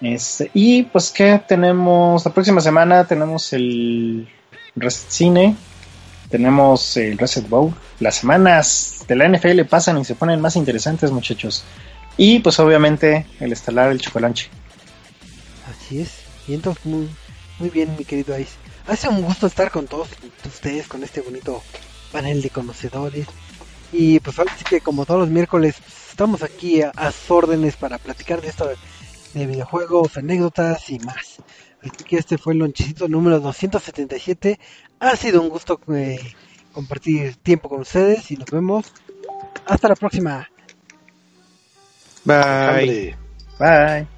Este, 0.00 0.50
y 0.54 0.84
pues 0.84 1.10
que 1.10 1.40
tenemos, 1.48 2.24
la 2.24 2.32
próxima 2.32 2.60
semana 2.60 3.04
tenemos 3.04 3.52
el 3.52 4.28
Reset 4.76 5.10
Cine, 5.10 5.56
tenemos 6.30 6.96
el 6.96 7.18
Reset 7.18 7.48
Bowl. 7.48 7.74
Las 7.98 8.16
semanas 8.16 9.04
de 9.08 9.16
la 9.16 9.28
NFL 9.28 9.62
pasan 9.62 9.98
y 9.98 10.04
se 10.04 10.14
ponen 10.14 10.40
más 10.40 10.54
interesantes, 10.54 11.10
muchachos. 11.10 11.64
Y 12.16 12.38
pues 12.40 12.60
obviamente 12.60 13.26
el 13.40 13.52
estelar, 13.52 13.90
el 13.90 14.00
chocolanche. 14.00 14.50
Así 15.88 16.02
es. 16.02 16.10
Y 16.46 16.52
entonces 16.52 16.84
muy, 16.84 17.08
muy 17.58 17.70
bien, 17.70 17.96
mi 17.96 18.04
querido 18.04 18.38
Ice. 18.38 18.52
Hace 18.86 19.08
un 19.08 19.22
gusto 19.22 19.46
estar 19.46 19.70
con 19.70 19.86
todos 19.86 20.08
ustedes, 20.44 20.86
con 20.86 21.02
este 21.02 21.22
bonito 21.22 21.62
panel 22.12 22.42
de 22.42 22.50
conocedores. 22.50 23.26
Y 23.90 24.20
pues 24.20 24.38
ahora 24.38 24.54
sí 24.58 24.64
que 24.64 24.82
como 24.82 25.06
todos 25.06 25.20
los 25.20 25.30
miércoles 25.30 25.76
pues, 25.78 26.10
estamos 26.10 26.42
aquí 26.42 26.82
a, 26.82 26.90
a 26.90 27.10
sus 27.10 27.30
órdenes 27.30 27.76
para 27.76 27.96
platicar 27.96 28.42
de 28.42 28.48
esto 28.48 28.68
de, 28.68 28.76
de 29.32 29.46
videojuegos, 29.46 30.18
anécdotas 30.18 30.90
y 30.90 30.98
más. 30.98 31.38
Así 31.80 32.04
que 32.04 32.18
este 32.18 32.36
fue 32.36 32.52
el 32.52 32.58
lonchecito 32.58 33.08
número 33.08 33.40
277. 33.40 34.60
Ha 35.00 35.16
sido 35.16 35.40
un 35.40 35.48
gusto 35.48 35.80
eh, 35.94 36.18
compartir 36.74 37.36
tiempo 37.36 37.70
con 37.70 37.80
ustedes 37.80 38.30
y 38.30 38.36
nos 38.36 38.50
vemos. 38.50 38.92
Hasta 39.64 39.88
la 39.88 39.96
próxima. 39.96 40.50
Bye. 42.26 43.16
Bye. 43.58 44.17